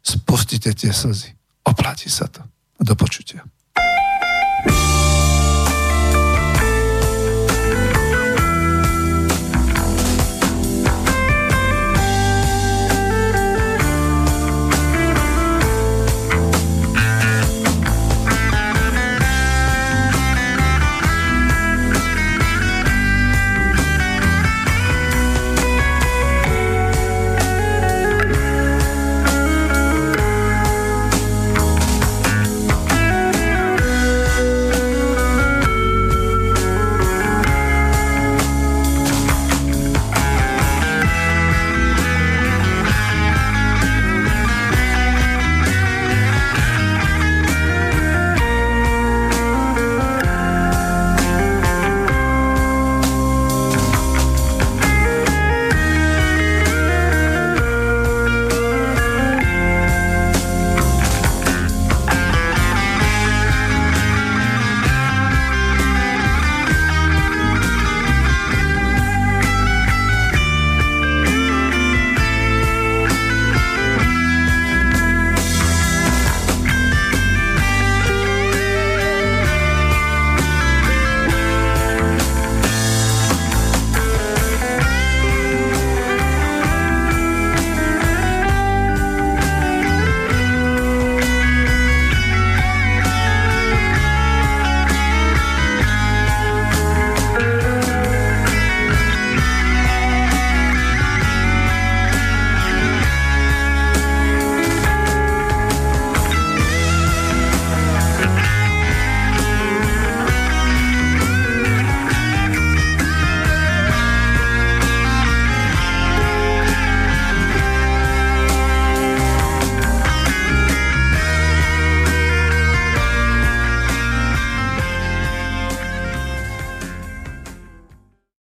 spustite 0.05 0.73
tie 0.77 0.93
slzy. 0.93 1.33
Oplatí 1.65 2.13
sa 2.13 2.29
to. 2.29 2.45
Do 2.77 2.93
počutia. 2.93 3.41